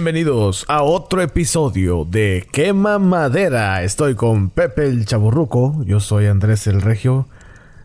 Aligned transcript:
Bienvenidos 0.00 0.64
a 0.66 0.82
otro 0.82 1.20
episodio 1.20 2.06
de 2.06 2.46
Quema 2.52 2.98
Madera. 2.98 3.82
Estoy 3.82 4.14
con 4.14 4.48
Pepe 4.48 4.86
el 4.86 5.04
Chaburruco. 5.04 5.84
Yo 5.84 6.00
soy 6.00 6.24
Andrés 6.24 6.66
el 6.66 6.80
Regio. 6.80 7.28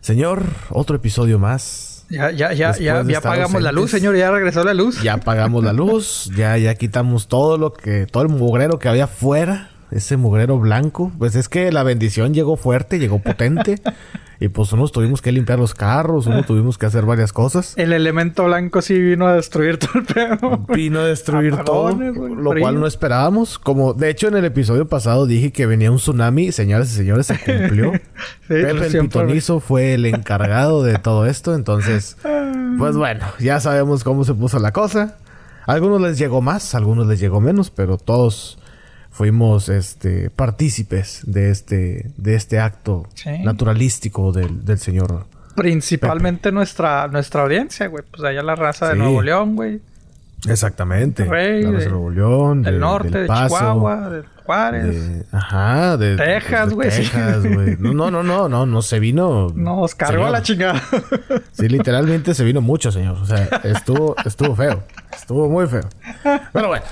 Señor, 0.00 0.44
otro 0.70 0.96
episodio 0.96 1.38
más. 1.38 2.06
Ya, 2.08 2.30
ya, 2.30 2.54
ya, 2.54 2.74
ya, 2.78 3.02
ya 3.02 3.18
apagamos 3.18 3.60
la 3.60 3.70
luz, 3.70 3.90
señor. 3.90 4.16
Ya 4.16 4.30
regresó 4.30 4.64
la 4.64 4.72
luz. 4.72 5.02
Ya 5.02 5.12
apagamos 5.12 5.62
la 5.62 5.74
luz. 5.74 6.30
ya, 6.34 6.56
ya 6.56 6.74
quitamos 6.76 7.28
todo 7.28 7.58
lo 7.58 7.74
que, 7.74 8.06
todo 8.06 8.22
el 8.22 8.30
mugrero 8.30 8.78
que 8.78 8.88
había 8.88 9.04
afuera. 9.04 9.68
Ese 9.90 10.16
mugrero 10.16 10.58
blanco. 10.58 11.12
Pues 11.18 11.36
es 11.36 11.50
que 11.50 11.70
la 11.70 11.82
bendición 11.82 12.32
llegó 12.32 12.56
fuerte, 12.56 12.98
llegó 12.98 13.18
potente. 13.18 13.82
Y 14.38 14.48
pues 14.48 14.72
unos 14.72 14.92
tuvimos 14.92 15.22
que 15.22 15.32
limpiar 15.32 15.58
los 15.58 15.74
carros, 15.74 16.26
uno 16.26 16.42
tuvimos 16.46 16.78
que 16.78 16.86
hacer 16.86 17.04
varias 17.04 17.32
cosas. 17.32 17.74
El 17.76 17.92
elemento 17.92 18.44
blanco 18.44 18.82
sí 18.82 18.98
vino 18.98 19.26
a 19.26 19.34
destruir 19.34 19.78
todo 19.78 19.92
el 19.94 20.04
pedo. 20.04 20.66
Vino 20.68 21.00
a 21.00 21.04
destruir 21.06 21.56
todo, 21.58 21.92
lo 21.92 22.54
cual 22.58 22.80
no 22.80 22.86
esperábamos. 22.86 23.58
Como 23.58 23.94
de 23.94 24.10
hecho 24.10 24.28
en 24.28 24.36
el 24.36 24.44
episodio 24.44 24.88
pasado 24.88 25.26
dije 25.26 25.52
que 25.52 25.66
venía 25.66 25.90
un 25.90 25.98
tsunami, 25.98 26.52
señoras 26.52 26.90
y 26.92 26.96
señores, 26.96 27.26
se 27.26 27.38
cumplió. 27.38 27.92
sí, 28.48 28.48
Pepe 28.48 28.86
el 28.86 28.98
pitonizo 29.00 29.60
fue 29.60 29.94
el 29.94 30.06
encargado 30.06 30.82
de 30.82 30.98
todo 30.98 31.26
esto, 31.26 31.54
entonces 31.54 32.16
pues 32.78 32.96
bueno, 32.96 33.24
ya 33.38 33.60
sabemos 33.60 34.04
cómo 34.04 34.24
se 34.24 34.34
puso 34.34 34.58
la 34.58 34.72
cosa. 34.72 35.16
A 35.66 35.72
algunos 35.72 36.00
les 36.00 36.18
llegó 36.18 36.42
más, 36.42 36.74
a 36.74 36.78
algunos 36.78 37.06
les 37.06 37.18
llegó 37.18 37.40
menos, 37.40 37.70
pero 37.70 37.96
todos 37.96 38.58
fuimos 39.16 39.70
este 39.70 40.28
partícipes 40.28 41.22
de 41.24 41.50
este 41.50 42.10
de 42.18 42.34
este 42.34 42.58
acto 42.58 43.08
naturalístico 43.42 44.30
del, 44.30 44.62
del 44.66 44.78
señor 44.78 45.24
principalmente 45.54 46.52
nuestra 46.52 47.08
nuestra 47.08 47.42
audiencia 47.42 47.86
güey. 47.86 48.04
Pues 48.10 48.22
allá 48.24 48.42
la 48.42 48.54
raza 48.54 48.90
de 48.90 48.96
Nuevo 48.96 49.22
León 49.22 49.56
güey 49.56 49.80
exactamente 50.48 51.24
Rey, 51.24 51.62
la 51.62 51.78
de 51.78 51.88
Nuevo 51.88 52.10
León 52.10 52.62
del 52.62 52.78
norte 52.78 53.22
de 53.22 53.26
Chihuahua 53.26 54.10
de 54.10 54.22
Juárez 54.44 55.08
de, 55.08 55.26
ajá 55.32 55.96
de 55.96 56.16
Texas 56.16 56.72
güey 56.72 56.90
Texas 56.90 57.46
güey 57.46 57.76
no 57.78 57.92
no 57.92 58.10
no 58.10 58.22
no 58.22 58.48
no 58.48 58.66
no 58.66 58.82
se 58.82 59.00
vino 59.00 59.52
nos 59.54 59.94
cargó 59.94 60.28
la 60.30 60.42
chingada 60.42 60.82
sí 61.52 61.68
literalmente 61.68 62.34
se 62.34 62.44
vino 62.44 62.60
mucho 62.60 62.92
señor 62.92 63.16
o 63.16 63.26
sea 63.26 63.48
estuvo 63.64 64.14
estuvo 64.24 64.54
feo 64.54 64.82
Estuvo 65.16 65.48
muy 65.48 65.66
feo. 65.66 65.88
Pero 66.52 66.68
bueno. 66.68 66.84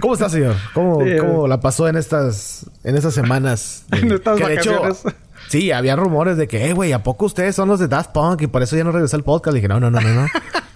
¿Cómo 0.00 0.14
está, 0.14 0.28
señor? 0.28 0.56
¿Cómo, 0.72 1.00
¿cómo 1.20 1.46
la 1.46 1.60
pasó 1.60 1.86
en 1.86 1.96
estas, 1.96 2.68
en 2.82 2.96
estas 2.96 3.14
semanas? 3.14 3.84
en 3.92 4.12
estas 4.12 4.40
vacaciones. 4.40 5.04
Sí, 5.48 5.72
había 5.72 5.96
rumores 5.96 6.36
de 6.36 6.48
que, 6.48 6.68
eh, 6.68 6.72
güey, 6.72 6.92
¿a 6.92 7.02
poco 7.02 7.26
ustedes 7.26 7.54
son 7.54 7.68
los 7.68 7.80
de 7.80 7.88
Daft 7.88 8.12
Punk? 8.12 8.42
Y 8.42 8.46
por 8.46 8.62
eso 8.62 8.76
ya 8.76 8.84
no 8.84 8.92
regresé 8.92 9.16
al 9.16 9.24
podcast. 9.24 9.52
Le 9.52 9.58
dije, 9.58 9.68
no, 9.68 9.80
no, 9.80 9.90
no, 9.90 10.00
no, 10.00 10.14
no. 10.14 10.26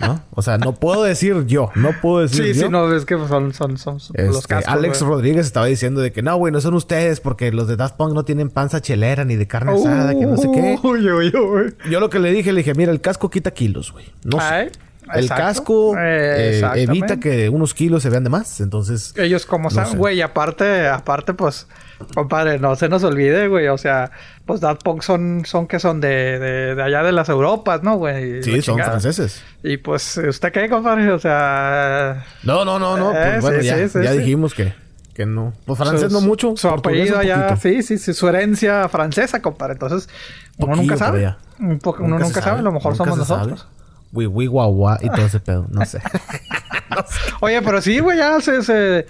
¿No? 0.00 0.20
O 0.32 0.42
sea, 0.42 0.58
no 0.58 0.74
puedo 0.74 1.04
decir 1.04 1.46
yo. 1.46 1.70
No 1.76 1.90
puedo 2.00 2.22
decir 2.22 2.44
sí, 2.44 2.60
yo. 2.60 2.66
Sí, 2.66 2.68
no, 2.72 2.92
es 2.92 3.04
que 3.04 3.16
son, 3.28 3.54
son, 3.54 3.78
son 3.78 3.96
este, 3.96 4.26
los 4.26 4.46
cascos, 4.46 4.72
Alex. 4.72 5.00
Rodríguez 5.00 5.46
estaba 5.46 5.66
diciendo 5.66 6.00
de 6.00 6.10
que, 6.10 6.22
no, 6.22 6.36
güey, 6.36 6.52
no 6.52 6.60
son 6.60 6.74
ustedes 6.74 7.20
porque 7.20 7.52
los 7.52 7.68
de 7.68 7.76
Daft 7.76 7.96
Punk 7.96 8.12
no 8.12 8.24
tienen 8.24 8.50
panza 8.50 8.80
chelera 8.80 9.24
ni 9.24 9.36
de 9.36 9.46
carne 9.46 9.74
asada, 9.74 10.12
que 10.12 10.26
no 10.26 10.36
sé 10.36 10.50
qué. 10.52 10.78
Uy, 10.82 11.08
uy, 11.08 11.32
uy. 11.36 11.74
Yo 11.88 12.00
lo 12.00 12.10
que 12.10 12.18
le 12.18 12.32
dije, 12.32 12.52
le 12.52 12.58
dije, 12.58 12.74
mira, 12.74 12.90
el 12.90 13.00
casco 13.00 13.30
quita 13.30 13.52
kilos, 13.52 13.92
güey. 13.92 14.06
No 14.24 14.40
sé. 14.40 14.72
El 15.14 15.24
Exacto. 15.24 15.42
casco 15.44 15.94
eh, 15.98 16.62
evita 16.76 17.18
que 17.20 17.48
unos 17.48 17.74
kilos 17.74 18.02
se 18.02 18.10
vean 18.10 18.24
de 18.24 18.30
más. 18.30 18.60
Entonces, 18.60 19.12
Ellos 19.16 19.44
como 19.46 19.64
No 19.64 19.70
saben, 19.70 19.98
güey, 19.98 20.20
aparte, 20.22 20.88
aparte, 20.88 21.34
pues, 21.34 21.66
compadre, 22.14 22.58
no 22.58 22.74
se 22.76 22.88
nos 22.88 23.04
olvide, 23.04 23.46
güey, 23.48 23.68
o 23.68 23.78
sea, 23.78 24.10
pues 24.46 24.60
Daft 24.60 24.82
Punk 24.82 25.02
son, 25.02 25.42
son 25.44 25.66
que 25.66 25.78
son 25.78 26.00
de, 26.00 26.38
de, 26.38 26.74
de 26.74 26.82
allá 26.82 27.02
de 27.02 27.12
las 27.12 27.28
Europas, 27.28 27.82
¿no, 27.82 27.96
güey? 27.96 28.42
Sí, 28.42 28.60
son 28.62 28.78
franceses. 28.78 29.42
Y 29.62 29.76
pues, 29.76 30.16
¿usted 30.16 30.50
qué, 30.52 30.68
compadre? 30.68 31.12
O 31.12 31.18
sea, 31.18 32.24
No, 32.42 32.64
no, 32.64 32.78
no, 32.78 32.96
no. 32.96 33.12
Eh, 33.12 33.22
pues 33.32 33.42
bueno, 33.42 33.60
sí, 33.60 33.66
ya, 33.66 33.76
sí, 33.76 33.88
sí, 33.88 33.98
ya 34.02 34.12
sí. 34.12 34.18
dijimos 34.18 34.54
que, 34.54 34.72
que 35.14 35.26
no. 35.26 35.52
Pues 35.66 35.78
francés 35.78 36.10
su- 36.12 36.20
no 36.20 36.26
mucho. 36.26 36.54
Su 36.56 36.68
apellido 36.68 37.18
allá, 37.18 37.54
sí, 37.56 37.82
sí, 37.82 37.98
sí, 37.98 38.14
su 38.14 38.28
herencia 38.28 38.88
francesa, 38.88 39.40
compadre. 39.42 39.74
Entonces, 39.74 40.08
uno 40.56 40.68
Poquillo 40.68 40.82
nunca 40.82 40.96
sabe. 40.96 41.34
Un 41.60 41.78
uno 42.00 42.18
nunca 42.18 42.40
sabe, 42.42 42.58
a 42.58 42.62
lo 42.62 42.72
mejor 42.72 42.92
nunca 42.98 43.10
somos 43.12 43.28
sabe. 43.28 43.54
Guau 44.12 44.96
y 45.00 45.08
todo 45.08 45.26
ese 45.26 45.40
pedo. 45.40 45.66
No 45.72 45.84
sé. 45.84 46.00
Oye, 47.40 47.62
pero 47.62 47.80
sí, 47.80 47.98
güey, 47.98 48.18
ya 48.18 48.40
se, 48.40 48.62
se... 48.62 49.06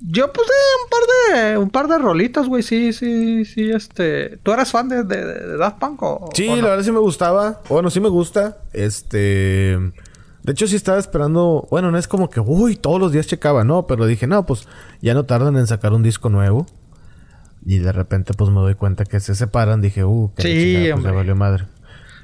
Yo 0.00 0.32
puse 0.32 0.50
un 0.82 0.90
par 0.90 1.40
de... 1.42 1.58
Un 1.58 1.70
par 1.70 1.88
de 1.88 1.98
rolitas, 1.98 2.46
güey. 2.46 2.62
Sí, 2.62 2.92
sí, 2.92 3.44
sí, 3.44 3.70
este... 3.70 4.36
¿Tú 4.42 4.52
eras 4.52 4.70
fan 4.70 4.88
de, 4.88 5.04
de, 5.04 5.24
de 5.24 5.56
Daft 5.56 5.78
Punk 5.78 6.02
o...? 6.02 6.30
Sí, 6.34 6.48
o 6.48 6.56
no? 6.56 6.62
la 6.62 6.68
verdad 6.70 6.84
sí 6.84 6.92
me 6.92 6.98
gustaba. 6.98 7.60
Bueno, 7.68 7.88
sí 7.90 8.00
me 8.00 8.08
gusta. 8.08 8.58
Este. 8.72 9.78
De 10.42 10.52
hecho, 10.52 10.66
sí 10.66 10.76
estaba 10.76 10.98
esperando. 10.98 11.66
Bueno, 11.70 11.90
no 11.90 11.98
es 11.98 12.08
como 12.08 12.28
que, 12.28 12.40
uy, 12.40 12.76
todos 12.76 13.00
los 13.00 13.12
días 13.12 13.26
checaba, 13.26 13.64
no. 13.64 13.86
Pero 13.86 14.06
dije, 14.06 14.26
no, 14.26 14.44
pues 14.44 14.66
ya 15.00 15.14
no 15.14 15.24
tardan 15.24 15.56
en 15.56 15.66
sacar 15.66 15.92
un 15.92 16.02
disco 16.02 16.28
nuevo. 16.28 16.66
Y 17.64 17.78
de 17.78 17.92
repente, 17.92 18.34
pues 18.34 18.50
me 18.50 18.56
doy 18.60 18.74
cuenta 18.74 19.04
que 19.04 19.20
se 19.20 19.34
separan. 19.36 19.80
Dije, 19.80 20.04
uh, 20.04 20.32
que 20.36 20.42
Sí, 20.42 20.74
chingada, 20.74 20.94
pues 20.94 21.04
ya 21.04 21.12
valió 21.12 21.36
madre. 21.36 21.66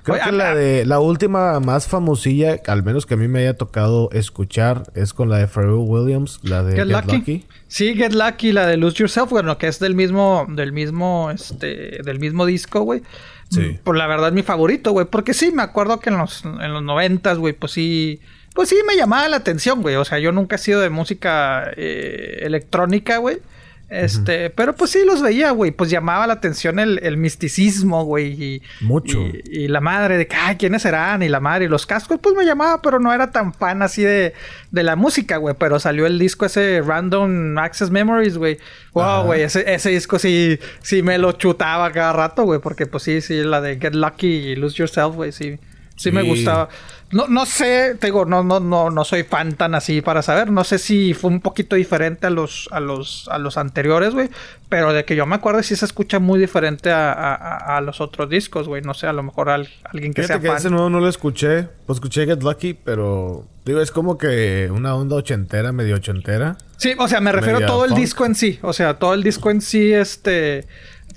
Creo 0.08 0.22
Oye, 0.22 0.30
que 0.30 0.36
la 0.36 0.54
de 0.54 0.86
la 0.86 1.00
última 1.00 1.60
más 1.60 1.86
famosilla, 1.86 2.58
al 2.66 2.82
menos 2.82 3.04
que 3.04 3.12
a 3.12 3.16
mí 3.18 3.28
me 3.28 3.40
haya 3.40 3.58
tocado 3.58 4.08
escuchar, 4.12 4.84
es 4.94 5.12
con 5.12 5.28
la 5.28 5.36
de 5.36 5.46
Pharrell 5.46 5.74
Williams, 5.74 6.40
la 6.42 6.62
de 6.62 6.76
Get 6.76 6.86
Get, 6.86 6.92
Lucky. 6.94 7.16
Lucky. 7.18 7.46
Sí, 7.66 7.94
Get 7.94 8.14
Lucky, 8.14 8.52
la 8.52 8.66
de 8.66 8.78
Lose 8.78 8.96
Yourself, 8.96 9.28
bueno, 9.28 9.58
que 9.58 9.68
es 9.68 9.78
del 9.78 9.94
mismo, 9.94 10.46
del 10.48 10.72
mismo, 10.72 11.30
este, 11.30 12.00
del 12.02 12.20
mismo 12.20 12.46
disco, 12.46 12.80
güey. 12.80 13.02
Sí. 13.50 13.78
Por 13.84 13.98
la 13.98 14.06
verdad, 14.06 14.32
mi 14.32 14.42
favorito, 14.42 14.92
güey. 14.92 15.04
Porque 15.04 15.34
sí, 15.34 15.52
me 15.52 15.60
acuerdo 15.60 16.00
que 16.00 16.08
en 16.08 16.16
los, 16.16 16.42
en 16.44 16.72
los 16.72 16.82
noventas, 16.82 17.36
güey, 17.36 17.52
pues 17.52 17.72
sí. 17.72 18.20
Pues 18.54 18.70
sí, 18.70 18.76
me 18.86 18.96
llamaba 18.96 19.28
la 19.28 19.36
atención, 19.36 19.82
güey. 19.82 19.96
O 19.96 20.06
sea, 20.06 20.18
yo 20.18 20.32
nunca 20.32 20.56
he 20.56 20.58
sido 20.58 20.80
de 20.80 20.88
música 20.88 21.70
eh, 21.76 22.38
electrónica, 22.42 23.18
güey. 23.18 23.40
Este, 23.88 24.50
pero 24.50 24.74
pues 24.74 24.90
sí 24.90 25.00
los 25.06 25.22
veía, 25.22 25.50
güey. 25.52 25.70
Pues 25.70 25.88
llamaba 25.90 26.26
la 26.26 26.34
atención 26.34 26.78
el, 26.78 27.00
el 27.02 27.16
misticismo, 27.16 28.04
güey. 28.04 28.42
Y, 28.42 28.62
Mucho. 28.80 29.18
Y, 29.18 29.42
y 29.64 29.68
la 29.68 29.80
madre 29.80 30.18
de 30.18 30.26
que, 30.26 30.36
ay, 30.36 30.56
¿quiénes 30.56 30.82
serán? 30.82 31.22
Y 31.22 31.28
la 31.28 31.40
madre 31.40 31.64
y 31.64 31.68
los 31.68 31.86
cascos, 31.86 32.20
pues 32.22 32.34
me 32.34 32.44
llamaba, 32.44 32.82
pero 32.82 33.00
no 33.00 33.12
era 33.12 33.30
tan 33.30 33.54
fan 33.54 33.80
así 33.80 34.02
de, 34.02 34.34
de 34.70 34.82
la 34.82 34.94
música, 34.94 35.38
güey. 35.38 35.54
Pero 35.58 35.80
salió 35.80 36.06
el 36.06 36.18
disco 36.18 36.44
ese 36.44 36.82
Random 36.84 37.56
Access 37.56 37.90
Memories, 37.90 38.36
güey. 38.36 38.58
Wow, 38.92 39.24
güey, 39.24 39.42
ese, 39.42 39.72
ese 39.72 39.90
disco 39.90 40.18
sí, 40.18 40.58
sí 40.82 41.02
me 41.02 41.16
lo 41.16 41.32
chutaba 41.32 41.90
cada 41.90 42.12
rato, 42.12 42.44
güey. 42.44 42.60
Porque 42.60 42.84
pues 42.86 43.04
sí, 43.04 43.22
sí, 43.22 43.42
la 43.42 43.62
de 43.62 43.78
Get 43.78 43.94
Lucky 43.94 44.26
y 44.26 44.56
Lose 44.56 44.76
Yourself, 44.76 45.14
güey, 45.14 45.32
sí. 45.32 45.58
Sí, 45.98 46.10
me 46.12 46.22
gustaba. 46.22 46.68
No, 47.10 47.26
no 47.26 47.44
sé, 47.46 47.96
te 47.98 48.06
digo, 48.08 48.24
no, 48.26 48.44
no, 48.44 48.60
no, 48.60 48.90
no 48.90 49.02
soy 49.04 49.22
fan 49.24 49.54
tan 49.54 49.74
así 49.74 50.00
para 50.02 50.22
saber. 50.22 50.50
No 50.52 50.62
sé 50.62 50.78
si 50.78 51.12
fue 51.14 51.30
un 51.30 51.40
poquito 51.40 51.74
diferente 51.74 52.26
a 52.26 52.30
los, 52.30 52.68
a 52.70 52.80
los, 52.80 53.26
a 53.32 53.38
los 53.38 53.56
anteriores, 53.56 54.12
güey. 54.14 54.28
Pero 54.68 54.92
de 54.92 55.04
que 55.04 55.16
yo 55.16 55.24
me 55.26 55.34
acuerdo 55.34 55.62
sí 55.62 55.74
se 55.74 55.86
escucha 55.86 56.18
muy 56.18 56.38
diferente 56.38 56.90
a, 56.90 57.12
a- 57.12 57.80
los 57.80 58.00
otros 58.00 58.28
discos, 58.30 58.68
güey. 58.68 58.82
No 58.82 58.92
sé, 58.94 59.06
a 59.06 59.12
lo 59.12 59.22
mejor 59.22 59.48
al- 59.50 59.68
alguien 59.84 60.12
que 60.14 60.22
Fíjate 60.22 60.40
que 60.40 60.46
sea 60.48 60.56
ese 60.56 60.64
fan. 60.68 60.72
nuevo 60.74 60.90
no 60.90 61.00
lo 61.00 61.08
escuché. 61.08 61.68
Pues 61.86 61.96
escuché 61.96 62.26
Get 62.26 62.42
Lucky, 62.42 62.74
pero... 62.74 63.44
Digo, 63.64 63.80
es 63.80 63.90
como 63.90 64.16
que 64.18 64.70
una 64.72 64.94
onda 64.94 65.16
ochentera, 65.16 65.72
medio 65.72 65.96
ochentera. 65.96 66.56
Sí, 66.76 66.92
o 66.98 67.08
sea, 67.08 67.20
me 67.20 67.32
refiero 67.32 67.58
a 67.58 67.66
todo 67.66 67.84
el 67.86 67.94
disco 67.94 68.24
en 68.26 68.34
sí. 68.34 68.58
O 68.62 68.72
sea, 68.72 68.98
todo 68.98 69.14
el 69.14 69.22
disco 69.22 69.50
en 69.50 69.60
sí, 69.62 69.92
este... 69.92 70.66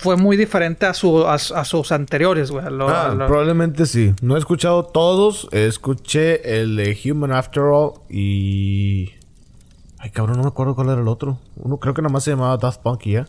Fue 0.02 0.18
muy 0.18 0.36
diferente 0.38 0.86
a, 0.86 0.94
su, 0.94 1.26
a, 1.28 1.36
a 1.36 1.66
sus 1.66 1.92
anteriores, 1.92 2.50
güey. 2.52 2.66
lo- 2.72 2.90
Ah, 2.90 3.14
lo- 3.16 3.28
probablemente 3.28 3.86
sí. 3.86 4.14
No 4.22 4.36
he 4.36 4.40
escuchado 4.40 4.84
todos. 4.86 5.48
Escuché 5.52 6.60
el 6.62 6.76
de 6.76 6.98
Human 7.06 7.32
After 7.32 7.64
All 7.64 7.94
y... 8.10 9.12
Ay, 10.00 10.10
cabrón, 10.10 10.38
no 10.38 10.44
me 10.44 10.50
acuerdo 10.50 10.74
cuál 10.74 10.90
era 10.90 11.00
el 11.02 11.08
otro. 11.08 11.38
Uno 11.56 11.78
creo 11.78 11.94
que 11.94 12.02
nada 12.02 12.12
más 12.12 12.24
se 12.24 12.32
llamaba 12.32 12.58
Daft 12.58 12.82
Punk 12.82 13.06
y 13.06 13.12
ya. 13.14 13.28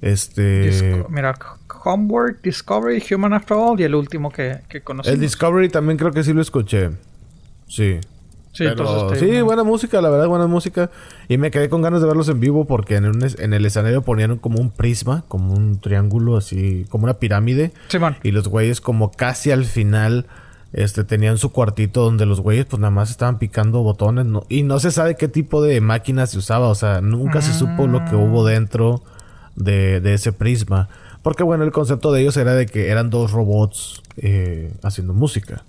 Este... 0.00 0.68
Disco- 0.70 1.08
mira, 1.10 1.36
Homework, 1.84 2.40
Discovery, 2.42 3.02
Human 3.12 3.32
After 3.32 3.56
All 3.56 3.80
y 3.80 3.82
el 3.82 3.94
último 3.94 4.30
que, 4.30 4.60
que 4.68 4.82
conocimos. 4.82 5.14
El 5.14 5.20
Discovery 5.20 5.68
también 5.68 5.98
creo 5.98 6.12
que 6.12 6.22
sí 6.22 6.32
lo 6.32 6.40
escuché. 6.40 6.90
Sí. 7.66 7.98
Sí, 8.52 8.64
Pero 8.64 8.70
entonces, 8.72 9.20
sí, 9.20 9.40
buena 9.42 9.62
música, 9.62 10.00
la 10.00 10.10
verdad, 10.10 10.26
buena 10.26 10.46
música. 10.48 10.90
Y 11.28 11.38
me 11.38 11.50
quedé 11.52 11.68
con 11.68 11.82
ganas 11.82 12.00
de 12.00 12.08
verlos 12.08 12.28
en 12.28 12.40
vivo 12.40 12.64
porque 12.64 12.96
en, 12.96 13.06
un 13.06 13.24
en 13.38 13.52
el 13.52 13.64
escenario 13.64 14.02
ponían 14.02 14.38
como 14.38 14.58
un 14.60 14.70
prisma, 14.70 15.24
como 15.28 15.54
un 15.54 15.78
triángulo 15.80 16.36
así, 16.36 16.84
como 16.88 17.04
una 17.04 17.14
pirámide. 17.14 17.72
Y 18.24 18.32
los 18.32 18.48
güeyes 18.48 18.80
como 18.80 19.12
casi 19.12 19.52
al 19.52 19.64
final 19.64 20.26
este 20.72 21.02
tenían 21.04 21.36
su 21.38 21.50
cuartito 21.50 22.02
donde 22.04 22.26
los 22.26 22.40
güeyes 22.40 22.64
pues 22.66 22.78
nada 22.80 22.92
más 22.92 23.10
estaban 23.10 23.38
picando 23.40 23.82
botones 23.82 24.24
no- 24.26 24.44
y 24.48 24.62
no 24.62 24.78
se 24.78 24.92
sabe 24.92 25.16
qué 25.16 25.26
tipo 25.26 25.62
de 25.62 25.80
máquina 25.80 26.26
se 26.28 26.38
usaba, 26.38 26.68
o 26.68 26.76
sea, 26.76 27.00
nunca 27.00 27.42
se 27.42 27.52
supo 27.52 27.86
lo 27.88 28.04
que 28.04 28.14
hubo 28.14 28.44
dentro 28.46 29.02
de, 29.56 30.00
de 30.00 30.14
ese 30.14 30.32
prisma. 30.32 30.88
Porque 31.22 31.42
bueno, 31.42 31.64
el 31.64 31.72
concepto 31.72 32.12
de 32.12 32.22
ellos 32.22 32.36
era 32.36 32.54
de 32.54 32.66
que 32.66 32.88
eran 32.88 33.10
dos 33.10 33.30
robots 33.32 34.00
eh, 34.16 34.72
haciendo 34.82 35.12
música. 35.12 35.64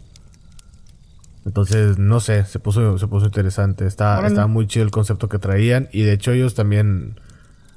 Entonces, 1.46 1.98
no 1.98 2.20
sé, 2.20 2.46
se 2.46 2.60
puso, 2.60 2.98
se 2.98 3.08
puso 3.08 3.26
interesante. 3.26 3.88
Está, 3.88 4.26
estaba 4.26 4.48
muy 4.48 4.68
chido 4.68 4.86
el 4.86 4.92
concepto 4.92 5.28
que 5.28 5.40
traían. 5.40 5.90
Y 5.92 6.04
de 6.04 6.14
hecho 6.14 6.32
ellos 6.32 6.54
también... 6.54 7.20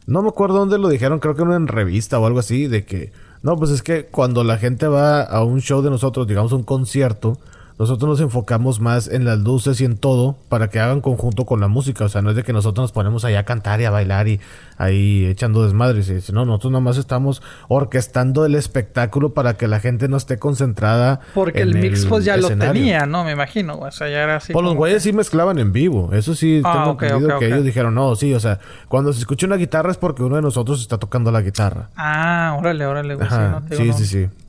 No 0.06 0.22
me 0.22 0.28
acuerdo 0.28 0.58
dónde 0.58 0.78
lo 0.78 0.88
dijeron, 0.88 1.18
creo 1.18 1.34
que 1.34 1.42
en 1.42 1.48
una 1.48 1.66
revista 1.72 2.18
o 2.18 2.26
algo 2.26 2.38
así, 2.38 2.66
de 2.66 2.84
que... 2.84 3.12
No, 3.42 3.56
pues 3.56 3.70
es 3.70 3.82
que 3.82 4.06
cuando 4.06 4.44
la 4.44 4.58
gente 4.58 4.86
va 4.86 5.22
a 5.22 5.44
un 5.44 5.60
show 5.60 5.82
de 5.82 5.90
nosotros, 5.90 6.26
digamos 6.26 6.52
un 6.52 6.62
concierto, 6.62 7.38
nosotros 7.78 8.08
nos 8.08 8.20
enfocamos 8.20 8.80
más 8.80 9.08
en 9.08 9.24
las 9.24 9.40
luces 9.40 9.80
y 9.80 9.84
en 9.84 9.96
todo 9.96 10.36
para 10.48 10.68
que 10.68 10.78
hagan 10.78 11.00
conjunto 11.00 11.44
con 11.44 11.60
la 11.60 11.66
música. 11.66 12.04
O 12.04 12.08
sea, 12.08 12.22
no 12.22 12.30
es 12.30 12.36
de 12.36 12.44
que 12.44 12.52
nosotros 12.52 12.84
nos 12.84 12.92
ponemos 12.92 13.24
ahí 13.24 13.34
a 13.34 13.44
cantar 13.44 13.80
y 13.80 13.84
a 13.84 13.90
bailar 13.90 14.28
y 14.28 14.40
ahí 14.78 15.26
echando 15.26 15.64
desmadres. 15.64 16.08
Y 16.08 16.32
no, 16.32 16.44
nosotros 16.44 16.72
nomás 16.72 16.98
estamos 16.98 17.42
orquestando 17.68 18.46
el 18.46 18.54
espectáculo 18.54 19.34
para 19.34 19.56
que 19.56 19.66
la 19.66 19.80
gente 19.80 20.06
no 20.06 20.16
esté 20.16 20.38
concentrada. 20.38 21.20
Porque 21.34 21.62
el 21.62 21.74
mix 21.74 22.06
pues 22.06 22.24
ya 22.24 22.36
lo 22.36 22.48
tenía, 22.48 23.06
¿no? 23.06 23.24
Me 23.24 23.32
imagino. 23.32 23.78
O 23.78 23.90
sea, 23.90 24.08
ya 24.08 24.22
era 24.22 24.36
así. 24.36 24.52
Pues 24.52 24.64
los 24.64 24.74
güeyes 24.74 25.02
sí 25.02 25.12
mezclaban 25.12 25.58
en 25.58 25.72
vivo. 25.72 26.10
Eso 26.12 26.36
sí, 26.36 26.62
ah, 26.64 26.72
tengo 26.72 26.90
entendido 26.92 27.38
que 27.40 27.46
ellos 27.46 27.64
dijeron, 27.64 27.94
no, 27.94 28.14
sí, 28.14 28.34
o 28.34 28.40
sea, 28.40 28.60
cuando 28.88 29.12
se 29.12 29.18
escucha 29.18 29.46
una 29.46 29.56
guitarra 29.56 29.90
es 29.90 29.96
porque 29.96 30.22
uno 30.22 30.36
de 30.36 30.42
nosotros 30.42 30.80
está 30.80 30.98
tocando 30.98 31.32
la 31.32 31.40
guitarra. 31.40 31.90
Ah, 31.96 32.56
órale, 32.56 32.86
órale, 32.86 33.16
güey. 33.16 33.28
sí, 33.70 33.92
sí, 33.92 34.06
sí. 34.06 34.43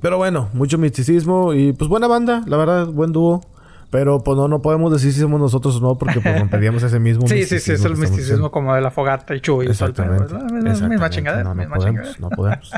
Pero 0.00 0.16
bueno, 0.16 0.48
mucho 0.52 0.78
misticismo 0.78 1.52
y 1.52 1.72
pues 1.72 1.88
buena 1.88 2.06
banda, 2.06 2.42
la 2.46 2.56
verdad, 2.56 2.86
buen 2.86 3.12
dúo. 3.12 3.42
Pero 3.90 4.22
pues 4.22 4.36
no, 4.36 4.46
no 4.46 4.62
podemos 4.62 4.92
decir 4.92 5.12
si 5.12 5.18
somos 5.20 5.40
nosotros 5.40 5.76
o 5.76 5.80
no, 5.80 5.98
porque 5.98 6.20
pues 6.20 6.38
romperíamos 6.38 6.80
ese 6.84 7.00
mismo 7.00 7.26
Sí, 7.28 7.44
sí, 7.44 7.58
sí, 7.58 7.72
es 7.72 7.84
el 7.84 7.96
misticismo 7.96 8.50
como 8.52 8.72
de 8.74 8.80
la 8.80 8.92
fogata 8.92 9.34
y 9.34 9.40
chuy. 9.40 9.66
Exactamente. 9.66 10.32
Es 10.70 10.80
misma 10.80 11.10
chingadera. 11.10 11.42
No, 11.42 11.54
no 11.54 11.74
podemos, 11.74 12.20
no 12.20 12.30
podemos. 12.30 12.70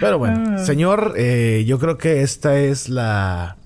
Pero 0.00 0.18
bueno, 0.18 0.56
ah. 0.56 0.58
señor, 0.58 1.14
eh, 1.16 1.64
yo 1.66 1.78
creo 1.78 1.96
que 1.96 2.22
esta 2.22 2.56
es 2.56 2.88
la... 2.88 3.56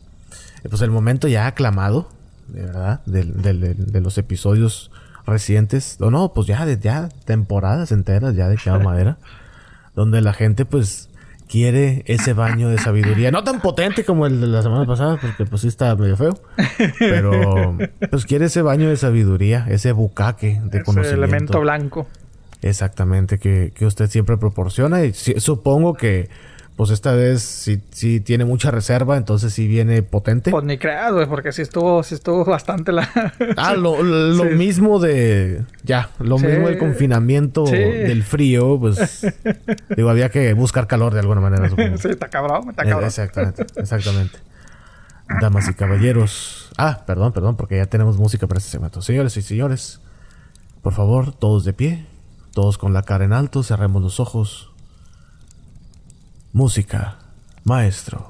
Pues 0.69 0.83
el 0.83 0.91
momento 0.91 1.29
ya 1.29 1.47
aclamado, 1.47 2.09
de 2.49 2.63
verdad, 2.63 3.01
de, 3.07 3.25
de, 3.25 3.75
de 3.75 4.01
los 4.01 4.19
episodios 4.19 4.91
recientes. 5.27 5.97
O 6.01 6.11
no, 6.11 6.33
pues 6.33 6.47
ya 6.47 6.67
de 6.67 6.79
ya 6.79 7.09
temporadas 7.25 7.93
enteras 7.93 8.35
ya 8.35 8.49
de 8.49 8.57
Chava 8.57 8.79
Madera. 8.83 9.19
donde 9.95 10.21
la 10.21 10.33
gente 10.33 10.65
pues 10.65 11.06
quiere 11.49 12.03
ese 12.07 12.33
baño 12.33 12.69
de 12.69 12.79
sabiduría. 12.79 13.31
No 13.31 13.45
tan 13.45 13.61
potente 13.61 14.05
como 14.05 14.27
el 14.27 14.41
de 14.41 14.47
la 14.47 14.63
semana 14.63 14.87
pasada, 14.87 15.19
porque 15.21 15.45
pues 15.45 15.63
sí 15.63 15.69
está 15.69 15.95
medio 15.97 16.17
feo. 16.17 16.39
Pero 16.99 17.77
pues 18.11 18.27
quiere 18.27 18.47
ese 18.47 18.63
baño 18.63 18.89
de 18.89 18.97
sabiduría, 18.97 19.67
ese 19.69 19.93
bucaque 19.93 20.61
de 20.65 20.79
ese 20.79 21.13
elemento 21.13 21.61
blanco. 21.61 22.07
Exactamente, 22.63 23.39
que, 23.39 23.73
que 23.75 23.87
usted 23.87 24.09
siempre 24.09 24.37
proporciona. 24.39 25.05
Y 25.05 25.13
supongo 25.13 25.95
que 25.95 26.29
pues 26.77 26.91
esta 26.91 27.13
vez 27.13 27.43
sí, 27.43 27.81
sí 27.91 28.21
tiene 28.21 28.45
mucha 28.45 28.71
reserva, 28.71 29.17
entonces 29.17 29.55
sí 29.55 29.67
viene 29.67 30.03
potente. 30.03 30.51
Pues 30.51 30.65
ni 30.65 30.77
creado, 30.77 31.27
porque 31.27 31.51
sí 31.51 31.63
estuvo, 31.63 32.03
sí 32.03 32.15
estuvo 32.15 32.45
bastante 32.45 32.93
la... 32.93 33.09
ah, 33.57 33.75
lo, 33.75 34.03
lo 34.03 34.45
mismo 34.45 34.99
de... 34.99 35.65
Ya, 35.85 36.11
lo 36.19 36.39
mismo 36.39 36.69
del 36.69 36.77
confinamiento 36.77 37.65
del 37.65 38.23
frío, 38.23 38.79
pues... 38.79 39.27
digo, 39.97 40.11
había 40.11 40.29
que 40.29 40.53
buscar 40.53 40.87
calor 40.87 41.15
de 41.15 41.21
alguna 41.21 41.41
manera, 41.41 41.67
supongo. 41.71 41.97
sí, 41.97 42.09
está 42.09 42.29
cabrón, 42.29 42.69
está 42.69 42.85
cabrón. 42.85 43.07
exactamente, 43.07 43.67
exactamente. 43.77 44.39
Damas 45.41 45.69
y 45.71 45.75
caballeros. 45.75 46.71
Ah, 46.77 47.05
perdón, 47.07 47.33
perdón, 47.33 47.57
porque 47.57 47.77
ya 47.77 47.87
tenemos 47.87 48.19
música 48.19 48.47
para 48.47 48.59
este 48.59 48.71
segmento. 48.71 49.01
Señores 49.01 49.35
y 49.39 49.43
señores, 49.43 50.01
por 50.83 50.93
favor, 50.93 51.33
todos 51.33 51.65
de 51.65 51.73
pie, 51.73 52.07
todos 52.53 52.77
con 52.77 52.93
la 52.93 53.03
cara 53.03 53.25
en 53.25 53.33
alto, 53.33 53.63
cerremos 53.63 54.03
los 54.03 54.21
ojos. 54.21 54.73
Música, 56.57 57.19
maestro. 57.65 58.27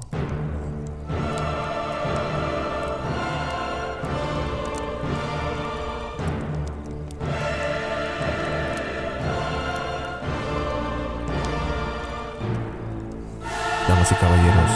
Damas 13.87 14.11
y 14.11 14.15
caballeros, 14.15 14.71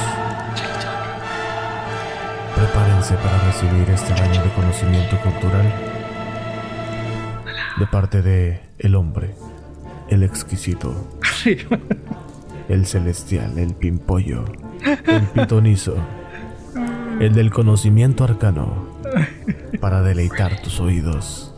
prepárense 2.55 3.15
para 3.15 3.37
recibir 3.39 3.89
este 3.89 4.13
baño 4.13 4.41
de 4.41 4.53
conocimiento 4.53 5.17
cultural 5.19 5.73
de 7.77 7.87
parte 7.87 8.21
de 8.21 8.61
el 8.79 8.95
hombre, 8.95 9.35
el 10.07 10.23
exquisito. 10.23 11.19
el 12.71 12.85
celestial, 12.85 13.57
el 13.57 13.73
pimpollo, 13.73 14.45
el 15.05 15.23
pitonizo, 15.27 15.95
el 17.19 17.33
del 17.33 17.51
conocimiento 17.51 18.23
arcano, 18.23 18.87
para 19.81 20.01
deleitar 20.01 20.61
tus 20.61 20.79
oídos 20.79 21.53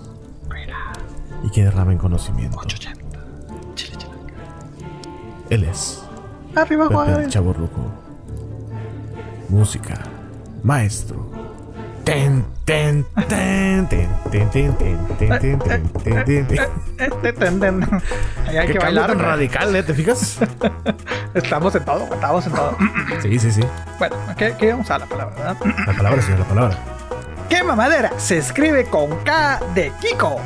y 1.43 1.51
que 1.51 1.63
derramen 1.63 1.99
conocimiento. 1.99 2.57
Él 5.49 5.63
es 5.65 6.03
Arriba, 6.55 6.89
Pepe 6.89 7.23
el 7.23 7.29
Chavo 7.29 7.53
Música, 9.49 10.03
maestro, 10.63 11.29
Hay 18.47 18.67
que 18.67 18.79
bailar. 18.79 19.07
tan 19.07 19.19
radical, 19.19 19.75
¿eh? 19.75 19.83
¿Te 19.83 19.93
fijas? 19.93 20.39
Estamos 21.33 21.73
en 21.75 21.85
todo, 21.85 22.03
estamos 22.13 22.45
en 22.47 22.53
todo. 22.53 22.77
Sí, 23.21 23.39
sí, 23.39 23.51
sí. 23.51 23.61
Bueno, 23.99 24.15
¿qué, 24.37 24.55
qué 24.57 24.71
vamos 24.71 24.89
a 24.91 24.99
la 24.99 25.05
palabra, 25.05 25.35
verdad? 25.35 25.57
La 25.87 25.93
palabra, 25.93 26.21
señor, 26.21 26.39
la 26.39 26.45
palabra. 26.45 26.77
¿Qué 27.49 27.63
mamadera? 27.63 28.11
Se 28.17 28.37
escribe 28.37 28.85
con 28.85 29.15
K 29.23 29.59
de 29.73 29.91
Kiko. 30.01 30.39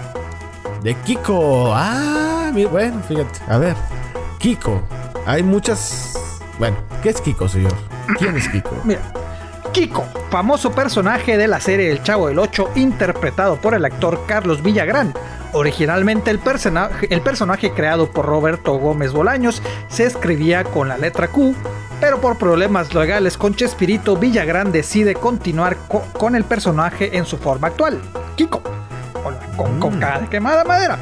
De 0.83 0.93
Kiko. 0.95 1.73
Ah, 1.75 2.51
bueno, 2.71 3.01
fíjate. 3.07 3.39
A 3.47 3.57
ver, 3.57 3.75
Kiko. 4.39 4.81
Hay 5.25 5.43
muchas. 5.43 6.13
Bueno, 6.59 6.77
¿qué 7.01 7.09
es 7.09 7.21
Kiko, 7.21 7.47
señor? 7.47 7.73
¿Quién 8.17 8.35
es 8.37 8.47
Kiko? 8.49 8.75
Mira. 8.83 9.01
Kiko, 9.77 10.05
famoso 10.31 10.71
personaje 10.71 11.37
de 11.37 11.47
la 11.47 11.59
serie 11.59 11.91
El 11.91 12.01
Chavo 12.01 12.29
del 12.29 12.39
Ocho, 12.39 12.71
interpretado 12.73 13.57
por 13.57 13.75
el 13.75 13.85
actor 13.85 14.25
Carlos 14.25 14.63
Villagrán. 14.63 15.13
Originalmente 15.53 16.31
el, 16.31 16.39
el 17.11 17.21
personaje 17.21 17.71
creado 17.71 18.09
por 18.09 18.25
Roberto 18.25 18.79
Gómez 18.79 19.13
Bolaños 19.13 19.61
se 19.87 20.05
escribía 20.05 20.63
con 20.63 20.87
la 20.87 20.97
letra 20.97 21.27
Q, 21.27 21.53
pero 22.01 22.19
por 22.19 22.39
problemas 22.39 22.95
legales 22.95 23.37
con 23.37 23.53
Chespirito, 23.53 24.17
Villagrán 24.17 24.71
decide 24.71 25.13
continuar 25.13 25.77
con 26.13 26.35
el 26.35 26.43
personaje 26.43 27.15
en 27.15 27.27
su 27.27 27.37
forma 27.37 27.67
actual, 27.67 28.01
Kiko, 28.35 28.63
con, 29.55 29.79
con, 29.79 29.99
mm. 29.99 30.27
quemada 30.31 30.63
madera. 30.63 30.97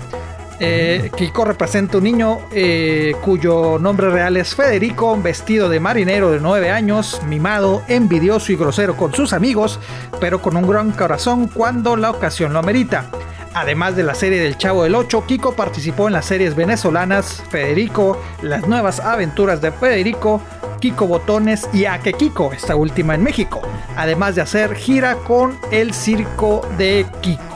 Eh, 0.60 1.12
Kiko 1.16 1.44
representa 1.44 1.98
un 1.98 2.06
niño 2.06 2.40
eh, 2.52 3.14
cuyo 3.22 3.78
nombre 3.78 4.10
real 4.10 4.38
es 4.38 4.56
Federico, 4.56 5.20
vestido 5.22 5.68
de 5.68 5.82
marinero 5.82 6.32
de 6.32 6.40
9 6.40 6.72
años, 6.72 7.22
mimado, 7.28 7.84
envidioso 7.88 8.54
y 8.54 8.56
grosero 8.56 8.96
con 8.96 9.14
sus 9.14 9.34
amigos, 9.34 9.80
pero 10.20 10.42
con 10.42 10.56
un 10.56 10.68
gran 10.68 10.92
corazón 10.92 11.48
cuando 11.48 11.98
la 11.98 12.10
ocasión 12.10 12.54
lo 12.54 12.60
amerita. 12.60 13.10
Además 13.54 13.96
de 13.96 14.04
la 14.04 14.16
serie 14.16 14.42
del 14.42 14.58
Chavo 14.58 14.84
del 14.84 14.96
8, 14.96 15.26
Kiko 15.28 15.56
participó 15.56 16.08
en 16.08 16.14
las 16.14 16.26
series 16.26 16.56
venezolanas 16.56 17.42
Federico, 17.50 18.22
Las 18.42 18.68
nuevas 18.68 19.00
aventuras 19.00 19.62
de 19.62 19.72
Federico, 19.72 20.42
Kiko 20.80 21.08
Botones 21.08 21.68
y 21.74 21.86
Ake 21.86 22.14
Kiko, 22.14 22.52
esta 22.54 22.76
última 22.76 23.16
en 23.16 23.24
México, 23.24 23.62
además 23.96 24.36
de 24.36 24.42
hacer 24.42 24.76
gira 24.76 25.16
con 25.16 25.58
el 25.72 25.94
circo 25.94 26.68
de 26.78 27.06
Kiko 27.22 27.55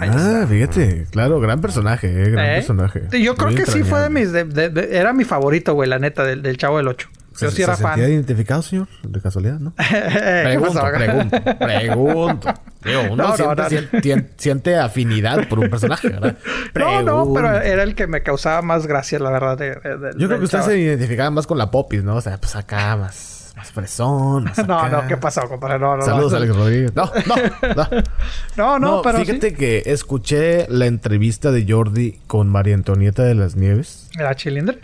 ah, 0.00 0.46
fíjate, 0.48 1.06
claro, 1.10 1.40
gran 1.40 1.60
personaje, 1.60 2.08
eh, 2.08 2.30
gran 2.30 2.46
¿Eh? 2.46 2.54
personaje. 2.56 3.08
Yo 3.22 3.34
creo 3.36 3.54
que 3.54 3.66
sí 3.66 3.82
fue 3.82 4.00
de 4.00 4.10
mis. 4.10 4.32
era 4.32 5.12
mi 5.12 5.24
favorito, 5.24 5.74
güey, 5.74 5.88
la 5.88 5.98
neta, 5.98 6.24
del, 6.24 6.56
Chavo 6.56 6.78
del 6.78 6.88
8. 6.88 7.08
Yo 7.38 7.50
sí 7.50 7.62
era 7.62 7.76
fan. 7.76 7.98
identificado, 7.98 8.62
señor? 8.62 8.88
De 9.02 9.20
casualidad, 9.20 9.58
¿no? 9.58 9.74
pregunto, 10.44 10.80
pregunto, 10.96 11.42
pregunto. 11.58 12.54
uno 13.10 13.68
siente, 13.68 14.32
siente, 14.38 14.76
afinidad 14.76 15.46
por 15.46 15.58
un 15.58 15.68
personaje, 15.68 16.08
¿verdad? 16.08 16.36
No, 16.74 17.02
no, 17.02 17.34
pero 17.34 17.60
era 17.60 17.82
el 17.82 17.94
que 17.94 18.06
me 18.06 18.22
causaba 18.22 18.62
más 18.62 18.86
gracia, 18.86 19.18
la 19.18 19.30
verdad. 19.30 19.58
Yo 20.16 20.28
creo 20.28 20.38
que 20.38 20.44
usted 20.46 20.62
se 20.62 20.78
identificaba 20.78 21.30
más 21.30 21.46
con 21.46 21.58
la 21.58 21.70
Popis, 21.70 22.02
¿no? 22.02 22.16
O 22.16 22.20
sea, 22.22 22.38
pues 22.38 22.56
acá 22.56 22.96
más 22.96 23.35
más 23.66 23.72
fresón. 23.72 24.50
no, 24.66 24.88
no, 24.88 25.06
¿qué 25.06 25.16
pasó, 25.16 25.48
compadre? 25.48 25.78
No, 25.78 25.96
no, 25.96 26.02
Saludos, 26.02 26.34
Alex 26.34 26.56
Rodríguez. 26.56 26.94
No, 26.94 27.10
no, 27.26 27.74
no. 27.76 27.88
no, 28.56 28.78
no, 28.78 29.02
pero. 29.02 29.18
Fíjate 29.18 29.54
que 29.54 29.82
escuché 29.86 30.66
la 30.68 30.86
entrevista 30.86 31.50
de 31.50 31.66
Jordi 31.68 32.18
con 32.26 32.48
María 32.48 32.74
Antonieta 32.74 33.22
de 33.24 33.34
las 33.34 33.56
Nieves. 33.56 34.10
¿La 34.16 34.34
Chilindra? 34.34 34.76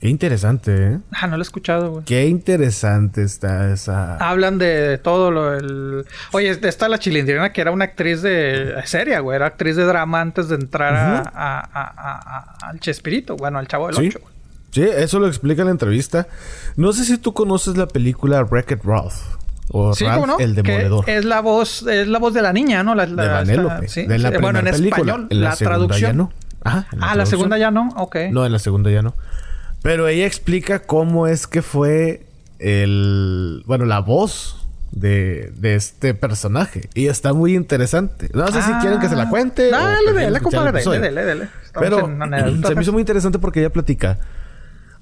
Qué 0.00 0.08
interesante, 0.08 0.94
¿eh? 0.94 0.98
Ah, 1.12 1.28
no 1.28 1.36
lo 1.36 1.42
he 1.42 1.44
escuchado, 1.44 1.92
güey. 1.92 2.04
Qué 2.04 2.26
interesante 2.26 3.22
está 3.22 3.72
esa. 3.72 4.16
Hablan 4.16 4.58
de, 4.58 4.98
todo 4.98 5.30
lo 5.30 5.52
del. 5.52 6.04
Oye, 6.32 6.50
está 6.50 6.88
la 6.88 6.98
chilindrina 6.98 7.52
que 7.52 7.60
era 7.60 7.70
una 7.70 7.84
actriz 7.84 8.20
de 8.20 8.74
seria, 8.84 9.20
güey. 9.20 9.36
Era 9.36 9.46
actriz 9.46 9.76
de 9.76 9.84
drama 9.84 10.20
antes 10.20 10.48
de 10.48 10.56
entrar 10.56 10.92
a, 10.92 11.22
a, 11.32 12.68
al 12.68 12.80
Chespirito, 12.80 13.36
bueno, 13.36 13.60
al 13.60 13.68
Chavo 13.68 13.86
del 13.86 14.08
Ocho, 14.08 14.18
güey. 14.20 14.31
Sí, 14.72 14.82
eso 14.82 15.20
lo 15.20 15.26
explica 15.26 15.62
en 15.62 15.66
la 15.66 15.72
entrevista. 15.72 16.26
No 16.76 16.92
sé 16.92 17.04
si 17.04 17.18
tú 17.18 17.34
conoces 17.34 17.76
la 17.76 17.86
película 17.86 18.42
Wreck-It 18.42 18.82
Ralph. 18.84 19.14
O 19.70 19.94
sí, 19.94 20.04
Ralph, 20.04 20.40
el 20.40 20.54
demoledor. 20.54 21.08
es 21.08 21.24
la 21.24 21.40
voz, 21.40 21.86
es 21.86 22.08
la 22.08 22.18
voz 22.18 22.34
de 22.34 22.42
la 22.42 22.52
niña, 22.52 22.82
¿no? 22.82 22.94
La, 22.94 23.06
de 23.06 23.14
Vanellope. 23.14 23.88
Sí, 23.88 24.06
de 24.06 24.18
la 24.18 24.30
bueno, 24.38 24.58
en 24.60 24.68
español, 24.68 25.26
en 25.30 25.40
la, 25.42 25.54
traducción. 25.56 26.10
Ya 26.10 26.12
no. 26.14 26.32
Ah, 26.64 26.86
la, 26.92 27.14
la 27.14 27.26
segunda 27.26 27.58
ya 27.58 27.70
no, 27.70 27.88
ok. 27.96 28.16
No, 28.30 28.46
en 28.46 28.52
la 28.52 28.58
segunda 28.58 28.90
ya 28.90 29.02
no. 29.02 29.14
Pero 29.82 30.08
ella 30.08 30.26
explica 30.26 30.80
cómo 30.80 31.26
es 31.26 31.46
que 31.46 31.60
fue 31.60 32.26
el. 32.58 33.62
Bueno, 33.66 33.84
la 33.84 34.00
voz 34.00 34.66
de, 34.92 35.52
de 35.56 35.74
este 35.74 36.14
personaje. 36.14 36.88
Y 36.94 37.08
está 37.08 37.32
muy 37.32 37.54
interesante. 37.54 38.30
No 38.32 38.46
sé 38.48 38.62
si 38.62 38.72
quieren 38.74 39.00
que 39.00 39.08
se 39.08 39.16
la 39.16 39.28
cuente. 39.28 39.70
Dale, 39.70 40.12
dale, 40.12 40.40
compadre, 40.40 40.82
dale, 40.82 40.98
dale, 41.00 41.24
dale. 41.24 41.48
Pero 41.78 42.06
se 42.66 42.74
me 42.74 42.82
hizo 42.82 42.92
muy 42.92 43.00
interesante 43.00 43.38
porque 43.38 43.60
ella 43.60 43.70
platica. 43.70 44.18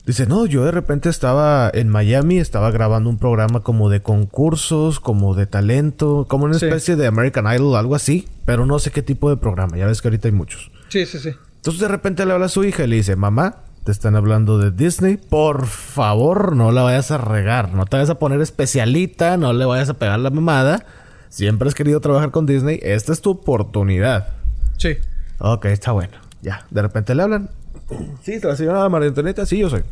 Dice, 0.06 0.26
no, 0.26 0.46
yo 0.46 0.64
de 0.64 0.70
repente 0.70 1.08
estaba 1.08 1.70
en 1.72 1.88
Miami, 1.88 2.38
estaba 2.38 2.70
grabando 2.70 3.10
un 3.10 3.18
programa 3.18 3.60
como 3.60 3.90
de 3.90 4.02
concursos, 4.02 4.98
como 4.98 5.34
de 5.34 5.46
talento, 5.46 6.26
como 6.28 6.46
una 6.46 6.56
especie 6.56 6.96
de 6.96 7.06
American 7.06 7.46
Idol, 7.52 7.76
algo 7.76 7.94
así, 7.94 8.26
pero 8.44 8.66
no 8.66 8.78
sé 8.78 8.90
qué 8.90 9.02
tipo 9.02 9.30
de 9.30 9.36
programa, 9.36 9.76
ya 9.76 9.86
ves 9.86 10.00
que 10.00 10.08
ahorita 10.08 10.28
hay 10.28 10.32
muchos. 10.32 10.70
Sí, 10.88 11.06
sí, 11.06 11.18
sí. 11.18 11.30
Entonces 11.56 11.80
de 11.80 11.88
repente 11.88 12.24
le 12.24 12.32
habla 12.32 12.46
a 12.46 12.48
su 12.48 12.64
hija 12.64 12.84
y 12.84 12.86
le 12.86 12.96
dice, 12.96 13.14
mamá, 13.14 13.56
te 13.84 13.92
están 13.92 14.16
hablando 14.16 14.58
de 14.58 14.70
Disney, 14.70 15.16
por 15.16 15.66
favor 15.66 16.56
no 16.56 16.72
la 16.72 16.82
vayas 16.82 17.10
a 17.10 17.18
regar, 17.18 17.72
no 17.74 17.84
te 17.86 17.96
vayas 17.96 18.10
a 18.10 18.18
poner 18.18 18.40
especialita, 18.40 19.36
no 19.36 19.52
le 19.52 19.64
vayas 19.64 19.90
a 19.90 19.94
pegar 19.94 20.18
la 20.20 20.30
mamada. 20.30 20.84
Siempre 21.28 21.68
has 21.68 21.74
querido 21.74 22.00
trabajar 22.00 22.30
con 22.30 22.46
Disney, 22.46 22.80
esta 22.82 23.12
es 23.12 23.20
tu 23.20 23.30
oportunidad. 23.30 24.28
Sí. 24.78 24.96
Ok, 25.38 25.66
está 25.66 25.92
bueno. 25.92 26.16
Ya, 26.42 26.66
de 26.70 26.82
repente 26.82 27.14
le 27.14 27.22
hablan. 27.22 27.50
Sí, 28.22 28.38
la 28.40 28.56
señora 28.56 28.88
María 28.88 29.08
Antonieta, 29.08 29.46
sí, 29.46 29.58
yo 29.58 29.70
soy. 29.70 29.82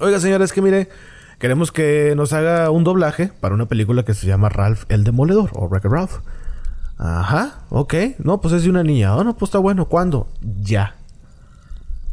Oiga, 0.00 0.20
señores, 0.20 0.52
que 0.52 0.62
mire, 0.62 0.88
queremos 1.38 1.72
que 1.72 2.14
nos 2.16 2.32
haga 2.32 2.70
un 2.70 2.84
doblaje 2.84 3.30
para 3.40 3.54
una 3.54 3.66
película 3.66 4.04
que 4.04 4.14
se 4.14 4.26
llama 4.26 4.48
Ralph 4.48 4.84
el 4.88 5.04
Demoledor 5.04 5.50
o 5.54 5.68
Wreck 5.68 5.84
Ralph. 5.84 6.18
Ajá, 6.98 7.64
ok. 7.70 7.94
No, 8.18 8.40
pues 8.40 8.54
es 8.54 8.62
de 8.62 8.70
una 8.70 8.82
niña. 8.82 9.16
Oh, 9.16 9.24
no, 9.24 9.36
pues 9.36 9.48
está 9.48 9.58
bueno. 9.58 9.86
¿Cuándo? 9.86 10.28
Ya. 10.40 10.96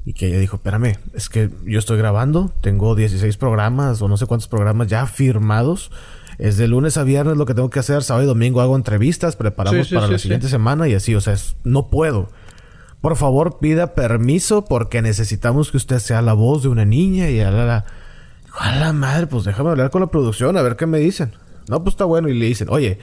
Y 0.06 0.14
que 0.14 0.28
ella 0.28 0.40
dijo, 0.40 0.56
espérame, 0.56 0.98
es 1.14 1.30
que 1.30 1.52
yo 1.66 1.78
estoy 1.78 1.98
grabando, 1.98 2.52
tengo 2.62 2.96
16 2.96 3.38
programas 3.38 4.02
o 4.02 4.08
no 4.08 4.18
sé 4.18 4.26
cuántos 4.26 4.48
programas 4.48 4.88
ya 4.88 5.06
firmados. 5.06 5.92
Es 6.40 6.58
de 6.58 6.68
lunes 6.68 6.98
a 6.98 7.04
viernes 7.04 7.38
lo 7.38 7.46
que 7.46 7.54
tengo 7.54 7.70
que 7.70 7.80
hacer, 7.80 8.02
sábado 8.02 8.24
y 8.24 8.28
domingo 8.28 8.62
hago 8.62 8.76
entrevistas, 8.76 9.36
preparamos 9.36 9.90
para 9.90 10.08
la 10.08 10.18
siguiente 10.18 10.48
semana 10.48 10.88
y 10.88 10.96
así, 10.96 11.14
o 11.14 11.22
sea, 11.22 11.36
no 11.64 11.90
puedo. 11.90 12.30
Por 13.02 13.16
favor, 13.16 13.60
pida 13.60 13.94
permiso 13.94 14.66
porque 14.66 15.02
necesitamos 15.02 15.72
que 15.72 15.78
usted 15.78 16.00
sea 16.00 16.22
la 16.22 16.34
voz 16.34 16.64
de 16.64 16.70
una 16.70 16.86
niña 16.86 17.30
y 17.30 17.40
a 17.40 17.50
la, 17.52 17.86
a 18.58 18.76
la 18.76 18.94
madre, 18.94 19.28
pues 19.28 19.46
déjame 19.46 19.70
hablar 19.70 19.90
con 19.90 20.02
la 20.02 20.08
producción 20.08 20.58
a 20.58 20.62
ver 20.62 20.76
qué 20.76 20.86
me 20.86 21.00
dicen. 21.00 21.34
No, 21.70 21.82
pues 21.84 21.94
está 21.94 22.06
bueno 22.06 22.30
y 22.30 22.34
le 22.34 22.46
dicen, 22.46 22.68
oye, 22.70 23.00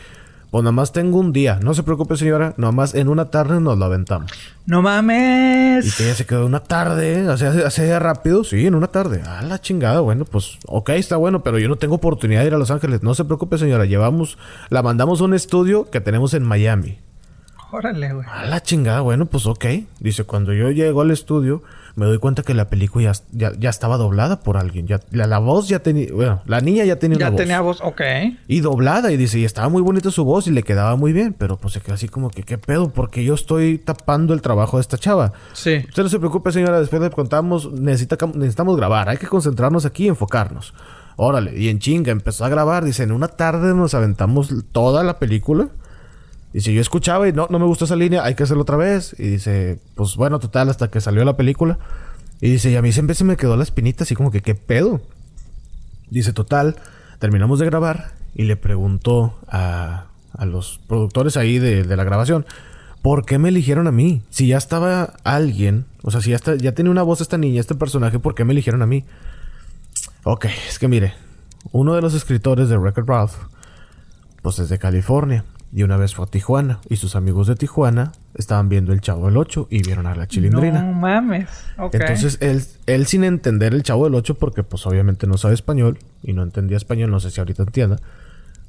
pues 0.50 0.62
nada 0.62 0.72
más 0.72 0.92
tengo 0.92 1.18
un 1.18 1.32
día. 1.32 1.58
No 1.62 1.74
se 1.74 1.82
preocupe, 1.82 2.16
señora. 2.16 2.54
Nada 2.56 2.72
más 2.72 2.94
en 2.94 3.08
una 3.08 3.26
tarde 3.26 3.60
nos 3.60 3.76
lo 3.78 3.84
aventamos. 3.84 4.30
¡No 4.64 4.80
mames! 4.80 5.86
Y 5.86 5.90
que 5.90 6.04
ella 6.04 6.14
se 6.14 6.24
quedó 6.24 6.46
una 6.46 6.60
tarde. 6.60 7.28
O 7.28 7.36
sea, 7.36 7.50
hace 7.66 7.98
rápido. 7.98 8.42
Sí, 8.44 8.66
en 8.66 8.74
una 8.74 8.86
tarde. 8.86 9.22
Ah, 9.24 9.42
la 9.42 9.60
chingada. 9.60 10.00
Bueno, 10.00 10.24
pues, 10.24 10.58
ok, 10.66 10.90
está 10.90 11.16
bueno. 11.16 11.42
Pero 11.42 11.58
yo 11.58 11.68
no 11.68 11.76
tengo 11.76 11.96
oportunidad 11.96 12.40
de 12.40 12.46
ir 12.46 12.54
a 12.54 12.58
Los 12.58 12.70
Ángeles. 12.70 13.02
No 13.02 13.14
se 13.14 13.24
preocupe, 13.24 13.58
señora. 13.58 13.84
Llevamos... 13.84 14.38
La 14.70 14.82
mandamos 14.82 15.20
a 15.20 15.24
un 15.24 15.34
estudio 15.34 15.90
que 15.90 16.00
tenemos 16.00 16.32
en 16.32 16.44
Miami. 16.44 16.98
Órale, 17.76 18.14
güey. 18.14 18.26
Ah, 18.30 18.46
la 18.46 18.62
chingada. 18.62 19.00
Bueno, 19.00 19.26
pues, 19.26 19.46
ok. 19.46 19.66
Dice, 20.00 20.24
cuando 20.24 20.54
yo 20.54 20.70
llego 20.70 21.02
al 21.02 21.10
estudio 21.10 21.62
me 21.96 22.04
doy 22.04 22.18
cuenta 22.18 22.42
que 22.42 22.52
la 22.52 22.68
película 22.68 23.10
ya, 23.32 23.52
ya, 23.58 23.70
estaba 23.70 23.96
doblada 23.96 24.40
por 24.40 24.58
alguien. 24.58 24.86
Ya, 24.86 25.00
la, 25.10 25.38
voz 25.38 25.66
ya 25.66 25.78
tenía, 25.78 26.12
bueno, 26.12 26.42
la 26.44 26.60
niña 26.60 26.84
ya 26.84 26.98
tenía 26.98 27.16
ya 27.18 27.26
una 27.28 27.30
voz. 27.30 27.38
Ya 27.38 27.42
tenía 27.42 27.60
voz, 27.62 27.80
ok. 27.80 28.00
Y 28.48 28.60
doblada, 28.60 29.10
y 29.12 29.16
dice, 29.16 29.38
y 29.38 29.46
estaba 29.46 29.70
muy 29.70 29.80
bonita 29.80 30.10
su 30.10 30.22
voz 30.22 30.46
y 30.46 30.50
le 30.50 30.62
quedaba 30.62 30.94
muy 30.96 31.14
bien, 31.14 31.34
pero 31.36 31.56
pues 31.56 31.72
se 31.72 31.80
quedó 31.80 31.94
así 31.94 32.08
como 32.08 32.28
que, 32.28 32.42
¿qué 32.42 32.58
pedo? 32.58 32.90
Porque 32.90 33.24
yo 33.24 33.32
estoy 33.32 33.78
tapando 33.78 34.34
el 34.34 34.42
trabajo 34.42 34.76
de 34.76 34.82
esta 34.82 34.98
chava. 34.98 35.32
Sí. 35.54 35.84
Usted 35.88 36.02
no 36.02 36.08
se 36.10 36.18
preocupe, 36.18 36.52
señora, 36.52 36.80
después 36.80 37.00
le 37.00 37.08
contamos, 37.08 37.72
necesita, 37.72 38.18
necesitamos 38.34 38.76
grabar, 38.76 39.08
hay 39.08 39.16
que 39.16 39.26
concentrarnos 39.26 39.86
aquí 39.86 40.04
y 40.04 40.08
enfocarnos. 40.08 40.74
Órale, 41.16 41.58
y 41.58 41.70
en 41.70 41.78
chinga 41.78 42.12
empezó 42.12 42.44
a 42.44 42.50
grabar, 42.50 42.84
dice, 42.84 43.04
en 43.04 43.12
una 43.12 43.28
tarde 43.28 43.74
nos 43.74 43.94
aventamos 43.94 44.52
toda 44.70 45.02
la 45.02 45.18
película. 45.18 45.68
Dice, 46.52 46.72
yo 46.72 46.80
escuchaba 46.80 47.28
y 47.28 47.32
no, 47.32 47.48
no 47.50 47.58
me 47.58 47.66
gustó 47.66 47.84
esa 47.84 47.96
línea, 47.96 48.24
hay 48.24 48.34
que 48.34 48.44
hacerlo 48.44 48.62
otra 48.62 48.76
vez. 48.76 49.14
Y 49.18 49.28
dice, 49.28 49.78
pues 49.94 50.16
bueno, 50.16 50.38
total, 50.38 50.70
hasta 50.70 50.90
que 50.90 51.00
salió 51.00 51.24
la 51.24 51.36
película. 51.36 51.78
Y 52.40 52.50
dice, 52.50 52.70
y 52.70 52.76
a 52.76 52.82
mí 52.82 52.92
siempre 52.92 53.14
se 53.14 53.24
me 53.24 53.36
quedó 53.36 53.56
la 53.56 53.62
espinita 53.62 54.04
así 54.04 54.14
como 54.14 54.30
que, 54.30 54.42
¿qué 54.42 54.54
pedo? 54.54 55.00
Dice, 56.10 56.32
total, 56.32 56.76
terminamos 57.18 57.58
de 57.58 57.66
grabar 57.66 58.12
y 58.34 58.44
le 58.44 58.56
preguntó 58.56 59.38
a, 59.48 60.06
a 60.32 60.44
los 60.44 60.80
productores 60.86 61.36
ahí 61.36 61.58
de, 61.58 61.84
de, 61.84 61.96
la 61.96 62.04
grabación, 62.04 62.46
¿por 63.02 63.24
qué 63.24 63.38
me 63.38 63.48
eligieron 63.48 63.86
a 63.86 63.92
mí? 63.92 64.22
Si 64.30 64.48
ya 64.48 64.58
estaba 64.58 65.14
alguien, 65.24 65.86
o 66.02 66.10
sea, 66.10 66.20
si 66.20 66.30
ya, 66.30 66.36
está, 66.36 66.54
ya 66.56 66.72
tiene 66.72 66.90
una 66.90 67.02
voz 67.02 67.20
esta 67.20 67.38
niña, 67.38 67.60
este 67.60 67.74
personaje, 67.74 68.18
¿por 68.18 68.34
qué 68.34 68.44
me 68.44 68.52
eligieron 68.52 68.82
a 68.82 68.86
mí? 68.86 69.04
Ok, 70.24 70.46
es 70.68 70.78
que 70.78 70.88
mire, 70.88 71.14
uno 71.72 71.94
de 71.94 72.02
los 72.02 72.14
escritores 72.14 72.68
de 72.68 72.78
Record 72.78 73.08
Ralph, 73.08 73.34
pues 74.42 74.58
es 74.58 74.68
de 74.68 74.78
California. 74.78 75.44
Y 75.72 75.82
una 75.82 75.96
vez 75.96 76.14
fue 76.14 76.24
a 76.24 76.28
Tijuana 76.28 76.80
y 76.88 76.96
sus 76.96 77.16
amigos 77.16 77.48
de 77.48 77.56
Tijuana 77.56 78.12
estaban 78.34 78.68
viendo 78.68 78.92
el 78.92 79.00
Chavo 79.00 79.26
del 79.26 79.36
8 79.36 79.68
y 79.70 79.82
vieron 79.82 80.06
a 80.06 80.14
la 80.14 80.26
chilindrina. 80.26 80.82
No 80.82 80.92
mames. 80.92 81.48
Entonces 81.76 82.38
él, 82.40 82.62
él 82.86 83.06
sin 83.06 83.24
entender 83.24 83.74
el 83.74 83.82
Chavo 83.82 84.04
del 84.04 84.14
8 84.14 84.36
porque 84.36 84.62
pues 84.62 84.86
obviamente 84.86 85.26
no 85.26 85.36
sabe 85.36 85.54
español 85.54 85.98
y 86.22 86.32
no 86.32 86.42
entendía 86.42 86.76
español, 86.76 87.10
no 87.10 87.20
sé 87.20 87.30
si 87.30 87.40
ahorita 87.40 87.64
entienda. 87.64 87.98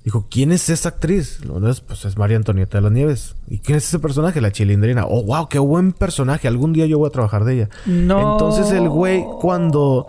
Dijo, 0.04 0.28
¿quién 0.30 0.54
es 0.54 0.70
esa 0.70 0.90
actriz? 0.90 1.42
pues 1.86 2.06
es 2.06 2.18
María 2.18 2.38
Antonieta 2.38 2.78
de 2.78 2.82
las 2.82 2.92
Nieves. 2.94 3.36
¿Y 3.50 3.60
quién 3.60 3.78
es 3.78 3.86
ese 3.88 4.00
personaje? 4.00 4.40
La 4.40 4.54
chilindrina. 4.54 5.06
Oh, 5.06 5.24
wow, 5.24 5.50
qué 5.50 5.60
buen 5.60 5.92
personaje. 5.92 6.48
Algún 6.48 6.72
día 6.72 6.86
yo 6.86 6.98
voy 6.98 7.10
a 7.10 7.12
trabajar 7.12 7.44
de 7.44 7.56
ella. 7.56 7.70
No. 7.86 8.34
Entonces 8.34 8.72
el 8.72 8.88
güey 8.88 9.26
cuando 9.42 10.08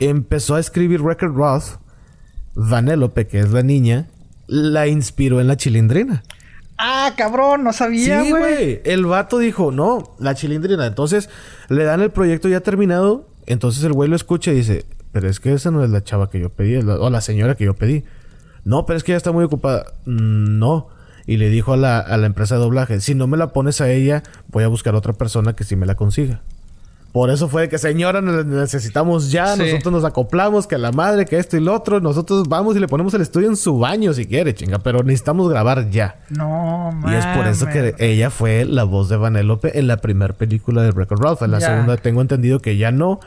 empezó 0.00 0.54
a 0.54 0.60
escribir 0.60 1.02
Record 1.02 1.34
Roth, 1.34 1.78
Vanélope, 2.54 3.26
que 3.26 3.40
es 3.40 3.50
la 3.50 3.62
niña, 3.62 4.08
la 4.46 4.86
inspiró 4.86 5.40
en 5.40 5.48
la 5.48 5.56
chilindrina. 5.56 6.22
Ah, 6.76 7.12
cabrón, 7.16 7.64
no 7.64 7.72
sabía, 7.72 8.22
güey. 8.22 8.80
El 8.84 9.06
vato 9.06 9.38
dijo, 9.38 9.70
no, 9.70 10.14
la 10.18 10.34
chilindrina. 10.34 10.86
Entonces 10.86 11.30
le 11.68 11.84
dan 11.84 12.02
el 12.02 12.10
proyecto 12.10 12.48
ya 12.48 12.60
terminado. 12.60 13.28
Entonces 13.46 13.84
el 13.84 13.92
güey 13.92 14.08
lo 14.08 14.16
escucha 14.16 14.50
y 14.52 14.56
dice, 14.56 14.86
pero 15.12 15.28
es 15.28 15.38
que 15.38 15.52
esa 15.52 15.70
no 15.70 15.84
es 15.84 15.90
la 15.90 16.02
chava 16.02 16.30
que 16.30 16.40
yo 16.40 16.50
pedí, 16.50 16.76
o 16.76 17.10
la 17.10 17.20
señora 17.20 17.54
que 17.54 17.64
yo 17.64 17.74
pedí. 17.74 18.04
No, 18.64 18.86
pero 18.86 18.96
es 18.96 19.04
que 19.04 19.12
ella 19.12 19.18
está 19.18 19.32
muy 19.32 19.44
ocupada. 19.44 19.84
Mm, 20.06 20.58
no. 20.58 20.88
Y 21.26 21.36
le 21.36 21.48
dijo 21.48 21.72
a 21.72 21.76
la, 21.76 22.00
a 22.00 22.16
la 22.16 22.26
empresa 22.26 22.56
de 22.56 22.62
doblaje, 22.62 23.00
si 23.00 23.14
no 23.14 23.26
me 23.26 23.36
la 23.36 23.52
pones 23.52 23.80
a 23.80 23.90
ella, 23.90 24.22
voy 24.48 24.64
a 24.64 24.68
buscar 24.68 24.94
a 24.94 24.98
otra 24.98 25.12
persona 25.12 25.54
que 25.54 25.64
sí 25.64 25.76
me 25.76 25.86
la 25.86 25.94
consiga. 25.94 26.42
Por 27.14 27.30
eso 27.30 27.48
fue 27.48 27.68
que, 27.68 27.78
señora, 27.78 28.20
necesitamos 28.20 29.30
ya, 29.30 29.54
nosotros 29.54 29.92
nos 29.92 30.04
acoplamos, 30.04 30.66
que 30.66 30.76
la 30.78 30.90
madre, 30.90 31.26
que 31.26 31.38
esto 31.38 31.56
y 31.56 31.60
lo 31.60 31.72
otro, 31.72 32.00
nosotros 32.00 32.48
vamos 32.48 32.74
y 32.74 32.80
le 32.80 32.88
ponemos 32.88 33.14
el 33.14 33.20
estudio 33.20 33.46
en 33.46 33.56
su 33.56 33.78
baño 33.78 34.12
si 34.12 34.26
quiere, 34.26 34.52
chinga, 34.52 34.80
pero 34.80 35.04
necesitamos 35.04 35.48
grabar 35.48 35.90
ya. 35.90 36.16
No, 36.28 36.90
mames. 36.90 37.12
Y 37.12 37.28
es 37.28 37.36
por 37.36 37.46
eso 37.46 37.66
que 37.68 37.94
ella 38.00 38.30
fue 38.30 38.64
la 38.64 38.82
voz 38.82 39.08
de 39.08 39.16
Vanélope 39.16 39.78
en 39.78 39.86
la 39.86 39.98
primera 39.98 40.34
película 40.34 40.82
de 40.82 40.90
Record 40.90 41.22
Ralph. 41.22 41.42
En 41.42 41.52
la 41.52 41.60
segunda 41.60 41.96
tengo 41.98 42.20
entendido 42.20 42.58
que 42.58 42.78
ya 42.78 42.90
no. 42.90 43.20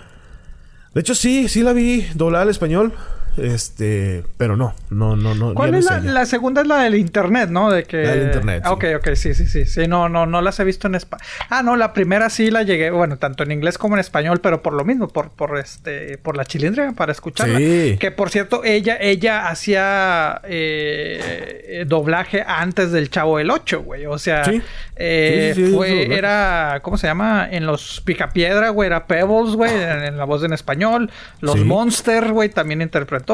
De 0.93 0.99
hecho, 0.99 1.15
sí, 1.15 1.47
sí 1.47 1.63
la 1.63 1.71
vi 1.71 2.05
doblada 2.13 2.43
al 2.43 2.49
español. 2.49 2.91
Este, 3.37 4.23
pero 4.37 4.57
no, 4.57 4.73
no, 4.89 5.15
no, 5.15 5.35
no. 5.35 5.53
¿Cuál 5.53 5.75
es 5.75 5.85
la, 5.85 5.99
la, 5.99 6.25
segunda? 6.25 6.61
Es 6.61 6.67
la 6.67 6.81
del 6.81 6.95
internet, 6.95 7.49
¿no? 7.49 7.69
De 7.69 7.83
que. 7.83 8.03
La 8.03 8.11
del 8.11 8.23
internet. 8.23 8.63
Ok, 8.65 8.85
ok, 8.97 9.13
sí, 9.13 9.35
sí, 9.35 9.45
sí. 9.47 9.65
Sí, 9.65 9.87
no, 9.87 10.09
no, 10.09 10.25
no 10.25 10.41
las 10.41 10.59
he 10.59 10.63
visto 10.63 10.87
en 10.87 10.95
español. 10.95 11.25
Ah, 11.49 11.61
no, 11.61 11.75
la 11.75 11.93
primera 11.93 12.31
sí 12.31 12.49
la 12.49 12.63
llegué, 12.63 12.89
bueno, 12.89 13.17
tanto 13.17 13.43
en 13.43 13.51
inglés 13.51 13.77
como 13.77 13.95
en 13.95 13.99
español, 13.99 14.39
pero 14.41 14.63
por 14.63 14.73
lo 14.73 14.83
mismo, 14.85 15.07
por, 15.07 15.29
por 15.29 15.59
este, 15.59 16.17
por 16.17 16.35
la 16.35 16.45
chilindrina, 16.45 16.93
para 16.93 17.11
escucharla. 17.11 17.59
Sí. 17.59 17.97
Que 17.99 18.09
por 18.09 18.31
cierto, 18.31 18.63
ella, 18.63 18.97
ella 18.99 19.49
hacía 19.49 20.41
eh, 20.45 21.85
doblaje 21.87 22.43
antes 22.45 22.91
del 22.91 23.11
Chavo 23.11 23.37
del 23.37 23.51
8, 23.51 23.83
güey. 23.83 24.07
O 24.07 24.17
sea, 24.17 24.43
eh, 24.95 25.71
fue, 25.75 26.15
era, 26.15 26.79
¿cómo 26.81 26.97
se 26.97 27.05
llama? 27.05 27.47
En 27.51 27.67
los 27.67 28.01
Picapiedra, 28.01 28.69
güey, 28.69 28.87
era 28.87 29.05
Pebbles, 29.05 29.53
güey, 29.53 29.71
en, 29.71 30.17
la 30.17 30.25
voz 30.25 30.43
en 30.43 30.53
español. 30.53 31.11
Los 31.39 31.63
Monster, 31.63 32.31
güey, 32.31 32.49
también 32.49 32.81
interpretó 32.81 33.26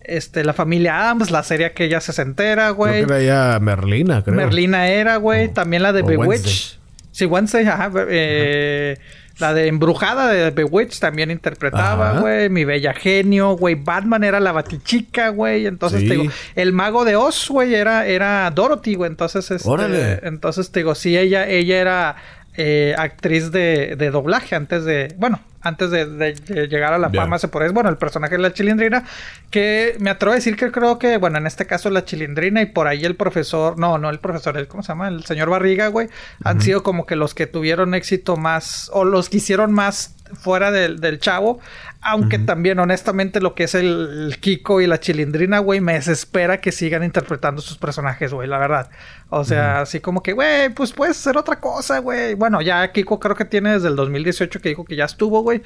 este, 0.00 0.44
la 0.44 0.52
familia 0.52 1.00
Adams, 1.00 1.30
la 1.30 1.42
serie 1.42 1.72
que 1.72 1.84
ella 1.84 2.00
se 2.00 2.20
entera, 2.20 2.70
güey. 2.70 3.04
Creo 3.04 3.06
que 3.18 3.24
era 3.24 3.54
ya 3.54 3.60
Merlina, 3.60 4.22
creo. 4.22 4.36
Merlina 4.36 4.88
era, 4.88 5.16
güey. 5.16 5.48
También 5.48 5.82
la 5.82 5.92
de 5.92 6.02
Bewitch. 6.02 6.78
Sí, 7.12 7.26
Wednesday, 7.26 7.66
ajá. 7.66 7.90
Eh, 8.08 8.96
La 9.38 9.54
de 9.54 9.68
Embrujada 9.68 10.28
de 10.28 10.50
Bewitch 10.50 10.98
también 11.00 11.30
interpretaba, 11.30 12.20
güey. 12.20 12.48
Mi 12.48 12.64
Bella 12.64 12.92
Genio, 12.92 13.56
güey. 13.56 13.74
Batman 13.74 14.24
era 14.24 14.38
la 14.40 14.52
Batichica, 14.52 15.28
güey. 15.30 15.66
Entonces, 15.66 16.00
te 16.06 16.14
digo, 16.14 16.32
el 16.56 16.72
Mago 16.72 17.04
de 17.04 17.16
Oz, 17.16 17.48
güey, 17.48 17.74
era, 17.74 18.06
era 18.06 18.50
Dorothy, 18.50 18.94
güey. 18.94 19.10
Entonces, 19.10 19.50
este, 19.50 19.68
Órale. 19.68 20.20
entonces, 20.22 20.70
te 20.70 20.80
digo, 20.80 20.94
sí, 20.94 21.16
ella, 21.16 21.48
ella 21.48 21.80
era 21.80 22.16
eh, 22.56 22.94
actriz 22.98 23.50
de, 23.50 23.96
de 23.96 24.10
doblaje 24.10 24.56
antes 24.56 24.84
de, 24.84 25.14
bueno, 25.16 25.40
antes 25.62 25.90
de, 25.90 26.34
llegar 26.68 26.92
a 26.92 26.98
la 26.98 27.10
fama 27.10 27.38
se 27.38 27.48
por 27.48 27.70
bueno, 27.72 27.90
el 27.90 27.98
personaje 27.98 28.36
de 28.36 28.42
la 28.42 28.52
chilindrina, 28.52 29.04
que 29.50 29.96
me 29.98 30.10
atrevo 30.10 30.32
a 30.32 30.36
decir 30.36 30.56
que 30.56 30.70
creo 30.70 30.98
que, 30.98 31.18
bueno, 31.18 31.38
en 31.38 31.46
este 31.46 31.66
caso 31.66 31.90
la 31.90 32.04
chilindrina 32.04 32.62
y 32.62 32.66
por 32.66 32.86
ahí 32.86 33.04
el 33.04 33.16
profesor, 33.16 33.78
no, 33.78 33.98
no 33.98 34.08
el 34.10 34.18
profesor, 34.18 34.56
el, 34.56 34.68
¿cómo 34.68 34.82
se 34.82 34.88
llama? 34.88 35.08
El 35.08 35.24
señor 35.24 35.50
Barriga, 35.50 35.88
güey, 35.88 36.08
han 36.44 36.60
sido 36.60 36.82
como 36.82 37.04
que 37.06 37.16
los 37.16 37.34
que 37.34 37.46
tuvieron 37.46 37.94
éxito 37.94 38.36
más, 38.36 38.90
o 38.92 39.04
los 39.04 39.28
que 39.28 39.38
hicieron 39.38 39.72
más 39.72 40.14
fuera 40.34 40.70
del, 40.70 41.00
del 41.00 41.18
chavo, 41.18 41.60
Aunque 42.02 42.38
también, 42.38 42.78
honestamente, 42.78 43.40
lo 43.40 43.54
que 43.54 43.64
es 43.64 43.74
el, 43.74 44.36
Kiko 44.40 44.80
y 44.80 44.86
la 44.86 45.00
Chilindrina, 45.00 45.58
güey, 45.58 45.82
me 45.82 45.92
desespera 45.92 46.58
que 46.58 46.72
sigan 46.72 47.04
interpretando 47.04 47.60
sus 47.60 47.76
personajes, 47.76 48.32
güey, 48.32 48.48
la 48.48 48.58
verdad. 48.58 48.90
O 49.28 49.44
sea, 49.44 49.82
así 49.82 50.00
como 50.00 50.22
que, 50.22 50.32
güey, 50.32 50.70
pues 50.70 50.92
puedes 50.92 51.18
hacer 51.18 51.36
otra 51.36 51.60
cosa, 51.60 51.98
güey. 51.98 52.34
Bueno, 52.34 52.62
ya 52.62 52.90
Kiko 52.90 53.20
creo 53.20 53.36
que 53.36 53.44
tiene 53.44 53.72
desde 53.72 53.88
el 53.88 53.96
2018 53.96 54.60
que 54.60 54.70
dijo 54.70 54.84
que 54.84 54.96
ya 54.96 55.04
estuvo, 55.04 55.42
güey. 55.42 55.62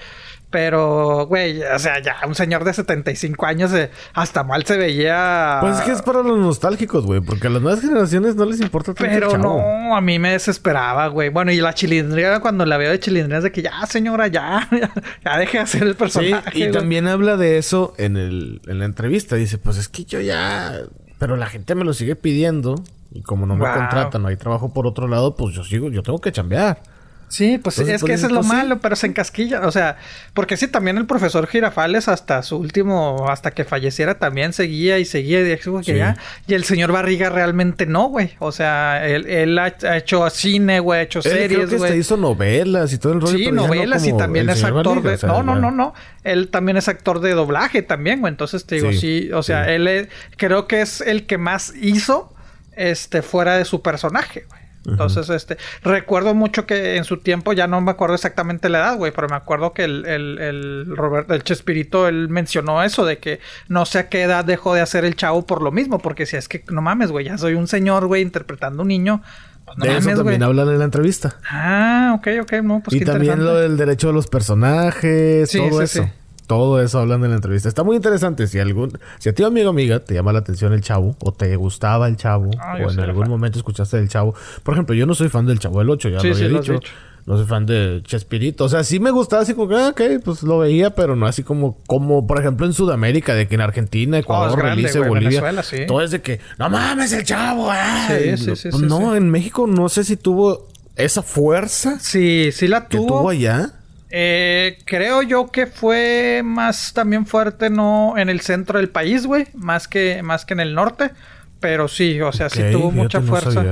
Pero, 0.54 1.26
güey, 1.26 1.64
o 1.64 1.78
sea, 1.80 2.00
ya 2.00 2.14
un 2.28 2.36
señor 2.36 2.62
de 2.62 2.72
75 2.72 3.44
años 3.44 3.72
eh, 3.72 3.90
hasta 4.12 4.44
mal 4.44 4.64
se 4.64 4.76
veía. 4.76 5.58
Pues 5.60 5.78
es 5.78 5.82
que 5.82 5.90
es 5.90 6.00
para 6.00 6.22
los 6.22 6.38
nostálgicos, 6.38 7.04
güey, 7.04 7.20
porque 7.20 7.48
a 7.48 7.50
las 7.50 7.60
nuevas 7.60 7.80
generaciones 7.80 8.36
no 8.36 8.44
les 8.44 8.60
importa 8.60 8.94
tanto 8.94 9.12
Pero 9.12 9.36
no, 9.36 9.96
a 9.96 10.00
mí 10.00 10.20
me 10.20 10.30
desesperaba, 10.30 11.08
güey. 11.08 11.30
Bueno, 11.30 11.50
y 11.50 11.56
la 11.56 11.74
chilindrina, 11.74 12.38
cuando 12.38 12.64
la 12.66 12.76
veo 12.76 12.92
de 12.92 13.00
chilindrina 13.00 13.38
es 13.38 13.42
de 13.42 13.50
que 13.50 13.62
ya, 13.62 13.84
señora, 13.86 14.28
ya, 14.28 14.68
ya, 15.24 15.38
deje 15.38 15.58
de 15.58 15.64
hacer 15.64 15.82
el 15.82 15.96
personaje. 15.96 16.52
Sí, 16.52 16.62
y 16.62 16.70
también 16.70 17.08
habla 17.08 17.36
de 17.36 17.58
eso 17.58 17.92
en, 17.98 18.16
el, 18.16 18.60
en 18.68 18.78
la 18.78 18.84
entrevista. 18.84 19.34
Dice, 19.34 19.58
pues 19.58 19.76
es 19.76 19.88
que 19.88 20.04
yo 20.04 20.20
ya. 20.20 20.82
Pero 21.18 21.36
la 21.36 21.46
gente 21.46 21.74
me 21.74 21.82
lo 21.82 21.94
sigue 21.94 22.14
pidiendo. 22.14 22.76
Y 23.10 23.22
como 23.22 23.44
no 23.44 23.56
me 23.56 23.64
contratan, 23.64 24.22
no 24.22 24.28
hay 24.28 24.36
trabajo 24.36 24.72
por 24.72 24.86
otro 24.86 25.08
lado, 25.08 25.34
pues 25.34 25.52
yo 25.52 25.64
sigo, 25.64 25.90
yo 25.90 26.04
tengo 26.04 26.20
que 26.20 26.30
chambear. 26.30 26.93
Sí, 27.28 27.58
pues 27.58 27.78
es 27.78 28.04
que 28.04 28.12
eso 28.12 28.26
es 28.26 28.32
lo 28.32 28.42
malo, 28.42 28.78
pero 28.80 28.96
se 28.96 29.06
encasquilla. 29.06 29.66
O 29.66 29.72
sea, 29.72 29.96
porque 30.34 30.56
sí, 30.56 30.68
también 30.68 30.98
el 30.98 31.06
profesor 31.06 31.46
Girafales 31.46 32.08
hasta 32.08 32.42
su 32.42 32.56
último, 32.56 33.26
hasta 33.28 33.50
que 33.50 33.64
falleciera, 33.64 34.18
también 34.18 34.52
seguía 34.52 34.98
y 34.98 35.04
seguía 35.04 35.40
y 35.40 35.44
dijo 35.44 35.80
que 35.80 35.96
ya. 35.96 36.16
Y 36.46 36.54
el 36.54 36.64
señor 36.64 36.92
Barriga 36.92 37.30
realmente 37.30 37.86
no, 37.86 38.08
güey. 38.08 38.32
O 38.38 38.52
sea, 38.52 39.06
él, 39.06 39.58
ha, 39.58 39.68
hecho 39.96 40.28
cine, 40.30 40.80
güey, 40.80 41.00
ha 41.00 41.02
hecho 41.02 41.22
series, 41.22 41.70
güey. 41.70 41.90
Creo 41.90 41.94
hizo 41.94 42.16
novelas 42.16 42.92
y 42.92 42.98
todo 42.98 43.14
el 43.14 43.20
rollo. 43.20 43.38
Sí, 43.38 43.50
novelas 43.50 44.06
y 44.06 44.16
también 44.16 44.48
es 44.50 44.62
actor 44.62 45.02
de... 45.02 45.26
no, 45.26 45.42
no, 45.42 45.56
no, 45.56 45.70
no. 45.70 45.94
Él 46.22 46.48
también 46.48 46.76
es 46.76 46.88
actor 46.88 47.20
de 47.20 47.32
doblaje 47.32 47.82
también, 47.82 48.20
güey. 48.20 48.32
Entonces 48.32 48.64
te 48.64 48.76
digo, 48.76 48.92
sí, 48.92 49.30
o 49.32 49.42
sea, 49.42 49.72
él 49.72 50.08
creo 50.36 50.66
que 50.66 50.80
es 50.80 51.00
el 51.00 51.26
que 51.26 51.38
más 51.38 51.74
hizo 51.80 52.34
este 52.76 53.22
fuera 53.22 53.56
de 53.56 53.64
su 53.64 53.82
personaje, 53.82 54.46
güey. 54.48 54.63
Entonces, 54.86 55.30
este, 55.30 55.56
recuerdo 55.82 56.34
mucho 56.34 56.66
que 56.66 56.96
en 56.96 57.04
su 57.04 57.18
tiempo, 57.18 57.52
ya 57.52 57.66
no 57.66 57.80
me 57.80 57.90
acuerdo 57.90 58.14
exactamente 58.14 58.68
la 58.68 58.78
edad, 58.78 58.96
güey, 58.96 59.12
pero 59.12 59.28
me 59.28 59.36
acuerdo 59.36 59.72
que 59.72 59.84
el, 59.84 60.04
el, 60.06 60.38
el 60.38 60.96
Robert, 60.96 61.30
el 61.30 61.42
Chespirito, 61.42 62.06
él 62.08 62.28
mencionó 62.28 62.82
eso 62.82 63.04
de 63.04 63.18
que 63.18 63.40
no 63.68 63.86
sé 63.86 63.98
a 64.00 64.08
qué 64.08 64.22
edad 64.22 64.44
dejó 64.44 64.74
de 64.74 64.80
hacer 64.80 65.04
el 65.04 65.16
chavo 65.16 65.46
por 65.46 65.62
lo 65.62 65.72
mismo, 65.72 65.98
porque 65.98 66.26
si 66.26 66.36
es 66.36 66.48
que 66.48 66.64
no 66.70 66.82
mames, 66.82 67.10
güey, 67.10 67.24
ya 67.26 67.38
soy 67.38 67.54
un 67.54 67.68
señor, 67.68 68.06
güey, 68.06 68.22
interpretando 68.22 68.82
un 68.82 68.88
niño. 68.88 69.22
Pues 69.64 69.78
de 69.78 69.96
eso 69.96 70.10
también 70.10 70.42
hablan 70.42 70.68
en 70.68 70.78
la 70.78 70.84
entrevista. 70.84 71.38
Ah, 71.48 72.14
ok, 72.18 72.28
ok, 72.42 72.52
no, 72.62 72.82
pues 72.84 73.00
Y 73.00 73.04
también 73.04 73.42
lo 73.42 73.54
del 73.54 73.76
derecho 73.76 74.08
de 74.08 74.12
los 74.12 74.26
personajes, 74.26 75.50
todo 75.50 75.80
eso. 75.80 76.08
Todo 76.46 76.82
eso 76.82 76.98
hablando 76.98 77.26
en 77.26 77.30
la 77.30 77.36
entrevista. 77.36 77.68
Está 77.68 77.84
muy 77.84 77.96
interesante. 77.96 78.46
Si 78.46 78.58
algún, 78.58 78.98
si 79.18 79.30
a 79.30 79.34
ti 79.34 79.42
amigo 79.42 79.70
amiga 79.70 80.00
te 80.00 80.14
llama 80.14 80.32
la 80.32 80.40
atención 80.40 80.72
el 80.72 80.82
chavo, 80.82 81.16
o 81.20 81.32
te 81.32 81.56
gustaba 81.56 82.06
el 82.08 82.16
chavo, 82.16 82.50
ah, 82.58 82.76
o 82.84 82.90
en 82.90 83.00
algún 83.00 83.28
momento 83.28 83.58
escuchaste 83.58 83.98
el 83.98 84.08
chavo. 84.08 84.34
Por 84.62 84.74
ejemplo, 84.74 84.94
yo 84.94 85.06
no 85.06 85.14
soy 85.14 85.28
fan 85.28 85.46
del 85.46 85.58
chavo 85.58 85.78
del 85.78 85.90
8, 85.90 86.08
ya 86.10 86.22
lo 86.22 86.34
había 86.34 86.48
dicho. 86.48 86.80
No 87.26 87.38
soy 87.38 87.46
fan 87.46 87.64
de 87.64 88.02
Chespirito. 88.04 88.64
O 88.64 88.68
sea, 88.68 88.84
sí 88.84 89.00
me 89.00 89.10
gustaba 89.10 89.42
así 89.42 89.54
como 89.54 89.68
que, 89.68 89.76
ah, 89.76 89.88
ok, 89.88 90.22
pues 90.22 90.42
lo 90.42 90.58
veía, 90.58 90.90
pero 90.90 91.16
no 91.16 91.26
así 91.26 91.42
como, 91.42 91.78
como 91.86 92.26
por 92.26 92.38
ejemplo 92.38 92.66
en 92.66 92.74
Sudamérica, 92.74 93.34
de 93.34 93.48
que 93.48 93.54
en 93.54 93.62
Argentina, 93.62 94.18
Ecuador, 94.18 94.60
oh, 94.62 95.08
Bolivia. 95.08 95.42
Todo 95.86 96.02
es 96.02 96.10
de 96.10 96.20
que, 96.20 96.40
no 96.58 96.68
mames, 96.68 97.12
el 97.14 97.24
chavo, 97.24 97.70
sí, 98.08 98.36
sí, 98.36 98.56
sí, 98.56 98.68
pues 98.70 98.82
No, 98.82 99.16
en 99.16 99.30
México 99.30 99.66
no 99.66 99.88
sé 99.88 100.04
si 100.04 100.18
tuvo 100.18 100.68
esa 100.96 101.22
fuerza. 101.22 101.98
Sí, 101.98 102.50
sí 102.52 102.68
la 102.68 102.88
tuvo. 102.88 103.02
Que 103.02 103.08
tuvo 103.08 103.28
allá. 103.30 103.72
Eh, 104.16 104.78
creo 104.84 105.22
yo 105.22 105.50
que 105.50 105.66
fue 105.66 106.42
más 106.44 106.92
también 106.92 107.26
fuerte, 107.26 107.68
no 107.68 108.16
en 108.16 108.28
el 108.28 108.42
centro 108.42 108.78
del 108.78 108.88
país, 108.88 109.26
güey, 109.26 109.48
más 109.54 109.88
que, 109.88 110.22
más 110.22 110.44
que 110.44 110.54
en 110.54 110.60
el 110.60 110.72
norte. 110.72 111.10
Pero 111.58 111.88
sí, 111.88 112.20
o 112.20 112.30
sea, 112.30 112.48
sí 112.48 112.62
tuvo 112.70 112.92
mucha 112.92 113.20
fuerza. 113.20 113.64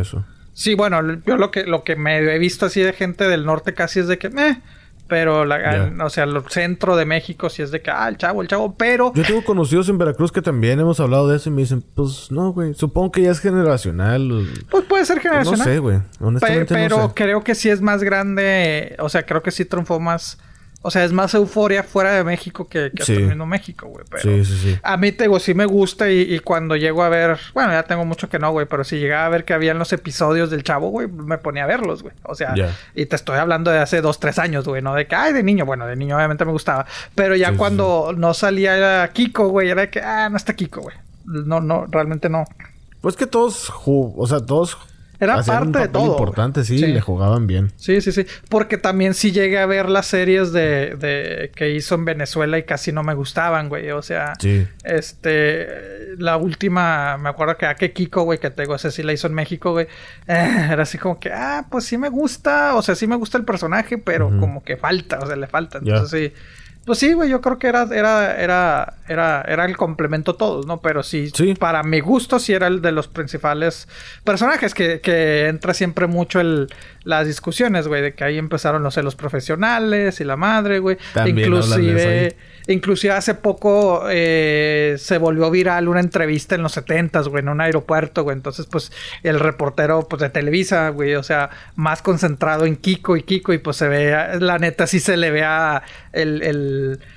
Sí, 0.53 0.75
bueno, 0.75 1.01
yo 1.25 1.37
lo 1.37 1.53
que, 1.53 1.63
lo 1.63 1.85
que 1.85 1.95
me 1.95 2.19
he 2.19 2.39
visto 2.41 2.67
así 2.67 2.81
de 2.81 2.93
gente 2.93 3.29
del 3.29 3.47
norte 3.47 3.73
casi 3.73 4.01
es 4.01 4.09
de 4.09 4.19
que, 4.19 4.27
eh, 4.27 4.61
pero, 5.13 5.45
la, 5.45 5.93
o 6.07 6.09
sea, 6.09 6.25
el 6.25 6.43
centro 6.49 6.97
de 6.97 7.05
México 7.05 7.51
sí 7.51 7.61
es 7.61 7.71
de 7.71 7.83
que, 7.83 7.91
ah, 7.91 8.09
el 8.09 8.17
chavo, 8.17 8.41
el 8.41 8.49
chavo, 8.49 8.75
pero... 8.79 9.13
Yo 9.15 9.23
tengo 9.25 9.45
conocidos 9.45 9.91
en 9.91 9.99
Veracruz 9.99 10.33
que 10.33 10.41
también 10.41 10.81
hemos 10.81 11.01
hablado 11.01 11.29
de 11.29 11.37
eso 11.37 11.51
y 11.51 11.53
me 11.53 11.61
dicen, 11.61 11.85
pues 11.95 12.33
no, 12.33 12.55
güey, 12.55 12.73
supongo 12.73 13.13
que 13.13 13.21
ya 13.21 13.31
es 13.31 13.39
generacional. 13.39 14.49
Pues 14.71 14.85
puede 14.85 15.05
ser 15.05 15.21
generacional. 15.21 15.59
no 15.59 15.65
sé, 15.67 15.79
güey, 15.81 15.99
honestamente 16.19 16.73
pero, 16.73 16.97
no 16.97 17.09
sé. 17.09 17.15
creo 17.15 17.45
que 17.45 17.55
sí 17.55 17.69
es 17.69 17.83
más 17.83 18.03
grande, 18.03 18.97
o 19.01 19.11
sea, 19.11 19.27
creo 19.27 19.43
que 19.43 19.51
sí 19.51 19.67
triunfó 19.67 20.01
más 20.01 20.39
o 20.85 20.91
sea, 20.91 21.05
es 21.05 21.13
más 21.13 21.33
euforia 21.35 21.85
fuera 21.85 22.11
de 22.13 22.25
México 22.25 22.67
que, 22.67 22.91
que 22.91 23.03
hasta 23.03 23.13
mismo 23.13 23.47
México, 23.47 23.87
güey. 23.87 24.05
Pero 24.11 24.23
sí, 24.23 24.45
sí, 24.45 24.59
sí. 24.59 24.79
A 24.83 24.97
mí, 24.97 25.13
te 25.13 25.25
digo, 25.25 25.39
sí 25.39 25.55
me 25.55 25.65
gusta 25.65 26.11
y, 26.11 26.41
cuando 26.41 26.75
llego 26.75 27.05
a 27.05 27.09
ver... 27.09 27.39
Bueno, 27.55 27.71
ya 27.73 27.85
tengo 27.85 28.05
mucho 28.05 28.29
que 28.29 28.41
no, 28.41 28.51
güey. 28.51 28.67
Pero 28.67 28.83
si 28.83 28.99
llegaba 28.99 29.27
a 29.27 29.29
ver 29.29 29.45
que 29.45 29.55
habían 29.55 29.79
los 29.79 29.93
episodios 29.93 30.51
del 30.51 30.65
Chavo, 30.65 30.89
güey, 30.89 31.07
me 31.07 31.39
ponía 31.39 31.65
a 31.65 31.67
verlos, 31.69 32.03
güey. 32.03 32.15
O 32.25 32.35
sea, 32.35 32.55
y 32.97 33.07
te 33.07 33.15
estoy 33.15 33.39
hablando 33.39 33.71
de 33.71 33.79
hace 33.79 34.01
dos, 34.01 34.19
tres 34.19 34.41
años, 34.41 34.67
güey. 34.67 34.83
No 34.83 34.95
de 34.95 35.07
que, 35.07 35.15
ay, 35.15 35.33
de 35.33 35.45
niño. 35.45 35.65
Bueno, 35.65 35.87
de 35.87 35.95
niño 35.95 36.17
obviamente 36.17 36.45
me 36.45 36.53
gustaba. 36.53 36.85
Pero 37.15 37.37
ya 37.37 37.57
cuando 37.57 38.13
no 38.17 38.35
salía 38.35 39.09
Kiko, 39.13 39.49
güey, 39.49 39.71
era 39.71 39.83
de 39.83 39.91
que, 39.91 40.01
ah, 40.01 40.29
no 40.31 40.37
está 40.37 40.55
Kiko, 40.55 40.81
güey. 40.81 40.97
No, 41.25 41.61
no, 41.61 41.87
realmente 41.87 42.29
no. 42.29 42.45
Pues 43.01 43.17
que 43.17 43.29
todos, 43.29 43.73
o 43.87 44.27
sea, 44.27 44.41
todos 44.41 44.77
era 45.23 45.41
parte 45.43 45.79
de 45.79 45.89
todo. 45.89 46.13
importante, 46.13 46.65
sí, 46.65 46.79
le 46.79 47.01
jugaban 47.01 47.47
bien. 47.47 47.73
Sí, 47.77 48.01
sí, 48.01 48.11
sí. 48.11 48.27
Porque 48.49 48.77
también 48.77 49.15
sí 49.15 49.31
llegué 49.31 49.59
a 49.61 49.67
ver 49.67 49.89
las 49.89 50.07
series 50.07 50.53
de, 50.53 50.97
de 50.97 51.53
que 51.55 51.71
hizo 51.71 51.95
en 51.95 52.05
Venezuela 52.05 52.59
y 52.59 52.65
casi 52.65 52.91
no 52.91 53.05
me 53.05 53.15
gustaban, 53.15 53.69
güey. 53.69 53.91
O 53.93 54.03
sea, 54.03 54.35
este, 54.83 56.17
la 56.19 56.37
última, 56.37 57.19
me 57.19 57.29
acuerdo 57.29 57.57
que 57.57 57.67
a 57.67 57.77
que 57.77 57.93
Kiko, 57.93 58.25
güey, 58.25 58.41
que 58.41 58.51
tengo, 58.51 58.75
ese 58.75 58.91
sí 58.91 59.05
la 59.05 59.13
hizo 59.13 59.29
en 59.29 59.35
México, 59.35 59.71
güey. 59.71 59.87
Eh, 60.27 60.69
era 60.73 60.83
así 60.83 60.99
como 60.99 61.21
que, 61.21 61.33
ah, 61.33 61.67
pues 61.71 61.85
sí 61.85 61.97
me 61.97 62.09
gusta, 62.09 62.75
o 62.75 62.83
sea, 62.83 62.97
sí 62.97 63.07
me 63.07 63.17
gusta 63.17 63.39
el 63.39 63.45
personaje, 63.45 63.99
pero 63.99 64.29
como 64.41 64.65
que 64.65 64.77
falta, 64.77 65.21
o 65.21 65.27
sea, 65.27 65.37
le 65.37 65.47
falta. 65.47 65.79
Entonces 65.79 66.11
sí 66.11 66.33
pues 66.85 66.99
sí, 66.99 67.13
güey, 67.13 67.31
yo 67.31 67.41
creo 67.41 67.59
que 67.59 67.69
era, 67.69 67.87
era, 67.93 68.41
era, 68.41 68.95
era, 69.09 69.43
era 69.47 69.65
el 69.65 69.77
complemento 69.77 70.35
todos, 70.35 70.67
¿no? 70.67 70.81
Pero 70.81 71.03
sí, 71.03 71.31
para 71.59 71.83
mi 71.83 72.01
gusto 72.01 72.39
sí 72.39 72.53
era 72.53 72.67
el 72.67 72.83
de 72.83 72.91
los 72.91 73.09
principales 73.09 73.89
personajes 74.25 74.75
que, 74.75 75.01
que 75.01 75.47
entra 75.47 75.75
siempre 75.75 76.09
mucho 76.09 76.41
el, 76.41 76.69
las 77.05 77.27
discusiones, 77.27 77.89
güey, 77.89 78.03
de 78.03 78.15
que 78.15 78.25
ahí 78.25 78.39
empezaron, 78.39 78.83
no 78.83 78.91
sé, 78.91 79.03
los 79.03 79.17
profesionales 79.17 80.21
y 80.21 80.25
la 80.25 80.37
madre, 80.37 80.79
güey. 80.79 80.99
Inclusive, 81.27 82.37
inclusive 82.69 83.13
hace 83.13 83.35
poco 83.35 84.05
eh, 84.11 84.97
se 84.99 85.19
volvió 85.19 85.51
viral 85.51 85.89
una 85.89 86.01
entrevista 86.01 86.55
en 86.55 86.63
los 86.63 86.73
setentas, 86.73 87.29
güey, 87.29 87.43
en 87.43 87.49
un 87.49 87.61
aeropuerto, 87.61 88.23
güey. 88.23 88.37
Entonces, 88.37 88.67
pues, 88.67 88.93
el 89.23 89.41
reportero, 89.41 90.07
pues, 90.09 90.23
de 90.23 90.31
Televisa, 90.31 90.89
güey, 90.91 91.15
o 91.15 91.23
sea, 91.23 91.51
más 91.75 92.03
concentrado 92.03 92.67
en 92.67 92.77
Kiko 92.77 93.17
y 93.17 93.23
Kiko, 93.23 93.53
y 93.53 93.59
pues 93.59 93.77
se 93.77 93.89
ve, 93.89 94.41
la 94.41 94.59
neta, 94.59 94.87
sí 94.87 95.01
se 95.01 95.17
le 95.17 95.31
vea 95.31 95.83
el, 96.13 96.43
el 96.43 96.72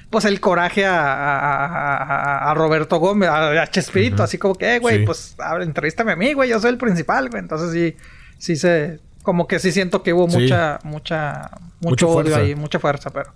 pues 0.09 0.25
el 0.25 0.39
coraje 0.39 0.85
a, 0.85 2.49
a, 2.49 2.53
Roberto 2.53 2.97
Gómez, 2.97 3.29
a, 3.29 3.67
Chespirito, 3.67 4.23
así 4.23 4.37
como 4.37 4.55
que, 4.55 4.75
eh, 4.75 4.79
güey, 4.79 5.05
pues, 5.05 5.35
entrevístame 5.61 6.13
a 6.13 6.15
mí, 6.15 6.33
güey, 6.33 6.49
yo 6.49 6.59
soy 6.59 6.71
el 6.71 6.77
principal, 6.77 7.29
güey. 7.29 7.41
Entonces 7.41 7.71
sí, 7.71 7.97
sí 8.37 8.55
se, 8.55 8.99
como 9.23 9.47
que 9.47 9.59
sí 9.59 9.71
siento 9.71 10.03
que 10.03 10.13
hubo 10.13 10.27
mucha, 10.27 10.79
mucha, 10.83 11.51
mucho 11.81 12.09
odio 12.09 12.35
ahí, 12.35 12.55
mucha 12.55 12.79
fuerza, 12.79 13.09
pero. 13.09 13.33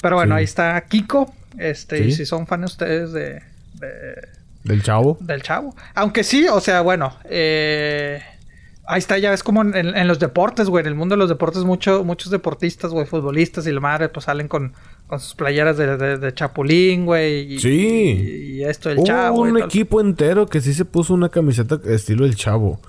Pero 0.00 0.16
bueno, 0.16 0.34
ahí 0.34 0.44
está 0.44 0.80
Kiko. 0.82 1.32
Este, 1.58 2.00
y 2.00 2.12
si 2.12 2.26
son 2.26 2.46
fans 2.46 2.72
ustedes 2.72 3.12
de, 3.12 3.42
Del 4.64 4.82
chavo. 4.82 5.16
Del 5.20 5.42
chavo. 5.42 5.74
Aunque 5.94 6.24
sí, 6.24 6.48
o 6.48 6.60
sea, 6.60 6.80
bueno, 6.80 7.16
eh, 7.24 8.20
Ahí 8.84 8.98
está, 8.98 9.16
ya 9.16 9.30
ves 9.30 9.44
como 9.44 9.62
en, 9.62 10.08
los 10.08 10.18
deportes, 10.18 10.68
güey. 10.68 10.82
En 10.82 10.88
el 10.88 10.94
mundo 10.96 11.14
de 11.14 11.20
los 11.20 11.28
deportes, 11.28 11.62
mucho, 11.62 12.02
muchos 12.02 12.32
deportistas, 12.32 12.90
güey, 12.90 13.06
futbolistas 13.06 13.66
y 13.66 13.72
la 13.72 13.80
madre, 13.80 14.08
pues 14.08 14.24
salen 14.24 14.48
con, 14.48 14.72
con 15.06 15.20
sus 15.20 15.34
playeras 15.34 15.76
de, 15.76 16.18
de, 16.18 16.34
Chapulín, 16.34 17.04
güey. 17.04 17.58
sí. 17.58 18.56
Y, 18.58 18.64
esto, 18.64 18.90
el 18.90 19.02
chavo. 19.02 19.42
un 19.42 19.58
equipo 19.58 20.00
entero 20.00 20.46
que 20.46 20.60
sí 20.60 20.72
se 20.72 20.84
puso 20.84 21.14
una 21.14 21.28
camiseta 21.28 21.80
estilo 21.84 22.24
el 22.24 22.34
chavo. 22.34 22.80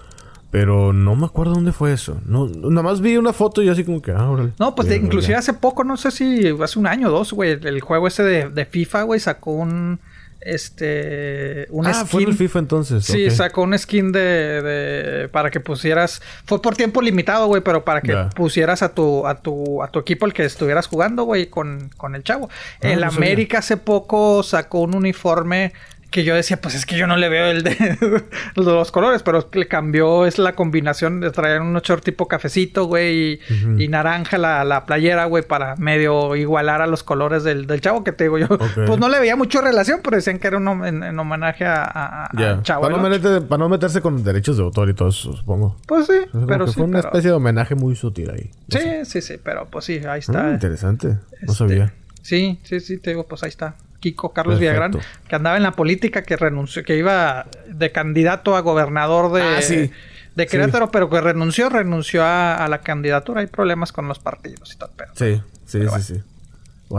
Pero 0.52 0.94
no 0.94 1.16
me 1.16 1.26
acuerdo 1.26 1.56
dónde 1.56 1.72
fue 1.72 1.94
eso. 1.94 2.22
No, 2.28 2.48
nada 2.48 2.84
más 2.84 3.02
vi 3.02 3.18
una 3.18 3.34
foto 3.34 3.64
y 3.64 3.70
así 3.70 3.84
como 3.84 4.04
que, 4.04 4.12
ah, 4.12 4.30
No, 4.60 4.76
pues 4.76 4.96
inclusive 4.96 5.36
hace 5.36 5.54
poco, 5.54 5.84
no 5.84 5.98
sé 5.98 6.12
si 6.12 6.48
hace 6.62 6.78
un 6.78 6.86
año 6.86 7.08
o 7.08 7.12
dos, 7.12 7.34
güey, 7.34 7.58
el 7.60 7.82
juego 7.82 8.06
ese 8.06 8.22
de, 8.22 8.50
de 8.50 8.66
FIFA, 8.66 9.02
güey, 9.02 9.20
sacó 9.20 9.52
un 9.52 10.00
este 10.46 11.68
un 11.70 11.88
ah, 11.88 12.06
fue 12.06 12.24
el 12.24 12.34
FIFA 12.34 12.60
entonces. 12.60 13.06
Sí, 13.06 13.30
sacó 13.32 13.64
un 13.64 13.78
skin 13.78 14.12
de, 14.12 14.62
de, 14.62 15.30
para 15.30 15.50
que 15.50 15.60
pusieras 15.60 16.22
fue 16.46 16.62
por 16.62 16.76
tiempo 16.76 17.02
limitado, 17.02 17.48
güey, 17.48 17.62
pero 17.62 17.84
para 17.84 18.02
que 18.02 18.16
pusieras 18.36 18.82
a 18.82 18.94
tu 18.94 19.26
a 19.28 19.42
tu 19.42 19.82
a 19.82 19.88
tu 19.90 20.00
equipo 20.00 20.26
el 20.26 20.34
que 20.34 20.46
estuvieras 20.46 20.88
jugando, 20.88 21.24
güey, 21.24 21.48
con, 21.48 21.90
con 21.98 22.16
el 22.16 22.24
chavo. 22.24 22.50
Ah, 22.82 22.90
el 22.90 23.04
América 23.04 23.60
hace 23.60 23.78
poco 23.78 24.44
sacó 24.44 24.80
un 24.80 24.96
uniforme 24.96 25.74
que 26.14 26.24
yo 26.24 26.36
decía, 26.36 26.62
pues 26.62 26.76
es 26.76 26.86
que 26.86 26.96
yo 26.96 27.08
no 27.08 27.18
le 27.18 27.28
veo 27.28 27.48
el 27.48 27.64
de 27.64 27.98
los 28.56 28.92
colores, 28.92 29.24
pero 29.24 29.50
le 29.52 29.68
cambió, 29.68 30.28
es 30.28 30.38
la 30.38 30.54
combinación 30.54 31.20
de 31.20 31.32
traer 31.32 31.60
un 31.60 31.74
short 31.80 32.04
tipo 32.04 32.28
cafecito, 32.28 32.86
güey, 32.86 33.40
y, 33.80 33.88
naranja 33.88 34.38
la, 34.38 34.64
la 34.64 34.86
playera, 34.86 35.26
güey, 35.26 35.44
para 35.44 35.76
medio 35.78 36.36
igualar 36.36 36.84
a 36.84 36.88
los 36.88 37.02
colores 37.02 37.44
del, 37.44 37.66
del 37.66 37.82
chavo 37.82 38.04
que 38.04 38.12
te 38.12 38.26
digo 38.26 38.38
yo. 38.38 38.48
Pues 38.48 39.00
no 39.00 39.10
le 39.10 39.20
veía 39.20 39.36
mucha 39.36 39.62
relación, 39.62 40.02
pero 40.04 40.16
decían 40.16 40.38
que 40.38 40.48
era 40.48 40.58
un, 40.58 40.86
en, 40.86 41.20
homenaje 41.20 41.66
a, 41.66 42.30
chavo. 42.62 42.84
Para 42.84 43.58
no, 43.58 43.70
meterse 43.70 44.00
con 44.02 44.24
derechos 44.24 44.58
de 44.58 44.64
autor 44.64 44.90
y 44.90 44.94
todo 44.94 45.10
eso, 45.10 45.36
supongo. 45.36 45.78
Pues 45.88 46.06
sí, 46.06 46.20
pero 46.48 46.68
sí. 46.68 46.76
Fue 46.76 46.84
una 46.84 47.00
especie 47.00 47.32
de 47.32 47.36
homenaje 47.36 47.74
muy 47.74 47.96
sutil 47.96 48.30
ahí. 48.30 48.52
sí, 48.70 49.06
sí, 49.06 49.22
sí, 49.22 49.40
pero 49.44 49.68
pues 49.68 49.86
sí, 49.86 50.00
ahí 50.08 50.20
está. 50.20 50.50
Ah, 50.50 50.52
interesante, 50.52 51.08
no 51.08 51.18
este, 51.42 51.54
sabía. 51.54 51.94
Sí, 52.22 52.60
sí, 52.64 52.80
sí, 52.82 53.00
te 53.00 53.10
digo, 53.10 53.26
pues 53.26 53.42
ahí 53.42 53.50
está. 53.50 53.76
Kiko 54.04 54.34
Carlos 54.34 54.60
Villagrán, 54.60 54.92
que 55.30 55.36
andaba 55.36 55.56
en 55.56 55.64
la 55.64 55.72
política, 55.72 56.24
que 56.24 56.36
renunció, 56.36 56.84
que 56.84 56.98
iba 56.98 57.46
de 57.70 57.94
candidato 57.94 58.58
a 58.58 58.60
gobernador 58.60 59.32
de, 59.32 59.42
ah, 59.42 59.96
de 60.36 60.46
Querétaro, 60.46 60.92
pero 60.92 61.10
que 61.10 61.22
renunció, 61.22 61.70
renunció 61.70 62.22
a, 62.26 62.68
la 62.70 62.82
candidatura. 62.82 63.40
Hay 63.40 63.48
problemas 63.48 63.94
con 63.94 64.10
los 64.10 64.20
partidos 64.20 64.74
y 64.74 64.78
tal, 64.78 64.90
pero. 64.98 65.12
Sí, 65.16 65.42
sí, 65.66 65.88
sí, 65.88 66.02
sí. 66.02 66.22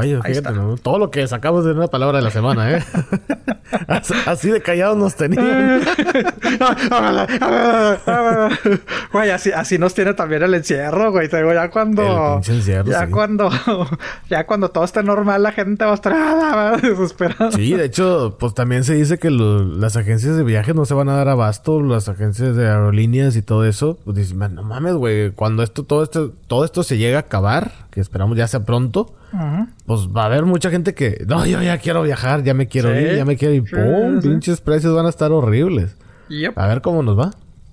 Fíjate, 0.03 0.51
todo 0.83 0.99
lo 0.99 1.11
que 1.11 1.27
sacamos 1.29 1.65
de 1.65 1.73
una 1.73 1.87
palabra 1.87 2.19
de 2.19 2.25
la 2.25 2.31
semana, 2.31 2.73
¿eh? 2.73 2.85
así 4.27 4.51
de 4.51 4.61
callados 4.61 4.97
nos 4.97 5.15
tenían. 5.15 5.83
güey, 9.13 9.31
así, 9.31 9.53
así 9.53 9.79
nos 9.79 9.95
tiene 9.95 10.15
también 10.15 10.43
el 10.43 10.55
encierro, 10.55 11.13
güey. 11.13 11.29
ya 11.29 11.71
cuando. 11.71 12.41
ya 12.87 13.09
cuando. 13.09 13.51
ya 14.29 14.47
cuando 14.47 14.71
todo 14.71 14.85
esté 14.85 15.03
normal, 15.03 15.43
la 15.43 15.53
gente 15.53 15.85
va 15.85 15.93
a 15.93 15.95
estar 15.95 16.13
ah, 16.15 16.77
desesperada. 16.81 17.53
Sí, 17.53 17.73
de 17.75 17.85
hecho, 17.85 18.37
pues 18.39 18.55
también 18.55 18.85
se 18.85 18.95
dice 18.95 19.19
que 19.19 19.31
las 19.31 19.97
agencias 19.97 20.37
de 20.37 20.45
viajes 20.45 20.75
no 20.75 20.85
se 20.85 20.95
van 20.95 21.09
a 21.09 21.17
dar 21.17 21.29
abasto, 21.29 21.81
las 21.81 22.09
agencias 22.09 22.57
de 22.57 22.69
aerolíneas 22.69 23.37
y 23.37 23.43
todo 23.43 23.65
eso. 23.65 23.99
Pues 24.05 24.17
dices, 24.17 24.35
no 24.35 24.63
mames, 24.63 24.95
güey, 24.95 25.31
cuando 25.33 25.63
esto, 25.63 25.85
todo 25.85 26.03
esto, 26.03 26.33
todo 26.47 26.65
esto 26.65 26.83
se 26.83 26.99
llega 26.99 27.19
a 27.19 27.21
acabar, 27.21 27.84
que 27.95 28.01
esperamos 28.01 28.37
ya 28.37 28.49
sea 28.49 28.65
pronto 28.65 29.15
pues 29.87 30.09
va 30.09 30.23
a 30.23 30.27
haber 30.27 30.45
mucha 30.47 30.69
gente 30.69 30.95
que, 30.95 31.25
no, 31.29 31.47
yo 31.47 31.63
ya 31.63 31.79
quiero 31.79 32.03
viajar, 32.03 32.43
ya 32.43 32.55
me 32.55 32.67
quiero 32.67 32.99
ir, 32.99 33.15
ya 33.15 33.25
me 33.25 33.37
quiero 33.37 33.55
ir. 33.55 33.65
¡Pum! 33.71 34.21
Pinches 34.21 34.61
precios 34.61 34.95
van 34.95 35.07
a 35.07 35.11
estar 35.11 35.31
horribles. 35.31 35.97
A 36.57 36.67
ver 36.67 36.81
cómo 36.83 37.03
nos 37.03 37.19
va. 37.19 37.31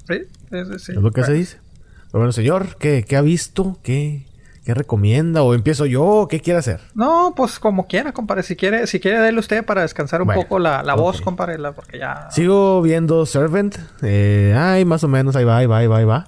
Sí, 0.07 0.19
sí, 0.49 0.79
sí. 0.79 0.91
Es 0.91 1.01
lo 1.01 1.11
que 1.11 1.23
se 1.23 1.33
dice. 1.33 1.57
Pero 2.11 2.19
bueno, 2.19 2.31
señor, 2.31 2.77
¿qué, 2.77 3.03
qué 3.07 3.15
ha 3.15 3.21
visto? 3.21 3.77
¿Qué, 3.83 4.27
¿Qué 4.65 4.73
recomienda? 4.73 5.43
¿O 5.43 5.53
empiezo 5.53 5.85
yo? 5.85 6.27
¿Qué 6.29 6.39
quiere 6.39 6.59
hacer? 6.59 6.81
No, 6.93 7.33
pues 7.35 7.57
como 7.57 7.87
quiera, 7.87 8.11
compadre. 8.11 8.43
Si 8.43 8.55
quiere, 8.55 8.85
si 8.85 8.99
quiere, 8.99 9.19
déle 9.19 9.39
usted 9.39 9.65
para 9.65 9.81
descansar 9.81 10.21
un 10.21 10.27
poco 10.27 10.59
la, 10.59 10.83
la 10.83 10.93
voz, 10.93 11.21
compadre, 11.21 11.57
porque 11.73 11.97
ya... 11.97 12.29
Sigo 12.31 12.81
viendo 12.81 13.25
Servant. 13.25 13.75
Eh, 14.01 14.55
ay, 14.57 14.85
más 14.85 15.03
o 15.03 15.07
menos, 15.07 15.35
ahí 15.35 15.45
va, 15.45 15.57
ahí 15.57 15.65
va, 15.65 15.77
ahí 15.77 15.87
va, 15.87 15.97
ahí 15.97 16.05
va. 16.05 16.27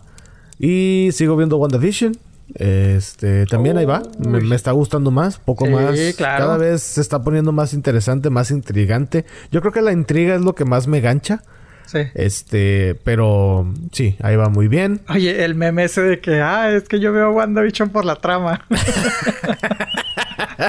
Y 0.57 1.09
sigo 1.11 1.35
viendo 1.35 1.57
WandaVision. 1.57 2.13
Este, 2.55 3.45
también 3.45 3.77
ahí 3.77 3.85
va. 3.85 4.03
Me, 4.19 4.55
está 4.55 4.71
gustando 4.71 5.11
más, 5.11 5.37
poco 5.37 5.65
más. 5.65 5.97
Cada 6.17 6.57
vez 6.57 6.81
se 6.81 7.01
está 7.01 7.21
poniendo 7.21 7.51
más 7.51 7.73
interesante, 7.73 8.29
más 8.29 8.51
intrigante. 8.51 9.25
Yo 9.51 9.61
creo 9.61 9.73
que 9.73 9.81
la 9.81 9.91
intriga 9.91 10.35
es 10.35 10.41
lo 10.41 10.55
que 10.55 10.65
más 10.65 10.87
me 10.87 11.01
gancha. 11.01 11.43
Sí. 11.85 11.99
Este, 12.15 12.95
pero 13.03 13.71
sí, 13.91 14.15
ahí 14.21 14.35
va 14.35 14.49
muy 14.49 14.67
bien. 14.67 15.01
Oye, 15.09 15.43
el 15.43 15.55
meme 15.55 15.83
ese 15.83 16.01
de 16.01 16.19
que, 16.19 16.41
ah, 16.41 16.71
es 16.71 16.87
que 16.87 16.99
yo 16.99 17.11
veo 17.11 17.31
WandaVision 17.31 17.89
por 17.89 18.05
la 18.05 18.15
trama. 18.15 18.65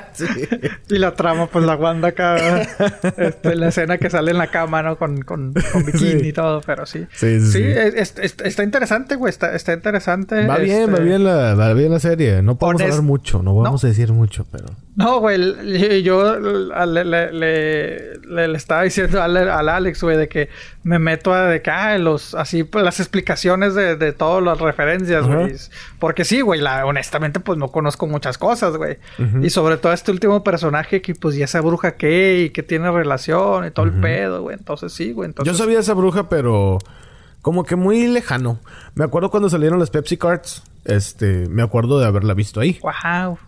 Y 0.89 0.99
la 0.99 1.15
trama, 1.15 1.47
pues 1.47 1.65
la 1.65 1.77
Wanda 1.77 2.09
acá, 2.09 2.63
este, 3.17 3.57
la 3.57 3.69
escena 3.69 3.99
que 3.99 4.11
sale 4.11 4.31
en 4.31 4.39
la 4.39 4.49
cama, 4.49 4.83
¿no? 4.83 4.97
Con, 4.97 5.23
con, 5.23 5.55
con 5.73 5.85
bikini 5.85 6.29
y 6.29 6.33
todo, 6.33 6.61
pero 6.61 6.87
sí. 6.87 7.07
Sí, 7.13 7.41
sí. 7.41 7.63
está 7.65 8.63
interesante, 8.63 9.17
güey, 9.17 9.31
está, 9.31 9.55
está 9.55 9.73
interesante. 9.73 10.47
Va 10.47 10.59
bien, 10.59 10.89
va 10.89 10.95
este 10.95 11.05
bien 11.05 11.25
la, 11.25 11.55
va 11.55 11.73
bien 11.75 11.91
la 11.93 12.01
serie. 12.01 12.43
No 12.43 12.57
podemos 12.57 12.83
hablar 12.83 13.03
mucho, 13.03 13.43
no 13.43 13.55
vamos 13.55 13.85
a 13.85 13.89
decir 13.89 14.13
mucho, 14.13 14.47
pero... 14.51 14.67
No, 14.97 15.19
güey, 15.19 16.03
yo 16.05 16.39
le, 16.39 17.05
le, 17.05 18.19
le, 18.21 18.57
estaba 18.57 18.83
diciendo 18.83 19.21
al, 19.21 19.37
al 19.37 19.69
Alex, 19.69 20.01
güey, 20.03 20.17
de 20.17 20.29
que 20.29 20.51
me 20.85 21.01
meto 21.01 21.35
a 21.35 21.49
de 21.49 21.63
que, 21.63 21.71
ah, 21.71 21.99
los, 21.99 22.37
así, 22.37 22.63
pues, 22.63 22.85
las 22.85 23.01
explicaciones 23.01 23.75
de, 23.75 23.97
de 23.97 24.13
todas 24.13 24.41
las 24.43 24.61
referencias, 24.61 25.27
güey. 25.27 25.57
Porque 25.99 26.25
sí, 26.25 26.43
güey, 26.43 26.61
honestamente, 26.63 27.41
pues 27.41 27.59
no 27.59 27.73
conozco 27.73 28.07
muchas 28.07 28.39
cosas, 28.39 28.77
güey. 28.77 28.99
Y 29.43 29.51
sobre 29.51 29.79
todo 29.79 29.93
este 29.93 30.13
último 30.13 30.45
personaje 30.45 31.03
que, 31.03 31.17
pues, 31.17 31.35
ya 31.35 31.47
esa 31.47 31.61
bruja 31.61 31.97
qué 31.97 32.43
y 32.45 32.51
que 32.51 32.63
tiene 32.63 32.89
relación 32.93 33.67
y 33.67 33.73
todo 33.73 33.87
el 33.87 33.93
pedo, 33.95 34.43
güey. 34.43 34.57
Entonces 34.57 34.93
sí, 34.93 35.11
güey. 35.11 35.27
Entonces... 35.27 35.53
Yo 35.53 35.59
sabía 35.59 35.81
esa 35.81 35.95
bruja, 35.95 36.29
pero 36.29 36.79
como 37.43 37.65
que 37.65 37.75
muy 37.75 38.07
lejano. 38.07 38.61
Me 38.95 39.05
acuerdo 39.05 39.31
cuando 39.31 39.49
salieron 39.51 39.81
las 39.81 39.91
Pepsi 39.91 40.17
Cards. 40.17 40.63
Este, 40.85 41.49
me 41.49 41.63
acuerdo 41.63 41.99
de 41.99 42.07
haberla 42.07 42.35
visto 42.35 42.61
ahí. 42.61 42.79
Wow. 42.81 43.39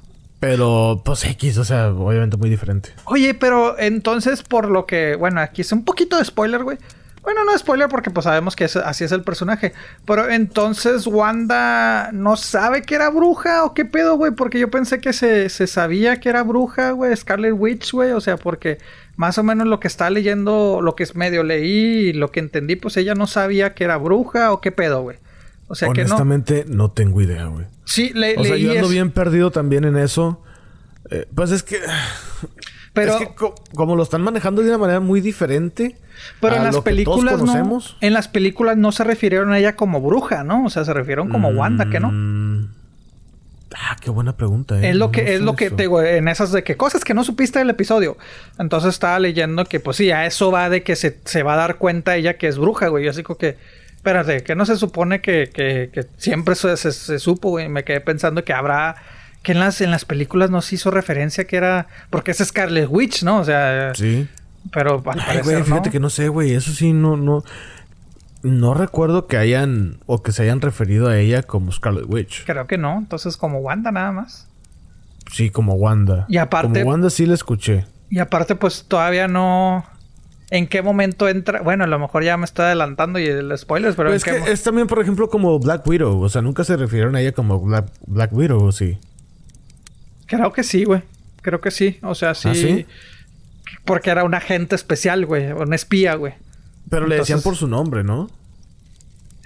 Pero, 0.47 1.03
pues 1.05 1.25
X, 1.25 1.59
o 1.59 1.65
sea, 1.65 1.89
obviamente 1.89 2.37
muy 2.37 2.49
diferente. 2.49 2.91
Oye, 3.07 3.35
pero 3.35 3.77
entonces, 3.81 4.45
por 4.45 4.71
lo 4.71 4.87
que, 4.87 5.17
bueno, 5.17 5.41
aquí 5.41 5.63
es 5.63 5.73
un 5.73 5.85
poquito 5.85 6.17
de 6.19 6.25
spoiler, 6.25 6.63
güey. 6.63 6.79
Bueno, 7.21 7.45
no 7.45 7.59
spoiler 7.59 7.89
porque 7.89 8.11
pues 8.11 8.23
sabemos 8.23 8.55
que 8.55 8.67
así 8.67 9.03
es 9.03 9.11
el 9.11 9.25
personaje. 9.25 9.73
Pero 10.05 10.31
entonces 10.31 11.09
Wanda 11.09 12.11
no 12.13 12.37
sabe 12.37 12.83
que 12.83 12.95
era 12.95 13.11
bruja 13.11 13.65
o 13.65 13.75
qué 13.75 13.85
pedo, 13.85 14.17
güey. 14.17 14.31
Porque 14.31 14.61
yo 14.61 14.71
pensé 14.71 15.01
que 15.01 15.13
se, 15.13 15.49
se 15.49 15.67
sabía 15.67 16.21
que 16.21 16.29
era 16.29 16.45
bruja, 16.45 16.93
güey. 16.93 17.17
Scarlet 17.17 17.53
Witch, 17.53 17.91
güey. 17.91 18.13
O 18.13 18.21
sea, 18.21 18.37
porque 18.37 18.79
más 19.17 19.39
o 19.39 19.43
menos 19.43 19.67
lo 19.67 19.81
que 19.81 19.89
está 19.89 20.09
leyendo, 20.11 20.79
lo 20.81 20.95
que 20.95 21.03
es 21.03 21.17
medio 21.17 21.43
leí 21.43 22.11
y 22.11 22.13
lo 22.13 22.31
que 22.31 22.39
entendí, 22.39 22.77
pues 22.77 22.97
ella 22.97 23.17
no 23.17 23.27
sabía 23.27 23.75
que 23.75 23.83
era 23.83 23.97
bruja 23.97 24.53
o 24.53 24.61
qué 24.61 24.71
pedo, 24.71 25.03
güey. 25.03 25.17
O 25.67 25.75
sea 25.75 25.89
que 25.89 26.05
no. 26.05 26.15
Honestamente, 26.15 26.65
no 26.69 26.93
tengo 26.93 27.21
idea, 27.21 27.47
güey. 27.47 27.67
Sí, 27.87 28.11
le, 28.15 28.37
o 28.37 28.45
sea, 28.45 28.57
yo 28.57 28.73
ando 28.73 28.89
bien 28.89 29.11
perdido 29.11 29.51
también 29.51 29.85
en 29.85 29.97
eso. 29.97 30.43
Eh, 31.11 31.27
pues 31.35 31.51
es 31.53 31.63
que. 31.63 31.81
Pero, 32.93 33.13
es 33.13 33.29
que 33.29 33.35
como 33.75 33.95
lo 33.95 34.03
están 34.03 34.23
manejando 34.23 34.63
de 34.63 34.69
una 34.69 34.79
manera 34.79 35.01
muy 35.01 35.21
diferente. 35.21 35.97
Pero 36.41 36.57
en 36.57 36.65
las 36.65 36.81
películas 36.81 37.43
no. 37.43 37.81
En 38.01 38.13
las 38.13 38.29
películas 38.29 38.77
no 38.77 38.91
se 38.91 39.05
refirieron 39.05 39.53
a 39.53 39.59
ella 39.59 39.77
como 39.77 40.01
bruja, 40.01 40.45
¿no? 40.45 40.65
O 40.65 40.71
sea, 40.71 40.85
se 40.85 40.93
refirieron 40.93 41.29
como 41.29 41.49
Wanda, 41.51 41.89
¿qué 41.91 42.01
no? 42.01 42.11
Mm. 42.11 42.69
Ah, 43.75 43.97
qué 44.01 44.11
buena 44.11 44.37
pregunta. 44.37 44.81
¿eh? 44.81 44.91
Es 44.91 44.97
lo 44.97 45.11
que, 45.11 45.35
es 45.35 45.43
lo 45.43 45.55
que 45.55 45.71
te 45.71 45.83
digo, 45.83 46.01
en 46.01 46.29
esas 46.29 46.53
de 46.53 46.65
que 46.65 46.77
cosas 46.77 47.05
que 47.05 47.13
no 47.13 47.23
supiste 47.25 47.59
del 47.59 47.69
episodio. 47.69 48.17
Entonces 48.59 48.95
estaba 48.95 49.19
leyendo 49.19 49.65
que, 49.67 49.81
pues 49.81 49.99
sí, 49.99 50.11
a 50.11 50.25
eso 50.25 50.51
va 50.51 50.71
de 50.71 50.83
que 50.83 50.97
se, 50.97 51.21
se 51.25 51.43
va 51.43 51.55
a 51.55 51.57
dar 51.57 51.77
cuenta 51.77 52.17
ella 52.17 52.39
que 52.39 52.49
es 52.49 52.57
bruja, 52.57 52.89
güey. 52.89 53.05
Yo 53.05 53.11
así 53.11 53.23
como 53.23 53.37
que, 53.37 53.59
espérate, 54.07 54.45
que 54.45 54.55
no 54.55 54.65
se 54.65 54.77
supone 54.77 55.21
que, 55.21 55.51
que, 55.53 55.91
que 55.93 56.07
siempre 56.17 56.55
se, 56.55 56.77
se, 56.77 56.93
se 56.93 57.19
supo, 57.19 57.51
güey. 57.51 57.69
Me 57.69 57.85
quedé 57.85 58.01
pensando 58.01 58.45
que 58.45 58.53
habrá 58.53 58.97
que 59.43 59.53
en 59.53 59.61
las, 59.61 59.81
en 59.81 59.91
las 59.91 60.05
películas 60.05 60.51
nos 60.51 60.73
hizo 60.73 60.91
referencia 60.91 61.45
que 61.47 61.57
era. 61.57 61.89
Porque 62.11 62.31
es 62.31 62.39
Scarlet 62.39 62.89
Witch, 62.89 63.23
¿no? 63.25 63.39
O 63.39 63.45
sea. 63.45 63.93
Sí. 63.95 64.29
Pero 64.73 65.03
Ay, 65.27 65.41
güey, 65.43 65.63
fíjate 65.63 65.91
que 65.91 66.01
no 66.01 66.11
sé, 66.11 66.29
güey. 66.29 66.53
Eso 66.53 66.73
sí, 66.73 66.93
no, 66.93 67.17
no. 67.17 67.45
No 68.43 68.75
recuerdo 68.75 69.27
que 69.27 69.37
hayan. 69.37 69.99
o 70.07 70.23
que 70.23 70.33
se 70.33 70.43
hayan 70.43 70.61
referido 70.61 71.09
a 71.09 71.19
ella 71.19 71.43
como 71.43 71.73
Scarlet 71.73 72.07
Witch. 72.07 72.45
Creo 72.45 72.67
que 72.67 72.79
no. 72.79 72.99
Entonces, 72.99 73.37
como 73.37 73.59
Wanda 73.59 73.91
nada 73.91 74.13
más. 74.13 74.49
Sí, 75.33 75.51
como 75.51 75.75
Wanda. 75.75 76.27
Y 76.29 76.39
aparte. 76.39 76.81
Como 76.81 76.91
Wanda 76.93 77.11
sí 77.11 77.27
la 77.27 77.35
escuché. 77.35 77.87
Y 78.09 78.21
aparte, 78.21 78.55
pues 78.55 78.85
todavía 78.87 79.27
no. 79.27 79.85
¿En 80.51 80.69
qué 80.69 80.81
momento 80.81 81.29
entra? 81.29 81.61
Bueno, 81.63 81.85
a 81.85 81.87
lo 81.89 81.99
mejor 81.99 82.23
ya 82.23 82.37
me 82.37 82.45
estoy 82.45 82.67
adelantando 82.67 83.19
y 83.19 83.27
el 83.27 83.57
spoilers, 83.59 83.97
pero. 83.97 84.13
es 84.13 84.23
que 84.23 84.37
es 84.47 84.63
también, 84.63 84.87
por 84.87 85.01
ejemplo, 85.01 85.29
como 85.29 85.59
Black 85.59 85.87
Widow. 85.87 86.21
O 86.21 86.29
sea, 86.29 86.41
nunca 86.43 86.63
se 86.63 86.77
refirieron 86.77 87.17
a 87.17 87.21
ella 87.21 87.33
como 87.33 87.61
Black, 87.61 87.87
Black 88.07 88.33
Widow, 88.33 88.63
¿o 88.63 88.73
sí? 88.73 88.99
Creo 90.27 90.53
que 90.53 90.63
sí, 90.63 90.85
güey. 90.85 91.03
Creo 91.43 91.61
que 91.61 91.71
sí. 91.71 91.99
O 92.03 92.15
sea, 92.15 92.35
sí. 92.35 92.49
¿Ah, 92.49 92.55
sí? 92.55 92.87
Porque 93.85 94.11
era 94.11 94.23
un 94.25 94.35
agente 94.35 94.77
especial, 94.77 95.27
güey. 95.27 95.51
Un 95.53 95.75
espía, 95.75 96.15
güey. 96.15 96.35
Pero 96.89 97.07
le 97.07 97.17
decían 97.17 97.43
por 97.43 97.57
su 97.57 97.67
nombre, 97.67 98.05
¿no? 98.05 98.31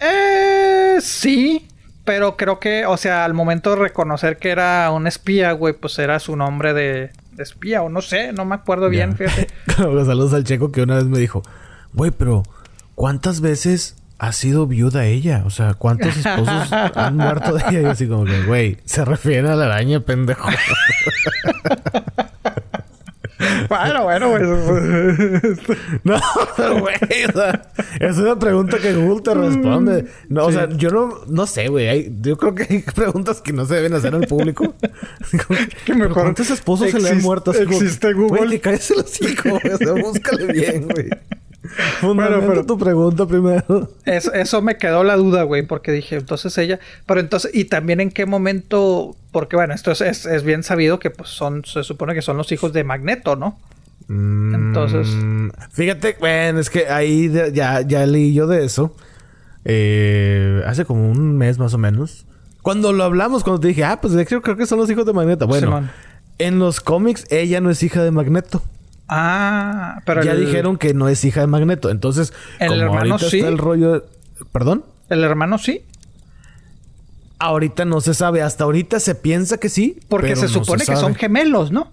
Eh, 0.00 0.98
sí. 1.00 1.66
Pero 2.04 2.36
creo 2.36 2.58
que, 2.58 2.86
o 2.86 2.96
sea, 2.96 3.24
al 3.24 3.34
momento 3.34 3.70
de 3.70 3.76
reconocer 3.76 4.38
que 4.38 4.50
era 4.50 4.90
un 4.90 5.06
espía, 5.06 5.52
güey, 5.52 5.74
pues 5.74 5.98
era 5.98 6.18
su 6.18 6.36
nombre 6.36 6.74
de, 6.74 7.10
espía. 7.42 7.82
O 7.82 7.88
no 7.88 8.02
sé, 8.02 8.32
no 8.32 8.44
me 8.44 8.54
acuerdo 8.54 8.88
bien, 8.88 9.16
fíjate. 9.16 9.48
Saludos 9.76 10.34
al 10.34 10.44
checo 10.44 10.70
que 10.72 10.82
una 10.82 10.96
vez 10.96 11.04
me 11.04 11.18
dijo, 11.18 11.42
güey, 11.92 12.10
pero 12.10 12.42
¿cuántas 12.94 13.40
veces 13.40 13.96
ha 14.20 14.32
sido 14.32 14.66
viuda 14.66 15.06
ella. 15.06 15.42
O 15.46 15.50
sea, 15.50 15.72
¿cuántos 15.74 16.14
esposos 16.14 16.70
han 16.94 17.16
muerto 17.16 17.54
de 17.54 17.62
ella? 17.70 17.80
Y 17.80 17.84
así 17.86 18.06
como 18.06 18.26
que, 18.26 18.42
güey, 18.44 18.76
se 18.84 19.04
refiere 19.04 19.48
a 19.48 19.56
la 19.56 19.64
araña, 19.64 20.00
pendejo. 20.00 20.46
bueno, 23.68 24.04
bueno, 24.04 24.30
güey. 24.30 24.42
no, 26.04 26.20
güey. 26.80 26.96
O 27.28 27.32
sea, 27.32 27.72
es 28.00 28.16
una 28.18 28.38
pregunta 28.38 28.78
que 28.78 28.92
Google 28.94 29.22
te 29.22 29.34
responde. 29.34 30.06
No, 30.28 30.46
o 30.46 30.52
sea, 30.52 30.68
yo 30.68 30.90
no, 30.90 31.20
no 31.26 31.46
sé, 31.46 31.68
güey. 31.68 32.12
Yo 32.20 32.36
creo 32.36 32.54
que 32.54 32.66
hay 32.68 32.82
preguntas 32.94 33.40
que 33.40 33.52
no 33.52 33.64
se 33.64 33.76
deben 33.76 33.94
hacer 33.94 34.14
al 34.14 34.26
público. 34.26 34.74
que 35.84 35.94
mejor. 35.94 36.14
¿Cuántos 36.14 36.50
esposos 36.50 36.90
se 36.90 37.00
le 37.00 37.10
han 37.10 37.22
muerto? 37.22 37.50
Así 37.50 37.62
existe 37.62 38.12
Google. 38.12 38.58
Güey. 38.58 38.60
O 39.72 39.76
sea, 39.76 39.92
búscale 39.92 40.52
bien, 40.52 40.88
güey. 40.88 41.08
bueno, 42.02 42.40
pero 42.46 42.64
tu 42.64 42.78
pregunta 42.78 43.26
primero. 43.26 43.90
Eso, 44.04 44.32
eso 44.32 44.62
me 44.62 44.78
quedó 44.78 45.04
la 45.04 45.16
duda, 45.16 45.42
güey, 45.42 45.62
porque 45.62 45.92
dije, 45.92 46.16
entonces 46.16 46.56
ella, 46.58 46.80
pero 47.06 47.20
entonces, 47.20 47.50
y 47.54 47.64
también 47.64 48.00
en 48.00 48.10
qué 48.10 48.24
momento, 48.26 49.14
porque 49.30 49.56
bueno, 49.56 49.74
esto 49.74 49.90
es, 49.92 50.00
es, 50.00 50.42
bien 50.42 50.62
sabido 50.62 50.98
que 50.98 51.10
pues 51.10 51.28
son, 51.30 51.64
se 51.64 51.84
supone 51.84 52.14
que 52.14 52.22
son 52.22 52.36
los 52.36 52.50
hijos 52.52 52.72
de 52.72 52.84
Magneto, 52.84 53.36
¿no? 53.36 53.58
Mm, 54.08 54.54
entonces. 54.54 55.08
Fíjate, 55.70 56.16
bueno, 56.18 56.60
es 56.60 56.70
que 56.70 56.88
ahí 56.88 57.30
ya, 57.52 57.82
ya 57.82 58.06
leí 58.06 58.32
yo 58.32 58.46
de 58.46 58.64
eso. 58.64 58.96
Eh, 59.64 60.62
hace 60.66 60.84
como 60.84 61.10
un 61.10 61.36
mes 61.36 61.58
más 61.58 61.74
o 61.74 61.78
menos. 61.78 62.26
Cuando 62.62 62.92
lo 62.92 63.04
hablamos, 63.04 63.44
cuando 63.44 63.60
te 63.60 63.68
dije, 63.68 63.84
ah, 63.84 64.00
pues 64.00 64.14
creo, 64.26 64.42
creo 64.42 64.56
que 64.56 64.66
son 64.66 64.78
los 64.78 64.90
hijos 64.90 65.06
de 65.06 65.12
Magneto. 65.12 65.46
Bueno, 65.46 65.88
en 66.38 66.58
los 66.58 66.80
cómics 66.80 67.26
ella 67.30 67.60
no 67.60 67.70
es 67.70 67.82
hija 67.82 68.02
de 68.02 68.10
Magneto. 68.10 68.62
Ah, 69.12 70.00
pero 70.06 70.22
ya 70.22 70.34
dijeron 70.34 70.78
que 70.78 70.94
no 70.94 71.08
es 71.08 71.24
hija 71.24 71.40
de 71.40 71.48
Magneto. 71.48 71.90
Entonces, 71.90 72.32
el 72.60 72.80
hermano 72.80 73.18
sí. 73.18 73.40
el 73.40 73.58
rollo, 73.58 74.06
¿perdón? 74.52 74.84
El 75.08 75.24
hermano 75.24 75.58
sí. 75.58 75.84
Ahorita 77.40 77.84
no 77.84 78.00
se 78.00 78.14
sabe. 78.14 78.42
Hasta 78.42 78.64
ahorita 78.64 79.00
se 79.00 79.16
piensa 79.16 79.58
que 79.58 79.68
sí. 79.68 79.98
Porque 80.08 80.36
se 80.36 80.46
supone 80.48 80.84
que 80.84 80.96
son 80.96 81.14
gemelos, 81.16 81.72
¿no? 81.72 81.90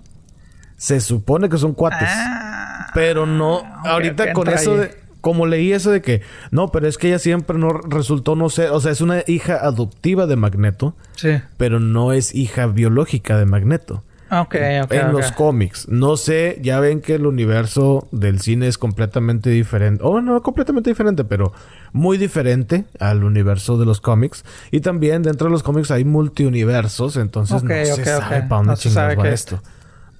Se 0.77 1.01
supone 1.01 1.49
que 1.49 1.57
son 1.57 1.73
cuates. 1.73 2.07
Ah, 2.11 2.91
pero 2.93 3.25
no. 3.25 3.63
ahorita 3.83 4.33
con 4.33 4.47
eso 4.49 4.77
de 4.77 5.07
como 5.21 5.45
leí 5.45 5.73
eso 5.73 5.91
de 5.91 6.01
que, 6.01 6.21
no, 6.51 6.71
pero 6.71 6.87
es 6.87 6.97
que 6.97 7.07
ella 7.07 7.19
siempre 7.19 7.57
no 7.57 7.69
resultó 7.69 8.37
no 8.37 8.49
ser, 8.49 8.69
o 8.69 8.79
sea, 8.79 8.93
es 8.93 9.01
una 9.01 9.23
hija 9.27 9.57
adoptiva 9.57 10.25
de 10.25 10.37
Magneto, 10.37 10.95
sí. 11.17 11.41
pero 11.57 11.81
no 11.81 12.13
es 12.13 12.33
hija 12.33 12.67
biológica 12.67 13.37
de 13.37 13.45
Magneto. 13.45 14.03
Ok. 14.31 14.55
En 14.55 15.11
los 15.11 15.31
cómics. 15.31 15.87
No 15.87 16.17
sé, 16.17 16.59
ya 16.61 16.79
ven 16.79 17.01
que 17.01 17.15
el 17.15 17.25
universo 17.25 18.07
del 18.11 18.41
cine 18.41 18.67
es 18.67 18.77
completamente 18.77 19.49
diferente. 19.49 20.03
O 20.03 20.21
no, 20.21 20.41
completamente 20.41 20.89
diferente, 20.89 21.23
pero 21.23 21.53
muy 21.93 22.17
diferente 22.17 22.85
al 22.99 23.23
universo 23.23 23.77
de 23.77 23.85
los 23.85 24.01
cómics. 24.01 24.43
Y 24.71 24.81
también 24.81 25.23
dentro 25.23 25.47
de 25.47 25.51
los 25.51 25.63
cómics 25.63 25.91
hay 25.91 26.05
multiuniversos, 26.05 27.17
entonces 27.17 27.63
no 27.63 27.69
se 27.69 28.05
sabe 28.05 28.41
para 28.43 28.61
dónde 28.61 28.75
chingados 28.75 29.17
va 29.17 29.29
esto. 29.29 29.61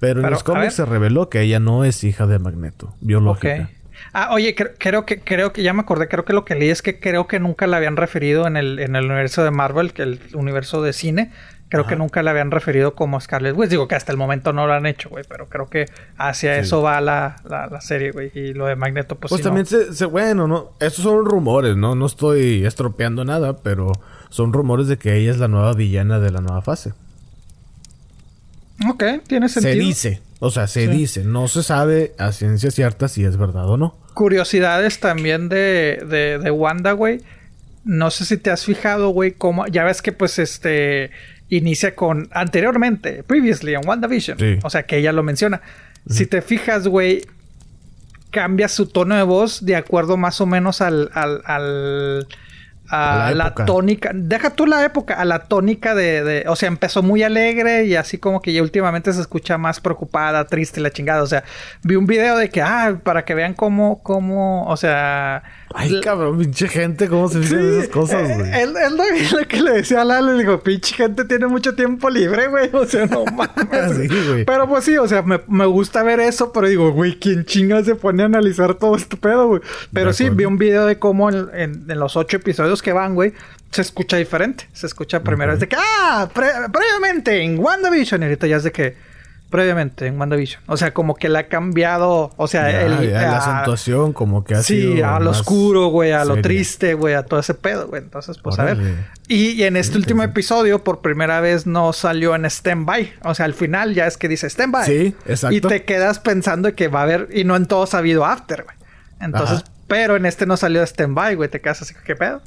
Pero, 0.00 0.20
en 0.20 0.30
los 0.30 0.44
cómics 0.44 0.74
se 0.74 0.84
reveló 0.84 1.28
que 1.28 1.40
ella 1.40 1.58
no 1.58 1.84
es 1.84 2.04
hija 2.04 2.26
de 2.26 2.38
Magneto, 2.38 2.94
biológica. 3.00 3.70
Ah, 4.12 4.28
oye, 4.32 4.54
creo, 4.54 5.04
que 5.04 5.20
creo 5.20 5.52
que 5.52 5.62
ya 5.62 5.72
me 5.72 5.80
acordé, 5.80 6.08
creo 6.08 6.24
que 6.24 6.32
lo 6.32 6.44
que 6.44 6.54
leí 6.54 6.70
es 6.70 6.82
que 6.82 7.00
creo 7.00 7.26
que 7.26 7.40
nunca 7.40 7.66
la 7.66 7.78
habían 7.78 7.96
referido 7.96 8.46
en 8.46 8.56
el, 8.56 8.78
en 8.78 8.96
el 8.96 9.06
universo 9.06 9.42
de 9.42 9.50
Marvel, 9.50 9.92
que 9.92 10.02
el 10.02 10.20
universo 10.34 10.82
de 10.82 10.92
cine, 10.92 11.32
creo 11.68 11.86
que 11.86 11.96
nunca 11.96 12.22
la 12.22 12.30
habían 12.30 12.50
referido 12.50 12.94
como 12.94 13.20
Scarlet 13.20 13.56
Witch. 13.56 13.70
Digo 13.70 13.88
que 13.88 13.94
hasta 13.94 14.12
el 14.12 14.18
momento 14.18 14.52
no 14.52 14.66
lo 14.66 14.72
han 14.72 14.86
hecho, 14.86 15.08
güey, 15.08 15.24
pero 15.28 15.48
creo 15.48 15.68
que 15.68 15.86
hacia 16.16 16.56
eso 16.58 16.82
va 16.82 17.00
la, 17.00 17.36
la, 17.48 17.80
serie, 17.80 18.10
güey. 18.10 18.30
Y 18.34 18.54
lo 18.54 18.66
de 18.66 18.76
Magneto, 18.76 19.16
pues. 19.16 19.30
Pues 19.30 19.42
también 19.42 19.66
se, 19.66 20.04
bueno, 20.06 20.46
no, 20.48 20.72
estos 20.80 21.04
son 21.04 21.24
rumores, 21.24 21.76
¿no? 21.76 21.94
No 21.94 22.06
estoy 22.06 22.64
estropeando 22.64 23.24
nada, 23.24 23.58
pero 23.58 23.92
son 24.30 24.52
rumores 24.52 24.88
de 24.88 24.98
que 24.98 25.16
ella 25.16 25.30
es 25.30 25.38
la 25.38 25.48
nueva 25.48 25.72
villana 25.74 26.18
de 26.18 26.30
la 26.30 26.40
nueva 26.40 26.62
fase. 26.62 26.92
Ok, 28.88 29.04
tiene 29.26 29.48
sentido. 29.48 29.74
Se 29.74 29.80
dice. 29.80 30.22
O 30.40 30.50
sea, 30.50 30.68
se 30.68 30.86
dice, 30.86 31.24
no 31.24 31.48
se 31.48 31.64
sabe 31.64 32.14
a 32.16 32.30
ciencia 32.30 32.70
cierta 32.70 33.08
si 33.08 33.24
es 33.24 33.36
verdad 33.36 33.68
o 33.68 33.76
no. 33.76 33.98
Curiosidades 34.14 35.00
también 35.00 35.48
de, 35.48 36.04
de, 36.08 36.38
de 36.38 36.50
Wanda, 36.50 36.92
güey. 36.92 37.20
No 37.84 38.10
sé 38.10 38.24
si 38.24 38.36
te 38.36 38.50
has 38.50 38.64
fijado, 38.64 39.08
güey, 39.08 39.32
cómo. 39.32 39.66
Ya 39.66 39.82
ves 39.82 40.00
que, 40.00 40.12
pues, 40.12 40.38
este. 40.38 41.10
Inicia 41.48 41.94
con. 41.94 42.28
Anteriormente, 42.32 43.22
previously, 43.22 43.74
en 43.74 43.86
WandaVision. 43.86 44.60
O 44.62 44.70
sea, 44.70 44.84
que 44.84 44.98
ella 44.98 45.12
lo 45.12 45.22
menciona. 45.22 45.60
Si 46.08 46.26
te 46.26 46.42
fijas, 46.42 46.86
güey. 46.88 47.22
Cambia 48.30 48.68
su 48.68 48.86
tono 48.86 49.16
de 49.16 49.22
voz 49.22 49.64
de 49.64 49.74
acuerdo 49.74 50.18
más 50.18 50.42
o 50.42 50.46
menos 50.46 50.82
al, 50.82 51.10
al, 51.14 51.40
al 51.46 52.28
a, 52.90 53.32
la, 53.34 53.54
tónica, 53.54 54.10
deja 54.14 54.50
tú 54.50 54.66
la 54.66 54.84
época, 54.84 55.14
a 55.14 55.24
la 55.24 55.40
tónica 55.40 55.94
de, 55.94 56.24
de, 56.24 56.44
o 56.48 56.56
sea, 56.56 56.68
empezó 56.68 57.02
muy 57.02 57.22
alegre 57.22 57.84
y 57.84 57.96
así 57.96 58.18
como 58.18 58.40
que 58.40 58.52
ya 58.52 58.62
últimamente 58.62 59.12
se 59.12 59.20
escucha 59.20 59.58
más 59.58 59.80
preocupada, 59.80 60.46
triste, 60.46 60.80
la 60.80 60.90
chingada, 60.90 61.22
o 61.22 61.26
sea, 61.26 61.44
vi 61.82 61.96
un 61.96 62.06
video 62.06 62.36
de 62.36 62.48
que, 62.48 62.62
ah, 62.62 62.98
para 63.02 63.24
que 63.24 63.34
vean 63.34 63.54
cómo, 63.54 64.02
cómo, 64.02 64.66
o 64.66 64.76
sea, 64.76 65.42
Ay, 65.74 66.00
cabrón, 66.00 66.38
pinche 66.38 66.66
gente, 66.66 67.08
¿cómo 67.08 67.28
se 67.28 67.40
dicen 67.40 67.74
esas 67.74 67.88
cosas, 67.88 68.22
güey? 68.22 68.50
Él, 68.52 68.74
él, 68.76 68.96
lo, 68.96 69.46
que 69.46 69.60
le 69.60 69.72
decía 69.72 70.00
a 70.00 70.04
Lalo, 70.04 70.32
le 70.32 70.38
digo, 70.38 70.60
pinche 70.60 70.94
gente 70.94 71.24
tiene 71.24 71.46
mucho 71.46 71.74
tiempo 71.74 72.08
libre, 72.08 72.48
güey. 72.48 72.70
O 72.72 72.86
sea, 72.86 73.06
no 73.06 73.24
mames. 73.26 73.96
sí, 73.96 74.08
güey. 74.08 74.44
Pero 74.44 74.68
pues 74.68 74.84
sí, 74.84 74.96
o 74.96 75.06
sea, 75.06 75.22
me, 75.22 75.40
me, 75.46 75.66
gusta 75.66 76.02
ver 76.02 76.20
eso, 76.20 76.52
pero 76.52 76.68
digo, 76.68 76.90
güey, 76.92 77.18
¿quién 77.18 77.44
chinga 77.44 77.84
se 77.84 77.94
pone 77.94 78.22
a 78.22 78.26
analizar 78.26 78.74
todo 78.74 78.96
este 78.96 79.16
pedo, 79.16 79.48
güey? 79.48 79.60
Pero 79.92 80.12
sí, 80.12 80.30
vi 80.30 80.46
un 80.46 80.58
video 80.58 80.86
de 80.86 80.98
cómo 80.98 81.28
en, 81.28 81.48
en, 81.54 81.98
los 81.98 82.16
ocho 82.16 82.38
episodios 82.38 82.80
que 82.80 82.92
van, 82.92 83.14
güey, 83.14 83.34
se 83.70 83.82
escucha 83.82 84.16
diferente. 84.16 84.68
Se 84.72 84.86
escucha 84.86 85.22
primero 85.22 85.52
es 85.52 85.60
de 85.60 85.68
que, 85.68 85.76
ah, 85.78 86.28
previamente 86.34 87.42
en 87.42 87.58
WandaVision, 87.58 88.22
y 88.22 88.24
ahorita 88.24 88.46
ya 88.46 88.56
es 88.56 88.64
de 88.64 88.72
que 88.72 89.07
previamente 89.50 90.06
en 90.06 90.18
WandaVision. 90.18 90.62
O 90.66 90.76
sea, 90.76 90.92
como 90.92 91.14
que 91.14 91.28
le 91.28 91.38
ha 91.38 91.48
cambiado, 91.48 92.32
o 92.36 92.48
sea, 92.48 92.82
el, 92.84 93.12
la 93.12 93.38
acentuación 93.38 94.12
como 94.12 94.44
que 94.44 94.54
ha 94.54 94.62
sido 94.62 94.94
Sí, 94.94 95.02
a 95.02 95.18
lo 95.20 95.30
oscuro, 95.30 95.86
güey, 95.88 96.12
a 96.12 96.24
lo 96.24 96.40
triste, 96.42 96.94
güey, 96.94 97.14
a 97.14 97.24
todo 97.24 97.40
ese 97.40 97.54
pedo, 97.54 97.88
güey. 97.88 98.02
Entonces, 98.02 98.38
pues 98.38 98.58
a 98.58 98.64
ver. 98.64 98.78
Y, 99.26 99.62
en 99.62 99.76
este 99.76 99.96
último 99.96 100.22
episodio, 100.22 100.84
por 100.84 101.00
primera 101.00 101.40
vez, 101.40 101.66
no 101.66 101.92
salió 101.92 102.34
en 102.34 102.44
stand-by. 102.44 103.14
O 103.24 103.34
sea, 103.34 103.46
al 103.46 103.54
final 103.54 103.94
ya 103.94 104.06
es 104.06 104.16
que 104.16 104.28
dice 104.28 104.48
stand-by. 104.48 104.86
Sí, 104.86 105.14
exacto. 105.26 105.56
Y 105.56 105.60
te 105.60 105.84
quedas 105.84 106.18
pensando 106.18 106.74
que 106.74 106.88
va 106.88 107.00
a 107.00 107.02
haber, 107.04 107.28
y 107.32 107.44
no 107.44 107.56
en 107.56 107.66
todos 107.66 107.94
ha 107.94 107.98
habido 107.98 108.24
after, 108.24 108.64
güey. 108.64 108.76
Entonces, 109.20 109.64
pero 109.86 110.16
en 110.16 110.26
este 110.26 110.46
no 110.46 110.56
salió 110.56 110.82
stand-by, 110.82 111.34
güey. 111.36 111.48
Te 111.48 111.60
quedas 111.60 111.82
así, 111.82 111.94
¿qué 112.04 112.16
pedo? 112.16 112.42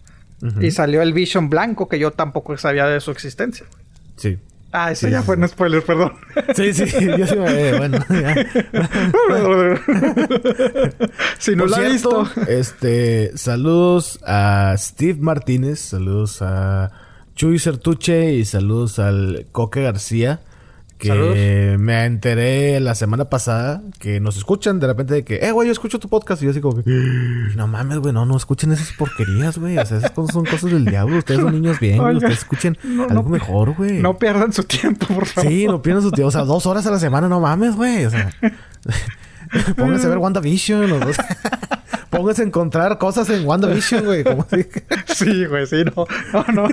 Y 0.59 0.71
salió 0.71 1.01
el 1.01 1.13
Vision 1.13 1.49
blanco, 1.49 1.87
que 1.87 1.99
yo 1.99 2.11
tampoco 2.11 2.57
sabía 2.57 2.87
de 2.87 2.99
su 2.99 3.11
existencia. 3.11 3.65
Sí. 4.15 4.39
Ah, 4.73 4.91
eso 4.91 5.10
ya 5.10 5.21
fue 5.21 5.36
un 5.36 5.47
spoiler, 5.47 5.84
perdón. 5.84 6.13
Sí, 6.55 6.73
sí, 6.73 6.86
yo 7.17 7.27
sí 7.27 7.36
me... 7.36 7.77
bueno, 7.77 7.99
ya. 8.10 8.36
si 11.39 11.55
no 11.55 11.65
lo 11.65 11.75
ha 11.75 11.81
visto. 11.81 12.29
Este, 12.47 13.38
saludos 13.38 14.19
a 14.25 14.75
Steve 14.77 15.19
Martínez, 15.19 15.79
saludos 15.79 16.41
a 16.41 16.91
Chuy 17.36 17.60
Sertuche 17.60 18.34
y 18.34 18.45
saludos 18.45 18.99
al 18.99 19.47
Coque 19.51 19.84
García 19.84 20.41
que 21.01 21.77
me 21.79 22.05
enteré 22.05 22.79
la 22.79 22.93
semana 22.93 23.25
pasada 23.25 23.81
que 23.99 24.19
nos 24.19 24.37
escuchan 24.37 24.79
de 24.79 24.87
repente 24.87 25.15
de 25.15 25.23
que, 25.23 25.35
eh, 25.37 25.51
güey, 25.51 25.67
yo 25.67 25.71
escucho 25.71 25.99
tu 25.99 26.07
podcast. 26.07 26.41
Y 26.41 26.45
yo 26.45 26.51
así 26.51 26.61
como 26.61 26.83
que, 26.83 26.91
no 27.55 27.67
mames, 27.67 27.97
güey, 27.97 28.13
no, 28.13 28.25
no 28.25 28.37
escuchen 28.37 28.71
esas 28.71 28.91
porquerías, 28.93 29.57
güey. 29.57 29.77
O 29.77 29.85
sea, 29.85 29.97
esas 29.97 30.11
cosas 30.11 30.33
son 30.33 30.45
cosas 30.45 30.71
del 30.71 30.85
diablo. 30.85 31.17
Ustedes 31.17 31.41
son 31.41 31.53
niños 31.53 31.79
bien. 31.79 31.99
Ustedes 31.99 32.39
escuchen 32.39 32.77
algo 33.09 33.29
mejor, 33.29 33.75
güey. 33.75 33.99
No 33.99 34.17
pierdan 34.17 34.53
su 34.53 34.63
tiempo, 34.63 35.07
por 35.07 35.25
favor. 35.25 35.51
Sí, 35.51 35.65
no 35.65 35.81
pierdan 35.81 36.03
su 36.03 36.11
tiempo. 36.11 36.27
O 36.27 36.31
sea, 36.31 36.43
dos 36.43 36.65
horas 36.65 36.85
a 36.85 36.91
la 36.91 36.99
semana, 36.99 37.27
no 37.27 37.39
mames, 37.39 37.75
güey. 37.75 38.05
O 38.05 38.09
sea, 38.11 38.29
pónganse 39.75 40.05
a 40.05 40.09
ver 40.09 40.19
WandaVision. 40.19 40.91
O 40.91 41.13
sea. 41.13 41.25
Póngase 42.21 42.43
a 42.43 42.45
encontrar 42.45 42.99
cosas 42.99 43.27
en 43.31 43.47
WandaVision, 43.47 44.05
güey. 44.05 44.23
sí, 45.07 45.45
güey, 45.47 45.65
sí, 45.65 45.84
no. 45.84 46.05
No, 46.31 46.45
no. 46.53 46.67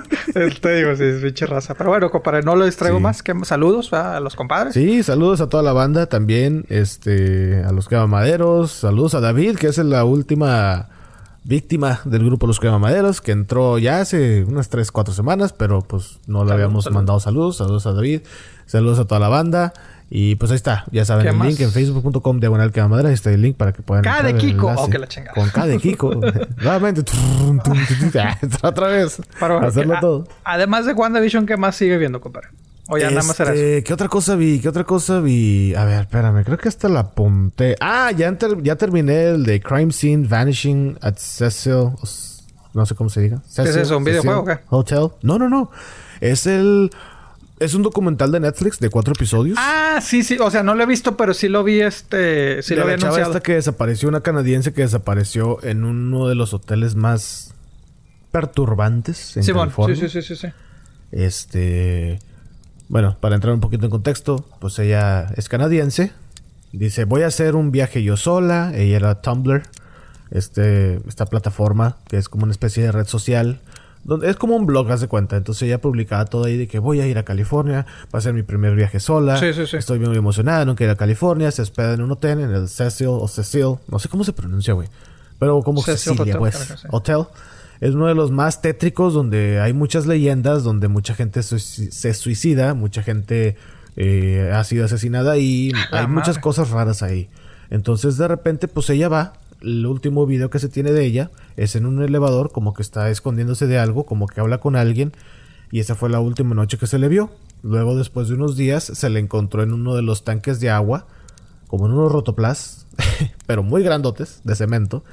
Te 0.61 0.75
digo, 0.75 0.95
sí, 0.95 1.05
es 1.05 1.23
pinche 1.23 1.47
raza. 1.47 1.73
Pero 1.75 1.89
bueno, 1.89 2.11
compadre, 2.11 2.43
no 2.43 2.55
lo 2.55 2.67
distraigo 2.67 3.01
más. 3.01 3.23
Que 3.23 3.35
saludos 3.45 3.95
a 3.95 4.21
los 4.21 4.37
compadres. 4.37 4.75
Sí, 4.75 5.03
saludos 5.03 5.41
a 5.41 5.49
toda 5.49 5.63
la 5.63 5.73
banda 5.73 6.05
también. 6.05 6.67
Este, 6.69 7.65
a 7.65 7.73
los 7.73 7.91
Maderos. 7.91 8.73
Saludos 8.73 9.15
a 9.15 9.21
David, 9.21 9.57
que 9.57 9.69
es 9.69 9.79
la 9.79 10.05
última 10.05 10.91
víctima 11.45 12.03
del 12.05 12.27
grupo 12.27 12.47
Los 12.47 12.63
Maderos, 12.63 13.23
que 13.23 13.33
entró 13.33 13.79
ya 13.79 14.03
hace 14.03 14.45
unas 14.45 14.69
3, 14.69 14.93
4 14.93 15.15
semanas, 15.15 15.55
pero 15.55 15.81
pues 15.81 16.19
no 16.27 16.45
le 16.45 16.53
habíamos 16.53 16.91
mandado 16.91 17.21
saludos. 17.21 17.57
Saludos 17.57 17.87
a 17.87 17.95
David. 17.95 18.21
Saludos 18.67 18.99
a 18.99 19.07
toda 19.07 19.19
la 19.19 19.29
banda. 19.29 19.73
Y 20.11 20.37
pues 20.37 20.51
ahí 20.51 20.57
está, 20.57 20.85
ya 20.91 21.05
saben 21.05 21.27
el 21.27 21.39
link 21.39 21.61
en 21.61 21.71
facebook.com 21.71 22.41
diagonal 22.41 22.73
que 22.73 22.81
ahí 22.81 23.13
está 23.13 23.31
el 23.31 23.43
link 23.43 23.57
para 23.57 23.73
que 23.73 23.83
puedan 23.83 24.05
K 24.05 24.23
de 24.23 24.37
Kiko, 24.37 24.73
oh, 24.75 24.89
que 24.89 24.99
la 24.99 25.07
chingada. 25.07 25.35
Con 25.35 25.51
K 25.51 25.67
de 25.67 25.79
Kiko. 25.79 26.15
Nuevamente, 26.63 27.03
otra 28.63 28.87
vez. 28.87 29.21
Para 29.39 29.59
hacerlo 29.67 29.97
todo. 30.01 30.29
Además 30.45 30.87
de 30.87 30.95
WandaVision, 30.95 31.45
¿qué 31.45 31.59
más 31.59 31.77
sigue 31.77 31.99
viendo, 31.99 32.21
compadre? 32.23 32.49
O 32.91 32.97
ya 32.97 33.11
nada 33.11 33.23
más 33.23 33.39
era 33.39 33.53
eso. 33.53 33.63
Este, 33.63 33.85
¿Qué 33.85 33.93
otra 33.93 34.09
cosa 34.09 34.35
vi? 34.35 34.61
¿Qué 34.61 34.69
otra 34.69 34.85
cosa 34.85 35.21
vi? 35.21 35.75
A 35.75 35.85
ver, 35.85 36.01
espérame, 36.01 36.43
creo 36.43 36.57
que 36.57 36.69
hasta 36.69 36.89
la 36.89 37.01
apunté. 37.01 37.77
Ah, 37.81 38.11
ya, 38.17 38.35
ya 38.63 38.77
terminé 38.77 39.29
el 39.29 39.45
de 39.45 39.61
Crime 39.61 39.93
Scene 39.93 40.27
Vanishing 40.27 40.97
at 41.03 41.17
Cecil. 41.19 41.91
No 42.73 42.87
sé 42.87 42.95
cómo 42.95 43.11
se 43.11 43.21
diga. 43.21 43.43
¿Qué 43.55 43.63
es 43.63 43.77
eso? 43.77 43.99
¿Un 43.99 44.05
videojuego 44.05 44.41
o 44.41 44.45
qué? 44.47 44.61
Hotel. 44.71 45.09
No, 45.21 45.39
no, 45.39 45.51
no. 45.51 45.71
Es 46.21 46.47
el. 46.47 46.91
Es 47.61 47.75
un 47.75 47.83
documental 47.83 48.31
de 48.33 48.41
Netflix 48.41 48.79
de 48.79 48.91
cuatro 48.91 49.15
episodios. 49.15 49.59
Ah, 49.61 50.01
sí, 50.03 50.23
sí. 50.23 50.39
O 50.41 50.51
sea, 50.51 50.63
no 50.63 50.75
lo 50.75 50.83
he 50.83 50.87
visto, 50.87 51.17
pero 51.17 51.35
sí 51.35 51.49
lo 51.49 51.65
vi, 51.65 51.81
este... 51.81 52.63
Sí 52.63 52.75
lo 52.75 52.83
había 52.83 52.95
anunciado. 52.95 53.31
Esta 53.31 53.41
que 53.41 53.55
desapareció, 53.55 54.09
una 54.09 54.21
canadiense 54.21 54.73
que 54.73 54.83
desapareció 54.83 55.63
en 55.65 55.85
uno 55.85 56.29
de 56.29 56.35
los 56.35 56.55
hoteles 56.55 56.95
más 56.95 57.55
perturbantes 58.31 59.37
en 59.37 59.45
California. 59.45 59.97
Sí, 59.97 60.09
sí, 60.09 60.23
sí, 60.23 60.37
sí, 60.37 60.47
sí. 60.47 60.53
Este... 61.11 62.19
Bueno, 62.89 63.17
para 63.21 63.35
entrar 63.35 63.53
un 63.53 63.61
poquito 63.61 63.85
en 63.85 63.91
contexto, 63.91 64.47
pues 64.61 64.79
ella 64.79 65.27
es 65.37 65.49
canadiense. 65.49 66.13
Dice, 66.73 67.05
voy 67.05 67.23
a 67.23 67.27
hacer 67.27 67.55
un 67.55 67.71
viaje 67.71 68.03
yo 68.03 68.17
sola. 68.17 68.73
Ella 68.75 68.97
era 68.97 69.21
Tumblr. 69.21 69.63
este, 70.31 71.01
esta 71.09 71.27
plataforma 71.27 71.97
que 72.09 72.19
es 72.19 72.29
como 72.29 72.45
una 72.45 72.53
especie 72.53 72.83
de 72.83 72.93
red 72.93 73.07
social. 73.07 73.61
Donde 74.05 74.31
es 74.31 74.37
como 74.37 74.57
un 74.57 74.67
blog, 74.67 74.91
haz 74.91 75.01
de 75.01 75.09
cuenta. 75.09 75.37
Entonces 75.37 75.63
ella 75.63 75.81
publicaba 75.81 76.25
todo 76.25 76.45
ahí 76.45 76.57
de 76.57 76.67
que 76.67 76.79
voy 76.79 77.01
a 77.01 77.07
ir 77.07 77.19
a 77.19 77.25
California, 77.25 77.87
va 78.15 78.19
a 78.19 78.23
ser 78.23 78.33
mi 78.33 78.43
primer 78.43 78.75
viaje 78.75 79.01
sola. 79.01 79.39
Sí, 79.39 79.53
sí, 79.53 79.67
sí. 79.67 79.77
Estoy 79.77 79.99
muy 79.99 80.17
emocionada, 80.17 80.65
no 80.65 80.77
quiero 80.77 80.93
ir 80.93 80.95
a 80.95 80.99
California. 80.99 81.51
Se 81.51 81.63
hospeda 81.63 81.95
en 81.95 82.03
un 82.03 82.11
hotel, 82.13 82.41
en 82.41 82.51
el 82.51 82.69
Cecil 82.69 83.09
o 83.09 83.29
Cecil. 83.29 83.77
No 83.89 83.99
sé 83.99 84.09
cómo 84.09 84.25
se 84.25 84.33
pronuncia, 84.33 84.75
güey. 84.75 84.89
Pero 85.39 85.63
como 85.63 85.83
Cecilia, 85.83 86.39
pues. 86.39 86.85
Hotel. 86.91 87.27
Es 87.81 87.95
uno 87.95 88.07
de 88.07 88.15
los 88.15 88.31
más 88.31 88.61
tétricos 88.61 89.15
donde 89.15 89.61
hay 89.61 89.73
muchas 89.73 90.07
leyendas, 90.07 90.65
donde 90.65 90.89
mucha 90.89 91.15
gente 91.15 91.43
se 91.43 92.15
suicida, 92.15 92.75
mucha 92.75 93.03
gente 93.03 93.57
eh, 93.97 94.51
ha 94.55 94.65
sido 94.65 94.85
asesinada 94.85 95.39
y 95.39 95.73
hay 95.93 96.07
muchas 96.07 96.39
cosas 96.39 96.71
raras 96.71 97.03
ahí. 97.03 97.29
Entonces 97.71 98.17
de 98.17 98.27
repente 98.27 98.67
pues 98.67 98.91
ella 98.91 99.09
va, 99.09 99.35
el 99.61 99.87
último 99.87 100.27
video 100.27 100.51
que 100.51 100.59
se 100.59 100.69
tiene 100.69 100.93
de 100.93 101.05
ella 101.05 101.31
es 101.57 101.77
en 101.77 101.87
un 101.87 102.03
elevador 102.03 102.53
como 102.53 102.75
que 102.75 102.83
está 102.83 103.11
escondiéndose 103.11 103.67
de 103.67 103.79
algo, 103.79 104.07
como 104.07 104.27
que 104.27 104.41
habla 104.41 104.59
con 104.59 104.77
alguien 104.77 105.13
y 105.71 105.81
esa 105.81 105.95
fue 105.95 106.09
la 106.11 106.21
última 106.21 106.55
noche 106.55 106.79
que 106.79 106.87
se 106.87 106.99
le 106.99 107.09
vio. 107.09 107.31
Luego 107.63 107.97
después 107.97 108.29
de 108.29 108.35
unos 108.35 108.57
días 108.57 108.85
se 108.85 109.11
le 109.11 109.21
encontró 109.21 109.63
en 109.63 109.73
uno 109.73 109.95
de 109.95 110.03
los 110.03 110.25
tanques 110.25 110.61
de 110.61 110.71
agua, 110.71 111.07
como 111.67 111.87
en 111.87 111.93
unos 111.93 112.13
rotoplas, 112.13 112.87
pero 113.47 113.63
muy 113.63 113.83
grandotes, 113.83 114.41
de 114.45 114.55
cemento, 114.55 115.05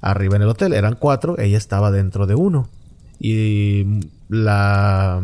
arriba 0.00 0.36
en 0.36 0.42
el 0.42 0.48
hotel. 0.48 0.72
Eran 0.72 0.96
cuatro, 0.96 1.38
ella 1.38 1.58
estaba 1.58 1.90
dentro 1.90 2.26
de 2.26 2.34
uno. 2.34 2.68
Y 3.18 4.00
la... 4.28 5.22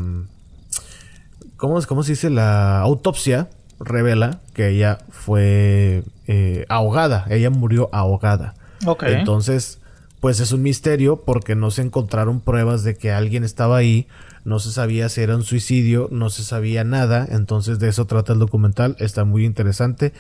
¿Cómo, 1.56 1.78
cómo 1.86 2.02
se 2.02 2.12
dice? 2.12 2.30
La 2.30 2.80
autopsia 2.80 3.50
revela 3.78 4.40
que 4.54 4.70
ella 4.70 4.98
fue 5.10 6.02
eh, 6.26 6.64
ahogada. 6.68 7.26
Ella 7.28 7.50
murió 7.50 7.90
ahogada. 7.92 8.54
Entonces, 9.02 9.78
pues 10.20 10.40
es 10.40 10.52
un 10.52 10.62
misterio 10.62 11.22
porque 11.24 11.54
no 11.54 11.70
se 11.70 11.82
encontraron 11.82 12.40
pruebas 12.40 12.84
de 12.84 12.96
que 12.96 13.12
alguien 13.12 13.44
estaba 13.44 13.76
ahí. 13.76 14.06
No 14.44 14.58
se 14.58 14.70
sabía 14.70 15.08
si 15.08 15.20
era 15.20 15.36
un 15.36 15.44
suicidio, 15.44 16.08
no 16.10 16.30
se 16.30 16.44
sabía 16.44 16.84
nada. 16.84 17.26
Entonces, 17.30 17.78
de 17.78 17.88
eso 17.88 18.06
trata 18.06 18.32
el 18.32 18.38
documental. 18.38 18.96
Está 18.98 19.24
muy 19.24 19.44
interesante. 19.44 20.12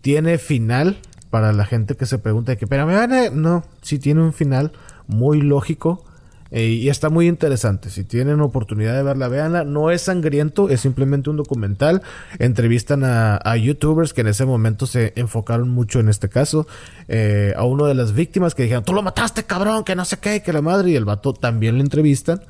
Tiene 0.00 0.38
final 0.38 0.98
para 1.30 1.52
la 1.52 1.64
gente 1.64 1.96
que 1.96 2.06
se 2.06 2.18
pregunta 2.18 2.56
que, 2.56 2.66
pero 2.66 2.86
me 2.86 2.94
van 2.94 3.12
a... 3.12 3.30
No, 3.30 3.64
sí 3.82 3.98
tiene 3.98 4.22
un 4.22 4.32
final 4.32 4.72
muy 5.06 5.40
lógico 5.40 6.04
eh, 6.50 6.66
y 6.66 6.88
está 6.88 7.10
muy 7.10 7.28
interesante. 7.28 7.90
Si 7.90 8.04
tienen 8.04 8.40
oportunidad 8.40 8.94
de 8.94 9.02
verla, 9.02 9.28
véanla. 9.28 9.64
No 9.64 9.90
es 9.90 10.02
sangriento, 10.02 10.68
es 10.68 10.80
simplemente 10.80 11.30
un 11.30 11.36
documental. 11.36 12.02
Entrevistan 12.38 13.02
a, 13.04 13.56
youtubers 13.56 14.12
que 14.12 14.22
en 14.22 14.28
ese 14.28 14.44
momento 14.44 14.86
se 14.86 15.12
enfocaron 15.16 15.68
mucho 15.68 16.00
en 16.00 16.08
este 16.08 16.28
caso. 16.28 16.66
Eh, 17.08 17.52
a 17.56 17.64
uno 17.64 17.86
de 17.86 17.94
las 17.94 18.12
víctimas 18.12 18.54
que 18.54 18.64
dijeron, 18.64 18.84
tú 18.84 18.92
lo 18.92 19.02
mataste, 19.02 19.44
cabrón, 19.44 19.84
que 19.84 19.94
no 19.94 20.04
sé 20.04 20.18
qué, 20.18 20.42
que 20.42 20.52
la 20.52 20.62
madre. 20.62 20.90
Y 20.90 20.96
el 20.96 21.04
vato 21.04 21.32
también 21.32 21.76
lo 21.76 21.82
entrevistan. 21.82 22.42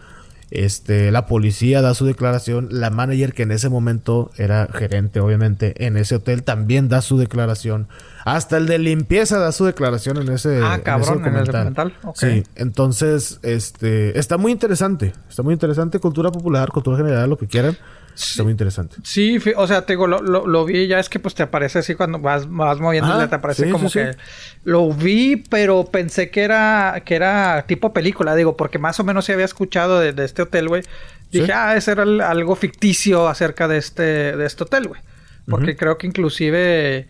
Este, 0.50 1.12
la 1.12 1.26
policía 1.26 1.80
da 1.80 1.94
su 1.94 2.06
declaración, 2.06 2.68
la 2.72 2.90
manager 2.90 3.32
que 3.32 3.44
en 3.44 3.52
ese 3.52 3.68
momento 3.68 4.32
era 4.36 4.66
gerente, 4.72 5.20
obviamente, 5.20 5.86
en 5.86 5.96
ese 5.96 6.16
hotel 6.16 6.42
también 6.42 6.88
da 6.88 7.02
su 7.02 7.18
declaración. 7.18 7.86
Hasta 8.24 8.56
el 8.56 8.66
de 8.66 8.78
limpieza 8.78 9.38
da 9.38 9.52
su 9.52 9.64
declaración 9.64 10.18
en 10.18 10.28
ese, 10.30 10.60
ah, 10.62 10.80
cabrón, 10.82 11.24
en, 11.24 11.36
ese 11.36 11.52
documental. 11.52 11.94
Sí, 12.14 12.42
entonces, 12.56 13.38
este, 13.42 14.18
está 14.18 14.38
muy 14.38 14.50
interesante, 14.50 15.12
está 15.28 15.42
muy 15.42 15.54
interesante, 15.54 16.00
cultura 16.00 16.32
popular, 16.32 16.70
cultura 16.70 16.96
general, 16.96 17.30
lo 17.30 17.38
que 17.38 17.46
quieran. 17.46 17.76
Está 18.14 18.42
muy 18.42 18.52
interesante. 18.52 18.96
Sí, 19.02 19.38
o 19.56 19.66
sea, 19.66 19.86
te 19.86 19.94
digo, 19.94 20.06
lo, 20.06 20.20
lo, 20.20 20.64
vi 20.64 20.86
ya 20.86 20.98
es 20.98 21.08
que 21.08 21.18
pues 21.18 21.34
te 21.34 21.42
aparece 21.42 21.78
así 21.78 21.94
cuando 21.94 22.18
vas, 22.18 22.50
vas 22.50 22.78
moviendo, 22.78 23.28
te 23.28 23.34
aparece 23.34 23.70
como 23.70 23.90
que 23.90 24.16
lo 24.64 24.92
vi, 24.92 25.36
pero 25.36 25.84
pensé 25.84 26.30
que 26.30 26.42
era, 26.42 27.02
que 27.04 27.14
era 27.14 27.64
tipo 27.66 27.92
película, 27.92 28.34
digo, 28.34 28.56
porque 28.56 28.78
más 28.78 29.00
o 29.00 29.04
menos 29.04 29.24
se 29.24 29.32
había 29.32 29.44
escuchado 29.44 30.00
de, 30.00 30.24
este 30.24 30.42
hotel, 30.42 30.68
güey. 30.68 30.82
Dije, 31.30 31.52
ah, 31.52 31.76
ese 31.76 31.92
era 31.92 32.02
algo 32.28 32.56
ficticio 32.56 33.28
acerca 33.28 33.68
de 33.68 33.78
este, 33.78 34.36
de 34.36 34.46
este 34.46 34.64
hotel, 34.64 34.88
güey. 34.88 35.00
Porque 35.46 35.76
creo 35.76 35.96
que 35.98 36.06
inclusive... 36.06 37.08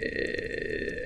Eh, 0.00 0.97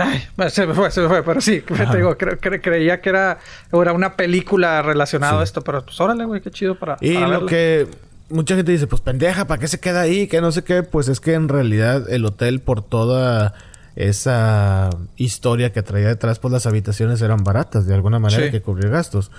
Ay, 0.00 0.50
se 0.50 0.66
me 0.66 0.74
fue, 0.74 0.90
se 0.90 1.00
me 1.00 1.08
fue, 1.08 1.22
pero 1.22 1.40
sí, 1.40 1.60
te 1.66 1.96
digo, 1.96 2.16
creía 2.16 3.00
que 3.00 3.08
era, 3.08 3.38
era 3.72 3.92
una 3.92 4.16
película 4.16 4.82
relacionada 4.82 5.40
a 5.40 5.44
esto, 5.44 5.62
pero 5.62 5.84
pues 5.84 6.00
órale, 6.00 6.24
güey, 6.24 6.40
qué 6.40 6.50
chido 6.50 6.78
para. 6.78 6.96
Y 7.00 7.16
lo 7.16 7.46
que 7.46 7.86
mucha 8.30 8.56
gente 8.56 8.72
dice, 8.72 8.86
pues 8.86 9.00
pendeja, 9.00 9.46
¿para 9.46 9.60
qué 9.60 9.68
se 9.68 9.80
queda 9.80 10.02
ahí? 10.02 10.26
Que 10.26 10.40
no 10.40 10.52
sé 10.52 10.64
qué, 10.64 10.82
pues 10.82 11.08
es 11.08 11.20
que 11.20 11.34
en 11.34 11.48
realidad 11.48 12.10
el 12.10 12.24
hotel, 12.24 12.60
por 12.60 12.82
toda 12.82 13.54
esa 13.96 14.90
historia 15.16 15.72
que 15.72 15.82
traía 15.82 16.08
detrás, 16.08 16.38
pues 16.38 16.52
las 16.52 16.66
habitaciones 16.66 17.20
eran 17.20 17.42
baratas, 17.42 17.86
de 17.86 17.94
alguna 17.94 18.18
manera 18.18 18.50
que 18.50 18.62
cubrir 18.62 18.90
gastos. 18.90 19.30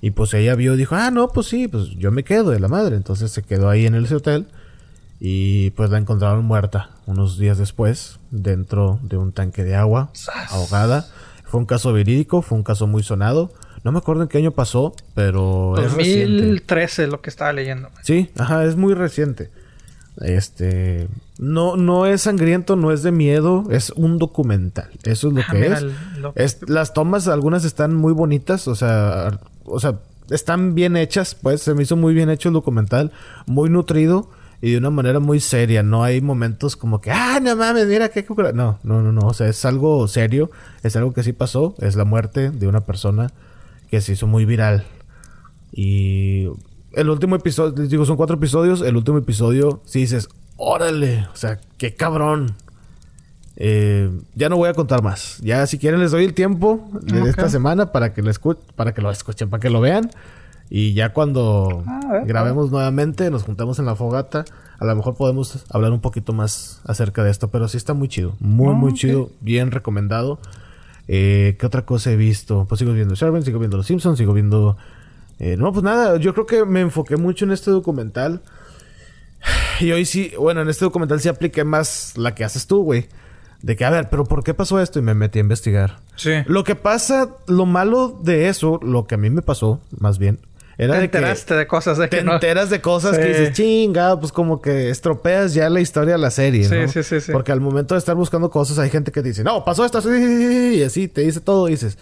Y 0.00 0.12
pues 0.12 0.34
ella 0.34 0.54
vio, 0.54 0.76
dijo, 0.76 0.94
ah, 0.94 1.10
no, 1.10 1.28
pues 1.28 1.48
sí, 1.48 1.68
pues 1.68 1.90
yo 1.96 2.10
me 2.12 2.22
quedo 2.22 2.50
de 2.50 2.60
la 2.60 2.68
madre. 2.68 2.96
Entonces 2.96 3.30
se 3.30 3.42
quedó 3.42 3.68
ahí 3.68 3.86
en 3.86 3.94
ese 3.94 4.14
hotel. 4.14 4.46
Y 5.18 5.70
pues 5.70 5.90
la 5.90 5.98
encontraron 5.98 6.44
muerta 6.44 6.90
unos 7.06 7.38
días 7.38 7.58
después 7.58 8.18
dentro 8.30 8.98
de 9.02 9.16
un 9.16 9.32
tanque 9.32 9.64
de 9.64 9.74
agua, 9.74 10.10
ahogada. 10.50 11.06
Fue 11.44 11.60
un 11.60 11.66
caso 11.66 11.92
verídico, 11.92 12.42
fue 12.42 12.58
un 12.58 12.64
caso 12.64 12.86
muy 12.86 13.02
sonado. 13.02 13.52
No 13.84 13.92
me 13.92 13.98
acuerdo 13.98 14.22
en 14.22 14.28
qué 14.28 14.38
año 14.38 14.50
pasó, 14.50 14.94
pero 15.14 15.74
2013 15.76 17.04
es 17.04 17.08
lo 17.08 17.20
que 17.20 17.30
estaba 17.30 17.52
leyendo. 17.52 17.88
Sí, 18.02 18.30
ajá, 18.36 18.64
es 18.64 18.76
muy 18.76 18.94
reciente. 18.94 19.50
Este, 20.20 21.08
no 21.38 21.76
no 21.76 22.06
es 22.06 22.22
sangriento, 22.22 22.74
no 22.74 22.90
es 22.90 23.02
de 23.02 23.12
miedo, 23.12 23.64
es 23.70 23.90
un 23.90 24.18
documental. 24.18 24.90
Eso 25.04 25.28
es 25.28 25.34
lo 25.34 25.40
ah, 25.40 25.52
que 25.52 25.66
es. 25.66 25.86
es. 26.34 26.68
Las 26.68 26.94
tomas 26.94 27.28
algunas 27.28 27.64
están 27.64 27.94
muy 27.94 28.12
bonitas, 28.12 28.66
o 28.66 28.74
sea, 28.74 29.38
o 29.64 29.78
sea, 29.78 30.00
están 30.30 30.74
bien 30.74 30.96
hechas, 30.96 31.34
pues 31.34 31.62
se 31.62 31.74
me 31.74 31.82
hizo 31.82 31.96
muy 31.96 32.12
bien 32.12 32.30
hecho 32.30 32.48
el 32.48 32.54
documental, 32.54 33.12
muy 33.46 33.70
nutrido 33.70 34.30
y 34.60 34.72
de 34.72 34.78
una 34.78 34.90
manera 34.90 35.20
muy 35.20 35.40
seria. 35.40 35.82
No 35.82 36.02
hay 36.02 36.20
momentos 36.20 36.76
como 36.76 37.00
que, 37.00 37.10
ah, 37.10 37.40
no 37.40 37.56
mames, 37.56 37.86
mira 37.86 38.08
qué 38.08 38.24
No, 38.54 38.78
no, 38.82 39.02
no, 39.02 39.12
no. 39.12 39.26
O 39.26 39.34
sea, 39.34 39.48
es 39.48 39.64
algo 39.64 40.06
serio. 40.08 40.50
Es 40.82 40.96
algo 40.96 41.12
que 41.12 41.22
sí 41.22 41.32
pasó. 41.32 41.74
Es 41.78 41.96
la 41.96 42.04
muerte 42.04 42.50
de 42.50 42.66
una 42.66 42.80
persona 42.80 43.32
que 43.90 44.00
se 44.00 44.12
hizo 44.12 44.26
muy 44.26 44.44
viral. 44.44 44.84
Y 45.72 46.48
el 46.92 47.10
último 47.10 47.36
episodio, 47.36 47.74
les 47.76 47.90
digo, 47.90 48.06
son 48.06 48.16
cuatro 48.16 48.36
episodios. 48.36 48.80
El 48.80 48.96
último 48.96 49.18
episodio, 49.18 49.82
sí 49.84 50.00
dices, 50.00 50.28
órale, 50.56 51.26
o 51.32 51.36
sea, 51.36 51.60
qué 51.78 51.94
cabrón. 51.94 52.54
Eh, 53.58 54.10
ya 54.34 54.48
no 54.48 54.56
voy 54.56 54.68
a 54.68 54.74
contar 54.74 55.02
más. 55.02 55.38
Ya 55.42 55.66
si 55.66 55.78
quieren 55.78 56.00
les 56.00 56.10
doy 56.10 56.24
el 56.24 56.34
tiempo 56.34 56.90
de 57.02 57.28
esta 57.28 57.48
semana 57.48 57.90
para 57.90 58.12
que 58.12 58.22
lo 58.22 58.32
para 58.74 58.92
que 58.92 59.00
lo 59.00 59.10
escuchen, 59.10 59.48
para 59.48 59.60
que 59.60 59.70
lo 59.70 59.80
vean. 59.80 60.10
Y 60.68 60.94
ya 60.94 61.12
cuando 61.12 61.84
ah, 61.86 62.22
grabemos 62.26 62.70
nuevamente, 62.70 63.30
nos 63.30 63.44
juntamos 63.44 63.78
en 63.78 63.86
la 63.86 63.94
fogata, 63.94 64.44
a 64.78 64.84
lo 64.84 64.96
mejor 64.96 65.16
podemos 65.16 65.64
hablar 65.70 65.92
un 65.92 66.00
poquito 66.00 66.32
más 66.32 66.80
acerca 66.84 67.22
de 67.22 67.30
esto, 67.30 67.48
pero 67.48 67.68
sí 67.68 67.76
está 67.76 67.94
muy 67.94 68.08
chido, 68.08 68.34
muy, 68.40 68.74
muy 68.74 68.92
ah, 68.92 68.94
chido, 68.96 69.30
bien 69.40 69.70
recomendado. 69.70 70.38
Eh, 71.08 71.56
¿Qué 71.58 71.66
otra 71.66 71.86
cosa 71.86 72.10
he 72.10 72.16
visto? 72.16 72.66
Pues 72.68 72.80
sigo 72.80 72.92
viendo 72.92 73.14
Sherman, 73.14 73.42
sigo 73.42 73.58
viendo 73.58 73.76
Los 73.76 73.86
Simpsons, 73.86 74.18
sigo 74.18 74.32
viendo... 74.32 74.76
Eh, 75.38 75.56
no, 75.56 75.72
pues 75.72 75.84
nada, 75.84 76.16
yo 76.16 76.32
creo 76.32 76.46
que 76.46 76.64
me 76.64 76.80
enfoqué 76.80 77.16
mucho 77.16 77.44
en 77.44 77.52
este 77.52 77.70
documental. 77.70 78.42
Y 79.80 79.92
hoy 79.92 80.06
sí, 80.06 80.32
bueno, 80.38 80.62
en 80.62 80.70
este 80.70 80.86
documental 80.86 81.20
sí 81.20 81.28
apliqué 81.28 81.62
más 81.62 82.16
la 82.16 82.34
que 82.34 82.44
haces 82.44 82.66
tú, 82.66 82.82
güey. 82.82 83.08
De 83.60 83.76
que, 83.76 83.84
a 83.84 83.90
ver, 83.90 84.08
pero 84.08 84.24
¿por 84.24 84.42
qué 84.42 84.54
pasó 84.54 84.80
esto? 84.80 84.98
Y 84.98 85.02
me 85.02 85.14
metí 85.14 85.38
a 85.38 85.42
investigar. 85.42 85.98
Sí. 86.16 86.30
Lo 86.46 86.64
que 86.64 86.76
pasa, 86.76 87.28
lo 87.46 87.66
malo 87.66 88.18
de 88.22 88.48
eso, 88.48 88.80
lo 88.82 89.06
que 89.06 89.16
a 89.16 89.18
mí 89.18 89.28
me 89.28 89.42
pasó, 89.42 89.80
más 89.98 90.18
bien, 90.18 90.38
era 90.78 90.98
te 90.98 91.04
enteraste 91.04 91.54
de 91.54 91.66
cosas 91.66 91.98
de 91.98 92.08
que 92.08 92.22
Te 92.22 92.30
enteras 92.30 92.70
de 92.70 92.80
cosas 92.80 93.16
que 93.16 93.24
dices, 93.24 93.52
chinga, 93.52 94.18
pues 94.18 94.32
como 94.32 94.60
que 94.60 94.90
estropeas 94.90 95.54
ya 95.54 95.70
la 95.70 95.80
historia 95.80 96.14
de 96.14 96.18
la 96.18 96.30
serie, 96.30 96.68
¿no? 96.68 96.88
Sí, 96.88 97.02
sí, 97.02 97.20
sí, 97.20 97.32
Porque 97.32 97.52
al 97.52 97.60
momento 97.60 97.94
de 97.94 97.98
estar 97.98 98.14
buscando 98.14 98.50
cosas 98.50 98.78
hay 98.78 98.90
gente 98.90 99.12
que 99.12 99.22
dice, 99.22 99.42
no, 99.42 99.64
pasó 99.64 99.84
esto, 99.84 100.00
y 100.16 100.82
así 100.82 101.08
te 101.08 101.22
dice 101.22 101.40
todo 101.40 101.68
y 101.68 101.72
dices, 101.72 101.96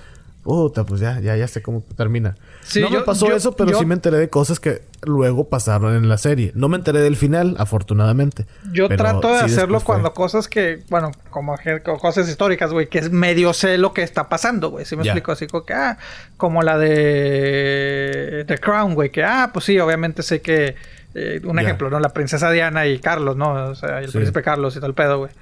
Puta, 0.44 0.84
pues 0.84 1.00
ya, 1.00 1.20
ya, 1.20 1.34
ya 1.36 1.48
sé 1.48 1.62
cómo 1.62 1.82
termina. 1.96 2.36
no 2.78 2.90
me 2.90 3.00
pasó 3.00 3.34
eso, 3.34 3.56
pero 3.56 3.78
sí 3.78 3.86
me 3.86 3.94
enteré 3.94 4.18
de 4.18 4.28
cosas 4.28 4.60
que 4.60 4.82
luego 5.02 5.48
pasaron 5.48 5.96
en 5.96 6.06
la 6.06 6.18
serie. 6.18 6.52
No 6.54 6.68
me 6.68 6.76
enteré 6.76 7.00
del 7.00 7.16
final, 7.16 7.56
afortunadamente. 7.58 8.44
Yo 8.70 8.90
trato 8.90 9.28
de 9.32 9.38
hacerlo 9.38 9.80
cuando 9.80 10.12
cosas 10.12 10.46
que, 10.46 10.82
bueno, 10.90 11.12
como 11.30 11.56
cosas 11.98 12.28
históricas, 12.28 12.72
güey, 12.72 12.90
que 12.90 12.98
es 12.98 13.10
medio 13.10 13.54
sé 13.54 13.78
lo 13.78 13.94
que 13.94 14.02
está 14.02 14.28
pasando, 14.28 14.68
güey. 14.68 14.84
Si 14.84 14.96
me 14.96 15.04
explico 15.04 15.32
así, 15.32 15.46
como 15.46 15.64
que, 15.64 15.72
ah, 15.72 15.96
como 16.36 16.62
la 16.62 16.76
de 16.76 18.44
The 18.46 18.58
Crown, 18.58 18.94
güey, 18.94 19.10
que, 19.10 19.24
ah, 19.24 19.48
pues 19.50 19.64
sí, 19.64 19.78
obviamente 19.80 20.22
sé 20.22 20.42
que, 20.42 20.76
eh, 21.14 21.40
un 21.42 21.58
ejemplo, 21.58 21.88
¿no? 21.88 21.98
La 22.00 22.10
princesa 22.10 22.50
Diana 22.50 22.86
y 22.86 22.98
Carlos, 22.98 23.34
¿no? 23.34 23.70
O 23.70 23.74
sea, 23.74 24.00
el 24.00 24.12
príncipe 24.12 24.42
Carlos 24.42 24.76
y 24.76 24.80
tal 24.80 24.92
pedo, 24.92 25.20
güey. 25.20 25.32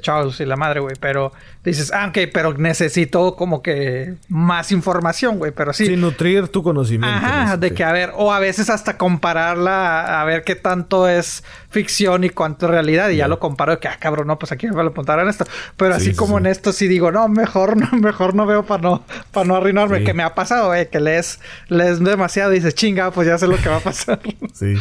Charles 0.00 0.38
y 0.40 0.44
la 0.44 0.56
madre, 0.56 0.80
güey. 0.80 0.94
Pero 1.00 1.32
dices, 1.64 1.90
ah, 1.92 2.08
ok, 2.08 2.30
pero 2.32 2.52
necesito 2.54 3.34
como 3.36 3.62
que 3.62 4.14
más 4.28 4.70
información, 4.70 5.38
güey. 5.38 5.52
Pero 5.52 5.72
sí. 5.72 5.86
Sí, 5.86 5.96
nutrir 5.96 6.48
tu 6.48 6.62
conocimiento. 6.62 7.16
Ajá, 7.16 7.56
de 7.56 7.72
que 7.72 7.84
a 7.84 7.92
ver, 7.92 8.12
o 8.14 8.32
a 8.32 8.38
veces 8.38 8.68
hasta 8.68 8.98
compararla 8.98 10.20
a 10.20 10.24
ver 10.24 10.44
qué 10.44 10.56
tanto 10.56 11.08
es 11.08 11.42
ficción 11.70 12.24
y 12.24 12.30
cuánto 12.30 12.66
es 12.66 12.72
realidad. 12.72 13.08
Y 13.08 13.16
ya 13.16 13.28
lo 13.28 13.38
comparo 13.38 13.72
de 13.72 13.78
que, 13.78 13.88
ah, 13.88 13.96
cabrón, 13.98 14.26
no, 14.26 14.38
pues 14.38 14.52
aquí 14.52 14.66
me 14.66 14.74
lo 14.82 14.90
apuntar 14.90 15.26
esto. 15.26 15.46
Pero 15.76 15.94
así 15.94 16.14
como 16.14 16.38
en 16.38 16.46
esto 16.46 16.72
sí 16.72 16.86
digo, 16.86 17.10
no, 17.10 17.28
mejor 17.28 17.76
no, 17.76 17.90
mejor 17.98 18.34
no 18.34 18.46
veo 18.46 18.64
para 18.66 18.82
no, 18.82 19.04
para 19.32 19.46
no 19.46 19.56
arruinarme. 19.56 20.04
Que 20.04 20.12
me 20.12 20.22
ha 20.22 20.34
pasado, 20.34 20.68
güey, 20.68 20.90
que 20.90 21.00
lees, 21.00 21.40
lees 21.68 22.02
demasiado 22.02 22.52
y 22.52 22.56
dices, 22.56 22.74
chinga, 22.74 23.10
pues 23.10 23.26
ya 23.26 23.38
sé 23.38 23.46
lo 23.46 23.56
que 23.56 23.68
va 23.68 23.76
a 23.76 23.80
pasar. 23.80 24.20
sí. 24.52 24.74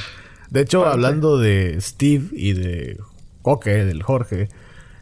De 0.50 0.62
hecho, 0.62 0.86
hablando 0.86 1.38
de 1.38 1.78
Steve 1.82 2.28
y 2.32 2.54
de 2.54 2.98
Coque, 3.42 3.84
del 3.84 4.02
Jorge 4.02 4.48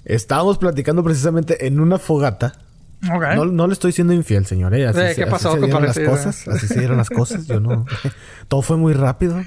Estábamos 0.05 0.57
platicando 0.57 1.03
precisamente 1.03 1.67
en 1.67 1.79
una 1.79 1.97
fogata. 1.97 2.53
No, 3.01 3.45
no, 3.45 3.67
le 3.67 3.73
estoy 3.73 3.91
siendo 3.91 4.13
infiel, 4.13 4.45
señor. 4.45 4.73
¿eh? 4.73 4.87
Así, 4.87 4.99
¿Qué 5.15 5.27
pasó? 5.27 5.51
Así 5.51 5.59
se 5.59 5.67
dieron 5.67 5.83
las 5.83 5.99
cosas. 5.99 6.47
Así 6.47 6.67
se 6.67 6.79
dieron 6.79 6.97
las 6.97 7.09
cosas. 7.09 7.45
Yo 7.45 7.59
no... 7.59 7.85
Todo 8.47 8.61
fue 8.61 8.77
muy 8.77 8.93
rápido. 8.93 9.35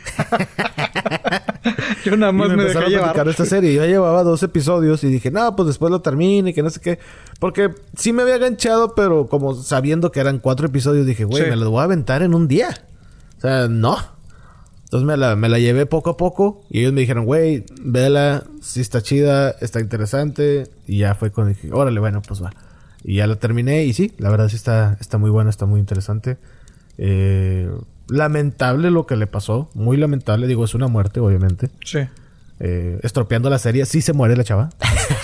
Yo 2.05 2.17
nada 2.17 2.33
más 2.33 2.49
me, 2.49 2.57
me 2.57 2.63
empezaron 2.63 2.95
a 2.95 2.99
platicar 2.99 3.29
esta 3.29 3.47
serie. 3.47 3.75
Yo 3.75 3.85
llevaba 3.85 4.23
dos 4.23 4.43
episodios 4.43 5.03
y 5.05 5.09
dije, 5.09 5.31
no, 5.31 5.55
pues 5.57 5.69
después 5.69 5.91
lo 5.91 6.03
termine 6.03 6.51
y 6.51 6.55
que 6.55 6.63
no 6.63 6.71
sé 6.71 6.81
qué. 6.81 6.99
Porque 7.41 7.71
sí 7.97 8.13
me 8.13 8.23
había 8.23 8.37
enganchado, 8.37 8.95
pero 8.95 9.27
como 9.27 9.55
sabiendo 9.55 10.13
que 10.13 10.21
eran 10.21 10.39
cuatro 10.39 10.67
episodios, 10.67 11.07
dije, 11.07 11.25
güey, 11.25 11.49
me 11.49 11.57
lo 11.57 11.71
voy 11.71 11.81
a 11.81 11.85
aventar 11.85 12.23
en 12.23 12.35
un 12.35 12.49
día. 12.49 12.85
O 13.39 13.41
sea, 13.41 13.69
no. 13.69 13.97
Entonces 14.89 15.07
me 15.07 15.19
la, 15.19 15.37
me 15.37 15.51
la 15.51 15.59
llevé 15.59 15.85
poco 15.85 16.09
a 16.09 16.17
poco 16.17 16.63
y 16.71 16.81
ellos 16.81 16.95
me 16.95 17.03
dijeron, 17.03 17.27
güey, 17.27 17.63
vela, 17.83 18.45
sí 18.63 18.81
está 18.81 19.03
chida, 19.03 19.51
está 19.61 19.81
interesante. 19.81 20.67
Y 20.87 21.01
ya 21.01 21.15
fue 21.15 21.31
cuando 21.31 21.53
dije, 21.53 21.69
órale, 21.73 22.01
bueno, 22.01 22.23
pues 22.27 22.43
va. 22.43 22.55
Y 23.05 23.17
ya 23.17 23.27
la 23.27 23.37
terminé 23.37 23.85
y 23.85 23.93
sí, 23.93 24.15
la 24.17 24.31
verdad 24.31 24.49
sí 24.49 24.57
está, 24.57 24.97
está 24.99 25.19
muy 25.19 25.29
buena, 25.29 25.51
está 25.51 25.67
muy 25.67 25.79
interesante. 25.79 26.39
Eh, 26.97 27.71
lamentable 28.09 28.91
lo 28.91 29.05
que 29.05 29.17
le 29.17 29.27
pasó, 29.27 29.69
muy 29.75 29.99
lamentable, 29.99 30.47
digo, 30.47 30.65
es 30.65 30.75
una 30.75 30.89
muerte, 30.89 31.21
obviamente. 31.21 31.69
Sí. 31.85 31.99
Eh, 32.59 32.99
estropeando 33.03 33.51
la 33.51 33.59
serie, 33.59 33.85
sí 33.85 34.01
se 34.01 34.15
muere 34.15 34.39
la 34.39 34.45
chava. 34.45 34.71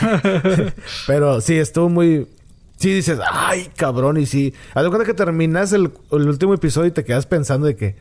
Pero 1.07 1.41
sí, 1.41 1.57
estuvo 1.57 1.89
muy... 1.89 2.29
Sí 2.77 2.93
dices, 2.93 3.19
ay, 3.33 3.71
cabrón, 3.77 4.19
y 4.19 4.27
sí. 4.27 4.53
Haz 4.75 4.87
cuenta 4.89 5.07
que 5.07 5.15
terminas 5.15 5.73
el, 5.73 5.91
el 6.13 6.29
último 6.29 6.53
episodio 6.53 6.89
y 6.89 6.93
te 6.93 7.03
quedas 7.03 7.25
pensando 7.25 7.67
de 7.67 7.77
que 7.77 7.97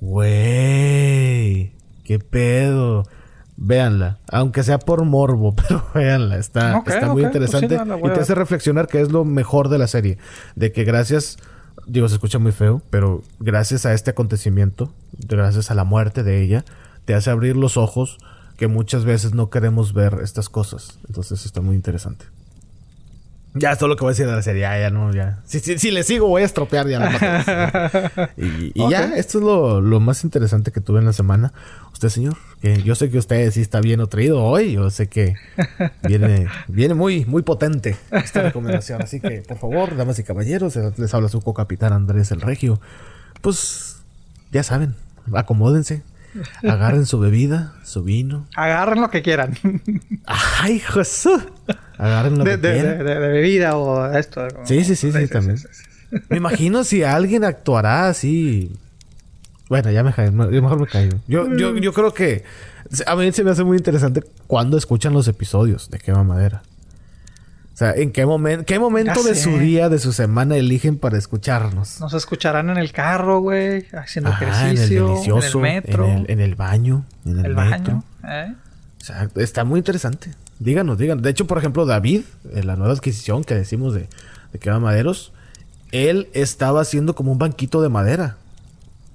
Güey, 0.00 1.72
qué 2.04 2.18
pedo. 2.18 3.04
Véanla, 3.60 4.18
aunque 4.30 4.62
sea 4.62 4.78
por 4.78 5.04
morbo, 5.04 5.54
pero 5.68 5.84
véanla, 5.92 6.38
está, 6.38 6.78
está 6.86 7.08
muy 7.08 7.22
pues 7.22 7.34
interesante 7.34 7.74
y 7.74 8.08
te 8.08 8.20
hace 8.20 8.36
reflexionar 8.36 8.86
que 8.86 9.00
es 9.00 9.10
lo 9.10 9.24
mejor 9.24 9.68
de 9.68 9.78
la 9.78 9.88
serie, 9.88 10.18
de 10.54 10.70
que 10.70 10.84
gracias, 10.84 11.38
digo, 11.84 12.08
se 12.08 12.14
escucha 12.14 12.38
muy 12.38 12.52
feo, 12.52 12.82
pero 12.90 13.24
gracias 13.40 13.84
a 13.84 13.94
este 13.94 14.12
acontecimiento, 14.12 14.92
gracias 15.26 15.72
a 15.72 15.74
la 15.74 15.82
muerte 15.82 16.22
de 16.22 16.40
ella, 16.40 16.64
te 17.04 17.14
hace 17.14 17.30
abrir 17.30 17.56
los 17.56 17.76
ojos 17.76 18.18
que 18.56 18.68
muchas 18.68 19.04
veces 19.04 19.34
no 19.34 19.50
queremos 19.50 19.92
ver 19.92 20.18
estas 20.22 20.48
cosas. 20.48 21.00
Entonces 21.08 21.44
está 21.44 21.60
muy 21.60 21.74
interesante. 21.74 22.26
Ya, 23.58 23.72
esto 23.72 23.86
es 23.86 23.88
lo 23.88 23.96
que 23.96 24.02
voy 24.02 24.10
a 24.10 24.12
decir 24.12 24.26
de 24.26 24.32
la 24.32 24.42
serie. 24.42 24.62
Ya, 24.62 24.78
ya 24.78 24.90
no, 24.90 25.12
ya. 25.12 25.40
Si, 25.44 25.60
si, 25.60 25.78
si 25.78 25.90
le 25.90 26.02
sigo, 26.02 26.28
voy 26.28 26.42
a 26.42 26.44
estropear 26.44 26.88
ya 26.88 26.98
la 26.98 28.30
Y, 28.36 28.72
y 28.74 28.90
ya, 28.90 29.16
esto 29.16 29.38
es 29.38 29.44
lo, 29.44 29.80
lo, 29.80 30.00
más 30.00 30.24
interesante 30.24 30.72
que 30.72 30.80
tuve 30.80 30.98
en 30.98 31.06
la 31.06 31.12
semana. 31.12 31.52
Usted, 31.92 32.08
señor, 32.08 32.36
que 32.60 32.82
yo 32.82 32.94
sé 32.94 33.10
que 33.10 33.18
usted 33.18 33.50
sí 33.50 33.60
está 33.60 33.80
bien 33.80 34.00
nutrido 34.00 34.42
hoy. 34.42 34.72
Yo 34.72 34.90
sé 34.90 35.08
que 35.08 35.34
viene, 36.02 36.48
viene 36.68 36.94
muy, 36.94 37.24
muy 37.24 37.42
potente 37.42 37.96
esta 38.10 38.42
recomendación. 38.42 39.02
Así 39.02 39.20
que, 39.20 39.42
por 39.42 39.58
favor, 39.58 39.96
damas 39.96 40.18
y 40.18 40.24
caballeros, 40.24 40.76
les 40.96 41.14
habla 41.14 41.28
su 41.28 41.40
co-capitán 41.40 41.92
Andrés 41.92 42.30
el 42.30 42.40
Regio. 42.40 42.80
Pues, 43.40 44.02
ya 44.52 44.62
saben, 44.62 44.94
acomódense. 45.32 46.02
Agarren 46.62 47.06
su 47.06 47.18
bebida, 47.18 47.74
su 47.84 48.02
vino. 48.02 48.46
Agarren 48.54 49.00
lo 49.00 49.10
que 49.10 49.22
quieran. 49.22 49.56
¡Ay, 50.26 50.78
Jesús! 50.78 51.42
Agarren 51.96 52.38
lo 52.38 52.44
de, 52.44 52.52
que 52.52 52.60
quieran. 52.60 52.98
De, 52.98 53.18
bebida 53.18 53.76
o 53.76 54.12
esto. 54.12 54.46
Sí, 54.64 54.84
sí, 54.84 54.96
sí, 54.96 55.12
sí, 55.12 55.28
también. 55.28 55.58
Me 56.28 56.36
imagino 56.36 56.84
si 56.84 57.02
alguien 57.02 57.44
actuará 57.44 58.08
así. 58.08 58.72
Bueno, 59.68 59.90
ya 59.90 60.02
me 60.02 60.12
caí, 60.12 60.30
mejor 60.30 60.80
me 60.80 60.86
caigo. 60.86 61.18
Yo, 61.26 61.54
yo, 61.56 61.76
yo 61.76 61.92
creo 61.92 62.14
que 62.14 62.44
a 63.06 63.16
mí 63.16 63.30
se 63.32 63.44
me 63.44 63.50
hace 63.50 63.64
muy 63.64 63.76
interesante 63.76 64.22
cuando 64.46 64.78
escuchan 64.78 65.12
los 65.12 65.28
episodios 65.28 65.90
de 65.90 65.98
Quema 65.98 66.24
Madera. 66.24 66.62
O 67.78 67.84
sea, 67.84 67.92
¿en 67.92 68.10
qué, 68.10 68.26
momento 68.26 68.64
qué 68.66 68.80
momento 68.80 69.22
de 69.22 69.36
su 69.36 69.56
día, 69.56 69.88
de 69.88 70.00
su 70.00 70.12
semana 70.12 70.56
eligen 70.56 70.98
para 70.98 71.16
escucharnos? 71.16 72.00
Nos 72.00 72.12
escucharán 72.12 72.70
en 72.70 72.76
el 72.76 72.90
carro, 72.90 73.38
güey, 73.38 73.86
haciendo 73.92 74.32
ejercicio, 74.32 75.06
en 75.06 75.12
el, 75.12 75.14
delicioso, 75.14 75.58
en 75.60 75.64
el 75.64 75.74
metro. 75.74 76.06
En 76.26 76.40
el, 76.40 76.56
baño, 76.56 77.04
en 77.24 77.38
el, 77.38 77.54
metro. 77.54 78.02
¿eh? 78.24 78.52
O 79.00 79.04
sea, 79.04 79.28
está 79.36 79.62
muy 79.62 79.78
interesante. 79.78 80.32
Díganos, 80.58 80.98
díganos. 80.98 81.22
De 81.22 81.30
hecho, 81.30 81.46
por 81.46 81.56
ejemplo, 81.56 81.86
David, 81.86 82.22
en 82.52 82.66
la 82.66 82.74
nueva 82.74 82.94
adquisición 82.94 83.44
que 83.44 83.54
decimos 83.54 83.94
de, 83.94 84.08
de 84.52 84.58
que 84.58 84.70
va 84.70 84.80
maderos, 84.80 85.32
él 85.92 86.30
estaba 86.32 86.80
haciendo 86.80 87.14
como 87.14 87.30
un 87.30 87.38
banquito 87.38 87.80
de 87.80 87.90
madera. 87.90 88.38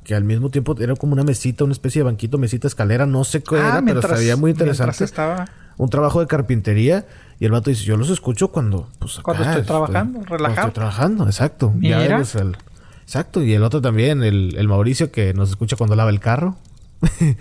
Que 0.05 0.15
al 0.15 0.23
mismo 0.23 0.51
tiempo 0.51 0.73
era 0.79 0.95
como 0.95 1.11
una 1.11 1.25
mesita, 1.25 1.65
una 1.65 1.73
especie 1.73 1.99
de 1.99 2.05
banquito, 2.05 2.37
mesita, 2.37 2.69
escalera, 2.69 3.05
no 3.07 3.25
sé 3.25 3.43
qué 3.43 3.57
ah, 3.57 3.67
era, 3.67 3.81
pero 3.81 4.01
se 4.01 4.13
veía 4.13 4.37
muy 4.37 4.51
interesante. 4.51 5.03
Estaba... 5.03 5.49
Un 5.75 5.89
trabajo 5.89 6.19
de 6.19 6.27
carpintería 6.27 7.05
y 7.39 7.45
el 7.45 7.51
vato 7.51 7.69
dice, 7.69 7.83
yo 7.83 7.97
los 7.97 8.09
escucho 8.09 8.49
cuando... 8.49 8.89
Pues, 8.99 9.19
cuando 9.19 9.43
estoy 9.43 9.63
trabajando, 9.63 10.23
relajado. 10.23 10.67
estoy 10.67 10.73
trabajando, 10.73 11.25
exacto. 11.25 11.73
Ya 11.79 12.05
el, 12.05 12.11
exacto. 13.01 13.43
Y 13.43 13.53
el 13.53 13.63
otro 13.63 13.81
también, 13.81 14.23
el, 14.23 14.55
el 14.57 14.67
Mauricio, 14.67 15.11
que 15.11 15.33
nos 15.33 15.49
escucha 15.49 15.75
cuando 15.75 15.95
lava 15.95 16.09
el 16.09 16.19
carro. 16.19 16.57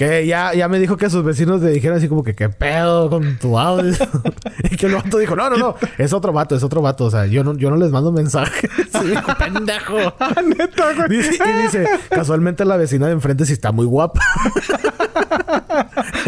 Que 0.00 0.26
ya, 0.26 0.54
ya 0.54 0.66
me 0.66 0.78
dijo 0.78 0.96
que 0.96 1.10
sus 1.10 1.22
vecinos 1.22 1.60
le 1.60 1.72
dijeron 1.72 1.98
así 1.98 2.08
como 2.08 2.24
que 2.24 2.34
qué 2.34 2.48
pedo 2.48 3.10
con 3.10 3.36
tu 3.36 3.58
audio. 3.58 3.92
y 4.70 4.74
que 4.74 4.86
el 4.86 4.94
vato 4.94 5.18
dijo, 5.18 5.36
no, 5.36 5.50
no, 5.50 5.58
no, 5.58 5.74
es 5.98 6.14
otro 6.14 6.32
vato, 6.32 6.56
es 6.56 6.62
otro 6.62 6.80
vato. 6.80 7.04
O 7.04 7.10
sea, 7.10 7.26
yo 7.26 7.44
no, 7.44 7.54
yo 7.54 7.68
no 7.68 7.76
les 7.76 7.90
mando 7.90 8.10
mensaje. 8.10 8.66
sí, 8.76 9.08
dijo, 9.08 9.36
pendejo. 9.38 9.98
Ah, 10.20 10.40
neta, 10.42 10.94
güey. 10.94 11.08
Dice, 11.08 11.38
y 11.44 11.62
dice, 11.62 11.86
casualmente 12.08 12.64
la 12.64 12.76
vecina 12.78 13.08
de 13.08 13.12
enfrente 13.12 13.44
sí 13.44 13.52
está 13.52 13.72
muy 13.72 13.84
guapa. 13.84 14.20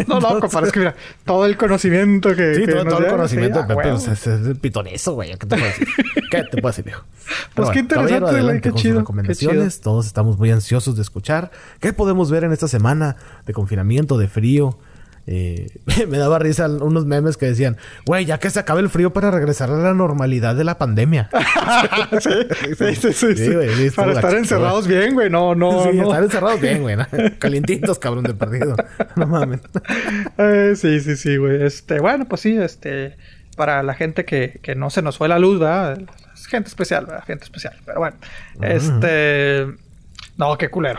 no, 0.06 0.20
no, 0.20 0.40
compadre, 0.40 0.66
es 0.66 0.72
que 0.72 0.78
mira, 0.80 0.94
todo 1.24 1.46
el 1.46 1.56
conocimiento 1.56 2.34
que. 2.34 2.54
Sí, 2.54 2.66
todo, 2.66 2.98
el 2.98 3.06
conocimiento 3.06 3.62
de 3.62 3.74
Pepe 3.74 3.94
es, 3.94 4.08
es, 4.08 4.26
es, 4.26 4.58
pitoneso, 4.58 5.14
güey. 5.14 5.30
¿Qué 5.36 5.46
te 5.46 5.56
puedo 5.56 5.64
decir? 5.64 5.88
¿Qué 6.30 6.44
te 6.44 6.60
puedo 6.60 6.68
decir, 6.68 6.84
viejo? 6.84 7.04
Pues 7.54 7.70
qué 7.70 7.78
interesante, 7.80 8.42
güey. 8.42 8.60
Qué 8.60 8.72
chido. 8.72 8.98
recomendaciones. 9.00 9.80
Todos 9.80 10.06
estamos 10.06 10.38
muy 10.38 10.50
ansiosos 10.50 10.96
de 10.96 11.02
escuchar. 11.02 11.50
¿Qué 11.80 11.92
podemos 11.92 12.30
ver 12.30 12.44
en 12.44 12.52
esta 12.52 12.68
semana 12.68 13.16
de 13.46 13.52
confinamiento, 13.62 14.18
de 14.18 14.28
frío? 14.28 14.78
Eh, 15.26 15.68
me 16.08 16.18
daba 16.18 16.38
risa 16.38 16.66
unos 16.66 17.06
memes 17.06 17.36
que 17.36 17.46
decían, 17.46 17.76
güey, 18.06 18.24
ya 18.24 18.38
que 18.38 18.50
se 18.50 18.58
acabe 18.58 18.80
el 18.80 18.88
frío 18.88 19.12
para 19.12 19.30
regresar 19.30 19.70
a 19.70 19.76
la 19.76 19.94
normalidad 19.94 20.56
de 20.56 20.64
la 20.64 20.78
pandemia. 20.78 21.30
sí, 22.20 22.30
sí, 22.76 22.94
sí, 22.96 23.12
sí, 23.12 23.34
sí. 23.36 23.90
Para 23.94 24.12
estar 24.12 24.34
encerrados 24.34 24.88
bien, 24.88 25.14
güey. 25.14 25.30
No, 25.30 25.54
no. 25.54 25.84
Sí, 25.84 25.90
no. 25.96 26.04
estar 26.04 26.24
encerrados 26.24 26.60
bien, 26.60 26.82
güey. 26.82 26.96
Calientitos, 27.38 27.98
cabrón, 27.98 28.24
de 28.24 28.34
perdido. 28.34 28.76
No 29.16 29.26
mames. 29.26 29.60
Eh, 30.38 30.74
sí, 30.76 31.00
sí, 31.00 31.16
sí, 31.16 31.36
güey. 31.36 31.62
Este, 31.62 32.00
bueno, 32.00 32.26
pues 32.26 32.40
sí, 32.40 32.56
este, 32.56 33.16
para 33.56 33.82
la 33.82 33.94
gente 33.94 34.24
que, 34.24 34.58
que 34.62 34.74
no 34.74 34.90
se 34.90 35.02
nos 35.02 35.18
fue 35.18 35.28
la 35.28 35.38
luz, 35.38 35.60
¿verdad? 35.60 36.00
gente 36.48 36.68
especial, 36.68 37.06
¿verdad? 37.06 37.24
Gente 37.24 37.44
especial. 37.44 37.74
Pero 37.86 38.00
bueno, 38.00 38.16
este. 38.60 39.66
No, 40.36 40.56
qué 40.58 40.70
culero. 40.70 40.98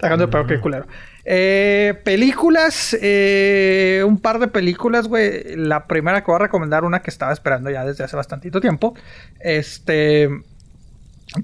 Dejando 0.00 0.26
de 0.26 0.28
peor, 0.28 0.46
qué 0.46 0.60
culero. 0.60 0.86
Eh, 1.28 2.00
películas, 2.04 2.96
eh, 3.02 4.04
un 4.06 4.18
par 4.18 4.38
de 4.38 4.46
películas, 4.46 5.08
güey. 5.08 5.56
La 5.56 5.88
primera 5.88 6.20
que 6.20 6.26
voy 6.26 6.36
a 6.36 6.44
recomendar, 6.44 6.84
una 6.84 7.02
que 7.02 7.10
estaba 7.10 7.32
esperando 7.32 7.68
ya 7.68 7.84
desde 7.84 8.04
hace 8.04 8.14
bastantito 8.14 8.60
tiempo. 8.60 8.94
Este. 9.40 10.30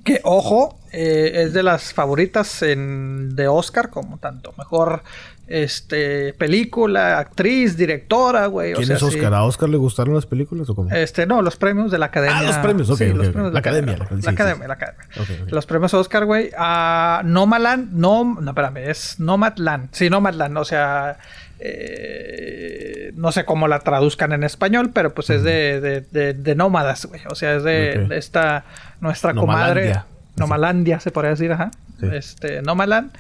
Que, 0.05 0.21
ojo, 0.23 0.79
eh, 0.93 1.33
es 1.35 1.53
de 1.53 1.65
las 1.65 1.93
favoritas 1.93 2.63
en, 2.63 3.35
de 3.35 3.49
Oscar, 3.49 3.91
como 3.91 4.19
tanto 4.19 4.55
mejor 4.57 5.03
este, 5.47 6.33
película, 6.35 7.19
actriz, 7.19 7.77
directora, 7.77 8.47
güey. 8.47 8.75
¿Quién 8.75 8.91
es 8.91 9.03
Oscar? 9.03 9.35
¿A 9.35 9.45
Oscar 9.45 9.69
le 9.69 9.77
gustaron 9.77 10.15
las 10.15 10.27
películas 10.27 10.69
o 10.71 10.75
cómo? 10.75 10.91
Este, 10.91 11.27
no, 11.27 11.43
los 11.43 11.57
premios 11.57 11.91
de 11.91 11.99
la 11.99 12.07
academia. 12.07 12.39
Ah, 12.39 12.43
los 12.43 12.59
premios, 12.59 12.91
ok. 12.91 13.01
Los 13.15 13.29
premios 13.29 13.53
la, 13.53 13.59
academia, 13.59 13.97
la, 13.97 14.05
academia. 14.05 14.67
La 14.67 14.75
academia, 14.75 15.47
Los 15.49 15.67
premios 15.67 15.93
Oscar, 15.95 16.25
güey. 16.25 16.51
A 16.57 17.23
Nomadland, 17.25 17.93
no, 17.93 18.25
no, 18.41 18.51
espérame, 18.51 18.89
es 18.89 19.19
Nomadland. 19.19 19.89
Sí, 19.93 20.09
Nomadland, 20.09 20.57
o 20.57 20.65
sea, 20.65 21.19
eh, 21.59 23.13
no 23.17 23.33
sé 23.33 23.45
cómo 23.45 23.69
la 23.69 23.81
traduzcan 23.81 24.33
en 24.33 24.45
español, 24.45 24.91
pero 24.95 25.13
pues 25.13 25.29
es 25.31 25.43
de, 25.43 25.81
de, 26.11 26.35
de, 26.35 26.55
nómadas, 26.55 27.05
güey. 27.07 27.21
O 27.29 27.35
sea, 27.35 27.57
es 27.57 27.65
de, 27.65 28.09
esta, 28.13 28.65
nuestra 29.01 29.35
comadre. 29.35 30.01
Nomalandia, 30.37 30.99
se 30.99 31.11
podría 31.11 31.33
decir, 31.33 31.53
ajá. 31.53 31.71
Este, 32.01 32.63
Nomadland 32.63 33.13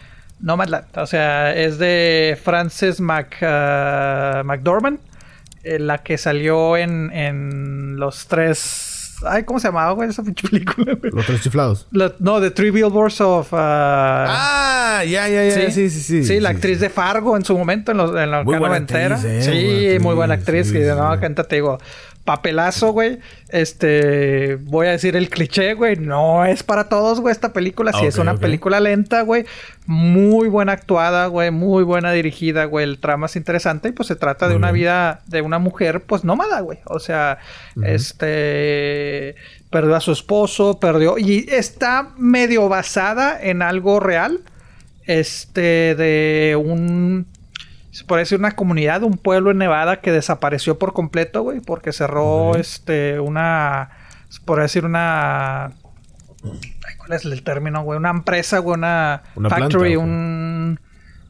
Nomadland. 0.43 0.86
O 0.97 1.07
sea, 1.07 1.55
es 1.55 1.78
de 1.78 2.38
Frances 2.43 3.01
Mac, 3.01 3.38
uh, 3.40 4.45
McDormand. 4.45 4.99
eh, 5.64 5.78
la 5.78 5.99
que 5.99 6.18
salió 6.18 6.76
en, 6.76 7.11
en 7.12 7.97
los 7.97 8.26
tres 8.26 8.93
Ay, 9.24 9.45
¿cómo 9.45 9.61
se 9.61 9.68
llamaba, 9.68 9.93
güey, 9.93 10.09
esa 10.09 10.22
pinche 10.22 10.49
película, 10.49 10.95
güey? 10.95 11.12
Los 11.12 11.26
tres 11.26 11.40
chiflados. 11.43 11.86
no, 12.18 12.40
The 12.40 12.51
Three 12.51 12.70
Billboards 12.70 13.20
of... 13.20 13.53
Uh... 13.53 13.57
Ah, 13.57 15.03
ya, 15.07 15.28
ya, 15.28 15.45
ya. 15.45 15.70
Sí, 15.70 15.90
sí, 15.90 15.90
sí. 15.90 16.24
Sí, 16.24 16.40
la 16.40 16.51
actriz 16.51 16.80
de 16.80 16.90
Fargo 16.90 17.36
en 17.36 17.45
su 17.45 17.57
momento, 17.57 17.93
en, 17.93 17.99
los, 17.99 18.11
en 18.11 18.30
la 18.30 18.43
noventera. 18.45 19.20
Eh, 19.24 19.43
sí, 19.43 20.03
muy 20.03 20.14
buena 20.14 20.34
actriz. 20.34 20.68
Sí, 20.68 20.72
que 20.74 20.86
no, 20.86 21.18
canta, 21.20 21.45
te 21.45 21.57
digo 21.57 21.78
papelazo, 22.25 22.93
güey. 22.93 23.18
Este, 23.49 24.57
voy 24.57 24.87
a 24.87 24.91
decir 24.93 25.16
el 25.16 25.29
cliché, 25.29 25.75
güey. 25.75 25.97
No 25.97 26.45
es 26.45 26.62
para 26.62 26.89
todos, 26.89 27.20
güey, 27.20 27.33
esta 27.33 27.53
película. 27.53 27.93
Sí, 27.93 28.07
es 28.07 28.18
una 28.18 28.37
película 28.37 28.81
lenta, 28.81 29.23
güey. 29.23 29.45
Muy 29.87 30.49
buena 30.49 30.73
actuada, 30.73 31.27
güey. 31.27 31.51
Muy 31.51 31.83
buena 31.83 32.12
dirigida, 32.12 32.64
güey. 32.64 32.85
El 32.85 32.99
trama 32.99 33.27
es 33.27 33.37
interesante 33.37 33.89
y 33.89 33.93
pues 33.93 34.07
se 34.09 34.16
trata 34.16 34.49
de 34.49 34.57
una 34.57 34.73
vida 34.73 35.23
de 35.27 35.43
una 35.43 35.59
mujer, 35.59 36.03
pues 36.03 36.25
nómada, 36.25 36.61
güey. 36.61 36.79
O 36.85 37.01
sea, 37.01 37.39
este, 37.85 39.35
perdió 39.70 39.97
a 39.97 40.01
su 40.01 40.12
esposo, 40.12 40.79
perdió. 40.79 41.18
Y 41.18 41.47
está 41.51 42.11
medio 42.16 42.68
basada 42.68 43.39
en 43.41 43.62
algo 43.62 44.01
real. 44.01 44.41
Este, 45.05 45.97
de 45.97 46.57
un 46.57 47.27
se 47.93 48.05
puede 48.05 48.20
decir 48.22 48.38
una 48.38 48.53
comunidad, 48.53 49.03
un 49.03 49.18
pueblo 49.18 49.51
en 49.51 49.59
Nevada 49.59 50.01
que 50.01 50.11
desapareció 50.11 50.78
por 50.78 50.95
completo, 50.95 51.43
güey, 51.43 51.61
porque 51.61 51.93
cerró 51.93 52.57
este 52.57 53.20
una 53.20 53.90
se 54.30 54.40
puede 54.40 54.62
decir 54.62 54.86
una 54.86 55.72
¿cuál 56.97 57.12
es 57.12 57.26
el 57.26 57.43
término, 57.43 57.82
güey? 57.82 57.99
Una 57.99 58.11
empresa, 58.11 58.59
güey, 58.59 58.78
una, 58.78 59.22
factory, 59.49 59.97
un 59.97 60.80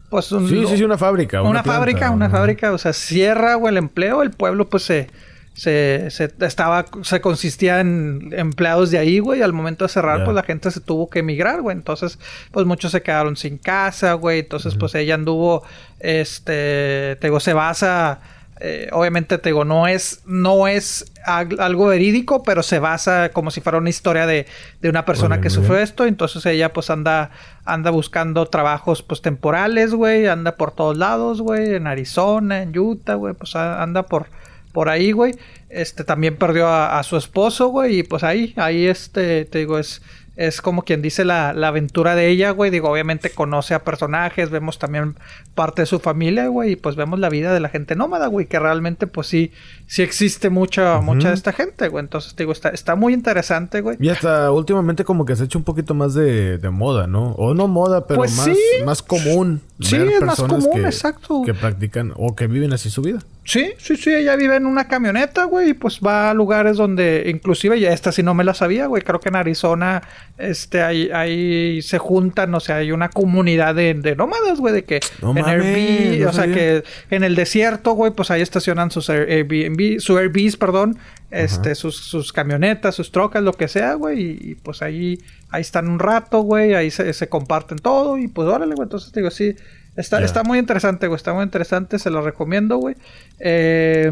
pues 0.08 0.30
un 0.30 0.48
Sí, 0.48 0.64
sí, 0.68 0.76
sí, 0.76 0.84
una 0.84 0.98
fábrica, 0.98 1.42
una, 1.42 1.64
fábrica, 1.64 2.10
una 2.10 2.30
fábrica, 2.30 2.72
o 2.72 2.78
sea, 2.78 2.92
cierra, 2.92 3.56
güey, 3.56 3.72
el 3.72 3.78
empleo, 3.78 4.22
el 4.22 4.30
pueblo 4.30 4.68
pues 4.68 4.84
se 4.84 5.10
se, 5.54 6.10
se, 6.10 6.32
estaba, 6.40 6.86
se 7.02 7.20
consistía 7.20 7.80
en 7.80 8.30
empleados 8.32 8.90
de 8.90 8.98
ahí, 8.98 9.18
güey. 9.18 9.42
Al 9.42 9.52
momento 9.52 9.84
de 9.84 9.90
cerrar, 9.90 10.24
pues 10.24 10.34
la 10.34 10.42
gente 10.42 10.70
se 10.70 10.80
tuvo 10.80 11.10
que 11.10 11.18
emigrar, 11.18 11.60
güey. 11.60 11.76
Entonces, 11.76 12.18
pues 12.50 12.66
muchos 12.66 12.92
se 12.92 13.02
quedaron 13.02 13.36
sin 13.36 13.58
casa, 13.58 14.14
güey. 14.14 14.40
Entonces, 14.40 14.74
pues 14.76 14.94
ella 14.94 15.14
anduvo, 15.14 15.62
este, 16.00 17.16
te 17.20 17.26
digo, 17.26 17.38
se 17.38 17.52
basa, 17.52 18.20
eh, 18.60 18.88
obviamente, 18.92 19.36
te 19.36 19.50
digo, 19.50 19.66
no 19.66 19.86
es, 19.86 20.22
no 20.24 20.68
es 20.68 21.12
algo 21.26 21.86
verídico, 21.86 22.42
pero 22.42 22.62
se 22.62 22.78
basa 22.78 23.28
como 23.28 23.50
si 23.50 23.60
fuera 23.60 23.76
una 23.76 23.90
historia 23.90 24.26
de, 24.26 24.46
de 24.80 24.88
una 24.88 25.04
persona 25.04 25.42
que 25.42 25.50
sufrió 25.50 25.78
esto. 25.78 26.06
Entonces 26.06 26.46
ella, 26.46 26.72
pues 26.72 26.88
anda, 26.88 27.30
anda 27.66 27.90
buscando 27.90 28.46
trabajos, 28.46 29.02
pues 29.02 29.20
temporales, 29.20 29.92
güey. 29.92 30.28
Anda 30.28 30.56
por 30.56 30.72
todos 30.72 30.96
lados, 30.96 31.42
güey. 31.42 31.74
En 31.74 31.86
Arizona, 31.86 32.62
en 32.62 32.76
Utah, 32.78 33.16
güey. 33.16 33.34
Pues 33.34 33.54
anda 33.54 34.04
por 34.04 34.28
por 34.72 34.88
ahí, 34.88 35.12
güey. 35.12 35.34
Este 35.68 36.04
también 36.04 36.36
perdió 36.36 36.68
a, 36.68 37.02
su 37.02 37.16
esposo, 37.16 37.68
güey. 37.68 38.00
Y 38.00 38.02
pues 38.02 38.24
ahí, 38.24 38.54
ahí 38.56 38.86
este, 38.86 39.44
te 39.44 39.58
digo, 39.58 39.78
es, 39.78 40.02
es 40.36 40.60
como 40.60 40.82
quien 40.82 41.02
dice 41.02 41.24
la, 41.24 41.50
aventura 41.50 42.14
de 42.14 42.28
ella, 42.28 42.50
güey. 42.50 42.70
Digo, 42.70 42.90
obviamente 42.90 43.30
conoce 43.30 43.74
a 43.74 43.84
personajes, 43.84 44.50
vemos 44.50 44.78
también 44.78 45.16
parte 45.54 45.82
de 45.82 45.86
su 45.86 45.98
familia, 45.98 46.48
güey. 46.48 46.72
Y 46.72 46.76
pues 46.76 46.96
vemos 46.96 47.18
la 47.18 47.28
vida 47.28 47.52
de 47.52 47.60
la 47.60 47.68
gente 47.68 47.94
nómada, 47.96 48.26
güey. 48.26 48.46
Que 48.46 48.58
realmente, 48.58 49.06
pues 49.06 49.26
sí, 49.26 49.52
sí 49.86 50.02
existe 50.02 50.50
mucha, 50.50 51.00
mucha 51.00 51.28
de 51.28 51.34
esta 51.34 51.52
gente, 51.52 51.88
güey. 51.88 52.02
Entonces, 52.04 52.34
digo, 52.36 52.52
está, 52.52 52.70
está 52.70 52.94
muy 52.94 53.14
interesante, 53.14 53.80
güey. 53.80 53.96
Y 54.00 54.08
hasta 54.08 54.50
últimamente 54.50 55.04
como 55.04 55.24
que 55.24 55.36
se 55.36 55.42
ha 55.42 55.46
hecho 55.46 55.58
un 55.58 55.64
poquito 55.64 55.94
más 55.94 56.14
de, 56.14 56.58
moda, 56.72 57.06
¿no? 57.06 57.32
O 57.32 57.54
no 57.54 57.68
moda, 57.68 58.06
pero 58.06 58.20
pues 58.20 58.36
más, 58.36 58.48
más 58.84 59.02
común. 59.02 59.60
Sí, 59.80 59.96
es 59.96 60.22
más 60.22 60.40
común, 60.40 60.84
exacto. 60.84 61.42
Que 61.44 61.54
practican 61.54 62.12
o 62.16 62.34
que 62.34 62.46
viven 62.46 62.72
así 62.72 62.90
su 62.90 63.02
vida. 63.02 63.20
Sí, 63.44 63.72
sí, 63.76 63.96
sí, 63.96 64.14
ella 64.14 64.36
vive 64.36 64.54
en 64.54 64.66
una 64.66 64.86
camioneta, 64.86 65.44
güey, 65.44 65.70
y 65.70 65.74
pues 65.74 65.98
va 65.98 66.30
a 66.30 66.34
lugares 66.34 66.76
donde, 66.76 67.24
inclusive, 67.26 67.80
ya 67.80 67.92
esta 67.92 68.12
sí 68.12 68.22
no 68.22 68.34
me 68.34 68.44
la 68.44 68.54
sabía, 68.54 68.86
güey, 68.86 69.02
creo 69.02 69.18
que 69.18 69.30
en 69.30 69.36
Arizona, 69.36 70.02
este, 70.38 70.80
ahí, 70.80 71.10
ahí 71.12 71.82
se 71.82 71.98
juntan, 71.98 72.54
o 72.54 72.60
sea, 72.60 72.76
hay 72.76 72.92
una 72.92 73.08
comunidad 73.08 73.74
de, 73.74 74.14
nómadas, 74.16 74.60
güey, 74.60 74.72
de 74.72 74.84
que 74.84 75.00
en 75.22 75.41
Airbnb, 75.44 76.28
o 76.28 76.32
sea, 76.32 76.46
que 76.46 76.84
en 77.10 77.24
el 77.24 77.34
desierto, 77.34 77.92
güey, 77.92 78.12
pues 78.12 78.30
ahí 78.30 78.42
estacionan 78.42 78.90
sus 78.90 79.08
Airbnb, 79.10 80.00
su 80.00 80.16
Airbnbs, 80.16 80.56
perdón, 80.56 80.98
este, 81.30 81.74
sus, 81.74 81.96
sus 81.96 82.32
camionetas, 82.32 82.94
sus 82.94 83.12
trocas, 83.12 83.42
lo 83.42 83.52
que 83.52 83.68
sea, 83.68 83.94
güey, 83.94 84.38
y, 84.40 84.54
pues 84.56 84.82
ahí, 84.82 85.18
ahí 85.50 85.60
están 85.60 85.88
un 85.88 85.98
rato, 85.98 86.40
güey, 86.40 86.74
ahí 86.74 86.90
se, 86.90 87.12
se 87.12 87.28
comparten 87.28 87.78
todo, 87.78 88.18
y 88.18 88.28
pues 88.28 88.48
órale, 88.48 88.74
güey, 88.74 88.86
entonces 88.86 89.12
digo, 89.12 89.30
sí, 89.30 89.54
Está, 89.96 90.22
está 90.22 90.42
muy 90.42 90.58
interesante, 90.58 91.06
güey. 91.06 91.16
Está 91.16 91.34
muy 91.34 91.44
interesante. 91.44 91.98
Se 91.98 92.10
lo 92.10 92.22
recomiendo, 92.22 92.78
güey. 92.78 92.96
Eh, 93.38 94.10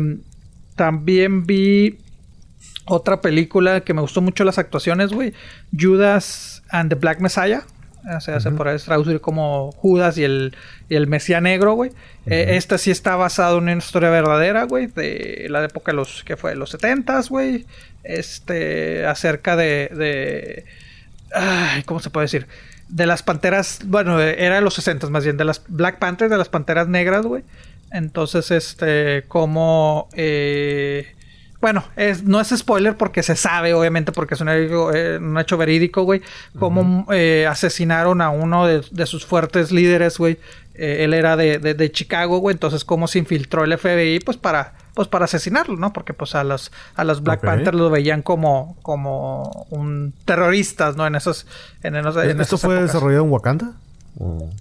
también 0.77 1.47
vi 1.47 1.99
otra 2.87 3.21
película 3.21 3.81
que 3.81 3.95
me 3.95 4.01
gustó 4.01 4.21
mucho 4.21 4.45
las 4.45 4.59
actuaciones, 4.59 5.13
güey. 5.13 5.33
Judas 5.79 6.63
and 6.71 6.91
the 6.91 6.97
Black 6.97 7.21
Messiah. 7.21 7.63
O 8.17 8.21
sea, 8.21 8.41
se 8.41 8.51
puede 8.51 8.79
traducir 8.79 9.21
como 9.21 9.73
Judas 9.73 10.17
y 10.19 10.25
el, 10.25 10.57
y 10.89 10.95
el 10.95 11.07
Mesías 11.07 11.43
Negro, 11.43 11.75
güey. 11.75 11.91
Eh, 12.27 12.57
esta 12.57 12.79
sí 12.79 12.91
está 12.91 13.17
basada 13.17 13.57
en 13.57 13.65
una 13.65 13.73
historia 13.75 14.11
verdadera, 14.11 14.65
güey. 14.65 14.87
De 14.87 15.47
la 15.51 15.65
época 15.65 15.93
de 15.93 15.97
los... 15.97 16.25
que 16.25 16.37
fue? 16.37 16.55
Los 16.55 16.71
70 16.71 17.21
güey. 17.29 17.67
Este... 18.05 19.07
Acerca 19.07 19.57
de... 19.57 19.91
de 19.95 20.65
ay, 21.35 21.83
¿Cómo 21.83 22.01
se 22.01 22.11
puede 22.11 22.25
decir? 22.25 22.47
de 22.91 23.07
las 23.07 23.23
panteras, 23.23 23.83
bueno, 23.85 24.21
era 24.21 24.57
de 24.57 24.61
los 24.63 24.75
60 24.75 25.11
más 25.11 25.23
bien, 25.23 25.37
de 25.37 25.45
las 25.45 25.63
Black 25.69 26.01
Panthers, 26.01 26.29
de 26.29 26.37
las 26.37 26.49
panteras 26.49 26.89
negras, 26.89 27.25
güey. 27.25 27.45
Entonces, 27.93 28.51
este, 28.51 29.25
como... 29.29 30.09
Eh, 30.15 31.15
bueno, 31.61 31.85
es, 31.97 32.25
no 32.25 32.41
es 32.41 32.49
spoiler 32.49 32.97
porque 32.97 33.23
se 33.23 33.37
sabe, 33.37 33.75
obviamente, 33.75 34.13
porque 34.13 34.35
es 34.35 34.41
un, 34.41 34.49
eh, 34.49 35.19
un 35.21 35.39
hecho 35.39 35.57
verídico, 35.57 36.03
güey. 36.03 36.23
Cómo 36.59 37.07
eh, 37.13 37.47
asesinaron 37.49 38.21
a 38.21 38.31
uno 38.31 38.67
de, 38.67 39.07
sus 39.07 39.27
fuertes 39.27 39.71
líderes, 39.71 40.19
güey. 40.19 40.39
él 40.75 41.13
era 41.15 41.37
de, 41.37 41.59
de 41.59 41.93
Chicago, 41.93 42.39
güey. 42.39 42.55
Entonces, 42.55 42.85
cómo 42.85 43.09
se 43.09 43.19
infiltró 43.19 43.65
el 43.65 43.77
FBI, 43.77 44.21
pues 44.21 44.37
para 44.37 44.75
pues 44.95 45.09
para 45.09 45.25
asesinarlo, 45.25 45.77
¿no? 45.77 45.93
Porque 45.93 46.13
pues 46.13 46.35
a 46.35 46.45
los 46.45 46.73
a 46.95 47.05
los 47.05 47.23
Black 47.23 47.41
Panthers 47.41 47.77
lo 47.77 47.91
veían 47.91 48.23
como 48.23 48.77
como 48.83 49.67
un 49.71 50.13
terroristas, 50.25 50.97
¿no? 50.97 51.07
En 51.07 51.15
esos 51.15 51.47
en, 51.83 51.95
¿Esto 52.41 52.59
fue 52.59 52.83
desarrollado 52.83 53.25
en 53.25 53.31
Wakanda? 53.31 53.73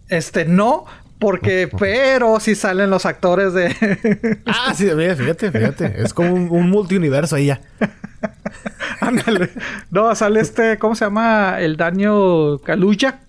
Este 0.07 0.45
no, 0.45 0.85
porque, 1.19 1.69
pero 1.79 2.39
si 2.39 2.55
salen 2.55 2.89
los 2.89 3.05
actores 3.05 3.53
de. 3.53 4.41
ah, 4.45 4.73
sí, 4.73 4.89
fíjate, 4.89 5.51
fíjate. 5.51 6.01
Es 6.01 6.13
como 6.13 6.33
un, 6.33 6.69
multiuniverso 6.69 7.35
ahí 7.35 7.47
ya. 7.47 7.61
Ándale. 9.01 9.49
no, 9.91 10.13
sale 10.15 10.39
este, 10.39 10.77
¿cómo 10.77 10.95
se 10.95 11.05
llama? 11.05 11.59
El 11.59 11.77
Daniel 11.77 12.59
Kalucha. 12.63 13.19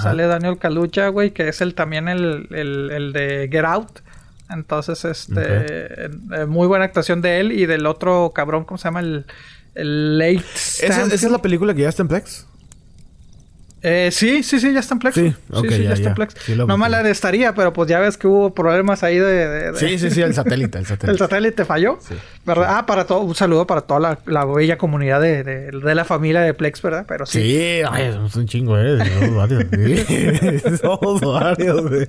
Sale 0.00 0.26
Daniel 0.26 0.58
Kalucha, 0.58 1.08
güey, 1.08 1.30
que 1.30 1.48
es 1.48 1.60
el 1.60 1.74
también 1.74 2.08
el, 2.08 2.48
el, 2.50 2.90
el 2.90 3.12
de 3.12 3.48
Get 3.50 3.64
Out. 3.64 4.00
Entonces, 4.50 5.04
este, 5.04 6.04
eh, 6.06 6.46
muy 6.48 6.66
buena 6.66 6.84
actuación 6.84 7.22
de 7.22 7.38
él 7.38 7.52
y 7.52 7.66
del 7.66 7.86
otro 7.86 8.32
cabrón, 8.34 8.64
¿cómo 8.64 8.78
se 8.78 8.84
llama? 8.84 9.00
El, 9.00 9.26
el 9.74 10.18
Late. 10.18 10.44
¿Esa, 10.54 11.02
¿Esa, 11.02 11.14
es 11.14 11.30
la 11.30 11.40
película 11.40 11.74
que 11.74 11.82
ya 11.82 11.88
está 11.88 12.02
en 12.02 12.08
Plex? 12.08 12.46
Eh, 13.86 14.08
sí, 14.10 14.42
sí, 14.42 14.58
sí, 14.60 14.72
ya 14.72 14.80
está 14.80 14.94
en 14.94 14.98
Plex. 14.98 15.14
Sí, 15.14 15.30
sí, 15.30 15.68
sí 15.68 15.82
ya, 15.82 15.92
está 15.92 16.08
en 16.08 16.14
Plex. 16.14 16.34
no 16.56 16.78
me 16.78 16.88
la 16.88 17.06
estaría, 17.06 17.54
pero 17.54 17.74
pues 17.74 17.86
ya 17.86 17.98
ves 17.98 18.16
que 18.16 18.26
hubo 18.26 18.54
problemas 18.54 19.02
ahí 19.02 19.18
de... 19.18 19.72
Sí, 19.76 19.98
sí, 19.98 20.10
sí, 20.10 20.22
el 20.22 20.32
satélite, 20.32 20.78
el 20.78 20.86
satélite. 20.86 21.10
el 21.12 21.18
satélite 21.18 21.66
falló. 21.66 21.98
Sí. 22.00 22.14
¿Verdad? 22.46 22.78
Ah, 22.78 22.86
para 22.86 23.04
todo, 23.04 23.20
un 23.20 23.34
saludo 23.34 23.66
para 23.66 23.82
toda 23.82 24.18
la, 24.24 24.44
bella 24.46 24.78
comunidad 24.78 25.20
de, 25.20 25.44
de, 25.44 25.94
la 25.94 26.06
familia 26.06 26.40
de 26.40 26.54
Plex, 26.54 26.80
¿verdad? 26.80 27.04
Pero 27.06 27.26
sí. 27.26 27.42
Sí, 27.42 27.82
ay, 27.86 28.10
somos 28.14 28.34
un 28.36 28.46
chingo, 28.46 28.78
¿eh? 28.78 28.98
Somos 29.20 29.36
varios, 29.36 30.80
somos 30.80 31.20
varios, 31.42 31.82
güey. 31.82 32.08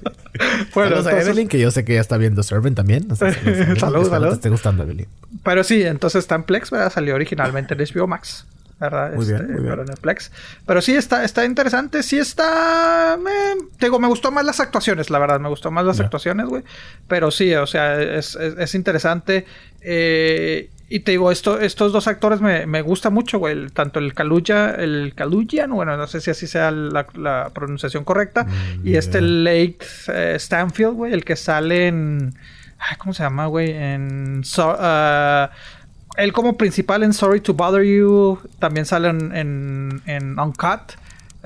Bueno, 0.73 0.97
entonces... 0.97 1.13
a 1.13 1.21
Evelyn, 1.21 1.49
que 1.49 1.59
yo 1.59 1.71
sé 1.71 1.83
que 1.83 1.95
ya 1.95 2.01
está 2.01 2.15
viendo 2.15 2.41
Servant 2.41 2.77
también. 2.77 3.13
saludos, 3.17 4.07
saludos. 4.07 4.29
te 4.29 4.35
esté 4.35 4.49
gustando, 4.49 4.83
Evelyn. 4.83 5.07
Pero 5.43 5.65
sí, 5.65 5.83
entonces 5.83 6.19
está 6.19 6.35
en 6.35 6.43
Plex, 6.43 6.71
¿verdad? 6.71 6.93
Salió 6.93 7.15
originalmente 7.15 7.73
en 7.73 7.81
HBO 7.81 8.07
Max. 8.07 8.45
¿Verdad? 8.79 9.13
Muy 9.13 9.25
bien, 9.25 9.41
este, 9.41 9.61
Pero 9.61 9.85
Netflix. 9.85 10.31
Pero 10.65 10.81
sí 10.81 10.95
está, 10.95 11.23
está 11.23 11.45
interesante, 11.45 12.03
sí 12.03 12.17
está... 12.17 13.17
Me, 13.21 13.31
digo, 13.79 13.99
me 13.99 14.07
gustó 14.07 14.31
más 14.31 14.45
las 14.45 14.59
actuaciones, 14.59 15.09
la 15.09 15.19
verdad, 15.19 15.39
me 15.39 15.49
gustó 15.49 15.71
más 15.71 15.85
las 15.85 15.99
actuaciones, 15.99 16.47
güey. 16.47 16.63
Pero 17.07 17.31
sí, 17.31 17.53
o 17.55 17.67
sea, 17.67 18.01
es, 18.01 18.35
es, 18.35 18.75
interesante. 18.75 19.45
Eh, 19.81 20.69
y 20.89 20.99
te 20.99 21.11
digo, 21.11 21.31
esto, 21.31 21.59
estos 21.59 21.93
dos 21.93 22.07
actores 22.07 22.41
me, 22.41 22.65
me 22.67 22.81
gusta 22.81 23.09
mucho, 23.09 23.39
güey. 23.39 23.69
Tanto 23.69 23.99
el 23.99 24.13
Kaluja, 24.13 24.71
el 24.71 25.13
Kaluja, 25.15 25.67
bueno, 25.67 25.95
no 25.97 26.07
sé 26.07 26.21
si 26.21 26.31
así 26.31 26.45
sea 26.45 26.71
la, 26.71 27.51
pronunciación 27.53 28.03
correcta. 28.03 28.43
Mm, 28.43 28.87
y 28.87 28.95
este 28.95 29.21
Lake 29.21 29.79
eh, 30.09 30.35
Stanfield, 30.37 30.93
güey, 30.93 31.13
el 31.13 31.23
que 31.23 31.35
sale 31.35 31.87
en... 31.87 32.33
¿Cómo 32.99 33.13
se 33.13 33.23
llama, 33.23 33.47
güey? 33.47 33.71
En... 33.71 34.43
Uh, 34.57 35.47
él 36.17 36.33
como 36.33 36.57
principal 36.57 37.03
en 37.03 37.13
Sorry 37.13 37.41
to 37.41 37.53
Bother 37.53 37.83
You 37.83 38.39
también 38.59 38.85
sale 38.85 39.09
en, 39.09 40.01
en, 40.05 40.39
Uncut. 40.39 40.93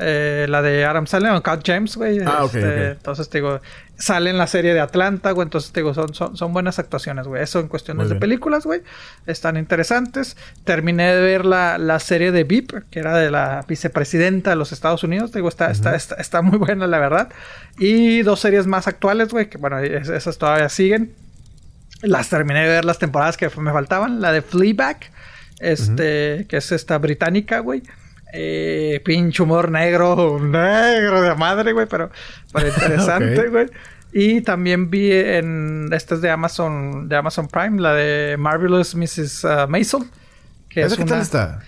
Eh, 0.01 0.45
la 0.47 0.61
de 0.61 0.85
Adam 0.85 1.05
Sandler 1.07 1.41
Cat 1.41 1.61
James, 1.65 1.97
güey. 1.97 2.19
Ah, 2.25 2.43
este, 2.45 2.91
Entonces, 2.91 3.29
te 3.29 3.39
digo, 3.39 3.59
sale 3.97 4.29
en 4.29 4.37
la 4.37 4.47
serie 4.47 4.73
de 4.73 4.79
Atlanta, 4.79 5.31
güey. 5.31 5.45
Entonces, 5.45 5.73
te 5.73 5.81
digo, 5.81 5.93
son, 5.93 6.13
son, 6.13 6.37
son 6.37 6.53
buenas 6.53 6.79
actuaciones, 6.79 7.27
güey. 7.27 7.43
Eso 7.43 7.59
en 7.59 7.67
cuestiones 7.67 8.07
de 8.07 8.15
películas, 8.15 8.65
güey. 8.65 8.81
Están 9.27 9.57
interesantes. 9.57 10.37
Terminé 10.63 11.13
de 11.13 11.21
ver 11.21 11.45
la, 11.45 11.77
la, 11.77 11.99
serie 11.99 12.31
de 12.31 12.45
VIP, 12.45 12.71
que 12.89 12.99
era 12.99 13.17
de 13.17 13.29
la 13.29 13.65
vicepresidenta 13.67 14.51
de 14.51 14.55
los 14.55 14.71
Estados 14.71 15.03
Unidos. 15.03 15.31
Te 15.31 15.39
digo, 15.39 15.49
está, 15.49 15.69
está, 15.69 15.93
está, 15.95 16.15
está, 16.15 16.41
muy 16.41 16.57
buena, 16.57 16.87
la 16.87 16.99
verdad. 16.99 17.29
Y 17.77 18.21
dos 18.21 18.39
series 18.39 18.67
más 18.67 18.87
actuales, 18.87 19.29
güey, 19.29 19.49
que 19.49 19.57
bueno, 19.57 19.79
esas 19.79 20.37
todavía 20.37 20.69
siguen. 20.69 21.13
Las 22.01 22.29
terminé 22.29 22.63
de 22.63 22.69
ver 22.69 22.85
las 22.85 22.99
temporadas 22.99 23.37
que 23.37 23.49
me 23.57 23.71
faltaban. 23.71 24.21
La 24.21 24.31
de 24.31 24.41
Fleabag, 24.41 24.97
este, 25.59 26.45
que 26.47 26.57
es 26.57 26.71
esta 26.71 26.97
británica, 26.97 27.59
güey. 27.59 27.83
Eh, 28.31 29.01
pinche 29.03 29.41
humor 29.41 29.71
negro, 29.71 30.39
negro 30.41 31.21
de 31.21 31.35
madre, 31.35 31.73
güey, 31.73 31.87
pero, 31.87 32.11
pero 32.53 32.67
interesante, 32.73 33.47
güey. 33.49 33.67
Y 34.11 34.41
también 34.41 34.89
vi 34.89 35.11
en, 35.11 35.89
esta 35.91 36.15
es 36.15 36.21
de 36.21 36.31
Amazon, 36.31 37.09
de 37.09 37.15
Amazon 37.15 37.47
Prime, 37.47 37.79
la 37.79 37.93
de 37.93 38.37
Marvelous 38.37 38.95
Mrs. 38.95 39.43
Uh, 39.43 39.67
Maisel. 39.67 40.03
Que 40.69 40.81
es 40.81 40.95
qué 40.95 41.05
tal 41.05 41.21
está? 41.21 41.59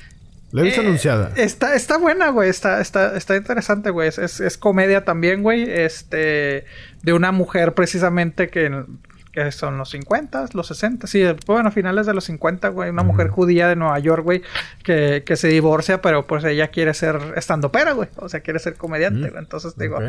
La 0.52 0.62
he 0.62 0.66
visto 0.66 0.82
eh, 0.82 0.86
anunciada. 0.86 1.32
Está, 1.36 1.76
está 1.76 1.98
buena, 1.98 2.30
güey. 2.30 2.50
Está, 2.50 2.82
está, 2.82 3.16
está 3.16 3.36
interesante, 3.36 3.90
güey. 3.90 4.10
Es, 4.10 4.40
es, 4.40 4.58
comedia 4.58 5.06
también, 5.06 5.44
güey. 5.44 5.64
Este. 5.70 6.66
De 7.04 7.14
una 7.14 7.32
mujer 7.32 7.74
precisamente 7.74 8.50
que 8.50 8.86
que 9.32 9.52
son 9.52 9.78
los 9.78 9.90
50, 9.92 10.48
los 10.54 10.68
60, 10.68 11.08
sí, 11.08 11.24
bueno, 11.46 11.72
finales 11.72 12.06
de 12.06 12.14
los 12.14 12.26
50, 12.26 12.70
güey, 12.70 12.90
una 12.90 13.04
mujer 13.04 13.30
judía 13.30 13.68
de 13.68 13.76
Nueva 13.76 13.98
York, 14.00 14.24
güey, 14.24 14.42
que, 14.84 15.24
que, 15.26 15.36
se 15.36 15.48
divorcia, 15.48 16.02
pero 16.02 16.28
pues 16.28 16.44
ella 16.44 16.68
quiere 16.68 16.94
ser 16.94 17.20
estando 17.38 17.72
pera, 17.72 17.94
güey, 17.94 18.10
o 18.18 18.28
sea, 18.28 18.42
quiere 18.42 18.60
ser 18.60 18.76
comediante, 18.76 19.30
güey, 19.30 19.42
entonces 19.42 19.78
digo, 19.78 20.00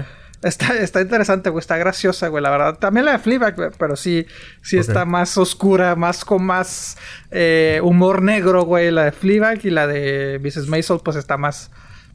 está, 0.43 0.75
está 0.75 1.01
interesante, 1.01 1.51
güey, 1.51 1.61
está 1.61 1.77
graciosa, 1.77 2.29
güey, 2.29 2.43
la 2.43 2.51
verdad, 2.51 2.79
también 2.79 3.07
la 3.07 3.13
de 3.13 3.19
Fleabag, 3.19 3.55
güey, 3.55 3.71
pero 3.79 3.95
sí, 3.97 4.27
sí 4.61 4.79
está 4.79 5.05
más 5.05 5.39
oscura, 5.39 5.95
más 5.95 6.25
con 6.25 6.45
más 6.45 6.97
eh, 7.31 7.81
humor 7.83 8.23
negro, 8.23 8.65
güey, 8.65 8.91
la 8.91 9.05
de 9.05 9.13
Fleabag 9.13 9.65
y 9.65 9.71
la 9.71 9.87
de 9.87 10.41
Mrs. 10.43 10.69
Maisel, 10.69 11.01
pues 11.05 11.17
está 11.17 11.37
más 11.37 11.71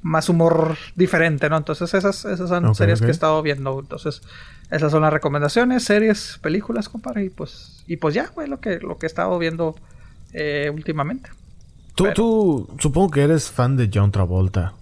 más 0.08 0.30
humor 0.30 0.78
diferente, 0.96 1.50
¿no? 1.50 1.58
Entonces 1.58 1.94
esas, 1.94 2.26
esas 2.26 2.50
son 2.50 2.74
series 2.74 3.02
que 3.02 3.08
he 3.08 3.12
estado 3.12 3.42
viendo. 3.42 3.80
Entonces, 3.80 4.22
esas 4.72 4.92
son 4.92 5.02
las 5.02 5.14
recomendaciones, 5.14 5.84
series, 5.84 6.40
películas, 6.42 6.90
compadre. 6.90 7.26
Y 7.26 7.30
pues, 7.30 7.84
y 7.88 7.98
pues 7.98 8.16
ya, 8.16 8.28
güey, 8.34 8.48
lo 8.48 8.60
que, 8.60 8.80
lo 8.80 8.98
que 8.98 9.06
he 9.06 9.08
estado 9.08 9.38
viendo 9.38 9.76
eh, 10.34 10.72
últimamente. 10.74 11.30
Tú, 11.96 12.08
tú, 12.14 12.70
supongo 12.80 13.12
que 13.12 13.24
eres 13.24 13.50
fan 13.50 13.76
de 13.76 13.90
John 13.94 14.12
Travolta 14.12 14.74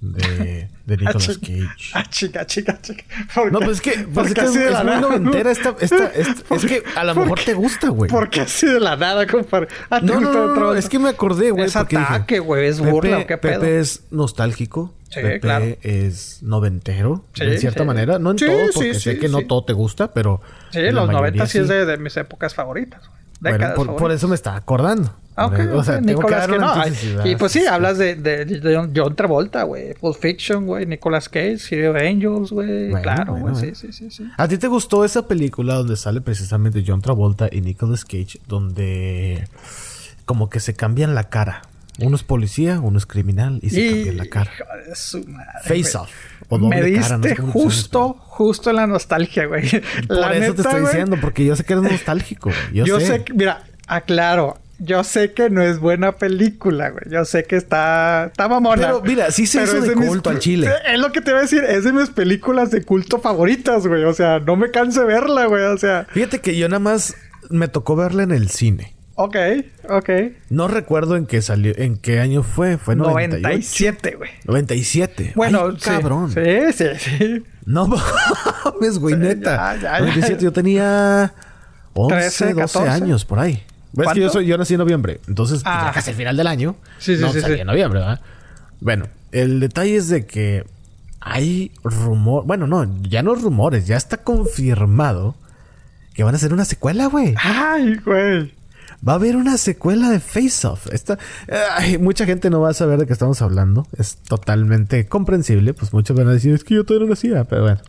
de, 0.00 0.68
de 0.86 0.96
Nicolas 0.96 1.38
Cage. 1.38 1.68
Ah, 1.94 2.04
chica, 2.08 2.46
chica, 2.46 2.78
chica. 2.80 3.04
No, 3.50 3.58
pues 3.60 3.72
es 3.72 3.80
que, 3.80 4.08
pues 4.12 4.28
es, 4.28 4.34
que 4.34 4.40
es, 4.40 4.56
es 4.56 4.84
muy 4.84 5.00
noventera 5.00 5.50
esta, 5.50 5.76
esta, 5.78 6.06
esta 6.14 6.54
es 6.54 6.64
que 6.64 6.82
a 6.96 7.04
lo 7.04 7.14
mejor 7.14 7.40
te 7.44 7.54
gusta, 7.54 7.88
güey. 7.90 8.10
Porque 8.10 8.40
así 8.40 8.66
de 8.66 8.80
la 8.80 8.96
nada, 8.96 9.26
compadre. 9.26 9.68
Ah, 9.90 10.00
no, 10.00 10.20
no, 10.20 10.32
no, 10.32 10.54
no, 10.54 10.74
es 10.74 10.88
que 10.88 10.98
me 10.98 11.10
acordé, 11.10 11.50
güey. 11.50 11.66
Es 11.66 11.76
ataque, 11.76 12.38
güey, 12.38 12.66
es 12.66 12.80
burla, 12.80 13.18
Pepe, 13.18 13.26
¿qué 13.26 13.38
pedo? 13.38 13.60
Pepe 13.60 13.80
es 13.80 14.04
nostálgico. 14.10 14.94
Sí, 15.10 15.20
Pepe 15.20 15.40
claro. 15.40 15.66
es 15.82 16.42
noventero, 16.42 17.24
sí, 17.34 17.44
de 17.44 17.58
cierta 17.58 17.80
sí. 17.80 17.86
manera. 17.86 18.18
No 18.18 18.30
en 18.30 18.36
todo, 18.36 18.66
porque 18.72 18.94
sé 18.94 19.18
que 19.18 19.28
no 19.28 19.46
todo 19.46 19.64
te 19.64 19.72
gusta, 19.72 20.12
pero... 20.12 20.40
Sí, 20.70 20.80
los 20.90 21.10
90 21.10 21.46
sí 21.46 21.58
es 21.58 21.68
de, 21.68 21.84
de 21.84 21.98
mis 21.98 22.16
épocas 22.16 22.54
favoritas, 22.54 23.06
güey. 23.08 23.20
Bueno, 23.40 23.74
por, 23.74 23.96
por, 23.96 24.12
eso 24.12 24.28
me 24.28 24.34
estaba 24.34 24.56
acordando. 24.56 25.14
Ah, 25.40 25.46
ok. 25.46 25.58
O 25.74 25.82
sea, 25.82 26.00
Nicolas 26.02 26.46
que 26.46 26.58
no. 26.58 27.26
Y 27.26 27.36
pues 27.36 27.52
sí, 27.52 27.66
hablas 27.66 27.96
de, 27.96 28.14
de, 28.14 28.44
de 28.44 28.90
John 28.94 29.16
Travolta, 29.16 29.62
güey. 29.62 29.94
Pulp 29.94 30.16
Fiction, 30.18 30.66
güey. 30.66 30.84
Nicolas 30.84 31.30
Cage, 31.30 31.56
City 31.58 31.84
of 31.84 31.96
Angels, 31.96 32.50
güey. 32.50 32.90
claro, 33.02 33.36
güey. 33.36 33.54
sí, 33.54 33.74
sí, 33.74 33.92
sí, 33.92 34.10
sí. 34.10 34.28
¿A 34.36 34.46
ti 34.46 34.58
te 34.58 34.66
gustó 34.66 35.02
esa 35.04 35.26
película 35.26 35.76
donde 35.76 35.96
sale 35.96 36.20
precisamente 36.20 36.84
John 36.86 37.00
Travolta 37.00 37.48
y 37.50 37.62
Nicolas 37.62 38.04
Cage? 38.04 38.38
Donde 38.46 39.48
como 40.26 40.50
que 40.50 40.60
se 40.60 40.74
cambian 40.74 41.14
la 41.14 41.30
cara. 41.30 41.62
Uno 41.98 42.16
es 42.16 42.22
policía, 42.22 42.80
uno 42.80 42.98
es 42.98 43.06
criminal 43.06 43.60
y 43.62 43.70
se 43.70 43.88
cambian 43.88 44.16
la 44.18 44.26
cara. 44.26 44.50
Su 44.94 45.26
madre, 45.26 45.46
Face 45.64 45.96
off. 45.96 46.10
O 46.48 46.58
me 46.58 46.82
diste 46.82 47.00
cara, 47.00 47.18
no 47.18 47.52
justo, 47.52 48.16
justo 48.26 48.72
la 48.72 48.86
nostalgia, 48.86 49.46
güey. 49.46 49.68
Por 50.06 50.18
la 50.18 50.32
eso 50.32 50.40
neta, 50.40 50.54
te 50.54 50.62
estoy 50.62 50.80
wey. 50.82 50.92
diciendo, 50.92 51.16
porque 51.20 51.44
yo 51.44 51.56
sé 51.56 51.64
que 51.64 51.72
eres 51.72 51.90
nostálgico. 51.90 52.50
Yo, 52.72 52.84
yo 52.84 53.00
sé. 53.00 53.06
sé 53.06 53.24
que, 53.24 53.32
mira, 53.32 53.64
aclaro 53.86 54.58
yo 54.80 55.04
sé 55.04 55.32
que 55.32 55.50
no 55.50 55.62
es 55.62 55.78
buena 55.78 56.12
película, 56.12 56.90
güey. 56.90 57.04
Yo 57.10 57.24
sé 57.24 57.44
que 57.44 57.56
está, 57.56 58.26
está 58.26 58.48
mamona. 58.48 58.86
Pero 58.86 59.02
mira, 59.02 59.30
sí 59.30 59.46
se 59.46 59.62
hizo 59.62 59.80
de, 59.80 59.90
de 59.90 59.94
culto 59.94 60.30
mis, 60.30 60.36
al 60.36 60.38
chile. 60.40 60.70
Es 60.90 60.98
lo 60.98 61.12
que 61.12 61.20
te 61.20 61.32
voy 61.32 61.40
a 61.40 61.42
decir. 61.42 61.62
Es 61.64 61.84
de 61.84 61.92
mis 61.92 62.08
películas 62.08 62.70
de 62.70 62.82
culto 62.82 63.20
favoritas, 63.20 63.86
güey. 63.86 64.04
O 64.04 64.14
sea, 64.14 64.40
no 64.40 64.56
me 64.56 64.70
canse 64.70 65.04
verla, 65.04 65.46
güey. 65.46 65.64
O 65.64 65.76
sea... 65.76 66.06
Fíjate 66.10 66.40
que 66.40 66.56
yo 66.56 66.68
nada 66.68 66.80
más 66.80 67.14
me 67.50 67.68
tocó 67.68 67.94
verla 67.94 68.22
en 68.22 68.32
el 68.32 68.48
cine. 68.48 68.94
Ok, 69.16 69.36
ok. 69.90 70.10
No 70.48 70.66
recuerdo 70.66 71.14
en 71.16 71.26
qué 71.26 71.42
salió, 71.42 71.74
en 71.76 71.98
qué 71.98 72.20
año 72.20 72.42
fue. 72.42 72.78
Fue 72.78 72.96
98. 72.96 73.42
97, 73.42 74.16
güey. 74.16 74.30
97. 74.46 75.32
Bueno, 75.36 75.66
Ay, 75.66 75.76
cabrón. 75.76 76.32
Sí, 76.32 76.72
sí, 76.72 76.86
sí. 76.96 77.42
No 77.66 77.86
mames, 78.74 78.98
güey, 78.98 79.16
neta. 79.16 79.76
Ya, 79.76 79.82
ya, 79.82 80.00
97, 80.00 80.42
yo 80.42 80.52
tenía 80.52 81.34
11, 81.92 82.14
13, 82.14 82.54
12 82.54 82.78
años 82.88 83.26
por 83.26 83.40
ahí. 83.40 83.62
¿Ves 83.92 84.08
que 84.12 84.20
yo, 84.20 84.30
soy, 84.30 84.46
yo 84.46 84.56
nací 84.58 84.74
en 84.74 84.78
noviembre? 84.78 85.20
Entonces, 85.28 85.62
pues, 85.62 85.74
Ah. 85.76 85.90
casi 85.94 86.10
el 86.10 86.16
final 86.16 86.36
del 86.36 86.46
año. 86.46 86.76
Sí, 86.98 87.16
sí, 87.16 87.22
no 87.22 87.32
sí, 87.32 87.40
en 87.44 87.66
noviembre, 87.66 88.00
¿verdad? 88.00 88.20
Bueno, 88.80 89.06
el 89.32 89.60
detalle 89.60 89.96
es 89.96 90.08
de 90.08 90.26
que 90.26 90.64
hay 91.20 91.72
rumor... 91.82 92.46
Bueno, 92.46 92.66
no, 92.66 92.86
ya 93.02 93.22
no 93.22 93.34
rumores. 93.34 93.86
Ya 93.86 93.96
está 93.96 94.18
confirmado 94.18 95.34
que 96.14 96.24
van 96.24 96.34
a 96.34 96.36
hacer 96.36 96.52
una 96.52 96.64
secuela, 96.64 97.06
güey. 97.06 97.34
Ay, 97.42 97.96
güey. 98.04 98.54
Va 99.06 99.12
a 99.12 99.16
haber 99.16 99.36
una 99.36 99.56
secuela 99.56 100.10
de 100.10 100.20
Face 100.20 100.66
Off. 100.66 100.86
Esta, 100.92 101.18
ay, 101.76 101.98
mucha 101.98 102.26
gente 102.26 102.50
no 102.50 102.60
va 102.60 102.70
a 102.70 102.74
saber 102.74 102.98
de 102.98 103.06
qué 103.06 103.12
estamos 103.12 103.40
hablando. 103.42 103.86
Es 103.96 104.16
totalmente 104.16 105.06
comprensible. 105.06 105.72
Pues 105.74 105.92
muchos 105.92 106.16
van 106.16 106.28
a 106.28 106.32
decir, 106.32 106.52
es 106.54 106.64
que 106.64 106.74
yo 106.74 106.84
todavía 106.84 107.06
no 107.06 107.10
nacía. 107.10 107.44
Pero 107.44 107.62
bueno. 107.62 107.80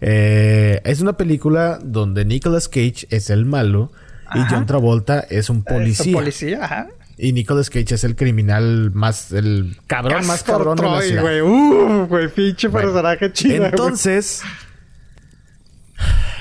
Eh, 0.00 0.80
es 0.84 1.00
una 1.00 1.14
película 1.14 1.78
donde 1.82 2.24
Nicolas 2.24 2.68
Cage 2.68 3.06
es 3.10 3.30
el 3.30 3.44
malo 3.46 3.90
y. 4.34 4.40
John 4.50 4.66
Travolta 4.66 5.20
es 5.28 5.50
un 5.50 5.62
policía. 5.64 6.12
Policía, 6.12 6.64
ajá. 6.64 6.88
Y 7.20 7.32
Nicolas 7.32 7.68
Cage 7.68 7.94
es 7.96 8.04
el 8.04 8.14
criminal 8.14 8.92
más, 8.94 9.32
el 9.32 9.76
cabrón 9.88 10.24
más 10.26 10.44
cabrón 10.44 10.76
de 10.76 10.82
la 10.84 10.88
Troy, 10.98 11.08
ciudad. 11.08 11.22
güey. 11.22 11.40
Uh, 11.40 12.06
güey, 12.06 12.28
pinche 12.28 12.68
Bueno, 12.68 12.88
personaje 12.92 13.32
chido. 13.32 13.56
güey. 13.58 13.70
Entonces, 13.70 14.42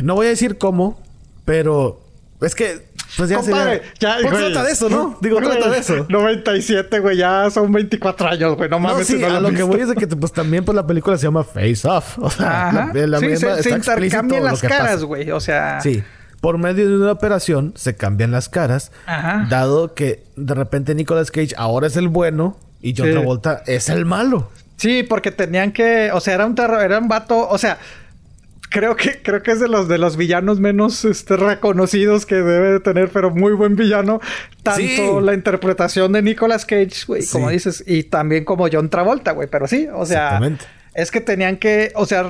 no 0.01 0.15
voy 0.15 0.27
a 0.27 0.29
decir 0.29 0.57
cómo, 0.57 1.01
pero 1.45 1.99
es 2.41 2.53
que, 2.53 2.85
pues 3.17 3.29
ya 3.29 3.37
Compadre, 3.37 3.77
sería- 3.77 3.93
ya, 3.99 4.17
Pues 4.21 4.31
güey. 4.39 4.51
trata 4.53 4.67
de 4.67 4.71
eso, 4.73 4.89
¿no? 4.89 5.17
Digo, 5.19 5.37
Güey, 5.41 5.49
trata 5.49 5.69
de 5.71 5.79
eso. 5.79 6.05
97, 6.09 6.99
güey, 6.99 7.17
ya 7.17 7.49
son 7.49 7.71
24 7.71 8.27
años, 8.27 8.55
güey. 8.55 8.69
No 8.69 8.79
No, 8.79 8.87
mames, 8.87 9.07
sí, 9.07 9.17
no 9.17 9.25
a 9.25 9.29
lo 9.31 9.39
lo 9.41 9.47
has 9.47 9.55
que 9.55 9.63
voy 9.63 9.79
es 9.81 9.87
de 9.87 9.95
que 9.95 10.05
pues 10.07 10.31
también 10.31 10.63
pues 10.63 10.75
la 10.75 10.85
película 10.85 11.17
se 11.17 11.23
llama 11.23 11.43
Face 11.43 11.87
Off. 11.87 12.19
O 12.21 12.29
sea, 12.29 12.67
Ajá. 12.67 12.91
la, 12.93 13.07
la 13.07 13.19
sí, 13.19 13.25
misma- 13.25 13.55
se, 13.55 13.63
se 13.63 13.69
está 13.75 13.93
intercambian 13.95 14.43
lo 14.43 14.51
las 14.51 14.61
caras, 14.61 14.91
pasa. 14.93 15.05
güey. 15.05 15.31
O 15.31 15.39
sea. 15.39 15.81
Sí. 15.81 16.03
Por 16.47 16.59
medio 16.59 16.87
de 16.89 16.95
una 16.95 17.11
operación 17.11 17.73
se 17.75 17.97
cambian 17.97 18.31
las 18.31 18.47
caras, 18.47 18.93
Ajá. 19.05 19.47
dado 19.49 19.93
que 19.93 20.23
de 20.37 20.53
repente 20.53 20.95
Nicolas 20.95 21.29
Cage 21.29 21.53
ahora 21.57 21.87
es 21.87 21.97
el 21.97 22.07
bueno 22.07 22.57
y 22.81 22.93
John 22.97 23.07
Sí. 23.07 23.11
Travolta 23.11 23.63
es 23.65 23.89
el 23.89 24.05
malo. 24.05 24.49
Sí, 24.77 25.03
porque 25.03 25.33
tenían 25.33 25.73
que. 25.73 26.09
O 26.13 26.21
sea, 26.21 26.35
era 26.35 26.45
un 26.45 26.55
terror, 26.55 26.81
era 26.81 26.99
un 26.99 27.09
vato. 27.09 27.49
O 27.49 27.57
sea. 27.57 27.79
Creo 28.69 28.95
que, 28.95 29.21
creo 29.21 29.43
que 29.43 29.51
es 29.51 29.59
de 29.59 29.67
los 29.67 29.89
de 29.89 29.97
los 29.97 30.15
villanos 30.15 30.61
menos 30.61 31.03
este, 31.03 31.35
reconocidos 31.35 32.25
que 32.25 32.35
debe 32.35 32.71
de 32.71 32.79
tener, 32.79 33.09
pero 33.09 33.29
muy 33.31 33.51
buen 33.51 33.75
villano. 33.75 34.21
Tanto 34.63 34.79
Sí. 34.79 35.01
la 35.21 35.33
interpretación 35.33 36.13
de 36.13 36.21
Nicolas 36.21 36.65
Cage, 36.65 36.93
güey, 37.07 37.23
Sí. 37.23 37.31
como 37.33 37.49
dices, 37.49 37.83
y 37.85 38.03
también 38.03 38.45
como 38.45 38.67
John 38.71 38.89
Travolta, 38.89 39.33
güey. 39.33 39.49
Pero 39.49 39.67
sí, 39.67 39.89
o 39.93 40.05
sea, 40.05 40.39
es 40.93 41.11
que 41.11 41.19
tenían 41.19 41.57
que, 41.57 41.91
o 41.95 42.05
sea, 42.05 42.29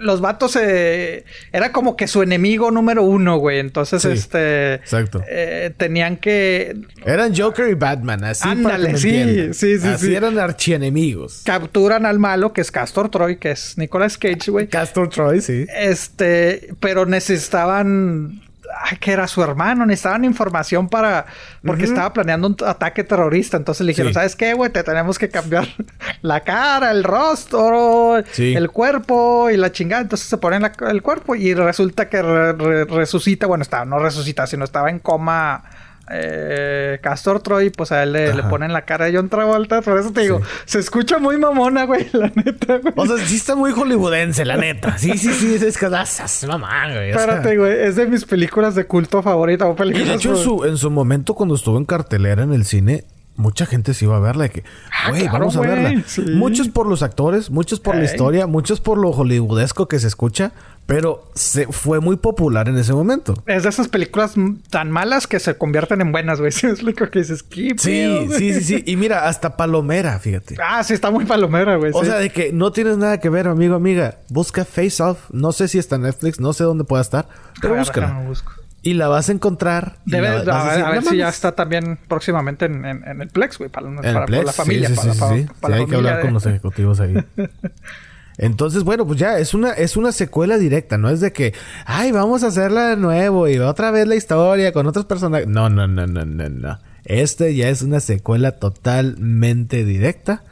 los 0.00 0.20
vatos 0.20 0.56
eh, 0.60 1.24
era 1.52 1.72
como 1.72 1.96
que 1.96 2.08
su 2.08 2.22
enemigo 2.22 2.70
número 2.70 3.02
uno, 3.04 3.36
güey. 3.38 3.58
Entonces, 3.58 4.02
Sí. 4.02 4.08
este, 4.08 4.74
Exacto. 4.74 5.22
eh, 5.28 5.72
tenían 5.76 6.16
que 6.16 6.76
Eran 7.04 7.34
Joker 7.36 7.68
y 7.68 7.74
Batman, 7.74 8.24
así 8.24 8.48
Ándale, 8.48 8.96
sí, 8.96 9.52
sí, 9.54 9.78
sí, 9.78 9.86
Así 9.88 10.06
sí. 10.06 10.14
eran 10.14 10.38
archienemigos. 10.38 11.42
capturan 11.44 12.06
al 12.06 12.18
malo, 12.18 12.52
que 12.52 12.60
es 12.62 12.70
Castor 12.70 13.10
Troy, 13.10 13.36
que 13.36 13.50
es 13.52 13.76
Nicolas 13.78 14.16
Cage, 14.18 14.50
güey. 14.50 14.68
Castor 14.68 15.08
Troy, 15.08 15.40
sí. 15.40 15.66
Este, 15.76 16.74
pero 16.80 17.06
necesitaban. 17.06 18.40
Ay, 18.84 18.96
que 18.98 19.12
era 19.12 19.26
su 19.26 19.42
hermano, 19.42 19.84
necesitaban 19.86 20.24
información 20.24 20.88
para. 20.88 21.26
Porque 21.64 21.84
estaba 21.84 22.12
planeando 22.12 22.46
un 22.48 22.56
ataque 22.66 23.04
terrorista. 23.04 23.56
Entonces 23.56 23.84
le 23.84 23.92
dijeron: 23.92 24.10
Sí. 24.12 24.14
¿Sabes 24.14 24.36
qué, 24.36 24.54
güey? 24.54 24.70
Te 24.70 24.82
tenemos 24.82 25.18
que 25.18 25.28
cambiar 25.28 25.66
la 26.22 26.40
cara, 26.40 26.90
el 26.90 27.04
rostro, 27.04 28.22
Sí. 28.32 28.54
el 28.54 28.70
cuerpo 28.70 29.50
y 29.50 29.56
la 29.56 29.72
chingada. 29.72 30.02
Entonces 30.02 30.28
se 30.28 30.38
ponen 30.38 30.62
la- 30.62 30.72
el 30.90 31.02
cuerpo 31.02 31.34
y 31.34 31.54
resulta 31.54 32.08
que 32.08 32.22
re- 32.22 32.52
re- 32.52 32.84
resucita. 32.84 33.46
Bueno, 33.46 33.62
estaba, 33.62 33.84
no 33.84 33.98
resucita, 33.98 34.46
sino 34.46 34.64
estaba 34.64 34.90
en 34.90 34.98
coma. 34.98 35.64
Eh, 36.12 36.98
Castor 37.02 37.40
Troy, 37.40 37.70
pues 37.70 37.92
a 37.92 38.02
él 38.02 38.12
le, 38.12 38.34
le, 38.34 38.42
ponen 38.44 38.72
la 38.72 38.84
cara 38.84 39.06
de 39.06 39.16
John 39.16 39.28
Travolta. 39.28 39.80
Por 39.82 39.98
eso 39.98 40.12
te 40.12 40.22
digo, 40.22 40.40
se 40.64 40.80
escucha 40.80 41.18
muy 41.18 41.38
mamona, 41.38 41.84
güey, 41.84 42.08
la 42.12 42.32
neta, 42.34 42.78
güey. 42.78 42.94
O 42.96 43.06
sea, 43.06 43.24
sí 43.24 43.36
está 43.36 43.54
muy 43.54 43.72
hollywoodense, 43.72 44.44
la 44.44 44.56
neta. 44.56 44.98
Sí, 44.98 45.16
sí, 45.16 45.32
sí, 45.32 45.54
es 45.54 45.78
que 45.78 45.88
das 45.88 46.44
mamá, 46.46 46.92
güey. 46.92 47.10
Espérate, 47.10 47.56
güey, 47.56 47.80
es 47.80 47.96
de 47.96 48.06
mis 48.06 48.24
películas 48.24 48.74
de 48.74 48.84
culto 48.84 49.22
favorita. 49.22 49.66
O 49.66 49.76
películas, 49.76 50.06
y 50.06 50.10
de 50.10 50.16
hecho, 50.16 50.30
en 50.30 50.36
su, 50.36 50.64
en 50.64 50.76
su 50.76 50.90
momento, 50.90 51.34
cuando 51.34 51.54
estuvo 51.54 51.78
en 51.78 51.84
cartelera 51.84 52.42
en 52.42 52.52
el 52.52 52.64
cine, 52.64 53.04
mucha 53.36 53.66
gente 53.66 53.94
se 53.94 54.04
iba 54.04 54.16
a 54.16 54.20
verla 54.20 54.44
de 54.44 54.50
que, 54.50 54.64
ah, 54.92 55.10
güey, 55.10 55.26
vamos 55.28 55.56
a 55.56 55.60
verla. 55.60 56.02
Muchos 56.34 56.68
por 56.68 56.86
los 56.86 57.02
actores, 57.02 57.50
muchos 57.50 57.80
por 57.80 57.96
la 57.96 58.04
historia, 58.04 58.46
muchos 58.46 58.80
por 58.80 58.98
lo 58.98 59.10
hollywoodesco 59.12 59.88
que 59.88 59.98
se 59.98 60.06
escucha, 60.06 60.52
pero 60.90 61.30
se 61.36 61.68
fue 61.68 62.00
muy 62.00 62.16
popular 62.16 62.68
en 62.68 62.76
ese 62.76 62.92
momento. 62.92 63.44
Es 63.46 63.62
de 63.62 63.68
esas 63.68 63.86
películas 63.86 64.34
tan 64.70 64.90
malas 64.90 65.28
que 65.28 65.38
se 65.38 65.56
convierten 65.56 66.00
en 66.00 66.10
buenas, 66.10 66.40
güey. 66.40 66.52
Me 66.64 66.70
explico 66.70 67.08
que 67.08 67.20
dices, 67.20 67.44
Sí, 67.48 67.76
sí, 67.78 68.28
sí, 68.28 68.60
sí. 68.60 68.82
Y 68.86 68.96
mira, 68.96 69.28
hasta 69.28 69.56
palomera, 69.56 70.18
fíjate. 70.18 70.56
Ah, 70.72 70.82
sí, 70.82 70.94
está 70.94 71.10
muy 71.10 71.26
palomera, 71.26 71.76
güey. 71.76 71.92
O 71.94 72.04
sea, 72.04 72.16
de 72.16 72.30
que 72.30 72.52
no 72.52 72.72
tienes 72.72 72.96
nada 72.96 73.18
que 73.18 73.28
ver, 73.28 73.46
amigo, 73.46 73.76
amiga. 73.76 74.18
Busca 74.30 74.64
Face 74.64 75.00
Off. 75.00 75.30
No 75.30 75.52
sé 75.52 75.68
si 75.68 75.78
está 75.78 75.94
en 75.94 76.02
Netflix, 76.02 76.40
no 76.40 76.52
sé 76.52 76.64
dónde 76.64 76.84
pueda 76.84 77.02
estar, 77.02 77.28
pero 77.60 77.76
búscala. 77.76 78.22
Busco. 78.26 78.52
Y 78.82 78.94
la 78.94 79.08
vas 79.08 79.28
a 79.28 79.32
encontrar. 79.32 79.98
Debe, 80.06 80.28
a, 80.28 80.90
ver, 80.90 81.04
si 81.04 81.18
ya 81.18 81.28
está 81.28 81.52
también 81.52 81.98
próximamente 82.08 82.64
en, 82.64 82.84
el 82.84 83.28
Plex, 83.28 83.58
güey, 83.58 83.70
para, 83.70 83.88
la 83.88 84.52
familia. 84.52 84.88
Sí, 84.88 84.96
sí, 84.96 85.10
sí, 85.12 85.18
sí. 85.18 85.46
hay 85.62 85.86
que 85.86 85.96
hablar 85.96 86.20
con 86.20 86.32
los 86.32 86.46
ejecutivos 86.46 86.98
ahí. 86.98 87.14
Entonces, 88.42 88.84
bueno, 88.84 89.06
pues 89.06 89.18
ya 89.18 89.38
es 89.38 89.52
una, 89.52 89.72
es 89.72 89.98
una 89.98 90.12
secuela 90.12 90.56
directa, 90.56 90.96
no 90.96 91.10
es 91.10 91.20
de 91.20 91.30
que, 91.30 91.52
ay, 91.84 92.10
vamos 92.10 92.42
a 92.42 92.46
hacerla 92.46 92.88
de 92.88 92.96
nuevo 92.96 93.46
y 93.46 93.58
otra 93.58 93.90
vez 93.90 94.08
la 94.08 94.16
historia 94.16 94.72
con 94.72 94.86
otros 94.86 95.04
personajes. 95.04 95.46
No, 95.46 95.68
no, 95.68 95.86
no, 95.86 96.06
no, 96.06 96.24
no, 96.24 96.48
no. 96.48 96.78
Este 97.04 97.54
ya 97.54 97.68
es 97.68 97.82
una 97.82 98.00
secuela 98.00 98.52
totalmente 98.52 99.84
directa. 99.84 100.42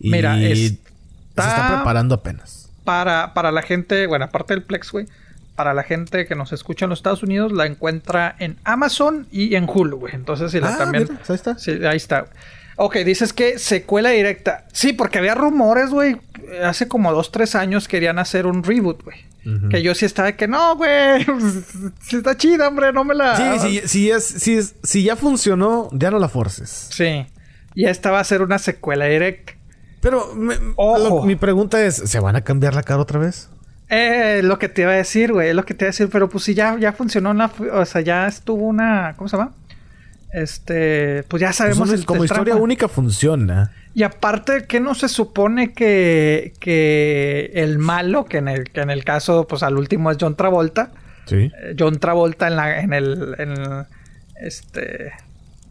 Y 0.00 0.12
Mira, 0.12 0.34
se 0.34 0.64
está 0.64 1.74
preparando 1.74 2.14
apenas. 2.14 2.70
Para, 2.84 3.34
para 3.34 3.52
la 3.52 3.60
gente, 3.60 4.06
bueno, 4.06 4.24
aparte 4.24 4.54
del 4.54 4.62
Plex, 4.62 4.90
güey 4.90 5.06
para 5.56 5.72
la 5.72 5.82
gente 5.82 6.26
que 6.26 6.34
nos 6.34 6.52
escucha 6.52 6.84
en 6.84 6.90
los 6.90 6.98
Estados 6.98 7.22
Unidos, 7.22 7.50
la 7.50 7.64
encuentra 7.64 8.36
en 8.38 8.58
Amazon 8.64 9.26
y 9.32 9.54
en 9.54 9.66
Hulu, 9.66 10.00
güey. 10.00 10.14
Entonces, 10.14 10.52
si 10.52 10.60
la 10.60 10.74
ah, 10.74 10.76
también. 10.76 11.08
ahí 11.10 11.34
está. 11.34 11.58
Sí, 11.58 11.70
ahí 11.86 11.96
está. 11.96 12.26
Ok, 12.76 12.96
dices 12.98 13.32
que 13.32 13.58
secuela 13.58 14.10
directa. 14.10 14.66
Sí, 14.72 14.92
porque 14.92 15.18
había 15.18 15.34
rumores, 15.34 15.90
güey. 15.90 16.16
Hace 16.62 16.88
como 16.88 17.12
dos, 17.12 17.32
tres 17.32 17.54
años 17.54 17.88
querían 17.88 18.18
hacer 18.18 18.46
un 18.46 18.62
reboot, 18.62 19.02
güey. 19.02 19.16
Que 19.70 19.80
yo 19.80 19.94
sí 19.94 20.04
estaba 20.04 20.26
de 20.26 20.36
que 20.36 20.48
no, 20.48 20.76
güey. 20.76 21.24
si 22.02 22.16
está 22.16 22.36
chida, 22.36 22.66
hombre, 22.66 22.92
no 22.92 23.04
me 23.04 23.14
la. 23.14 23.58
Sí, 23.60 23.80
sí, 23.86 24.10
si, 24.18 24.58
si 24.82 25.02
ya 25.04 25.14
funcionó, 25.14 25.88
ya 25.92 26.10
no 26.10 26.18
la 26.18 26.28
forces. 26.28 26.88
Sí. 26.90 27.26
Y 27.74 27.84
esta 27.84 28.10
va 28.10 28.18
a 28.18 28.24
ser 28.24 28.42
una 28.42 28.58
secuela 28.58 29.04
directa. 29.04 29.52
Pero 30.00 30.34
mi 30.34 31.36
pregunta 31.36 31.84
es: 31.84 31.94
¿se 31.94 32.18
van 32.18 32.34
a 32.34 32.42
cambiar 32.42 32.74
la 32.74 32.82
cara 32.82 33.00
otra 33.00 33.20
vez? 33.20 33.48
Eh, 33.88 34.40
lo 34.42 34.58
que 34.58 34.68
te 34.68 34.82
iba 34.82 34.90
a 34.90 34.96
decir, 34.96 35.32
güey, 35.32 35.52
lo 35.54 35.64
que 35.64 35.74
te 35.74 35.84
iba 35.84 35.88
a 35.88 35.92
decir, 35.92 36.08
pero 36.10 36.28
pues 36.28 36.44
si 36.44 36.54
ya, 36.54 36.76
ya 36.78 36.92
funcionó, 36.92 37.32
la, 37.32 37.52
o 37.72 37.84
sea, 37.84 38.00
ya 38.00 38.26
estuvo 38.26 38.66
una, 38.66 39.14
¿cómo 39.16 39.28
se 39.28 39.36
llama? 39.36 39.52
Este, 40.32 41.22
pues 41.24 41.40
ya 41.40 41.52
sabemos 41.52 41.88
pues 41.88 42.04
como 42.04 42.24
historia 42.24 42.56
única 42.56 42.88
funciona. 42.88 43.72
Y 43.94 44.02
aparte, 44.02 44.66
que 44.66 44.80
no 44.80 44.94
se 44.94 45.08
supone 45.08 45.72
que, 45.72 46.52
que 46.60 47.52
el 47.54 47.78
malo, 47.78 48.26
que 48.26 48.38
en 48.38 48.48
el, 48.48 48.64
que 48.70 48.80
en 48.80 48.90
el 48.90 49.04
caso, 49.04 49.46
pues 49.46 49.62
al 49.62 49.78
último 49.78 50.10
es 50.10 50.18
John 50.20 50.36
Travolta. 50.36 50.90
Sí. 51.24 51.50
Eh, 51.60 51.74
John 51.78 51.98
Travolta 51.98 52.48
en 52.48 52.56
la, 52.56 52.80
en 52.80 52.92
el, 52.92 53.34
en 53.38 53.86
este, 54.40 55.12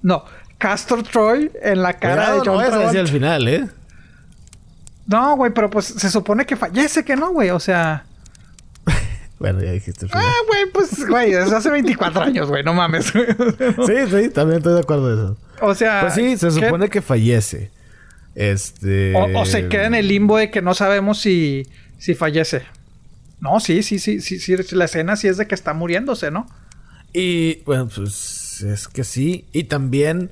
no, 0.01 0.25
Castor 0.57 1.03
Troy 1.03 1.51
en 1.61 1.81
la 1.81 1.93
cara 1.93 2.33
de 2.33 2.39
John 2.39 2.57
no 2.57 2.65
Travolta. 2.65 2.99
al 2.99 3.07
final, 3.07 3.47
¿eh? 3.47 3.67
No, 5.07 5.35
güey, 5.35 5.53
pero 5.53 5.69
pues 5.69 5.85
se 5.85 6.09
supone 6.09 6.45
que 6.45 6.55
fallece, 6.55 7.03
que 7.03 7.15
no, 7.15 7.31
güey. 7.31 7.51
O 7.51 7.59
sea. 7.59 8.05
Bueno, 9.39 9.61
ya 9.61 9.71
dijiste. 9.71 10.07
Ah, 10.11 10.33
güey, 10.47 10.65
pues, 10.71 11.07
güey, 11.07 11.33
eso 11.33 11.57
hace 11.57 11.69
24 11.69 12.21
años, 12.21 12.47
güey, 12.47 12.63
no 12.63 12.73
mames. 12.73 13.05
sí, 13.07 13.13
sí, 14.09 14.29
también 14.29 14.57
estoy 14.57 14.73
de 14.73 14.79
acuerdo 14.79 15.07
de 15.07 15.23
eso. 15.23 15.37
O 15.61 15.75
sea. 15.75 16.01
Pues 16.01 16.13
sí, 16.13 16.37
se 16.37 16.51
supone 16.51 16.89
que 16.89 17.01
fallece. 17.01 17.71
Este. 18.33 19.13
O, 19.15 19.45
se 19.45 19.67
queda 19.67 19.87
en 19.87 19.95
el 19.95 20.07
limbo 20.07 20.37
de 20.37 20.51
que 20.51 20.61
no 20.61 20.73
sabemos 20.73 21.19
si, 21.19 21.67
si 21.97 22.15
fallece. 22.15 22.63
No, 23.39 23.59
sí, 23.59 23.83
sí, 23.83 23.99
sí, 23.99 24.21
sí, 24.21 24.39
sí. 24.39 24.55
La 24.71 24.85
escena 24.85 25.15
sí 25.15 25.27
es 25.27 25.37
de 25.37 25.47
que 25.47 25.55
está 25.55 25.73
muriéndose, 25.73 26.31
¿no? 26.31 26.47
Y, 27.13 27.61
bueno, 27.65 27.87
pues 27.93 28.61
es 28.61 28.87
que 28.87 29.03
sí. 29.03 29.45
Y 29.51 29.65
también 29.65 30.31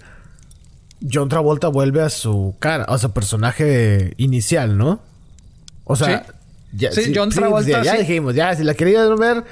John 1.11 1.29
Travolta 1.29 1.67
vuelve 1.67 2.01
a 2.01 2.09
su 2.09 2.55
cara, 2.59 2.85
a 2.85 2.97
su 2.97 3.11
personaje 3.11 4.13
inicial, 4.17 4.77
¿no? 4.77 5.01
O 5.83 5.95
sea, 5.95 6.25
ya, 6.73 6.91
sí, 6.91 7.11
John 7.15 7.29
Travolta. 7.29 7.83
ya, 7.83 7.95
dijimos, 7.95 8.35
ya, 8.35 8.55
si 8.55 8.63
la 8.63 8.73
querías 8.73 9.07
ver, 9.17 9.43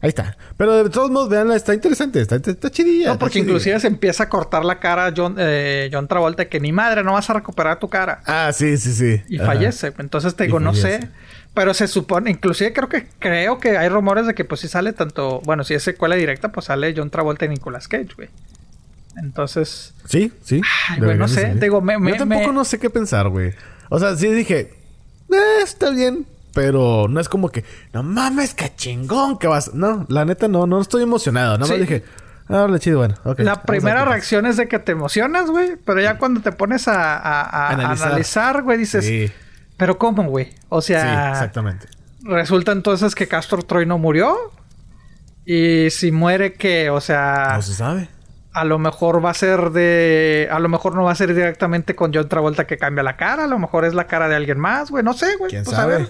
ahí 0.00 0.08
está. 0.08 0.36
Pero 0.56 0.84
de 0.84 0.90
todos 0.90 1.10
modos, 1.10 1.28
veanla, 1.28 1.56
está 1.56 1.74
interesante, 1.74 2.20
está, 2.20 2.36
está 2.36 2.70
chidilla. 2.70 3.08
No, 3.08 3.18
porque 3.18 3.40
inclusive 3.40 3.78
se 3.80 3.86
empieza 3.86 4.24
a 4.24 4.28
cortar 4.28 4.64
la 4.64 4.78
cara 4.78 5.12
John, 5.16 5.36
eh, 5.38 5.90
John 5.92 6.08
Travolta, 6.08 6.48
que 6.48 6.60
ni 6.60 6.72
madre, 6.72 7.02
no 7.02 7.12
vas 7.12 7.28
a 7.30 7.34
recuperar 7.34 7.78
tu 7.78 7.88
cara. 7.88 8.20
Ah, 8.26 8.50
sí, 8.52 8.76
sí, 8.76 8.92
sí. 8.92 9.22
Y 9.28 9.38
fallece. 9.38 9.92
Entonces 9.98 10.34
te 10.34 10.44
digo, 10.44 10.60
no 10.60 10.74
sé. 10.74 11.08
Pero 11.54 11.74
se 11.74 11.88
supone, 11.88 12.30
inclusive 12.30 12.72
creo 12.72 12.88
que 12.88 13.08
creo 13.18 13.58
que 13.58 13.76
hay 13.76 13.88
rumores 13.88 14.26
de 14.26 14.34
que 14.34 14.44
pues 14.44 14.60
si 14.60 14.68
sale 14.68 14.92
tanto, 14.92 15.40
bueno, 15.44 15.64
si 15.64 15.74
es 15.74 15.82
secuela 15.82 16.14
directa, 16.14 16.52
pues 16.52 16.66
sale 16.66 16.94
John 16.96 17.10
Travolta 17.10 17.46
y 17.46 17.48
Nicolas 17.48 17.88
Cage, 17.88 18.10
güey. 18.16 18.28
Entonces. 19.16 19.94
Sí, 20.04 20.32
sí. 20.44 20.60
Ay, 20.88 21.00
güey, 21.00 21.16
no 21.16 21.26
sé. 21.26 21.54
Digo, 21.54 21.80
me, 21.80 21.94
Yo 21.94 22.16
tampoco 22.16 22.52
no 22.52 22.64
sé 22.64 22.78
qué 22.78 22.90
pensar, 22.90 23.28
güey. 23.28 23.54
O 23.88 23.98
sea, 23.98 24.14
sí 24.14 24.28
dije, 24.28 24.72
eh, 25.32 25.62
está 25.62 25.90
bien. 25.90 26.26
Pero 26.58 27.06
no 27.08 27.20
es 27.20 27.28
como 27.28 27.50
que, 27.50 27.64
no 27.92 28.02
mames, 28.02 28.52
qué 28.52 28.74
chingón 28.74 29.38
que 29.38 29.46
vas. 29.46 29.74
No, 29.74 30.04
la 30.08 30.24
neta 30.24 30.48
no, 30.48 30.66
no 30.66 30.80
estoy 30.80 31.04
emocionado. 31.04 31.56
Nada 31.56 31.70
más 31.70 31.78
dije, 31.78 32.02
ah, 32.48 32.66
le 32.68 32.80
chido, 32.80 32.98
bueno. 32.98 33.14
la 33.38 33.62
primera 33.62 34.04
reacción 34.04 34.44
es 34.44 34.56
de 34.56 34.66
que 34.66 34.80
te 34.80 34.90
emocionas, 34.90 35.48
güey. 35.48 35.76
Pero 35.76 36.00
ya 36.00 36.18
cuando 36.18 36.40
te 36.40 36.50
pones 36.50 36.88
a, 36.88 37.16
a, 37.16 37.68
analizar, 37.70 38.62
güey, 38.64 38.76
dices, 38.76 39.04
sí. 39.04 39.30
pero 39.76 39.98
¿cómo, 39.98 40.24
güey? 40.24 40.52
O 40.68 40.82
sea. 40.82 41.02
Sí, 41.02 41.30
exactamente. 41.30 41.86
Resulta 42.24 42.72
entonces 42.72 43.14
que 43.14 43.28
Castor 43.28 43.62
Troy 43.62 43.86
no 43.86 43.98
murió. 43.98 44.36
Y 45.46 45.90
si 45.90 46.10
muere, 46.10 46.54
que, 46.54 46.90
o 46.90 47.00
sea. 47.00 47.52
No 47.54 47.62
se 47.62 47.74
sabe 47.74 48.08
a 48.58 48.64
lo 48.64 48.78
mejor 48.78 49.24
va 49.24 49.30
a 49.30 49.34
ser 49.34 49.70
de. 49.70 50.48
A 50.50 50.58
lo 50.58 50.68
mejor 50.68 50.94
no 50.94 51.04
va 51.04 51.12
a 51.12 51.14
ser 51.14 51.32
directamente 51.32 51.94
con 51.94 52.12
John 52.12 52.28
Travolta 52.28 52.66
que 52.66 52.76
cambia 52.76 53.04
la 53.04 53.16
cara. 53.16 53.44
A 53.44 53.46
lo 53.46 53.58
mejor 53.58 53.84
es 53.84 53.94
la 53.94 54.08
cara 54.08 54.28
de 54.28 54.34
alguien 54.34 54.58
más, 54.58 54.90
güey. 54.90 55.04
No 55.04 55.12
sé, 55.12 55.36
güey. 55.36 55.50
¿Quién 55.50 55.64
pues 55.64 55.76
sabe? 55.76 55.94
a 55.94 55.98
ver. 55.98 56.08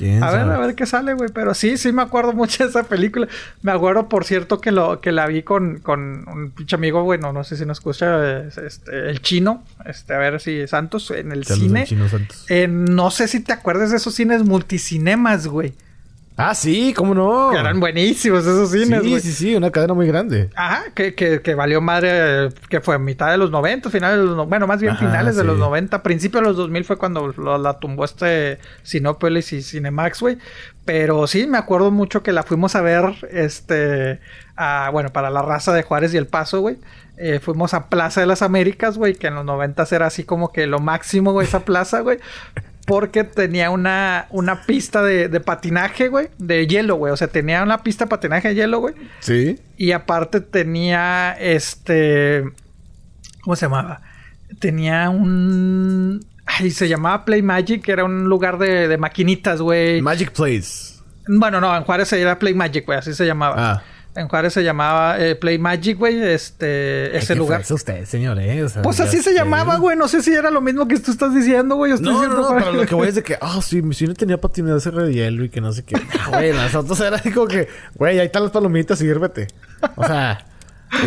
¿Quién 0.00 0.24
a 0.24 0.30
ver, 0.30 0.50
a 0.50 0.58
ver 0.58 0.74
qué 0.74 0.86
sale, 0.86 1.12
güey. 1.12 1.28
Pero 1.34 1.52
sí, 1.52 1.76
sí 1.76 1.92
me 1.92 2.00
acuerdo 2.00 2.32
mucho 2.32 2.64
de 2.64 2.70
esa 2.70 2.84
película. 2.84 3.28
Me 3.60 3.70
acuerdo, 3.70 4.08
por 4.08 4.24
cierto, 4.24 4.58
que 4.58 4.72
lo 4.72 5.02
que 5.02 5.12
la 5.12 5.26
vi 5.26 5.42
con, 5.42 5.80
con 5.80 6.26
un 6.26 6.52
pinche 6.52 6.74
amigo, 6.74 7.04
bueno, 7.04 7.34
no 7.34 7.44
sé 7.44 7.58
si 7.58 7.66
nos 7.66 7.78
escucha, 7.78 8.38
este, 8.46 9.10
el 9.10 9.20
chino. 9.20 9.62
Este, 9.84 10.14
a 10.14 10.18
ver 10.18 10.40
si 10.40 10.66
Santos, 10.66 11.10
en 11.10 11.32
el 11.32 11.44
cine. 11.44 11.84
Chino 11.84 12.08
Santos. 12.08 12.46
no 12.68 13.10
sé 13.10 13.28
si 13.28 13.40
te 13.40 13.52
acuerdas 13.52 13.90
de 13.90 13.98
esos 13.98 14.14
cines 14.14 14.42
multicinemas, 14.42 15.46
güey. 15.46 15.74
Ah, 16.42 16.54
sí, 16.54 16.94
cómo 16.96 17.14
no. 17.14 17.50
Que 17.50 17.58
eran 17.58 17.80
buenísimos 17.80 18.40
esos 18.40 18.70
cines, 18.70 19.02
Sí, 19.02 19.20
sí, 19.20 19.32
sí, 19.32 19.54
una 19.54 19.70
cadena 19.70 19.92
muy 19.92 20.06
grande. 20.06 20.48
Ajá, 20.54 20.84
que, 20.94 21.14
que, 21.14 21.42
que 21.42 21.54
valió 21.54 21.82
madre, 21.82 22.48
que 22.70 22.80
fue 22.80 22.98
mitad 22.98 23.30
de 23.30 23.36
los 23.36 23.50
90, 23.50 23.90
finales 23.90 24.18
de 24.18 24.24
los... 24.24 24.48
Bueno, 24.48 24.66
más 24.66 24.80
bien 24.80 24.96
finales 24.96 25.36
de 25.36 25.44
los 25.44 25.58
90, 25.58 26.02
principio 26.02 26.40
de 26.40 26.46
los 26.46 26.56
2000 26.56 26.84
fue 26.84 26.96
cuando 26.96 27.34
la 27.58 27.78
tumbó 27.78 28.06
este 28.06 28.58
Sinópolis 28.82 29.52
y 29.52 29.60
Cinemax, 29.60 30.20
güey. 30.20 30.38
Pero 30.86 31.26
sí, 31.26 31.46
me 31.46 31.58
acuerdo 31.58 31.90
mucho 31.90 32.22
que 32.22 32.32
la 32.32 32.42
fuimos 32.42 32.74
a 32.74 32.80
ver, 32.80 33.28
este... 33.30 34.18
A, 34.56 34.88
bueno, 34.90 35.10
para 35.10 35.28
la 35.28 35.42
raza 35.42 35.74
de 35.74 35.82
Juárez 35.82 36.14
y 36.14 36.16
El 36.16 36.26
Paso, 36.26 36.60
güey. 36.60 36.78
Eh, 37.18 37.38
fuimos 37.38 37.74
a 37.74 37.88
Plaza 37.88 38.22
de 38.22 38.26
las 38.26 38.40
Américas, 38.40 38.96
güey, 38.96 39.14
que 39.14 39.26
en 39.26 39.34
los 39.34 39.44
90 39.44 39.86
era 39.90 40.06
así 40.06 40.24
como 40.24 40.52
que 40.52 40.66
lo 40.66 40.78
máximo, 40.78 41.32
güey, 41.32 41.46
esa 41.46 41.60
plaza, 41.66 42.00
güey 42.00 42.18
porque 42.90 43.22
tenía 43.22 43.70
una, 43.70 44.26
una 44.30 44.62
pista 44.62 45.00
de, 45.04 45.28
patinaje, 45.40 46.08
güey, 46.08 46.28
de 46.38 46.66
hielo, 46.66 46.96
güey. 46.96 47.12
O 47.12 47.16
sea, 47.16 47.28
tenía 47.28 47.62
una 47.62 47.84
pista 47.84 48.04
de 48.04 48.08
patinaje 48.08 48.48
de 48.48 48.54
hielo, 48.56 48.80
güey. 48.80 48.94
Sí. 49.20 49.60
Y 49.76 49.92
aparte 49.92 50.40
tenía 50.40 51.36
este. 51.38 52.42
¿Cómo 53.42 53.54
se 53.54 53.66
llamaba? 53.66 54.02
Tenía 54.58 55.08
un. 55.08 56.26
Ay, 56.44 56.72
se 56.72 56.88
llamaba 56.88 57.24
Play 57.24 57.42
Magic, 57.42 57.80
que 57.80 57.92
era 57.92 58.04
un 58.04 58.24
lugar 58.24 58.58
de, 58.58 58.88
de 58.88 58.98
maquinitas, 58.98 59.60
güey. 59.60 60.02
Magic 60.02 60.32
Place. 60.32 60.96
Bueno, 61.28 61.60
no, 61.60 61.76
en 61.76 61.84
Juárez 61.84 62.12
era 62.12 62.40
Play 62.40 62.54
Magic, 62.54 62.84
güey, 62.86 62.98
así 62.98 63.14
se 63.14 63.24
llamaba. 63.24 63.54
Ah. 63.56 63.82
En 64.16 64.28
Juárez 64.28 64.52
se 64.52 64.64
llamaba 64.64 65.20
eh, 65.20 65.36
Play 65.36 65.58
Magic, 65.58 65.96
güey. 65.96 66.20
Este, 66.20 67.16
ese 67.16 67.36
lugar. 67.36 67.60
Es 67.60 67.70
usted, 67.70 68.04
señor, 68.06 68.38
eh? 68.40 68.66
pues 68.82 68.98
así 69.00 69.22
se 69.22 69.32
llamaba, 69.32 69.76
güey. 69.76 69.96
No 69.96 70.08
sé 70.08 70.22
si 70.22 70.32
era 70.32 70.50
lo 70.50 70.60
mismo 70.60 70.88
que 70.88 70.98
tú 70.98 71.12
estás 71.12 71.34
diciendo, 71.34 71.76
güey. 71.76 71.92
No, 72.00 72.26
no, 72.26 72.28
no, 72.28 72.54
pero 72.58 72.72
lo 72.72 72.86
que 72.86 72.94
voy 72.94 73.08
es 73.08 73.14
de 73.14 73.22
que, 73.22 73.34
ah, 73.40 73.56
oh, 73.58 73.62
sí, 73.62 73.82
si 73.92 74.06
no 74.06 74.14
tenía 74.14 74.40
patinaje 74.40 74.90
de 74.90 75.12
hielo 75.12 75.44
y 75.44 75.48
que 75.48 75.60
no 75.60 75.72
sé 75.72 75.84
qué. 75.84 75.96
Ah, 76.18 76.30
güey, 76.30 76.52
nosotros 76.52 77.00
era 77.00 77.20
como 77.32 77.46
que, 77.46 77.68
güey, 77.94 78.18
ahí 78.18 78.26
están 78.26 78.42
las 78.42 78.52
palomitas, 78.52 78.98
sírvete. 78.98 79.46
O 79.94 80.04
sea, 80.04 80.44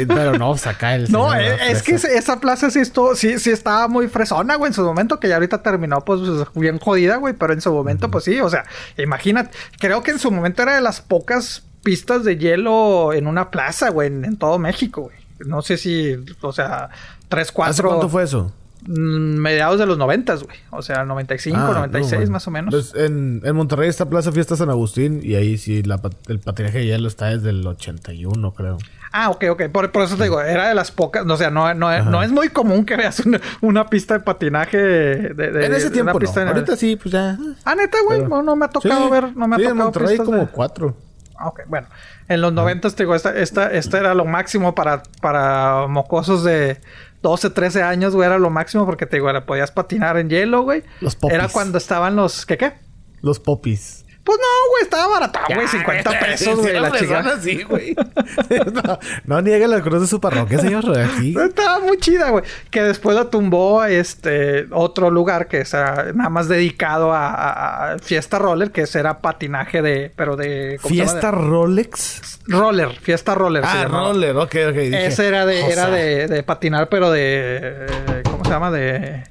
Pero 0.08 0.38
no, 0.38 0.58
saca 0.58 0.95
el. 0.95 1.12
No, 1.12 1.34
es, 1.34 1.84
que 1.84 1.95
esa 1.95 2.39
plaza 2.39 2.70
sí, 2.70 2.80
estuvo, 2.80 3.16
sí, 3.16 3.38
sí 3.39 3.51
estaba 3.51 3.88
muy 3.88 4.08
fresona, 4.08 4.56
güey, 4.56 4.70
en 4.70 4.74
su 4.74 4.84
momento, 4.84 5.20
que 5.20 5.28
ya 5.28 5.36
ahorita 5.36 5.62
terminó, 5.62 6.01
pues, 6.01 6.22
bien 6.56 6.80
jodida, 6.80 7.18
güey, 7.18 7.34
pero 7.34 7.54
en 7.54 7.62
su 7.62 7.72
momento, 7.72 8.10
pues 8.10 8.24
sí, 8.24 8.39
o 8.39 8.49
sea, 8.49 8.66
imagínate, 8.97 9.51
creo 9.80 10.01
que 10.04 10.12
en 10.12 10.20
su 10.20 10.32
momento 10.32 10.62
era 10.62 10.76
de 10.76 10.82
las 10.82 11.01
pocas 11.01 11.64
pistas 11.84 12.23
de 12.23 12.38
hielo 12.38 13.13
en 13.13 13.27
una 13.27 13.51
plaza, 13.51 13.89
güey, 13.89 14.07
en, 14.07 14.38
todo 14.38 14.57
México, 14.57 15.03
güey. 15.03 15.17
No 15.45 15.61
sé 15.61 15.77
si, 15.77 16.15
o 16.41 16.53
sea, 16.53 16.89
tres, 17.27 17.51
cuatro. 17.51 17.71
¿Hace 17.71 17.84
cuánto 17.84 18.09
fue 18.09 18.23
eso? 18.23 18.51
Mm, 18.88 19.38
mediados 19.38 19.79
de 19.79 19.86
los 19.86 19.97
noventas, 19.97 20.43
güey. 20.43 20.57
O 20.71 20.81
sea, 20.81 21.05
95, 21.05 21.57
96 21.57 22.27
ah, 22.27 22.31
más 22.31 22.47
o 22.47 22.51
menos. 22.51 22.73
Pues 22.73 22.93
en, 22.95 23.41
en, 23.43 23.55
Monterrey 23.55 23.89
está 23.89 24.09
Plaza 24.09 24.31
Fiesta 24.31 24.55
San 24.55 24.69
Agustín 24.69 25.21
y 25.23 25.36
ahí 25.36 25.57
sí 25.57 25.84
el 26.27 26.39
patinaje 26.39 26.79
de 26.79 26.86
hielo 26.86 27.07
está 27.07 27.27
desde 27.27 27.49
el 27.49 27.65
81, 27.65 28.53
creo. 28.53 28.77
Ah, 29.15 29.29
ok, 29.29 29.45
ok. 29.51 29.63
Por, 29.69 29.91
eso 30.01 30.17
te 30.17 30.23
digo, 30.23 30.41
era 30.41 30.67
de 30.67 30.73
las 30.73 30.91
pocas. 30.91 31.23
O 31.25 31.38
sea, 31.38 31.51
no, 31.51 31.71
no, 31.75 32.23
es 32.23 32.31
muy 32.31 32.49
común 32.49 32.84
que 32.84 32.97
veas 32.97 33.21
una, 33.61 33.88
pista 33.88 34.15
de 34.15 34.19
patinaje 34.21 34.77
de, 34.77 35.65
En 35.65 35.73
ese 35.73 35.91
tiempo. 35.91 36.19
no. 36.19 36.41
Ahorita 36.41 36.75
sí, 36.75 36.95
pues 36.95 37.13
ya. 37.13 37.38
Ah, 37.63 37.75
neta, 37.75 37.99
güey. 38.05 38.23
No, 38.23 38.55
me 38.55 38.65
ha 38.65 38.69
tocado 38.69 39.09
ver. 39.11 39.36
No 39.38 39.47
me 39.47 39.55
ha 39.55 39.59
tocado 39.59 39.71
en 39.71 39.77
Monterrey 39.77 40.17
como 40.17 40.47
cuatro. 40.49 40.97
Ah, 41.43 41.49
ok, 41.49 41.63
bueno. 41.67 41.87
En 42.29 42.39
los 42.39 42.53
noventas, 42.53 42.95
te 42.95 43.03
digo, 43.03 43.15
esta, 43.15 43.37
esta, 43.37 43.69
esta 43.71 43.99
era 43.99 44.13
lo 44.13 44.23
máximo 44.23 44.73
para, 44.73 45.03
para 45.21 45.87
mocosos 45.87 46.43
de 46.45 46.79
12, 47.21 47.49
13 47.49 47.83
años, 47.83 48.15
güey. 48.15 48.27
Era 48.27 48.39
lo 48.39 48.49
máximo 48.49 48.85
porque 48.85 49.05
te 49.05 49.17
digo, 49.17 49.29
podías 49.45 49.71
patinar 49.71 50.17
en 50.17 50.29
hielo, 50.29 50.63
güey. 50.63 50.83
Los 51.01 51.17
popis. 51.17 51.35
Era 51.35 51.49
cuando 51.49 51.77
estaban 51.77 52.15
los. 52.15 52.45
¿Qué 52.45 52.57
qué? 52.57 52.73
Los 53.21 53.41
popis. 53.41 54.03
Pues 54.24 54.38
no, 54.39 54.69
güey, 54.71 54.84
estaba 54.84 55.07
barato, 55.07 55.39
güey, 55.53 55.67
50 55.67 56.19
pesos, 56.19 56.59
güey, 56.59 56.80
la 56.80 56.91
chica. 56.91 57.38
Sí, 57.41 57.63
güey. 57.63 57.93
no, 58.74 58.99
no 59.26 59.41
niegue 59.41 59.67
la 59.67 59.82
cruz 59.82 60.01
de 60.01 60.07
su 60.07 60.21
parroquia, 60.21 60.59
señor, 60.59 60.97
aquí. 60.97 61.36
Estaba 61.45 61.82
muy 61.82 61.97
chida, 61.97 62.30
güey. 62.30 62.45
Que 62.71 62.84
después 62.84 63.17
la 63.17 63.30
tumbó 63.30 63.84
este 63.84 64.67
otro 64.71 65.11
lugar 65.11 65.49
que 65.49 65.61
es 65.61 65.74
nada 65.74 66.30
más 66.30 66.47
dedicado 66.47 67.11
a, 67.13 67.97
Fiesta 68.01 68.39
Roller, 68.39 68.71
que 68.71 68.86
era 68.93 69.19
patinaje 69.19 69.82
de, 69.82 70.11
pero 70.15 70.38
de. 70.38 70.80
¿Fiesta 70.82 71.32
Rolex? 71.32 72.39
Roller, 72.47 72.91
Fiesta 72.91 73.36
Roller. 73.36 73.63
Ah, 73.65 73.86
Roller, 73.89 74.38
ok, 74.38 74.55
ok. 74.69 74.78
Ese 74.78 75.28
era 75.28 75.45
de, 75.45 75.65
era 75.65 75.89
de, 75.89 76.28
de 76.28 76.43
patinar, 76.43 76.88
pero 76.88 77.11
de. 77.11 78.21
¿Cómo 78.24 78.45
se 78.45 78.51
llama? 78.51 78.71
De 78.71 79.24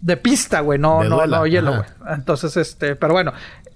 de 0.00 0.16
pista, 0.16 0.60
güey, 0.60 0.78
no, 0.78 1.04
no, 1.04 1.26
no 1.26 1.46
hielo, 1.46 1.76
güey. 1.76 2.14
Entonces, 2.14 2.56
este, 2.56 2.96
pero 2.96 3.12
bueno, 3.12 3.32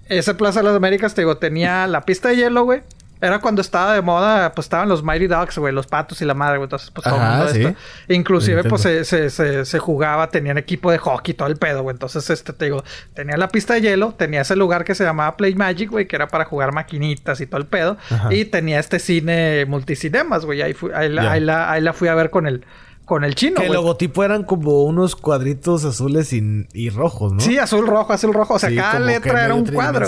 esa 0.09 0.37
Plaza 0.37 0.59
de 0.59 0.65
las 0.65 0.75
Américas, 0.75 1.13
te 1.13 1.21
digo, 1.21 1.37
tenía 1.37 1.87
la 1.87 2.01
pista 2.01 2.29
de 2.29 2.37
hielo, 2.37 2.63
güey. 2.63 2.81
Era 3.21 3.39
cuando 3.39 3.61
estaba 3.61 3.93
de 3.93 4.01
moda, 4.01 4.51
pues 4.51 4.65
estaban 4.65 4.89
los 4.89 5.01
Mighty 5.01 5.27
Ducks, 5.27 5.57
güey, 5.57 5.73
los 5.73 5.87
patos 5.87 6.21
y 6.21 6.25
la 6.25 6.33
madre, 6.33 6.57
güey. 6.57 6.65
Entonces, 6.65 6.91
pues 6.91 7.05
todo 7.05 7.17
mundo 7.17 7.47
esto. 7.47 7.73
Inclusive, 8.09 8.65
pues 8.65 8.81
se, 8.81 9.05
se, 9.05 9.65
se, 9.65 9.79
jugaba, 9.79 10.29
tenían 10.29 10.57
equipo 10.57 10.91
de 10.91 10.97
hockey, 10.97 11.33
todo 11.33 11.47
el 11.47 11.55
pedo, 11.55 11.81
güey. 11.81 11.93
Entonces, 11.93 12.29
este, 12.29 12.51
te 12.51 12.65
digo, 12.65 12.83
tenía 13.13 13.37
la 13.37 13.47
pista 13.47 13.75
de 13.75 13.81
hielo, 13.81 14.13
tenía 14.17 14.41
ese 14.41 14.57
lugar 14.57 14.83
que 14.83 14.95
se 14.95 15.05
llamaba 15.05 15.37
Play 15.37 15.55
Magic, 15.55 15.89
güey, 15.89 16.07
que 16.07 16.17
era 16.17 16.27
para 16.27 16.43
jugar 16.43 16.73
maquinitas 16.73 17.39
y 17.39 17.47
todo 17.47 17.61
el 17.61 17.67
pedo. 17.67 17.97
Y 18.29 18.45
tenía 18.45 18.79
este 18.79 18.99
cine 18.99 19.65
multicinemas, 19.65 20.45
güey. 20.45 20.61
Ahí, 20.61 20.75
ahí, 20.93 21.09
la, 21.09 21.71
ahí 21.71 21.81
la 21.81 21.93
fui 21.93 22.09
a 22.09 22.15
ver 22.15 22.29
con 22.29 22.47
el 22.47 22.65
con 23.05 23.23
el 23.23 23.35
chino. 23.35 23.61
Que 23.61 23.67
el 23.67 23.73
logotipo 23.73 24.23
eran 24.23 24.43
como 24.43 24.83
unos 24.83 25.15
cuadritos 25.15 25.85
azules 25.85 26.33
y, 26.33 26.89
rojos, 26.89 27.33
¿no? 27.33 27.39
Sí, 27.39 27.57
azul, 27.57 27.87
rojo, 27.87 28.11
azul, 28.11 28.33
rojo. 28.33 28.55
O 28.55 28.59
sea, 28.59 28.75
cada 28.75 28.99
letra 28.99 29.45
era 29.45 29.53
un 29.53 29.65
cuadro. 29.65 30.07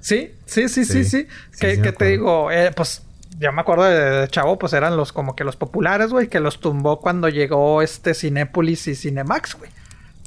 Sí, 0.00 0.34
sí, 0.46 0.68
sí, 0.68 0.84
sí, 0.84 1.04
sí. 1.04 1.26
Que, 1.58 1.76
te 1.76 2.04
digo, 2.06 2.50
eh, 2.50 2.72
pues 2.74 3.02
ya 3.38 3.52
me 3.52 3.62
acuerdo 3.62 3.84
de, 3.84 4.28
Chavo, 4.28 4.58
pues 4.58 4.72
eran 4.72 4.96
los 4.96 5.12
como 5.12 5.34
que 5.34 5.44
los 5.44 5.56
populares, 5.56 6.10
güey, 6.10 6.28
que 6.28 6.40
los 6.40 6.60
tumbó 6.60 7.00
cuando 7.00 7.28
llegó 7.28 7.82
este 7.82 8.14
Cinépolis 8.14 8.86
y 8.86 8.94
Cinemax, 8.94 9.56
güey. 9.58 9.70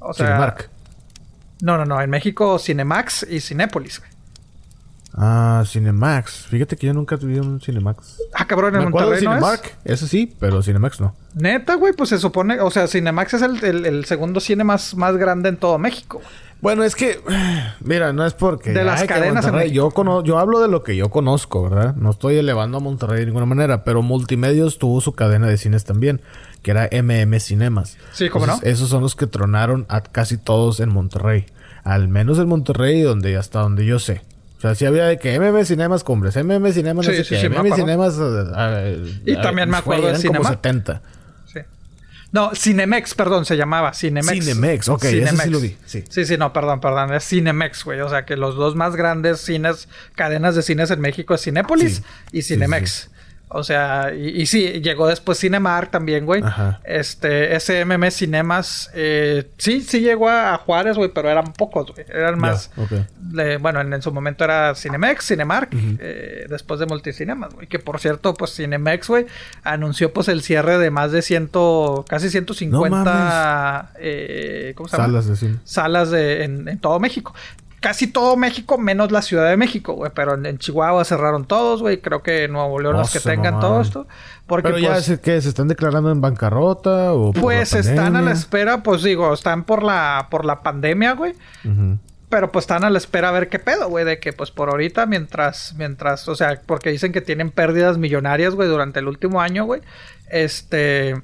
O 0.01 0.13
sea. 0.13 0.27
Cinemark. 0.27 0.69
No, 1.61 1.77
no, 1.77 1.85
no. 1.85 2.01
En 2.01 2.09
México, 2.09 2.59
Cinemax 2.59 3.25
y 3.29 3.39
Cinépolis, 3.39 3.99
güey. 3.99 4.11
Ah, 5.19 5.63
Cinemax. 5.65 6.45
Fíjate 6.45 6.77
que 6.77 6.85
yo 6.85 6.93
nunca 6.93 7.17
tuve 7.17 7.41
un 7.41 7.59
Cinemax. 7.59 8.19
Ah, 8.35 8.45
cabrón, 8.45 8.75
en 8.75 8.83
Monterrey 8.91 9.23
¿no 9.23 9.51
es? 9.51 9.61
Eso 9.83 10.05
sí, 10.05 10.35
pero 10.39 10.61
Cinemax 10.61 11.01
no. 11.01 11.15
Neta, 11.33 11.73
güey, 11.73 11.93
pues 11.93 12.09
se 12.09 12.19
supone... 12.19 12.59
O 12.59 12.69
sea, 12.69 12.87
Cinemax 12.87 13.33
es 13.33 13.41
el, 13.41 14.05
segundo 14.05 14.39
cine 14.39 14.63
más, 14.63 14.95
más 14.95 15.17
grande 15.17 15.49
en 15.49 15.57
todo 15.57 15.79
México. 15.79 16.21
Bueno, 16.61 16.83
es 16.83 16.95
que... 16.95 17.19
Mira, 17.79 18.13
no 18.13 18.27
es 18.27 18.35
porque... 18.35 18.73
De 18.73 18.83
las 18.83 19.03
cadenas 19.05 19.47
en 19.47 19.71
yo, 19.71 19.91
yo 20.23 20.37
hablo 20.37 20.59
de 20.59 20.67
lo 20.67 20.83
que 20.83 20.95
yo 20.95 21.09
conozco, 21.09 21.67
¿verdad? 21.67 21.95
No 21.95 22.11
estoy 22.11 22.35
elevando 22.35 22.77
a 22.77 22.79
Monterrey 22.79 23.21
de 23.21 23.25
ninguna 23.25 23.47
manera. 23.47 23.83
Pero 23.83 24.03
Multimedios 24.03 24.77
tuvo 24.77 25.01
su 25.01 25.13
cadena 25.13 25.47
de 25.47 25.57
cines 25.57 25.83
también. 25.83 26.21
Que 26.61 26.71
era 26.71 26.89
MM 26.91 27.39
Cinemas. 27.39 27.97
Sí, 28.11 28.29
¿cómo 28.29 28.45
no? 28.45 28.59
Esos 28.61 28.89
son 28.89 29.01
los 29.01 29.15
que 29.15 29.25
tronaron 29.25 29.87
a 29.89 30.01
casi 30.01 30.37
todos 30.37 30.79
en 30.79 30.89
Monterrey. 30.89 31.47
Al 31.83 32.07
menos 32.07 32.37
en 32.37 32.49
Monterrey, 32.49 33.01
donde 33.01 33.35
hasta 33.35 33.61
donde 33.61 33.83
yo 33.83 33.97
sé. 33.97 34.21
O 34.57 34.61
sea, 34.61 34.73
sí 34.73 34.85
había 34.85 35.05
de 35.05 35.19
que 35.19 35.39
MM 35.39 35.63
Cinemas 35.65 36.03
cumbres, 36.03 36.35
MM 36.35 36.71
Cinemas 36.71 37.05
no 37.05 37.11
sí, 37.11 37.23
sé 37.23 37.23
sí, 37.23 37.35
qué, 37.41 37.49
MM 37.49 37.75
Cinemas... 37.75 38.15
y 39.25 39.35
también 39.35 39.69
me 39.69 39.77
acuerdo 39.77 40.07
de 40.07 40.17
Cinema. 40.17 40.39
como 40.39 40.49
70. 40.49 41.01
Sí. 41.45 41.59
No, 42.31 42.51
Cinemex, 42.55 43.13
perdón, 43.13 43.45
se 43.45 43.55
llamaba 43.55 43.93
Cinemex. 43.93 44.45
Cinemex, 44.45 44.89
ok, 44.89 45.05
Cinemex. 45.05 45.43
sí 45.43 45.49
lo 45.51 45.59
vi, 45.59 45.77
sí. 45.85 46.03
Sí, 46.09 46.25
sí, 46.25 46.37
no, 46.37 46.53
perdón, 46.53 46.81
perdón, 46.81 47.13
es 47.13 47.23
Cinemex, 47.27 47.83
güey. 47.83 48.01
O 48.01 48.09
sea, 48.09 48.25
que 48.25 48.35
los 48.35 48.55
dos 48.55 48.75
más 48.75 48.95
grandes 48.95 49.41
cines, 49.41 49.89
cadenas 50.15 50.55
de 50.55 50.63
cines 50.63 50.89
en 50.89 51.01
México 51.01 51.35
es 51.35 51.43
Cinépolis 51.43 52.01
y 52.31 52.41
Cinemex. 52.41 53.11
O 53.49 53.63
sea, 53.63 54.13
y, 54.13 54.45
sí, 54.45 54.81
llegó 54.81 55.07
después 55.07 55.39
Cinemark 55.39 55.89
también, 55.89 56.25
güey. 56.25 56.43
Este, 56.83 57.57
SMM 57.57 58.11
Cinemas, 58.11 58.91
eh, 58.93 59.49
sí, 59.57 59.81
sí 59.81 60.01
llegó 60.01 60.29
a, 60.29 60.57
Juárez, 60.57 60.97
güey, 60.97 61.11
pero 61.13 61.29
eran 61.29 61.53
pocos, 61.53 61.93
güey. 61.93 62.05
Eran 62.09 62.39
más. 62.39 62.71
bueno, 63.61 63.81
en, 63.81 64.01
su 64.01 64.11
momento 64.11 64.43
era 64.43 64.75
Cinemex, 64.75 65.27
Cinemark, 65.27 65.69
eh, 65.73 66.45
después 66.49 66.79
de 66.81 66.87
Multicinemas, 66.87 67.53
güey. 67.53 67.67
Que 67.67 67.79
por 67.79 68.01
cierto, 68.01 68.33
pues 68.33 68.53
Cinemex, 68.53 69.07
güey, 69.07 69.25
anunció 69.63 70.11
pues 70.11 70.27
el 70.27 70.41
cierre 70.41 70.77
de 70.77 70.91
más 70.91 71.13
de 71.13 71.21
ciento, 71.21 72.03
casi 72.07 72.29
150 72.29 73.91
eh, 73.99 74.73
¿cómo 74.75 74.89
se 74.89 74.97
llama? 74.97 75.07
Salas 75.07 75.27
de 75.27 75.35
cine. 75.37 75.59
Salas 75.63 76.11
de, 76.11 76.43
en, 76.43 76.67
en 76.67 76.79
todo 76.79 76.99
México 76.99 77.33
casi 77.79 78.07
todo 78.07 78.35
México, 78.35 78.77
menos 78.77 79.11
la 79.11 79.21
Ciudad 79.21 79.49
de 79.49 79.57
México, 79.57 79.93
güey. 79.93 80.11
Pero 80.13 80.33
en, 80.33 80.57
Chihuahua 80.57 81.05
cerraron 81.05 81.45
todos, 81.45 81.81
güey. 81.81 82.01
Creo 82.01 82.23
que 82.23 82.45
en 82.45 82.53
Nuevo 82.53 82.79
León 82.79 82.97
los 82.97 83.11
que 83.11 83.19
tengan 83.19 83.59
todo 83.59 83.81
esto. 83.81 84.07
Porque, 84.45 84.69
Pero 84.69 84.79
ya 84.79 84.93
pues. 84.93 85.05
¿Se 85.05 85.49
están 85.49 85.67
declarando 85.67 86.11
en 86.11 86.21
bancarrota 86.21 87.13
o 87.13 87.33
Pues 87.33 87.73
están 87.73 88.15
a 88.15 88.21
la 88.21 88.31
espera, 88.31 88.83
pues 88.83 89.03
digo, 89.03 89.33
están 89.33 89.63
por 89.63 89.83
la, 89.83 90.27
por 90.31 90.45
la 90.45 90.61
pandemia, 90.61 91.13
güey. 91.13 91.33
Pero 92.29 92.51
pues 92.51 92.63
están 92.63 92.83
a 92.83 92.89
la 92.89 92.97
espera 92.97 93.29
a 93.29 93.31
ver 93.31 93.47
qué 93.47 93.59
pedo, 93.59 93.89
güey. 93.89 94.03
De 94.03 94.19
que 94.19 94.33
pues 94.33 94.51
por 94.51 94.69
ahorita, 94.69 95.05
mientras, 95.05 95.75
mientras, 95.77 96.27
o 96.27 96.35
sea, 96.35 96.61
porque 96.65 96.89
dicen 96.91 97.13
que 97.13 97.21
tienen 97.21 97.51
pérdidas 97.51 97.97
millonarias, 97.97 98.53
güey, 98.55 98.67
durante 98.67 98.99
el 98.99 99.07
último 99.07 99.41
año, 99.41 99.65
güey. 99.65 99.81
Este... 100.29 101.15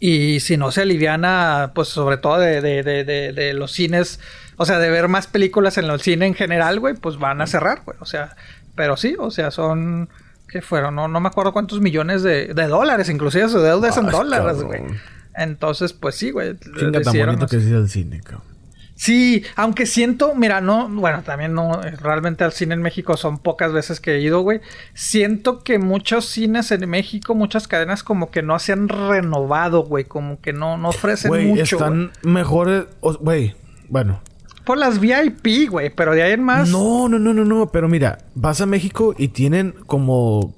Y 0.00 0.38
si 0.38 0.56
no 0.56 0.70
se 0.70 0.82
aliviana, 0.82 1.72
pues 1.74 1.88
sobre 1.88 2.18
todo 2.18 2.38
de, 2.38 2.60
de, 2.60 2.84
de, 2.84 3.32
de 3.32 3.52
los 3.52 3.72
cines 3.72 4.20
o 4.58 4.66
sea, 4.66 4.78
de 4.78 4.90
ver 4.90 5.08
más 5.08 5.26
películas 5.26 5.78
en 5.78 5.86
el 5.86 6.00
cine 6.00 6.26
en 6.26 6.34
general, 6.34 6.80
güey, 6.80 6.94
pues 6.94 7.16
van 7.18 7.40
a 7.40 7.46
cerrar, 7.46 7.82
güey. 7.86 7.96
O 8.00 8.04
sea, 8.04 8.36
pero 8.74 8.96
sí, 8.96 9.16
o 9.18 9.30
sea, 9.30 9.50
son. 9.50 10.08
¿Qué 10.48 10.62
fueron? 10.62 10.94
No, 10.94 11.08
no 11.08 11.20
me 11.20 11.28
acuerdo 11.28 11.52
cuántos 11.52 11.80
millones 11.80 12.22
de, 12.22 12.54
de 12.54 12.66
dólares, 12.66 13.08
inclusive 13.08 13.48
su 13.48 13.60
deuda 13.60 13.88
es 13.88 13.96
en 13.96 14.06
dólares, 14.06 14.62
güey. 14.62 14.82
Entonces, 15.34 15.92
pues 15.92 16.16
sí, 16.16 16.30
güey. 16.30 16.56
Chinga 16.58 17.00
tan 17.00 17.16
bonito 17.16 17.46
que 17.46 17.56
es 17.56 17.66
el 17.66 17.88
cine, 17.88 18.20
cabrón. 18.20 18.48
Sí, 18.98 19.44
aunque 19.54 19.86
siento, 19.86 20.34
mira, 20.34 20.60
no, 20.60 20.88
bueno, 20.88 21.22
también 21.22 21.54
no, 21.54 21.80
realmente 22.00 22.42
al 22.42 22.50
cine 22.50 22.74
en 22.74 22.82
México 22.82 23.16
son 23.16 23.38
pocas 23.38 23.72
veces 23.72 24.00
que 24.00 24.16
he 24.16 24.20
ido, 24.20 24.40
güey. 24.40 24.60
Siento 24.92 25.62
que 25.62 25.78
muchos 25.78 26.24
cines 26.24 26.72
en 26.72 26.90
México, 26.90 27.36
muchas 27.36 27.68
cadenas 27.68 28.02
como 28.02 28.32
que 28.32 28.42
no 28.42 28.58
se 28.58 28.72
han 28.72 28.88
renovado, 28.88 29.84
güey, 29.84 30.02
como 30.04 30.40
que 30.40 30.52
no, 30.52 30.76
no 30.78 30.88
ofrecen 30.88 31.28
güey, 31.28 31.46
mucho. 31.46 31.76
Están 31.76 32.10
mejores, 32.22 32.86
güey, 33.20 33.54
bueno, 33.88 34.20
por 34.68 34.76
las 34.76 35.00
VIP, 35.00 35.70
güey, 35.70 35.88
pero 35.88 36.12
de 36.12 36.22
ahí 36.22 36.32
en 36.32 36.42
más. 36.42 36.68
No, 36.68 37.08
no, 37.08 37.18
no, 37.18 37.32
no, 37.32 37.42
no. 37.42 37.70
Pero 37.72 37.88
mira, 37.88 38.18
vas 38.34 38.60
a 38.60 38.66
México 38.66 39.14
y 39.16 39.28
tienen 39.28 39.74
como 39.86 40.54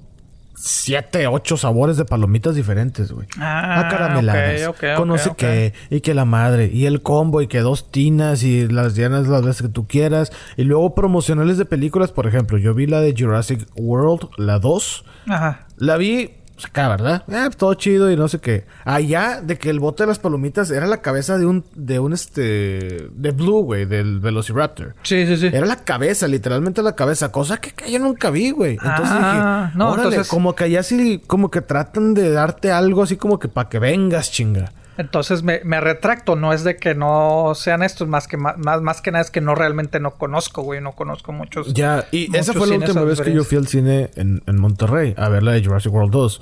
siete, 0.53 1.27
ocho 1.27 1.55
sabores 1.55 1.95
de 1.95 2.03
palomitas 2.03 2.53
diferentes, 2.55 3.13
güey. 3.13 3.25
Ah, 3.39 3.87
carameladas. 3.89 4.67
Okay, 4.67 4.95
Conoce 4.95 5.31
que, 5.37 5.73
y 5.89 6.01
que 6.01 6.13
la 6.13 6.25
madre, 6.25 6.69
y 6.73 6.87
el 6.87 7.01
combo, 7.01 7.41
y 7.41 7.47
que 7.47 7.59
dos 7.61 7.89
tinas, 7.89 8.43
y 8.43 8.67
las 8.67 8.97
llenas 8.97 9.29
las 9.29 9.43
veces 9.43 9.61
que 9.61 9.69
tú 9.69 9.87
quieras. 9.87 10.33
Y 10.57 10.65
luego 10.65 10.93
promocionales 10.93 11.57
de 11.57 11.63
películas, 11.63 12.11
por 12.11 12.27
ejemplo, 12.27 12.57
yo 12.57 12.73
vi 12.73 12.87
la 12.87 12.99
de 12.99 13.15
Jurassic 13.17 13.65
World, 13.77 14.27
la 14.35 14.59
2. 14.59 15.05
Ajá. 15.27 15.67
La 15.77 15.95
vi 15.95 16.31
pues 16.61 16.69
acá, 16.69 16.87
¿verdad? 16.89 17.23
Ah, 17.27 17.43
pues 17.45 17.57
todo 17.57 17.73
chido 17.73 18.11
y 18.11 18.15
no 18.15 18.27
sé 18.27 18.39
qué. 18.39 18.65
Allá, 18.85 19.41
de 19.41 19.57
que 19.57 19.69
el 19.69 19.79
bote 19.79 20.03
de 20.03 20.07
las 20.07 20.19
palomitas 20.19 20.69
era 20.71 20.87
la 20.87 21.01
cabeza 21.01 21.37
de 21.37 21.45
un, 21.45 21.65
de 21.75 21.99
un 21.99 22.13
este, 22.13 23.09
de 23.11 23.31
Blue, 23.31 23.63
güey, 23.63 23.85
del 23.85 24.19
Velociraptor. 24.19 24.95
Sí, 25.03 25.25
sí, 25.25 25.37
sí. 25.37 25.47
Era 25.47 25.65
la 25.65 25.77
cabeza, 25.77 26.27
literalmente 26.27 26.83
la 26.83 26.95
cabeza, 26.95 27.31
cosa 27.31 27.57
que, 27.57 27.73
yo 27.91 27.99
nunca 27.99 28.29
vi, 28.29 28.51
güey. 28.51 28.73
Entonces 28.73 29.07
ah, 29.09 29.63
dije, 29.65 29.77
no, 29.77 29.91
órale, 29.91 30.21
como 30.27 30.55
que 30.55 30.65
allá 30.65 30.83
sí, 30.83 31.21
como 31.25 31.49
que 31.49 31.61
tratan 31.61 32.13
de 32.13 32.31
darte 32.31 32.71
algo 32.71 33.03
así 33.03 33.17
como 33.17 33.39
que 33.39 33.47
para 33.47 33.69
que 33.69 33.79
vengas, 33.79 34.31
chinga. 34.31 34.71
Entonces 34.97 35.41
me, 35.43 35.59
retracto, 35.79 36.35
no 36.35 36.53
es 36.53 36.63
de 36.63 36.75
que 36.75 36.95
no 36.95 37.53
sean 37.55 37.81
estos, 37.81 38.07
más 38.07 38.27
que 38.27 38.37
más, 38.37 38.57
más 38.57 39.01
que 39.01 39.11
nada 39.11 39.23
es 39.23 39.31
que 39.31 39.41
no 39.41 39.55
realmente 39.55 39.99
no 39.99 40.15
conozco, 40.15 40.61
güey, 40.63 40.81
no 40.81 40.91
conozco 40.91 41.31
muchos. 41.31 41.73
Ya, 41.73 42.05
y 42.11 42.35
esa 42.35 42.53
fue 42.53 42.67
la 42.67 42.75
última 42.75 43.03
vez 43.03 43.21
que 43.21 43.33
yo 43.33 43.43
fui 43.43 43.57
al 43.57 43.67
cine 43.67 44.11
en, 44.15 44.43
en 44.45 44.59
Monterrey 44.59 45.13
a 45.17 45.29
ver 45.29 45.43
la 45.43 45.53
de 45.53 45.63
Jurassic 45.63 45.93
World 45.93 46.11
2. 46.11 46.41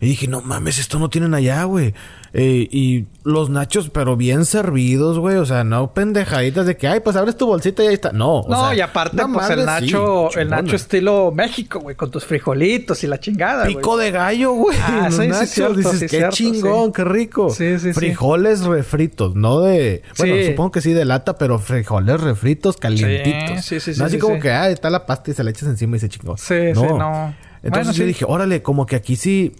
Y 0.00 0.08
dije, 0.08 0.28
no 0.28 0.42
mames, 0.42 0.78
esto 0.78 0.98
no 0.98 1.08
tienen 1.08 1.34
allá, 1.34 1.64
güey. 1.64 1.94
Eh, 2.38 2.68
y 2.70 3.06
los 3.24 3.48
nachos, 3.48 3.88
pero 3.88 4.14
bien 4.14 4.44
servidos, 4.44 5.18
güey. 5.18 5.36
O 5.36 5.46
sea, 5.46 5.64
no 5.64 5.94
pendejaditas 5.94 6.66
de 6.66 6.76
que, 6.76 6.86
ay, 6.86 7.00
pues 7.00 7.16
abres 7.16 7.36
tu 7.36 7.46
bolsita 7.46 7.82
y 7.82 7.86
ahí 7.86 7.94
está. 7.94 8.12
No, 8.12 8.44
No, 8.46 8.74
y 8.74 8.80
aparte, 8.82 9.16
pues 9.32 9.48
el 9.50 9.64
nacho, 9.64 10.30
el 10.36 10.50
nacho 10.50 10.76
estilo 10.76 11.32
México, 11.34 11.80
güey, 11.80 11.96
con 11.96 12.10
tus 12.10 12.26
frijolitos 12.26 13.02
y 13.04 13.06
la 13.06 13.18
chingada, 13.18 13.64
Pico 13.64 13.96
de 13.96 14.10
gallo, 14.10 14.52
güey. 14.52 14.76
Ah, 14.82 15.08
sí, 15.10 15.32
sí, 15.32 15.46
cierto, 15.46 15.76
Dices, 15.76 16.10
qué 16.10 16.28
chingón, 16.30 16.92
qué 16.92 17.04
rico. 17.04 17.48
Sí, 17.48 17.78
sí, 17.78 17.94
Frijoles 17.94 18.64
refritos, 18.64 19.34
no 19.34 19.60
de... 19.60 20.02
Bueno, 20.18 20.34
supongo 20.46 20.72
que 20.72 20.82
sí 20.82 20.92
de 20.92 21.06
lata, 21.06 21.38
pero 21.38 21.58
frijoles 21.58 22.20
refritos 22.20 22.76
calientitos. 22.76 23.64
Sí, 23.64 23.80
sí, 23.80 23.94
sí. 23.94 23.98
No 23.98 24.06
así 24.06 24.18
como 24.18 24.38
que, 24.40 24.50
ah, 24.50 24.68
está 24.68 24.90
la 24.90 25.06
pasta 25.06 25.30
y 25.30 25.34
se 25.34 25.42
la 25.42 25.50
echas 25.50 25.68
encima 25.70 25.96
y 25.96 26.00
se 26.00 26.10
chingó. 26.10 26.36
Sí, 26.36 26.74
sí, 26.74 26.82
no. 26.82 27.34
Entonces 27.62 27.96
yo 27.96 28.04
dije, 28.04 28.24
órale, 28.28 28.62
como 28.62 28.84
que 28.86 28.96
aquí 28.96 29.16
sí 29.16 29.54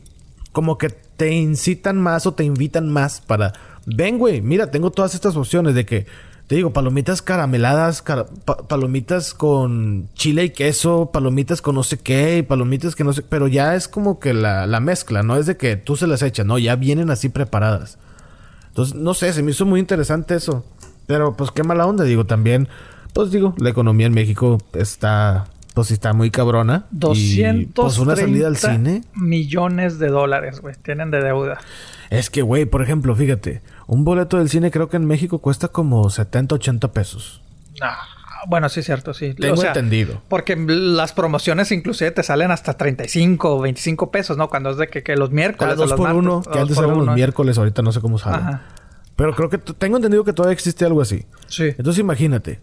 como 0.56 0.78
que 0.78 0.88
te 0.88 1.34
incitan 1.34 2.00
más 2.00 2.24
o 2.24 2.32
te 2.32 2.42
invitan 2.42 2.88
más 2.88 3.20
para, 3.20 3.52
ven, 3.84 4.16
güey, 4.16 4.40
mira, 4.40 4.70
tengo 4.70 4.90
todas 4.90 5.14
estas 5.14 5.36
opciones 5.36 5.74
de 5.74 5.84
que, 5.84 6.06
te 6.46 6.54
digo, 6.54 6.72
palomitas 6.72 7.20
carameladas, 7.20 8.02
palomitas 8.66 9.34
con 9.34 10.08
chile 10.14 10.44
y 10.44 10.50
queso, 10.50 11.10
palomitas 11.12 11.60
con 11.60 11.74
no 11.74 11.82
sé 11.82 11.98
qué, 11.98 12.38
y 12.38 12.42
palomitas 12.42 12.94
que 12.94 13.04
no 13.04 13.12
sé, 13.12 13.20
pero 13.20 13.48
ya 13.48 13.74
es 13.74 13.86
como 13.86 14.18
que 14.18 14.32
la, 14.32 14.66
la 14.66 14.80
mezcla, 14.80 15.22
no 15.22 15.36
es 15.36 15.44
de 15.44 15.58
que 15.58 15.76
tú 15.76 15.94
se 15.94 16.06
las 16.06 16.22
echas, 16.22 16.46
no, 16.46 16.56
ya 16.58 16.74
vienen 16.74 17.10
así 17.10 17.28
preparadas. 17.28 17.98
Entonces, 18.68 18.94
no 18.94 19.12
sé, 19.12 19.34
se 19.34 19.42
me 19.42 19.50
hizo 19.50 19.66
muy 19.66 19.78
interesante 19.78 20.36
eso. 20.36 20.64
Pero 21.06 21.36
pues 21.36 21.50
qué 21.50 21.64
mala 21.64 21.86
onda, 21.86 22.04
digo, 22.04 22.24
también, 22.24 22.66
pues 23.12 23.30
digo, 23.30 23.54
la 23.58 23.68
economía 23.68 24.06
en 24.06 24.14
México 24.14 24.56
está 24.72 25.48
pues 25.76 25.90
está 25.90 26.14
muy 26.14 26.30
cabrona. 26.30 26.86
200 26.90 27.84
pues 27.84 27.98
una 27.98 28.16
salida 28.16 28.46
al 28.46 28.56
cine. 28.56 29.02
millones 29.14 29.98
de 29.98 30.08
dólares, 30.08 30.62
güey, 30.62 30.74
tienen 30.82 31.10
de 31.10 31.22
deuda. 31.22 31.58
Es 32.08 32.30
que, 32.30 32.40
güey, 32.40 32.64
por 32.64 32.80
ejemplo, 32.80 33.14
fíjate, 33.14 33.60
un 33.86 34.02
boleto 34.02 34.38
del 34.38 34.48
cine 34.48 34.70
creo 34.70 34.88
que 34.88 34.96
en 34.96 35.04
México 35.04 35.38
cuesta 35.38 35.68
como 35.68 36.08
70, 36.08 36.54
80 36.54 36.92
pesos. 36.92 37.42
Ah, 37.82 37.98
bueno, 38.48 38.70
sí, 38.70 38.82
cierto, 38.82 39.12
sí. 39.12 39.34
Tengo 39.34 39.62
entendido. 39.62 40.22
Porque 40.28 40.56
las 40.56 41.12
promociones 41.12 41.70
inclusive 41.70 42.10
te 42.10 42.22
salen 42.22 42.50
hasta 42.52 42.78
35 42.78 43.56
o 43.56 43.60
25 43.60 44.10
pesos, 44.10 44.38
¿no? 44.38 44.48
Cuando 44.48 44.70
es 44.70 44.78
de 44.78 44.88
que, 44.88 45.14
los 45.14 45.30
miércoles. 45.30 45.76
dos 45.76 45.92
por 45.92 46.10
uno, 46.10 46.40
que 46.40 46.58
antes 46.58 46.78
eran 46.78 47.04
los 47.04 47.14
miércoles, 47.14 47.58
ahorita 47.58 47.82
no 47.82 47.92
sé 47.92 48.00
cómo 48.00 48.16
salen. 48.16 48.60
Pero 49.14 49.34
creo 49.34 49.50
que 49.50 49.58
tengo 49.58 49.96
entendido 49.96 50.24
que 50.24 50.32
todavía 50.32 50.54
existe 50.54 50.86
algo 50.86 51.02
así. 51.02 51.26
Sí. 51.48 51.64
Entonces 51.64 51.98
imagínate, 51.98 52.60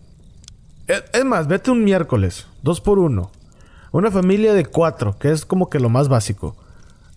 es 1.13 1.25
más, 1.25 1.47
vete 1.47 1.71
un 1.71 1.83
miércoles, 1.83 2.47
dos 2.61 2.81
por 2.81 2.99
uno. 2.99 3.31
Una 3.91 4.11
familia 4.11 4.53
de 4.53 4.65
cuatro, 4.65 5.17
que 5.19 5.31
es 5.31 5.45
como 5.45 5.69
que 5.69 5.79
lo 5.79 5.89
más 5.89 6.09
básico. 6.09 6.55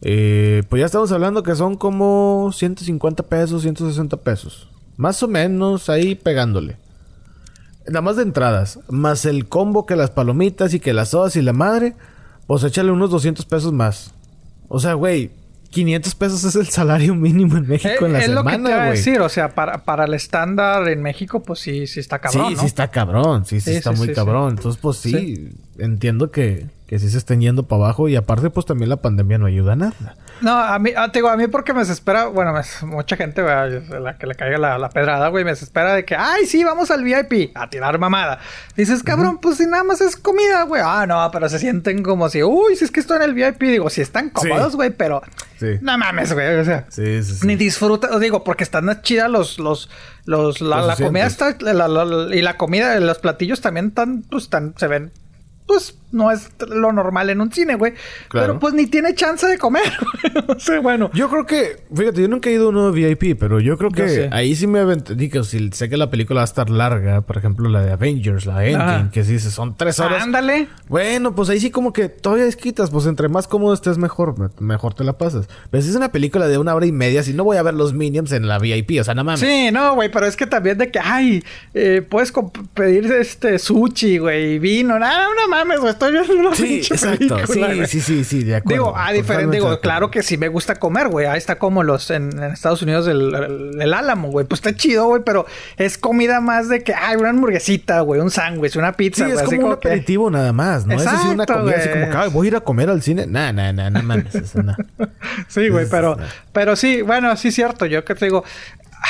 Eh, 0.03 0.63
pues 0.69 0.81
ya 0.81 0.87
estamos 0.87 1.11
hablando 1.13 1.43
que 1.43 1.55
son 1.55 1.77
como 1.77 2.51
150 2.53 3.23
pesos, 3.25 3.63
160 3.63 4.19
pesos. 4.19 4.69
Más 4.97 5.23
o 5.23 5.29
menos 5.29 5.89
ahí 5.89 6.15
pegándole. 6.15 6.77
Nada 7.87 8.03
más 8.03 8.17
de 8.17 8.23
entradas. 8.23 8.79
Más 8.89 9.25
el 9.25 9.49
combo 9.49 9.87
que 9.87 9.97
las 9.97 10.11
palomitas 10.11 10.75
y 10.75 10.81
que 10.81 10.93
las 10.93 11.11
sodas 11.11 11.37
y 11.37 11.43
la 11.43 11.53
madre. 11.53 11.97
Pues 12.47 12.63
échale 12.65 12.91
unos 12.91 13.11
200 13.11 13.47
pesos 13.47 13.73
más. 13.73 14.13
O 14.69 14.81
sea, 14.81 14.95
güey, 14.95 15.31
500 15.71 16.15
pesos 16.15 16.45
es 16.45 16.57
el 16.57 16.69
salario 16.69 17.15
mínimo 17.15 17.57
en 17.57 17.67
México 17.67 18.07
en 18.07 18.13
la 18.13 18.21
semana, 18.21 18.43
güey. 18.43 18.55
Es 18.55 18.61
lo 18.61 18.65
que 18.65 18.73
te 18.73 18.91
decir, 18.91 19.21
o 19.21 19.29
sea, 19.29 19.55
para, 19.55 19.85
para 19.85 20.05
el 20.05 20.15
estándar 20.15 20.89
en 20.89 21.03
México, 21.03 21.43
pues 21.43 21.61
sí, 21.61 21.87
sí 21.87 22.01
está 22.01 22.19
cabrón, 22.19 22.51
Sí, 22.51 22.57
sí 22.57 22.67
está 22.67 22.89
cabrón, 22.89 23.45
sí, 23.45 23.61
sí, 23.61 23.73
está 23.73 23.93
muy 23.93 24.13
cabrón. 24.13 24.51
Entonces, 24.57 24.81
pues 24.81 24.99
sí, 24.99 25.51
entiendo 25.79 26.31
que, 26.31 26.67
que 26.87 27.01
sí 27.01 27.11
se 27.11 27.19
estén 27.19 27.41
yendo 27.41 27.65
para 27.65 27.85
abajo 27.85 28.09
y 28.09 28.15
aparte, 28.15 28.49
pues 28.51 28.65
también 28.65 28.89
la 28.89 28.97
pandemia 28.97 29.39
no 29.39 29.47
ayuda 29.47 29.73
a 29.73 29.77
nada. 29.77 30.17
No, 30.41 30.53
a 30.53 30.79
mí, 30.79 30.91
ah, 30.97 31.11
te 31.11 31.19
digo, 31.19 31.29
a 31.29 31.37
mí 31.37 31.49
porque 31.49 31.73
me 31.73 31.81
desespera, 31.81 32.27
bueno, 32.27 32.55
mucha 32.83 33.17
gente, 33.17 33.43
la 33.43 34.17
que 34.19 34.27
le 34.27 34.35
caiga 34.37 34.79
la, 34.79 34.89
pedrada, 34.91 35.29
güey, 35.29 35.45
me 35.45 35.51
desespera 35.51 35.95
de 35.95 36.05
que, 36.05 36.15
ay, 36.15 36.47
sí, 36.47 36.63
vamos 36.63 36.91
al 36.93 37.03
VIP 37.03 37.51
a 37.57 37.69
tirar 37.71 37.99
mamada. 37.99 38.39
Dices, 38.77 39.03
cabrón, 39.03 39.39
pues 39.39 39.57
si 39.57 39.67
nada 39.67 39.83
más 39.83 40.01
es 40.01 40.17
comida, 40.17 40.63
güey. 40.63 40.83
Ah, 40.85 41.07
no, 41.07 41.29
pero 41.33 41.49
se 41.49 41.59
sienten 41.59 42.05
como 42.05 42.29
si, 42.29 42.45
uy, 42.45 42.77
si 42.77 42.85
es 42.85 42.93
que 42.93 43.01
estoy 43.01 43.17
en 43.17 43.23
el 43.23 43.35
VIP, 43.35 43.63
digo, 43.63 43.91
si 43.91 44.03
están 44.03 44.31
cómodos, 44.31 44.77
güey, 44.77 44.91
pero 44.91 45.23
no 45.81 45.99
mames, 45.99 46.33
güey, 46.35 46.55
o 46.55 46.65
sea, 46.65 46.87
ni 47.43 47.57
disfruta, 47.57 48.17
digo, 48.21 48.45
porque 48.45 48.63
están 48.63 49.03
chidas 49.03 49.31
los, 49.31 49.59
los, 49.59 49.91
los, 50.25 50.61
la, 50.61 50.95
comida 50.95 51.27
está, 51.27 51.57
y 51.59 52.43
la 52.43 52.57
comida, 52.57 53.01
los 53.01 53.19
platillos 53.19 53.61
también 53.61 53.89
están, 53.89 54.23
pues, 54.23 54.45
están, 54.45 54.75
se 54.77 54.87
ven 54.87 55.11
pues 55.67 55.99
no 56.13 56.31
es 56.31 56.51
lo 56.69 56.93
normal 56.93 57.31
en 57.31 57.41
un 57.41 57.53
cine, 57.53 57.75
güey. 57.75 57.95
Pero 58.31 58.59
pues 58.59 58.75
ni 58.75 58.87
tiene 58.87 59.15
chance 59.15 59.47
de 59.47 59.59
comer, 59.59 59.93
o 60.49 60.83
bueno. 60.83 61.11
Yo 61.15 61.29
creo 61.29 61.47
que, 61.47 61.77
fíjate, 61.95 62.23
yo 62.23 62.29
nunca 62.29 62.49
he 62.49 62.53
ido 62.53 62.67
a 62.67 62.69
uno 62.71 62.93
VIP, 62.93 63.39
pero 63.39 63.61
yo 63.61 63.77
creo 63.77 63.91
que 63.91 64.29
ahí 64.33 64.55
sí 64.55 64.67
me 64.67 64.85
digo, 65.15 65.45
si 65.45 65.71
sé 65.73 65.89
que 65.89 65.97
la 65.97 66.11
película 66.11 66.39
va 66.39 66.43
a 66.43 66.45
estar 66.45 66.71
larga, 66.71 67.23
por 67.23 67.37
ejemplo, 67.37 67.69
la 67.69 67.83
de 67.83 67.93
Avengers, 67.93 68.47
la 68.47 68.65
Endgame, 68.65 69.11
que 69.11 69.25
sí 69.25 69.39
son 69.39 69.77
tres 69.77 70.01
horas. 70.01 70.23
Ándale. 70.23 70.69
Bueno, 70.89 71.35
pues 71.35 71.49
ahí 71.49 71.61
sí 71.61 71.71
como 71.71 71.93
que 71.93 72.09
todavía 72.09 72.45
desquitas, 72.45 72.91
pues 72.91 73.07
entre 73.07 73.29
más 73.29 73.49
cómodo 73.49 73.75
estés 73.75 73.99
mejor, 73.99 74.35
mejor 74.61 74.95
te 74.95 75.05
la 75.05 75.19
pasas. 75.19 75.49
Pero 75.71 75.83
si 75.83 75.91
es 75.91 75.97
una 75.97 76.13
película 76.13 76.47
de 76.49 76.59
una 76.59 76.75
hora 76.75 76.87
y 76.87 76.93
media, 76.93 77.23
si 77.23 77.33
no 77.33 77.45
voy 77.45 77.57
a 77.57 77.63
ver 77.63 77.75
los 77.75 77.93
Minions 77.93 78.33
en 78.33 78.49
la 78.49 78.59
VIP, 78.59 79.01
o 79.01 79.05
sea, 79.05 79.15
no 79.15 79.25
mames. 79.25 79.41
Sí, 79.41 79.71
no, 79.73 79.95
güey, 79.95 80.11
pero 80.11 80.27
es 80.27 80.37
que 80.37 80.47
también 80.47 80.79
de 80.79 80.91
que, 80.91 81.01
ay, 81.03 81.43
eh, 81.75 82.03
puedes 82.09 82.33
pedir 82.75 83.07
este 83.13 83.59
sushi, 83.59 84.19
güey, 84.19 84.59
vino, 84.59 84.99
nada, 84.99 85.29
una 85.29 85.47
mames, 85.49 85.81
güey, 85.81 85.93
estoy 85.93 86.06
viendo 86.11 86.35
una 86.35 86.55
sí, 86.55 86.79
exacto. 86.79 87.47
sí, 87.47 87.87
sí, 87.87 88.01
sí, 88.01 88.25
sí, 88.25 88.45
de 88.45 88.57
acuerdo. 88.57 88.85
Digo, 88.85 88.97
a 88.97 89.13
diferente, 89.13 89.57
digo, 89.57 89.81
claro 89.81 90.11
que 90.11 90.23
sí 90.23 90.37
me 90.37 90.49
gusta 90.49 90.77
comer, 90.77 91.09
güey. 91.09 91.27
Ahí 91.27 91.39
está 91.39 91.59
como 91.59 91.83
los 91.83 92.11
en, 92.11 92.43
Estados 92.43 92.83
Unidos 92.83 93.07
el, 93.07 93.35
el, 93.81 93.95
álamo, 93.95 94.31
güey. 94.31 94.47
Pues 94.47 94.61
está 94.61 94.75
chido, 94.75 95.07
güey, 95.07 95.23
pero 95.25 95.47
es 95.77 95.99
comida 95.99 96.41
más 96.41 96.69
de 96.69 96.83
que, 96.83 96.95
ay, 96.95 97.17
una 97.17 97.31
hamburguesita, 97.31 98.01
güey, 98.01 98.21
un 98.21 98.31
sándwich, 98.31 98.77
una 98.77 98.93
pizza, 98.93 99.27
sí, 99.27 99.33
es 99.33 99.43
como 99.43 99.67
un 99.67 99.73
aperitivo 99.73 100.31
nada 100.31 100.53
más, 100.53 100.87
¿no? 100.87 100.95
es 100.95 101.07
así 101.07 101.29
una 101.29 101.47
comida 101.47 101.77
así 101.77 101.89
como 101.89 102.11
que, 102.11 102.29
voy 102.29 102.47
a 102.47 102.49
ir 102.49 102.57
a 102.57 102.61
comer 102.61 102.91
al 102.91 103.03
cine. 103.03 103.27
Nah, 103.27 103.53
nah, 103.53 103.73
nah, 103.73 103.91
no 103.91 104.03
mames, 104.03 104.35
eso 104.35 104.63
sí, 105.49 105.69
güey, 105.69 105.87
pero, 105.91 106.17
pero 106.53 106.77
sí, 106.77 107.03
bueno, 107.03 107.37
sí 107.37 107.51
cierto. 107.51 107.87
Yo 107.87 108.05
que 108.05 108.15
te 108.15 108.27
digo, 108.27 108.45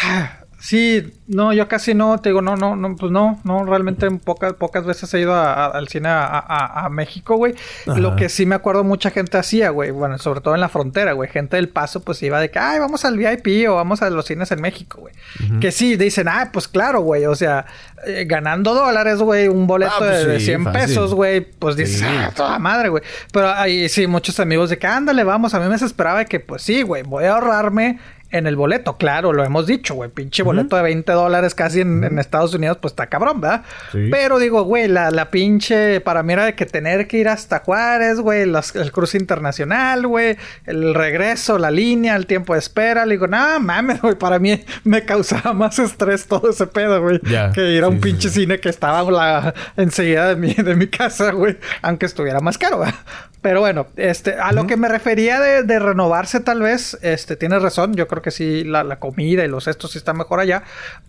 ah, 0.02 0.45
Sí, 0.66 1.12
no, 1.28 1.52
yo 1.52 1.68
casi 1.68 1.94
no, 1.94 2.18
te 2.18 2.30
digo, 2.30 2.42
no, 2.42 2.56
no, 2.56 2.74
no, 2.74 2.96
pues 2.96 3.12
no, 3.12 3.40
no, 3.44 3.64
realmente 3.64 4.10
pocas, 4.10 4.54
pocas 4.54 4.84
veces 4.84 5.14
he 5.14 5.20
ido 5.20 5.32
al 5.32 5.86
cine 5.86 6.08
a, 6.10 6.88
México, 6.90 7.36
güey. 7.36 7.54
Lo 7.86 8.16
que 8.16 8.28
sí 8.28 8.46
me 8.46 8.56
acuerdo 8.56 8.82
mucha 8.82 9.12
gente 9.12 9.38
hacía, 9.38 9.70
güey, 9.70 9.92
bueno, 9.92 10.18
sobre 10.18 10.40
todo 10.40 10.56
en 10.56 10.60
la 10.60 10.68
frontera, 10.68 11.12
güey, 11.12 11.30
gente 11.30 11.54
del 11.54 11.68
paso, 11.68 12.02
pues 12.02 12.20
iba 12.24 12.40
de 12.40 12.50
que, 12.50 12.58
ay, 12.58 12.80
vamos 12.80 13.04
al 13.04 13.16
VIP 13.16 13.68
o 13.68 13.76
vamos 13.76 14.02
a 14.02 14.10
los 14.10 14.26
cines 14.26 14.50
en 14.50 14.60
México, 14.60 15.02
güey. 15.02 15.14
Que 15.60 15.70
sí, 15.70 15.94
dicen, 15.94 16.26
ah, 16.26 16.50
pues 16.52 16.66
claro, 16.66 17.00
güey, 17.00 17.26
o 17.26 17.36
sea, 17.36 17.66
eh, 18.04 18.24
ganando 18.26 18.74
dólares, 18.74 19.18
güey, 19.20 19.46
un 19.46 19.68
boleto 19.68 19.92
ah, 19.94 19.98
pues 19.98 20.26
de, 20.26 20.40
100 20.40 20.72
pesos, 20.72 21.14
güey, 21.14 21.42
pues 21.42 21.76
dices, 21.76 22.02
ah, 22.02 22.32
toda 22.34 22.58
madre, 22.58 22.88
güey. 22.88 23.04
Pero 23.32 23.50
ahí 23.50 23.88
sí, 23.88 24.08
muchos 24.08 24.40
amigos 24.40 24.70
de 24.70 24.78
que, 24.78 24.88
ándale, 24.88 25.22
vamos, 25.22 25.54
a 25.54 25.60
mí 25.60 25.66
me 25.66 25.72
desesperaba 25.74 26.18
de 26.18 26.26
que, 26.26 26.40
pues 26.40 26.62
sí, 26.62 26.82
güey, 26.82 27.04
voy 27.04 27.24
a 27.24 27.34
ahorrarme 27.34 28.00
en 28.36 28.46
el 28.46 28.56
boleto, 28.56 28.96
claro, 28.96 29.32
lo 29.32 29.44
hemos 29.44 29.66
dicho, 29.66 29.94
güey. 29.94 30.10
Pinche 30.10 30.42
boleto 30.42 30.76
de 30.76 30.82
20 30.82 31.12
dólares 31.12 31.54
casi 31.54 31.80
en, 31.80 32.18
Estados 32.18 32.54
Unidos, 32.54 32.78
pues 32.80 32.92
está 32.92 33.06
cabrón, 33.06 33.40
¿verdad? 33.40 33.62
Pero 33.92 34.38
digo, 34.38 34.62
güey, 34.62 34.88
la, 34.88 35.10
la, 35.10 35.30
pinche, 35.30 36.00
para 36.00 36.22
mí 36.22 36.32
era 36.32 36.44
de 36.44 36.54
que 36.54 36.66
tener 36.66 37.06
que 37.06 37.18
ir 37.18 37.28
hasta 37.28 37.60
Juárez, 37.60 38.20
güey, 38.20 38.42
el 38.42 38.92
cruce 38.92 39.18
internacional, 39.18 40.06
güey, 40.06 40.36
el 40.64 40.94
regreso, 40.94 41.58
la 41.58 41.70
línea, 41.70 42.16
el 42.16 42.26
tiempo 42.26 42.54
de 42.54 42.60
espera. 42.60 43.06
Le 43.06 43.14
digo, 43.14 43.26
no 43.26 43.60
mames, 43.60 44.00
güey, 44.00 44.14
para 44.14 44.38
mí 44.38 44.64
me 44.84 45.04
causaba 45.04 45.52
más 45.52 45.78
estrés 45.78 46.26
todo 46.26 46.50
ese 46.50 46.66
pedo, 46.66 47.00
güey, 47.02 47.20
que 47.54 47.72
ir 47.72 47.84
a 47.84 47.88
un 47.88 48.00
pinche 48.00 48.28
cine 48.28 48.60
que 48.60 48.68
estaba 48.68 49.10
la, 49.10 49.54
enseguida 49.76 50.28
de 50.28 50.36
mi, 50.36 50.54
de 50.54 50.74
mi 50.74 50.88
casa, 50.88 51.32
güey, 51.32 51.56
aunque 51.82 52.06
estuviera 52.06 52.40
más 52.40 52.58
caro, 52.58 52.80
¿verdad? 52.80 52.94
Pero 53.42 53.60
bueno, 53.60 53.86
este, 53.94 54.34
a 54.34 54.50
lo 54.50 54.66
que 54.66 54.76
me 54.76 54.88
refería 54.88 55.38
de, 55.38 55.62
de, 55.62 55.78
renovarse 55.78 56.40
tal 56.40 56.62
vez, 56.62 56.98
este, 57.02 57.36
tienes 57.36 57.62
razón, 57.62 57.94
yo 57.94 58.08
creo 58.08 58.20
que 58.20 58.25
sí, 58.30 58.64
la, 58.64 58.84
la, 58.84 58.98
comida 58.98 59.44
y 59.44 59.48
los 59.48 59.68
estos 59.68 59.92
sí 59.92 59.98
están 59.98 60.16
mejor 60.16 60.40
allá, 60.40 60.62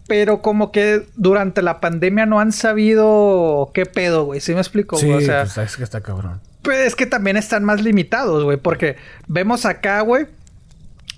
pero 0.07 0.41
como 0.41 0.71
que 0.71 1.03
durante 1.15 1.61
la 1.61 1.79
pandemia 1.79 2.25
no 2.25 2.39
han 2.39 2.51
sabido 2.51 3.71
qué 3.73 3.85
pedo, 3.85 4.25
güey, 4.25 4.39
¿sí 4.39 4.53
me 4.53 4.59
explico? 4.59 4.97
Sí, 4.97 5.11
o 5.11 5.21
sea, 5.21 5.43
pues, 5.43 5.57
es 5.57 5.77
que 5.77 5.83
está 5.83 6.01
cabrón. 6.01 6.39
Pues 6.61 6.79
es 6.87 6.95
que 6.95 7.05
también 7.05 7.37
están 7.37 7.63
más 7.63 7.81
limitados, 7.81 8.43
güey, 8.43 8.57
porque 8.57 8.97
vemos 9.27 9.65
acá, 9.65 10.01
güey, 10.01 10.27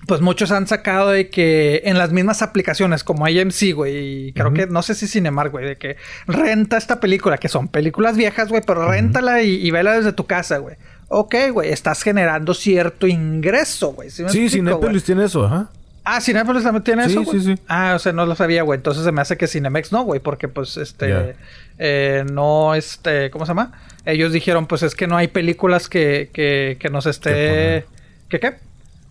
pues 0.09 0.21
muchos 0.21 0.51
han 0.51 0.65
sacado 0.65 1.09
de 1.09 1.29
que 1.29 1.83
en 1.85 1.97
las 1.97 2.11
mismas 2.11 2.41
aplicaciones 2.41 3.03
como 3.03 3.25
AMC, 3.25 3.73
güey, 3.75 4.29
y 4.29 4.33
creo 4.33 4.53
que, 4.53 4.65
no 4.65 4.81
sé 4.81 4.95
si 4.95 5.07
Cinemark, 5.07 5.51
güey, 5.51 5.65
de 5.65 5.77
que 5.77 5.97
renta 6.25 6.77
esta 6.77 6.99
película, 6.99 7.37
que 7.37 7.47
son 7.47 7.67
películas 7.67 8.17
viejas, 8.17 8.49
güey, 8.49 8.63
pero 8.65 8.89
réntala 8.89 9.43
y, 9.43 9.55
y, 9.55 9.69
vela 9.71 9.93
desde 9.93 10.13
tu 10.13 10.25
casa, 10.25 10.57
güey. 10.57 10.77
Ok, 11.09 11.35
güey, 11.51 11.71
estás 11.71 12.01
generando 12.01 12.53
cierto 12.53 13.07
ingreso, 13.07 13.93
güey. 13.93 14.09
¿Sí, 14.09 14.23
sí 14.29 14.49
Cinepolis 14.49 15.03
tiene 15.03 15.25
eso, 15.25 15.45
ajá. 15.45 15.69
Ah, 16.11 16.21
Cinepolis 16.21 16.63
también 16.63 16.83
tiene 16.83 17.05
eso. 17.05 17.23
Sí, 17.23 17.39
sí, 17.39 17.55
sí. 17.55 17.61
Ah, 17.67 17.93
o 17.95 17.99
sea, 17.99 18.13
no 18.13 18.25
lo 18.25 18.35
sabía, 18.35 18.63
güey. 18.63 18.77
Entonces 18.77 19.03
se 19.03 19.11
me 19.11 19.21
hace 19.21 19.37
que 19.37 19.47
Cinemex 19.47 19.91
no, 19.91 20.03
güey, 20.03 20.19
porque 20.19 20.47
pues 20.47 20.75
este. 20.77 21.35
Eh, 21.77 22.25
no, 22.31 22.73
este. 22.73 23.29
¿Cómo 23.29 23.45
se 23.45 23.51
llama? 23.51 23.73
Ellos 24.05 24.33
dijeron, 24.33 24.65
pues 24.65 24.81
es 24.81 24.95
que 24.95 25.05
no 25.05 25.17
hay 25.17 25.27
películas 25.27 25.87
que, 25.87 26.31
que, 26.33 26.77
que 26.79 26.89
nos 26.89 27.05
esté. 27.05 27.85
¿Qué 28.27 28.39
qué? 28.39 28.57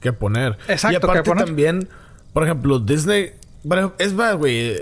Que 0.00 0.12
poner. 0.12 0.58
Exacto, 0.66 0.92
y 0.92 0.96
aparte 0.96 1.30
también, 1.30 1.88
por 2.32 2.42
ejemplo, 2.42 2.80
Disney. 2.80 3.32
Bueno, 3.62 3.92
es 3.98 4.12
más, 4.12 4.34
güey. 4.34 4.76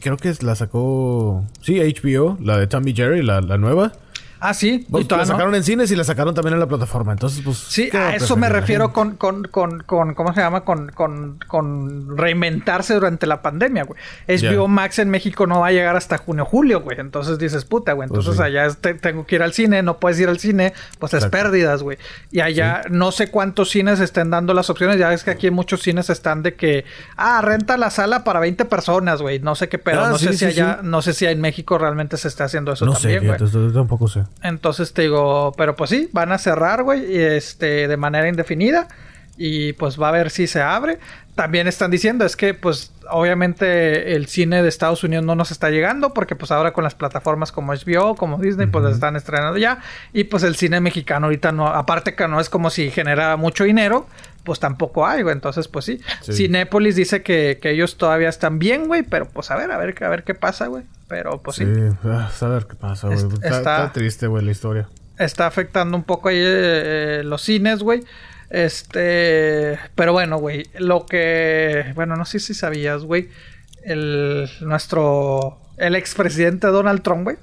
Creo 0.00 0.18
que 0.18 0.34
la 0.42 0.56
sacó. 0.56 1.44
Sí, 1.62 1.80
HBO, 1.80 2.36
la 2.42 2.58
de 2.58 2.66
Tommy 2.66 2.94
Jerry, 2.94 3.22
la, 3.22 3.40
la 3.40 3.56
nueva. 3.56 3.92
Ah, 4.40 4.54
sí. 4.54 4.86
Pues, 4.90 5.10
la 5.10 5.24
sacaron 5.26 5.54
en 5.54 5.62
cines 5.62 5.90
y 5.90 5.96
la 5.96 6.04
sacaron 6.04 6.34
también 6.34 6.54
en 6.54 6.60
la 6.60 6.66
plataforma. 6.66 7.12
Entonces, 7.12 7.42
pues. 7.44 7.58
Sí, 7.58 7.88
a 7.92 8.14
eso 8.14 8.36
me 8.36 8.48
refiero 8.48 8.92
con, 8.92 9.16
con, 9.16 9.44
con, 9.44 9.82
con, 9.82 10.14
¿Cómo 10.14 10.34
se 10.34 10.40
llama? 10.40 10.62
Con, 10.62 10.90
con, 10.90 11.38
con 11.46 12.16
reinventarse 12.16 12.94
durante 12.94 13.26
la 13.26 13.42
pandemia, 13.42 13.84
güey. 13.84 14.00
HBO 14.28 14.68
Max 14.68 14.98
en 14.98 15.10
México 15.10 15.46
no 15.46 15.60
va 15.60 15.68
a 15.68 15.72
llegar 15.72 15.96
hasta 15.96 16.18
junio, 16.18 16.44
julio, 16.44 16.80
güey. 16.80 16.98
Entonces 16.98 17.38
dices, 17.38 17.64
puta, 17.64 17.92
güey. 17.92 18.08
Entonces 18.08 18.36
pues 18.36 18.40
allá 18.40 18.68
tengo 19.00 19.26
que 19.26 19.36
ir 19.36 19.42
al 19.42 19.52
cine, 19.52 19.82
no 19.82 19.98
puedes 19.98 20.18
ir 20.18 20.28
al 20.28 20.38
cine, 20.38 20.74
pues 20.98 21.14
es 21.14 21.26
pérdidas, 21.26 21.82
güey. 21.82 21.98
Y 22.30 22.40
allá 22.40 22.82
no 22.90 23.12
sé 23.12 23.30
cuántos 23.30 23.70
cines 23.70 24.00
estén 24.00 24.30
dando 24.30 24.54
las 24.54 24.70
opciones. 24.70 24.98
Ya 24.98 25.08
ves 25.08 25.24
que 25.24 25.30
aquí 25.30 25.50
muchos 25.50 25.82
cines 25.82 26.10
están 26.10 26.42
de 26.42 26.54
que, 26.54 26.84
ah, 27.16 27.40
renta 27.42 27.76
la 27.76 27.90
sala 27.90 28.24
para 28.24 28.40
20 28.40 28.64
personas, 28.64 29.22
güey. 29.22 29.38
No 29.38 29.54
sé 29.54 29.68
qué 29.68 29.78
pero 29.78 30.04
ah, 30.04 30.08
no 30.08 30.18
sé 30.18 30.32
si 30.32 30.44
allá, 30.44 30.80
no 30.82 31.02
sé 31.02 31.12
si 31.12 31.26
en 31.26 31.40
México 31.40 31.78
realmente 31.78 32.16
se 32.16 32.28
está 32.28 32.44
haciendo 32.44 32.72
eso 32.72 32.90
también, 32.90 33.26
güey. 33.26 33.38
No 33.38 33.46
sé, 33.46 33.58
tampoco 33.72 34.08
sé. 34.08 34.23
Entonces 34.42 34.92
te 34.92 35.02
digo, 35.02 35.52
pero 35.56 35.76
pues 35.76 35.90
sí, 35.90 36.08
van 36.12 36.32
a 36.32 36.38
cerrar, 36.38 36.82
güey, 36.82 37.16
este, 37.16 37.88
de 37.88 37.96
manera 37.96 38.28
indefinida. 38.28 38.88
Y 39.36 39.72
pues 39.72 40.00
va 40.00 40.10
a 40.10 40.12
ver 40.12 40.30
si 40.30 40.46
se 40.46 40.62
abre. 40.62 40.98
También 41.34 41.66
están 41.66 41.90
diciendo, 41.90 42.24
es 42.24 42.36
que 42.36 42.54
pues 42.54 42.92
obviamente 43.10 44.14
el 44.14 44.26
cine 44.26 44.62
de 44.62 44.68
Estados 44.68 45.02
Unidos 45.02 45.24
no 45.24 45.34
nos 45.34 45.50
está 45.50 45.70
llegando 45.70 46.14
porque 46.14 46.36
pues 46.36 46.52
ahora 46.52 46.72
con 46.72 46.84
las 46.84 46.94
plataformas 46.94 47.50
como 47.50 47.72
HBO, 47.72 48.14
como 48.14 48.38
Disney, 48.38 48.68
pues 48.68 48.84
están 48.92 49.16
estrenando 49.16 49.58
ya. 49.58 49.80
Y 50.12 50.24
pues 50.24 50.44
el 50.44 50.54
cine 50.54 50.80
mexicano 50.80 51.26
ahorita 51.26 51.50
no, 51.50 51.66
aparte 51.66 52.14
que 52.14 52.28
no 52.28 52.38
es 52.38 52.48
como 52.48 52.70
si 52.70 52.90
genera 52.90 53.36
mucho 53.36 53.64
dinero, 53.64 54.06
pues 54.44 54.60
tampoco 54.60 55.06
hay, 55.06 55.22
güey. 55.22 55.34
Entonces, 55.34 55.66
pues 55.66 55.86
sí. 55.86 56.00
Cinépolis 56.22 56.94
dice 56.94 57.22
que, 57.22 57.58
que, 57.60 57.70
ellos 57.70 57.96
todavía 57.96 58.28
están 58.28 58.60
bien, 58.60 58.86
güey, 58.86 59.02
pero 59.02 59.26
pues 59.26 59.50
a 59.50 59.56
ver, 59.56 59.72
a 59.72 59.78
ver, 59.78 60.02
a 60.04 60.08
ver 60.08 60.22
qué 60.22 60.34
pasa, 60.34 60.68
güey. 60.68 60.84
Pero 61.08 61.42
pues 61.42 61.56
sí. 61.56 61.64
Sí, 61.64 61.96
ah, 62.04 62.30
a 62.40 62.48
ver 62.48 62.66
qué 62.66 62.74
pasa, 62.76 63.08
güey. 63.08 63.18
Está, 63.42 63.92
triste, 63.92 64.26
güey, 64.26 64.44
la 64.44 64.50
historia. 64.50 64.88
Está 65.18 65.46
afectando 65.46 65.96
un 65.96 66.04
poco 66.04 66.28
ahí 66.28 66.40
eh, 66.40 67.22
los 67.24 67.42
cines, 67.42 67.80
güey. 67.80 68.04
Este, 68.50 69.78
pero 69.94 70.12
bueno, 70.12 70.38
güey, 70.38 70.66
lo 70.78 71.06
que, 71.06 71.92
bueno, 71.94 72.14
no 72.14 72.24
sé 72.24 72.38
si 72.38 72.54
sabías, 72.54 73.02
güey, 73.02 73.28
el 73.82 74.48
nuestro 74.60 75.58
el 75.76 75.96
expresidente 75.96 76.68
Donald 76.68 77.02
Trump, 77.02 77.24
güey, 77.24 77.36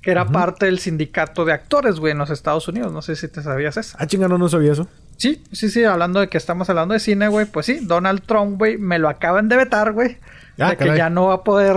que 0.00 0.10
era 0.10 0.26
parte 0.26 0.66
del 0.66 0.78
sindicato 0.78 1.44
de 1.44 1.52
actores, 1.52 1.96
güey, 1.96 2.12
en 2.12 2.18
los 2.18 2.30
Estados 2.30 2.66
Unidos, 2.68 2.92
no 2.92 3.02
sé 3.02 3.16
si 3.16 3.28
te 3.28 3.42
sabías 3.42 3.76
eso. 3.76 3.96
Ah, 4.00 4.06
chingano, 4.06 4.38
no 4.38 4.48
sabía 4.48 4.72
eso. 4.72 4.88
Sí, 5.16 5.42
sí, 5.52 5.70
sí, 5.70 5.84
hablando 5.84 6.20
de 6.20 6.28
que 6.28 6.38
estamos 6.38 6.68
hablando 6.70 6.94
de 6.94 7.00
cine, 7.00 7.28
güey, 7.28 7.46
pues 7.46 7.66
sí, 7.66 7.80
Donald 7.82 8.22
Trump, 8.22 8.58
güey, 8.58 8.78
me 8.78 8.98
lo 8.98 9.08
acaban 9.08 9.48
de 9.48 9.56
vetar, 9.56 9.92
güey. 9.92 10.18
Ah, 10.58 10.70
de 10.70 10.76
que 10.76 10.96
ya 10.96 11.10
no 11.10 11.26
va 11.26 11.34
a 11.34 11.44
poder 11.44 11.76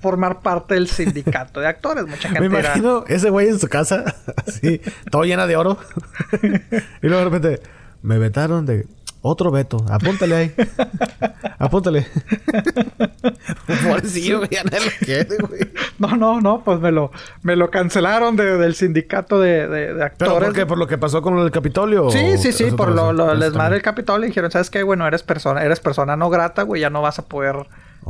formar 0.00 0.40
parte 0.40 0.74
del 0.74 0.88
sindicato 0.88 1.60
de 1.60 1.66
actores. 1.66 2.06
Mucha 2.06 2.28
gente 2.28 2.40
Me 2.48 2.58
imagino 2.60 3.04
ese 3.06 3.30
güey 3.30 3.48
en 3.48 3.58
su 3.58 3.68
casa, 3.68 4.04
así, 4.46 4.80
todo 5.10 5.24
llena 5.24 5.46
de 5.46 5.56
oro. 5.56 5.78
y 6.42 7.06
luego 7.06 7.18
de 7.18 7.24
repente, 7.24 7.62
me 8.02 8.18
vetaron 8.18 8.64
de 8.64 8.86
otro 9.20 9.50
veto. 9.50 9.78
Apúntale 9.88 10.36
ahí. 10.36 10.54
Apúntale. 11.58 12.06
Pobrecillo, 13.66 14.40
güey. 14.40 14.50
No, 15.98 16.16
no, 16.16 16.40
no. 16.42 16.62
Pues 16.62 16.78
me 16.80 16.92
lo, 16.92 17.10
me 17.42 17.56
lo 17.56 17.70
cancelaron 17.70 18.36
de, 18.36 18.58
del 18.58 18.74
sindicato 18.74 19.40
de, 19.40 19.66
de, 19.66 20.04
actores. 20.04 20.34
¿Pero 20.34 20.46
por 20.46 20.52
qué? 20.54 20.66
¿Por 20.66 20.76
lo 20.76 20.86
que 20.86 20.98
pasó 20.98 21.22
con 21.22 21.38
el 21.38 21.50
Capitolio? 21.50 22.10
Sí, 22.10 22.36
sí, 22.36 22.52
sí. 22.52 22.70
Por 22.72 22.90
lo, 22.90 23.14
lo 23.14 23.34
desmadre 23.34 23.76
del 23.76 23.82
Capitolio. 23.82 24.26
Dijeron, 24.26 24.50
¿sabes 24.50 24.68
qué? 24.68 24.82
Bueno, 24.82 25.06
eres 25.06 25.22
persona, 25.22 25.62
eres 25.62 25.80
persona 25.80 26.16
no 26.16 26.28
grata, 26.28 26.62
güey. 26.62 26.82
Ya 26.82 26.90
no 26.90 27.00
vas 27.00 27.18
a 27.18 27.22
poder... 27.22 27.66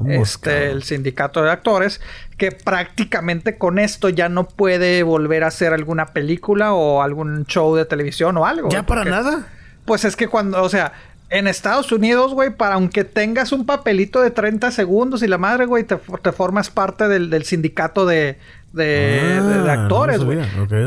este, 0.09 0.70
el 0.70 0.82
sindicato 0.82 1.42
de 1.42 1.51
actores, 1.51 2.01
que 2.36 2.53
prácticamente 2.53 3.57
con 3.59 3.78
esto 3.78 4.09
ya 4.09 4.28
no 4.28 4.49
puede 4.49 5.03
volver 5.03 5.45
a 5.45 5.49
hacer 5.49 5.72
alguna 5.72 6.07
película 6.07 6.72
o 6.72 7.03
algún 7.03 7.47
show 7.47 7.74
de 7.74 7.84
televisión 7.84 8.36
o 8.36 8.47
algo. 8.47 8.68
¿Ya 8.70 8.84
para 8.84 9.05
nada? 9.05 9.47
Pues 9.84 10.05
es 10.05 10.16
que 10.16 10.28
cuando, 10.28 10.62
o 10.62 10.68
sea, 10.68 10.92
en 11.30 11.49
Estados 11.49 11.90
Unidos, 11.92 12.32
güey, 12.32 12.51
para 12.51 12.76
aunque 12.76 13.05
tengas 13.05 13.53
un 13.53 13.66
papelito 13.66 14.20
de 14.20 14.30
30 14.30 14.70
segundos 14.70 15.22
y 15.22 15.26
la 15.26 15.38
madre, 15.38 15.66
güey, 15.66 15.84
te, 15.84 15.97
formas 16.32 16.70
parte 16.70 17.09
del, 17.09 17.45
sindicato 17.45 18.07
de, 18.07 18.38
de, 18.72 19.30
ah, 19.68 19.72
actores, 19.72 20.22
güey. 20.22 20.38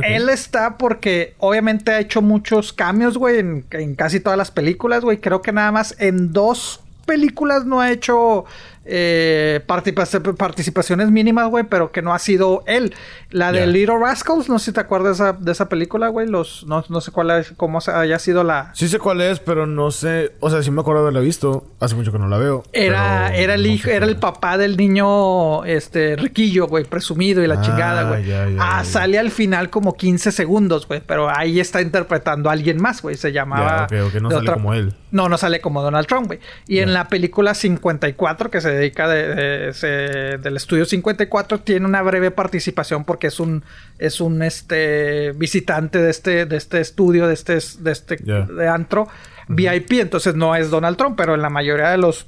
Él 0.03 0.30
está 0.30 0.78
porque 0.78 1.36
obviamente 1.39 1.91
ha 1.91 1.99
hecho 1.99 2.22
muchos 2.22 2.72
cambios, 2.72 3.18
güey, 3.18 3.39
en, 3.39 3.66
en 3.72 3.95
casi 3.95 4.20
todas 4.20 4.38
las 4.38 4.51
películas, 4.51 5.03
güey. 5.03 5.18
Creo 5.20 5.41
que 5.41 5.51
nada 5.51 5.72
más 5.72 5.95
en 5.99 6.32
dos 6.32 6.82
películas 7.05 7.66
no 7.66 7.82
ha 7.82 7.91
hecho 7.91 8.45
eh, 8.89 9.61
participaciones 9.67 11.11
mínimas, 11.11 11.49
güey, 11.49 11.65
pero 11.65 11.91
que 11.91 12.01
no 12.01 12.13
ha 12.13 12.19
sido 12.19 12.63
él. 12.67 12.93
La 13.29 13.51
de 13.51 13.67
Little 13.67 13.99
Rascals, 13.99 14.47
no 14.47 14.57
sé 14.59 14.65
si 14.67 14.71
te 14.71 14.79
acuerdas 14.79 15.17
de 15.17 15.25
esa, 15.25 15.33
de 15.33 15.51
esa 15.51 15.67
película, 15.67 16.07
güey. 16.07 16.27
Los, 16.27 16.65
no, 16.65 16.83
no, 16.88 17.01
sé 17.01 17.11
cuál 17.11 17.31
es, 17.31 17.51
cómo 17.57 17.79
haya 17.85 18.19
sido 18.19 18.43
la. 18.43 18.71
Sí 18.73 18.88
sé 18.88 18.99
cuál 18.99 19.21
es, 19.21 19.39
pero 19.39 19.67
no 19.67 19.91
sé. 19.91 20.31
O 20.39 20.49
sea, 20.49 20.63
sí 20.63 20.71
me 20.71 20.81
acuerdo 20.81 21.01
de 21.01 21.09
haberla 21.09 21.19
visto. 21.19 21.65
Hace 21.79 21.95
mucho 21.95 22.11
que 22.11 22.19
no 22.19 22.29
la 22.29 22.38
veo. 22.38 22.63
Era, 22.71 23.35
era 23.35 23.55
el 23.55 23.65
hijo, 23.65 23.89
era 23.89 24.05
el 24.05 24.15
papá 24.15 24.57
del 24.57 24.77
niño 24.77 25.65
este 25.65 26.15
riquillo, 26.15 26.67
güey, 26.67 26.85
presumido 26.85 27.43
y 27.43 27.47
la 27.47 27.55
ah, 27.55 27.61
chingada, 27.61 28.03
güey. 28.03 28.23
ah, 28.59 28.83
sale 28.85 29.19
al 29.19 29.31
final 29.31 29.69
como 29.69 29.97
15 29.97 30.31
segundos, 30.31 30.88
güey. 30.88 31.01
Pero 31.05 31.29
ahí 31.29 31.59
está 31.59 31.81
interpretando 31.81 32.49
a 32.49 32.53
alguien 32.53 32.81
más, 32.81 33.01
güey. 33.01 33.17
Se 33.17 33.33
llamaba. 33.33 33.88
Ya, 33.91 34.19
no 34.21 34.31
sale 34.31 34.51
como 34.53 34.73
él. 34.73 34.93
No, 35.11 35.29
no 35.29 35.38
sale 35.38 35.61
como 35.61 35.81
Donald 35.81 36.07
Trump, 36.07 36.27
güey. 36.27 36.39
Y 36.67 36.79
en 36.79 36.93
la 36.93 37.07
película 37.07 37.53
54, 37.53 38.49
que 38.49 38.61
se 38.61 38.76
dedica 38.78 39.07
de, 39.07 40.38
del 40.41 40.57
estudio 40.57 40.86
54, 40.86 41.59
tiene 41.59 41.86
una 41.86 42.01
breve 42.01 42.32
participación 42.32 43.03
porque 43.03 43.28
es 43.28 43.39
un, 43.39 43.63
es 43.99 44.21
un 44.21 44.41
este, 44.43 45.34
visitante 45.34 45.99
de 45.99 46.09
este, 46.09 46.45
de 46.45 46.57
este 46.57 46.80
estudio, 46.80 47.28
de 47.28 47.34
este, 47.34 47.57
de 47.80 47.91
este 47.91 48.15
de 48.17 48.67
antro 48.67 49.07
VIP. 49.47 49.93
Entonces 49.93 50.36
no 50.36 50.55
es 50.55 50.69
Donald 50.69 50.97
Trump, 50.97 51.17
pero 51.17 51.36
en 51.36 51.41
la 51.41 51.49
mayoría 51.49 51.89
de 51.89 51.97
los 51.97 52.28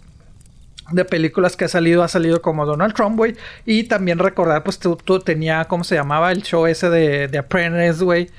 de 0.91 1.05
películas 1.05 1.55
que 1.55 1.65
ha 1.65 1.69
salido, 1.69 2.03
ha 2.03 2.07
salido 2.07 2.41
como 2.41 2.65
Donald 2.65 2.93
Trump, 2.93 3.15
güey. 3.15 3.35
Y 3.65 3.83
también 3.83 4.17
recordar, 4.19 4.63
pues 4.63 4.79
tú, 4.79 4.95
tú 4.95 5.19
tenía, 5.19 5.65
¿cómo 5.65 5.83
se 5.83 5.95
llamaba? 5.95 6.31
El 6.31 6.41
show 6.41 6.65
ese 6.65 6.89
de, 6.89 7.27
de 7.27 7.37
Apprentice, 7.37 8.03
güey 8.03 8.29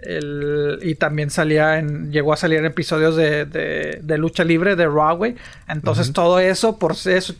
el, 0.00 0.78
y 0.82 0.94
también 0.94 1.30
salía 1.30 1.78
en, 1.78 2.12
llegó 2.12 2.32
a 2.32 2.36
salir 2.36 2.58
en 2.58 2.66
episodios 2.66 3.16
de, 3.16 3.44
de, 3.44 4.18
lucha 4.18 4.44
libre 4.44 4.76
de 4.76 4.86
Raw, 4.86 5.20
Entonces 5.68 6.12
todo 6.12 6.38
eso, 6.38 6.78
por 6.78 6.92
eso 6.92 7.34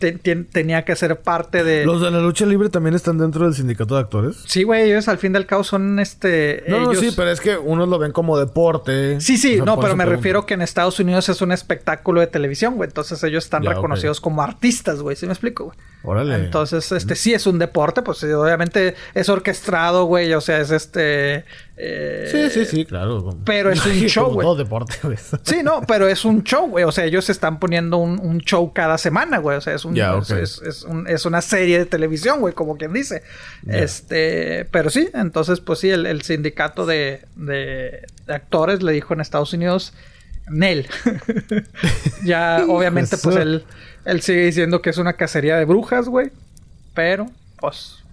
tenía 0.51 0.83
que 0.83 0.95
ser 0.95 1.17
parte 1.21 1.63
de... 1.63 1.85
¿Los 1.85 2.01
de 2.01 2.11
la 2.11 2.19
lucha 2.19 2.45
libre 2.45 2.69
también 2.69 2.95
están 2.95 3.17
dentro 3.17 3.45
del 3.45 3.53
sindicato 3.53 3.95
de 3.95 4.01
actores? 4.01 4.37
Sí, 4.45 4.63
güey, 4.63 4.91
ellos 4.91 5.07
al 5.07 5.17
fin 5.17 5.33
del 5.33 5.45
cabo 5.45 5.63
son 5.63 5.99
este... 5.99 6.63
No, 6.67 6.79
no, 6.79 6.95
sí, 6.95 7.11
pero 7.15 7.31
es 7.31 7.39
que 7.39 7.57
unos 7.57 7.87
lo 7.87 7.97
ven 7.99 8.11
como 8.11 8.37
deporte. 8.37 9.19
Sí, 9.21 9.37
sí, 9.37 9.59
no, 9.63 9.79
pero 9.79 9.95
me 9.95 10.05
refiero 10.05 10.45
que 10.45 10.53
en 10.53 10.61
Estados 10.61 10.99
Unidos 10.99 11.29
es 11.29 11.41
un 11.41 11.51
espectáculo 11.51 12.21
de 12.21 12.27
televisión, 12.27 12.75
güey. 12.75 12.87
Entonces 12.87 13.23
ellos 13.23 13.43
están 13.45 13.63
reconocidos 13.63 14.19
como 14.21 14.41
artistas, 14.41 15.01
güey. 15.01 15.15
¿Sí 15.15 15.25
me 15.25 15.33
explico, 15.33 15.65
güey? 15.65 15.77
Órale. 16.03 16.35
Entonces, 16.35 16.91
este 16.91 17.15
sí 17.15 17.33
es 17.33 17.45
un 17.45 17.59
deporte, 17.59 18.01
pues 18.01 18.23
obviamente 18.23 18.95
es 19.13 19.29
orquestado, 19.29 20.05
güey. 20.05 20.33
O 20.33 20.41
sea, 20.41 20.59
es 20.59 20.71
este... 20.71 21.45
Eh, 21.81 22.27
sí, 22.29 22.49
sí, 22.49 22.65
sí, 22.65 22.85
claro. 22.85 23.37
Pero 23.45 23.71
es 23.71 23.85
un 23.85 23.93
show, 24.09 24.33
güey. 24.33 24.45
Sí, 25.43 25.63
no, 25.63 25.81
pero 25.87 26.09
es 26.09 26.25
un 26.25 26.43
show, 26.43 26.67
güey. 26.67 26.83
O 26.83 26.91
sea, 26.91 27.05
ellos 27.05 27.29
están 27.29 27.57
poniendo 27.57 27.97
un, 27.97 28.39
show 28.39 28.73
cada 28.73 28.97
semana, 28.97 29.37
güey. 29.37 29.57
O 29.57 29.61
sea, 29.61 29.75
es, 29.75 29.85
un, 29.85 29.97
es, 31.07 31.25
una 31.25 31.41
serie 31.41 31.79
de 31.79 31.85
televisión, 31.85 32.41
güey, 32.41 32.53
como 32.53 32.77
quien 32.77 32.91
dice. 32.91 33.23
Este, 33.65 34.65
pero 34.71 34.89
sí, 34.89 35.09
entonces, 35.13 35.61
pues 35.61 35.79
sí, 35.79 35.89
el, 35.89 36.21
sindicato 36.21 36.85
de, 36.85 37.21
de, 37.37 38.05
actores 38.27 38.83
le 38.83 38.91
dijo 38.91 39.13
en 39.13 39.21
Estados 39.21 39.53
Unidos, 39.53 39.93
Nel. 40.49 40.85
ya, 42.25 42.65
obviamente, 42.67 43.17
pues 43.17 43.37
él, 43.37 43.63
él 44.03 44.21
sigue 44.21 44.43
diciendo 44.43 44.81
que 44.81 44.89
es 44.89 44.97
una 44.97 45.13
cacería 45.13 45.55
de 45.55 45.63
brujas, 45.63 46.09
güey. 46.09 46.29
Pero, 46.93 47.27
pues, 47.61 48.03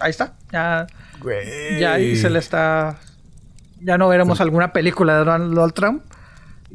ahí 0.00 0.10
está. 0.10 0.32
Ya 0.50 0.86
ya 1.78 1.94
ahí 1.94 2.16
se 2.16 2.30
le 2.30 2.38
está. 2.38 2.98
Ya 3.80 3.96
no 3.98 4.08
veremos 4.08 4.40
alguna 4.40 4.72
película 4.72 5.18
de 5.18 5.24
Donald 5.24 5.72
Trump. 5.72 6.02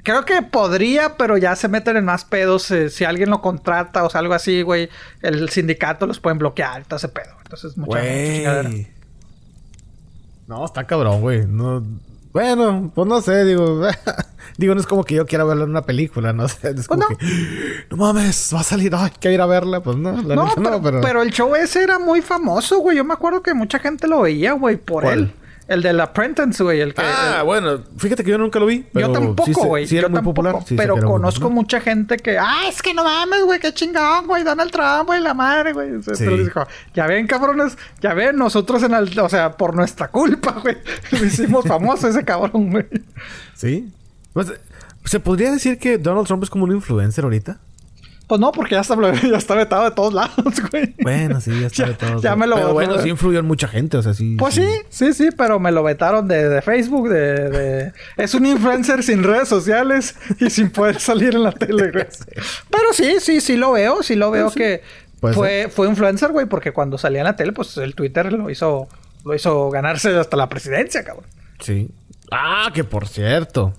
Creo 0.03 0.25
que 0.25 0.41
podría, 0.41 1.17
pero 1.17 1.37
ya 1.37 1.55
se 1.55 1.67
meten 1.67 1.97
en 1.97 2.05
más 2.05 2.25
pedos. 2.25 2.69
Eh, 2.71 2.89
si 2.89 3.05
alguien 3.05 3.29
lo 3.29 3.41
contrata 3.41 4.03
o 4.03 4.09
algo 4.13 4.33
así, 4.33 4.61
güey, 4.61 4.89
el 5.21 5.49
sindicato 5.49 6.05
los 6.05 6.19
pueden 6.19 6.37
bloquear, 6.37 6.83
todo 6.85 6.97
ese 6.97 7.09
pedo. 7.09 7.35
Entonces, 7.43 7.77
mucha, 7.77 7.99
No, 10.47 10.65
está 10.65 10.83
cabrón, 10.85 11.21
güey. 11.21 11.45
No, 11.47 11.83
bueno, 12.35 12.91
pues 12.93 13.07
no 13.07 13.21
sé, 13.21 13.45
digo. 13.45 13.87
digo, 14.57 14.75
no 14.75 14.81
es 14.81 14.87
como 14.87 15.05
que 15.05 15.15
yo 15.15 15.25
quiera 15.25 15.45
verla 15.45 15.63
en 15.63 15.69
una 15.69 15.83
película, 15.83 16.33
no 16.33 16.47
sé. 16.49 16.71
Es 16.71 16.85
como 16.85 17.03
pues 17.07 17.11
no. 17.11 17.17
que, 17.17 17.85
no 17.91 17.95
mames, 17.95 18.51
va 18.53 18.59
a 18.59 18.63
salir, 18.63 18.93
ay, 18.93 19.13
que 19.17 19.31
ir 19.31 19.39
a 19.39 19.45
verla. 19.45 19.79
Pues 19.79 19.95
no, 19.95 20.21
la 20.21 20.35
no, 20.35 20.51
pero, 20.53 20.69
no, 20.69 20.81
pero... 20.81 20.99
pero 20.99 21.21
el 21.21 21.31
show 21.31 21.55
ese 21.55 21.81
era 21.81 21.97
muy 21.97 22.21
famoso, 22.21 22.79
güey. 22.79 22.97
Yo 22.97 23.05
me 23.05 23.13
acuerdo 23.13 23.41
que 23.41 23.53
mucha 23.53 23.79
gente 23.79 24.09
lo 24.09 24.23
veía, 24.23 24.51
güey, 24.51 24.75
por 24.75 25.05
él. 25.05 25.31
El 25.67 25.81
de 25.81 25.93
la 25.93 26.03
Apprentice, 26.05 26.63
güey. 26.63 26.79
El 26.79 26.93
que, 26.93 27.01
ah, 27.01 27.41
bueno. 27.43 27.79
Fíjate 27.97 28.23
que 28.23 28.31
yo 28.31 28.37
nunca 28.37 28.59
lo 28.59 28.67
vi. 28.67 28.85
yo 28.93 29.11
tampoco, 29.11 29.65
güey. 29.65 29.87
Sí, 29.87 29.97
era 29.97 30.07
muy 30.09 30.21
popular. 30.21 30.57
pero 30.77 30.97
conozco 30.97 31.49
mucha 31.49 31.81
gente 31.81 32.17
que... 32.17 32.37
Ah, 32.37 32.63
es 32.69 32.81
que 32.81 32.93
no 32.93 33.03
mames, 33.03 33.43
güey. 33.43 33.59
Qué 33.59 33.73
chingón, 33.73 34.27
güey. 34.27 34.43
Donald 34.43 34.71
Trump, 34.71 35.07
güey. 35.07 35.21
La 35.21 35.33
madre, 35.33 35.73
güey. 35.73 35.91
Dijo, 35.99 36.67
ya 36.93 37.07
ven, 37.07 37.25
cabrones. 37.25 37.77
Ya 38.01 38.13
ven, 38.13 38.35
nosotros 38.35 38.83
en 38.83 38.93
el... 38.93 39.19
O 39.19 39.29
sea, 39.29 39.57
por 39.57 39.75
nuestra 39.75 40.09
culpa, 40.09 40.51
güey. 40.61 40.77
Lo 41.11 41.25
hicimos 41.25 41.65
famoso 41.65 42.07
ese 42.07 42.23
cabrón, 42.23 42.69
güey. 42.69 42.85
Sí. 43.55 43.91
Pues, 44.33 44.53
¿Se 45.05 45.19
podría 45.19 45.51
decir 45.51 45.79
que 45.79 45.97
Donald 45.97 46.27
Trump 46.27 46.43
es 46.43 46.49
como 46.49 46.65
un 46.65 46.73
influencer 46.73 47.23
ahorita? 47.23 47.59
Pues 48.27 48.41
no, 48.41 48.51
porque 48.51 48.75
ya 48.75 48.81
está, 48.81 48.95
ya 49.29 49.37
está 49.37 49.55
vetado 49.55 49.83
de 49.83 49.91
todos 49.91 50.13
lados, 50.13 50.35
güey. 50.71 50.95
Bueno, 51.01 51.39
sí, 51.41 51.51
ya 51.59 51.67
está 51.67 51.85
vetado. 51.87 52.21
Ya 52.21 52.35
me 52.35 52.47
lo 52.47 52.55
Pero 52.55 52.73
bueno, 52.73 52.99
sí 52.99 53.09
influyó 53.09 53.39
en 53.39 53.45
mucha 53.45 53.67
gente, 53.67 53.97
o 53.97 54.01
sea, 54.01 54.13
sí. 54.13 54.35
Pues 54.37 54.55
sí, 54.55 54.67
sí, 54.89 55.13
sí, 55.13 55.29
pero 55.35 55.59
me 55.59 55.71
lo 55.71 55.83
vetaron 55.83 56.27
de, 56.27 56.61
Facebook, 56.61 57.09
de, 57.09 57.49
de, 57.49 57.93
Es 58.17 58.33
un 58.33 58.45
influencer 58.45 59.03
sin 59.03 59.23
redes 59.23 59.47
sociales 59.47 60.15
y 60.39 60.49
sin 60.49 60.71
poder 60.71 60.99
salir 60.99 61.35
en 61.35 61.43
la 61.43 61.51
tele, 61.51 61.91
güey. 61.91 62.05
Pero 62.69 62.93
sí, 62.93 63.17
sí, 63.19 63.41
sí 63.41 63.57
lo 63.57 63.73
veo, 63.73 64.01
sí 64.01 64.15
lo 64.15 64.31
veo 64.31 64.51
que 64.51 64.81
fue, 65.33 65.69
fue 65.69 65.87
influencer, 65.87 66.31
güey, 66.31 66.45
porque 66.45 66.71
cuando 66.71 66.97
salía 66.97 67.21
en 67.21 67.25
la 67.25 67.35
tele, 67.35 67.51
pues 67.51 67.77
el 67.77 67.95
Twitter 67.95 68.31
lo 68.33 68.49
hizo, 68.49 68.87
lo 69.23 69.35
hizo 69.35 69.69
ganarse 69.69 70.15
hasta 70.17 70.37
la 70.37 70.49
presidencia, 70.49 71.03
cabrón. 71.03 71.25
Sí. 71.59 71.89
Ah, 72.31 72.71
que 72.73 72.83
por 72.83 73.07
cierto. 73.07 73.73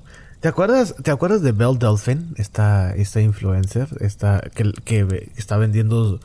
¿Te 0.47 0.51
acuerdas, 0.51 0.95
¿Te 1.03 1.11
acuerdas 1.11 1.43
de 1.43 1.51
Belle 1.51 1.77
Delphine? 1.77 2.27
Esta, 2.37 2.95
esta 2.95 3.21
influencer, 3.21 3.89
esta, 3.99 4.41
que, 4.55 4.73
que 4.85 5.33
está 5.37 5.57
vendiendo 5.57 6.21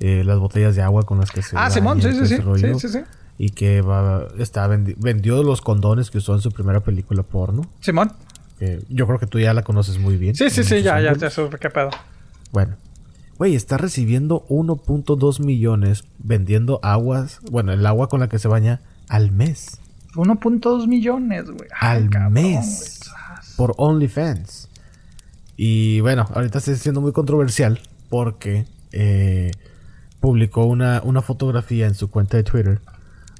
eh, 0.00 0.22
las 0.24 0.38
botellas 0.38 0.74
de 0.76 0.80
agua 0.80 1.02
con 1.02 1.18
las 1.18 1.30
que 1.30 1.42
se. 1.42 1.58
Ah, 1.58 1.68
Simón, 1.68 2.00
sí, 2.00 2.10
sí, 2.12 2.26
sí, 2.26 2.38
sí, 2.78 2.88
sí, 2.88 3.00
Y 3.36 3.50
que 3.50 3.82
va, 3.82 4.28
está 4.38 4.66
vendió 4.66 5.42
los 5.42 5.60
condones 5.60 6.10
que 6.10 6.16
usó 6.16 6.34
en 6.34 6.40
su 6.40 6.52
primera 6.52 6.80
película 6.80 7.22
porno. 7.22 7.70
Simón. 7.80 8.12
yo 8.88 9.06
creo 9.06 9.18
que 9.18 9.26
tú 9.26 9.40
ya 9.40 9.52
la 9.52 9.60
conoces 9.60 9.98
muy 9.98 10.16
bien. 10.16 10.34
Sí, 10.36 10.48
sí, 10.48 10.64
sí, 10.64 10.80
ya, 10.80 10.98
ya, 11.02 11.12
ya 11.12 11.28
supe 11.28 11.58
qué 11.58 11.68
pedo. 11.68 11.90
Bueno. 12.52 12.76
Güey, 13.36 13.56
está 13.56 13.76
recibiendo 13.76 14.46
1.2 14.48 15.44
millones 15.44 16.04
vendiendo 16.18 16.80
aguas, 16.82 17.40
bueno, 17.50 17.74
el 17.74 17.84
agua 17.84 18.08
con 18.08 18.20
la 18.20 18.30
que 18.30 18.38
se 18.38 18.48
baña 18.48 18.80
al 19.10 19.32
mes. 19.32 19.82
1.2 20.14 20.86
millones, 20.86 21.50
güey. 21.50 21.68
Al 21.78 22.08
mes 22.30 22.95
por 23.56 23.74
OnlyFans. 23.76 24.68
Y 25.56 26.00
bueno, 26.00 26.26
ahorita 26.34 26.58
está 26.58 26.74
siendo 26.76 27.00
muy 27.00 27.12
controversial 27.12 27.80
porque 28.10 28.66
eh, 28.92 29.52
publicó 30.20 30.66
una, 30.66 31.00
una 31.04 31.22
fotografía 31.22 31.86
en 31.86 31.94
su 31.94 32.10
cuenta 32.10 32.36
de 32.36 32.42
Twitter 32.42 32.80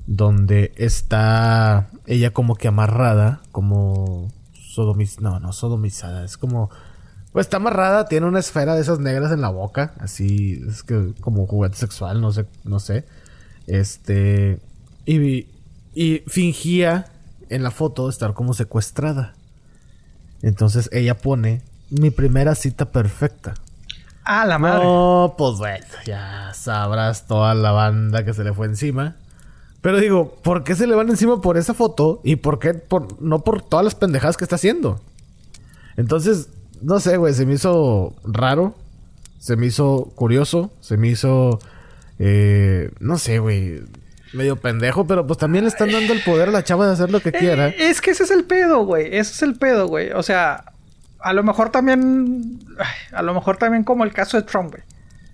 donde 0.07 0.73
está 0.77 1.89
ella 2.07 2.33
como 2.33 2.55
que 2.55 2.69
amarrada, 2.69 3.43
como 3.53 4.33
sodomizada, 4.55 5.31
no, 5.31 5.41
no 5.41 5.53
sodomizada, 5.53 6.25
es 6.25 6.37
como, 6.37 6.71
pues 7.33 7.47
está 7.47 7.57
amarrada, 7.57 8.07
tiene 8.07 8.27
una 8.27 8.39
esfera 8.39 8.75
de 8.75 8.83
esas 8.83 9.01
negras 9.01 9.33
en 9.33 9.41
la 9.41 9.49
boca, 9.49 9.95
así, 9.99 10.63
es 10.69 10.83
que 10.83 11.13
como 11.21 11.47
juguete 11.47 11.77
sexual, 11.77 12.21
no 12.21 12.33
sé, 12.33 12.47
no 12.65 12.79
sé, 12.79 13.05
este, 13.67 14.61
y, 15.05 15.49
y 15.95 16.23
fingía 16.29 17.07
en 17.49 17.63
la 17.63 17.71
foto 17.71 18.09
estar 18.09 18.35
como 18.35 18.55
secuestrada. 18.55 19.35
Entonces 20.47 20.89
ella 20.93 21.19
pone 21.19 21.61
mi 21.91 22.11
primera 22.11 22.55
cita 22.55 22.93
perfecta. 22.93 23.55
Ah, 24.23 24.47
la 24.47 24.61
madre. 24.61 24.85
Oh, 24.87 25.35
pues 25.37 25.59
bueno, 25.59 25.85
ya 26.07 26.53
sabrás 26.55 27.27
toda 27.27 27.53
la 27.57 27.73
banda 27.73 28.25
que 28.25 28.33
se 28.33 28.45
le 28.45 28.53
fue 28.53 28.67
encima. 28.67 29.17
Pero 29.81 29.99
digo, 29.99 30.37
¿por 30.45 30.63
qué 30.63 30.77
se 30.77 30.87
le 30.87 30.95
van 30.95 31.09
encima 31.11 31.41
por 31.41 31.57
esa 31.57 31.75
foto? 31.75 32.21
¿Y 32.23 32.37
por 32.37 32.61
qué 32.61 32.75
por, 32.75 33.21
no 33.21 33.41
por 33.41 33.61
todas 33.61 33.85
las 33.85 33.97
pendejadas 33.97 34.37
que 34.37 34.45
está 34.45 34.55
haciendo? 34.55 35.01
Entonces, 35.97 36.49
no 36.81 37.01
sé, 37.01 37.17
güey, 37.17 37.35
se 37.35 37.45
me 37.45 37.55
hizo 37.55 38.15
raro. 38.23 38.77
Se 39.41 39.57
me 39.57 39.67
hizo 39.67 40.13
curioso. 40.15 40.71
Se 40.81 40.97
me 40.97 41.09
hizo... 41.09 41.59
Eh, 42.21 42.93
no 43.01 43.19
sé, 43.19 43.41
güey 43.41 43.83
medio 44.33 44.57
pendejo, 44.57 45.07
pero 45.07 45.27
pues 45.27 45.39
también 45.39 45.65
le 45.65 45.69
están 45.69 45.91
dando 45.91 46.13
el 46.13 46.23
poder 46.23 46.49
a 46.49 46.53
la 46.53 46.65
chava 46.65 46.87
de 46.87 46.93
hacer 46.93 47.11
lo 47.11 47.21
que 47.21 47.31
eh, 47.31 47.39
quiera. 47.39 47.69
Es 47.69 48.01
que 48.01 48.11
ese 48.11 48.25
es 48.25 48.31
el 48.31 48.45
pedo, 48.45 48.85
güey. 48.85 49.07
Ese 49.07 49.33
es 49.33 49.43
el 49.43 49.57
pedo, 49.57 49.87
güey. 49.87 50.11
O 50.13 50.23
sea, 50.23 50.65
a 51.21 51.33
lo 51.33 51.43
mejor 51.43 51.71
también. 51.71 52.61
A 53.13 53.23
lo 53.23 53.35
mejor 53.35 53.57
también 53.57 53.85
como 53.85 54.05
el 54.05 54.13
caso 54.13 54.37
de 54.37 54.43
Trump, 54.45 54.73
güey. 54.73 54.83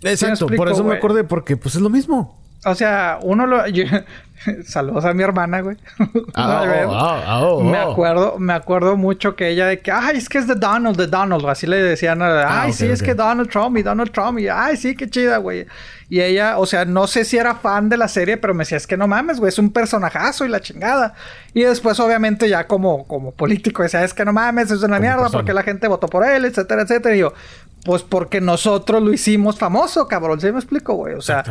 Exacto, 0.05 0.47
por 0.49 0.71
eso 0.71 0.83
me 0.83 0.97
acordé, 0.97 1.25
porque 1.25 1.57
pues 1.57 1.75
es 1.77 1.81
lo 1.81 1.91
mismo. 1.91 2.42
O 2.65 2.75
sea, 2.75 3.19
uno 3.23 3.47
lo. 3.47 3.63
saludos 4.65 5.05
a 5.05 5.15
mi 5.15 5.23
hermana, 5.23 5.61
güey. 5.61 5.77
Oh, 6.35 6.63
oh, 6.89 7.59
oh, 7.59 7.63
me 7.63 7.79
acuerdo, 7.79 8.39
me 8.39 8.53
acuerdo 8.53 8.97
mucho 8.97 9.37
que 9.37 9.49
ella 9.49 9.67
de 9.67 9.81
que, 9.81 9.91
ay, 9.91 10.17
es 10.17 10.29
que 10.29 10.39
es 10.39 10.47
de 10.47 10.55
Donald, 10.55 10.97
de 10.97 11.07
Donald, 11.07 11.47
así 11.47 11.67
le 11.67 11.83
decían, 11.83 12.23
ah, 12.23 12.63
ay, 12.63 12.73
sí, 12.73 12.87
es 12.87 13.03
que 13.03 13.15
Donald 13.15 13.51
Trump 13.51 13.77
y 13.77 13.83
Donald 13.83 14.11
Trump, 14.11 14.39
y 14.39 14.49
ay, 14.49 14.77
sí, 14.77 14.95
qué 14.97 15.09
chida, 15.09 15.37
güey. 15.39 15.67
Y 16.09 16.21
ella, 16.21 16.59
o 16.59 16.67
sea, 16.67 16.85
no 16.85 17.07
sé 17.07 17.25
si 17.25 17.37
era 17.37 17.55
fan 17.55 17.89
de 17.89 17.97
la 17.97 18.09
serie, 18.09 18.37
pero 18.37 18.55
me 18.55 18.63
decía, 18.63 18.77
es 18.77 18.87
que 18.87 18.97
no 18.97 19.07
mames, 19.07 19.39
güey, 19.39 19.49
es 19.49 19.59
un 19.59 19.73
personajazo 19.73 20.45
y 20.45 20.49
la 20.49 20.61
chingada. 20.61 21.15
Y 21.55 21.63
después, 21.63 21.99
obviamente, 22.01 22.49
ya 22.49 22.67
como, 22.67 23.07
como 23.07 23.33
político, 23.33 23.83
decía, 23.83 24.05
es 24.05 24.15
que 24.15 24.25
no 24.25 24.33
mames, 24.33 24.71
es 24.71 24.83
una 24.83 24.99
mierda 24.99 25.29
porque 25.31 25.53
la 25.53 25.63
gente 25.63 25.89
votó 25.89 26.09
por 26.09 26.27
él, 26.27 26.45
etcétera, 26.45 26.83
etcétera. 26.83 27.15
Y 27.15 27.21
yo, 27.21 27.33
pues 27.85 28.03
porque 28.03 28.41
nosotros 28.41 29.03
lo 29.03 29.13
hicimos 29.13 29.59
famoso, 29.59 30.07
cabrón. 30.07 30.41
¿Sí 30.41 30.53
me 30.53 30.59
explico, 30.59 30.95
güey? 30.95 31.15
O 31.15 31.21
sea, 31.21 31.43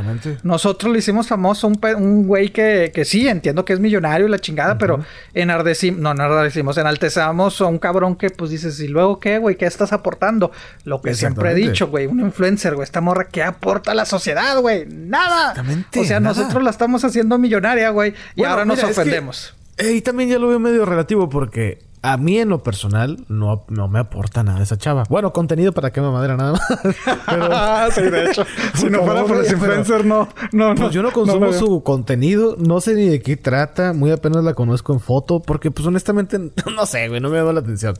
nosotros 0.44 0.92
lo 0.92 0.98
hicimos 0.98 1.28
famoso. 1.28 1.68
Un, 1.68 2.26
güey 2.26 2.50
que, 2.50 2.92
que, 2.94 3.04
sí, 3.04 3.28
entiendo 3.28 3.66
que 3.66 3.74
es 3.74 3.80
millonario 3.80 4.28
y 4.28 4.30
la 4.30 4.40
chingada, 4.40 4.78
pero 4.78 5.04
enardecimos, 5.34 6.00
no, 6.00 6.14
no 6.14 6.26
enardecimos, 6.26 6.78
enaltezamos 6.78 7.60
a 7.60 7.66
un 7.66 7.80
cabrón 7.80 8.16
que, 8.16 8.30
pues 8.30 8.50
dices, 8.50 8.80
¿y 8.80 8.88
luego 8.88 9.20
qué, 9.20 9.40
güey? 9.40 9.58
¿Qué 9.58 9.66
estás 9.66 9.92
aportando? 9.92 10.52
Lo 10.86 11.02
que 11.02 11.14
siempre 11.16 11.52
he 11.52 11.56
dicho, 11.56 11.88
güey, 11.88 12.08
un 12.08 12.22
influencer, 12.22 12.76
güey, 12.76 12.86
esta 12.86 13.02
morra, 13.02 13.28
¿qué 13.28 13.44
aporta 13.44 13.92
a 13.92 13.96
la 13.96 14.06
sociedad, 14.06 14.58
güey? 14.60 14.86
Nada. 14.88 15.50
Exactamente. 15.50 16.00
O 16.00 16.06
sea, 16.06 16.22
nosotros 16.22 16.64
la 16.64 16.70
estamos 16.70 17.04
haciendo 17.04 17.38
millonaria, 17.38 17.90
güey, 17.90 18.14
y 18.36 18.46
ahora 18.46 18.64
nos 18.64 18.82
ofendemos. 18.84 19.54
y 19.78 20.00
también 20.02 20.30
ya 20.30 20.40
lo 20.40 20.48
veo 20.48 20.60
medio 20.60 20.86
relativo 20.86 21.28
porque 21.30 21.91
a 22.04 22.18
mí 22.18 22.40
en 22.40 22.50
lo 22.50 22.64
personal 22.64 23.24
no, 23.28 23.64
no 23.70 23.88
me 23.88 24.00
aporta 24.00 24.44
nada 24.44 24.64
esa 24.64 24.78
chava. 24.78 25.04
Bueno, 25.08 25.34
contenido 25.34 25.72
para 25.72 25.92
qué 25.92 26.02
madera 26.02 26.36
nada 26.36 26.54
más. 26.54 26.62
pero, 27.28 27.92
sí, 27.92 28.02
de 28.02 28.26
hecho. 28.26 28.46
si 28.76 28.90
no 28.90 29.04
fuera 29.04 29.24
por 29.24 29.38
los 29.38 29.52
influencers, 29.52 30.06
no, 30.06 30.28
no, 30.52 30.74
Pues 30.76 30.92
yo 30.92 31.04
no 31.04 31.12
consumo 31.12 31.54
su 31.54 31.84
contenido. 31.84 32.56
No 32.58 32.82
sé 32.82 32.96
ni 32.96 33.08
de 33.08 33.22
qué 33.22 33.38
trata. 33.38 33.94
Muy 33.94 34.10
apenas 34.10 34.44
la 34.44 34.56
conozco 34.56 34.94
en 34.94 35.00
foto. 35.00 35.42
Porque, 35.42 35.70
pues, 35.70 35.86
honestamente, 35.86 36.40
no 36.76 36.86
sé, 36.88 37.08
güey. 37.08 37.22
No 37.22 37.30
me 37.30 37.38
ha 37.38 37.42
dado 37.42 37.54
la 37.54 37.60
atención. 37.60 37.94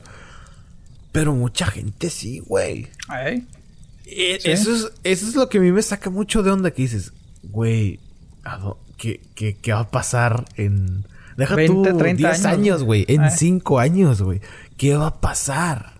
Pero 1.12 1.34
mucha 1.34 1.66
gente 1.66 2.10
sí, 2.10 2.40
güey. 2.40 2.88
Eh, 4.06 4.40
eso, 4.42 4.74
es, 4.74 4.92
eso 5.04 5.28
es 5.28 5.36
lo 5.36 5.48
que 5.48 5.58
a 5.58 5.60
mí 5.60 5.70
me 5.70 5.82
saca 5.82 6.10
mucho 6.10 6.42
de 6.42 6.50
onda. 6.50 6.72
Que 6.72 6.82
dices, 6.82 7.12
güey, 7.44 8.00
¿qué, 8.96 9.20
qué, 9.36 9.54
qué 9.54 9.72
va 9.72 9.80
a 9.80 9.90
pasar 9.90 10.44
en 10.56 11.04
Deja 11.36 11.54
20, 11.54 11.92
tú 11.92 11.98
10 11.98 12.44
años, 12.46 12.82
güey. 12.84 13.04
En 13.08 13.30
5 13.30 13.78
años, 13.78 14.22
güey. 14.22 14.40
¿Qué 14.76 14.96
va 14.96 15.08
a 15.08 15.20
pasar? 15.20 15.92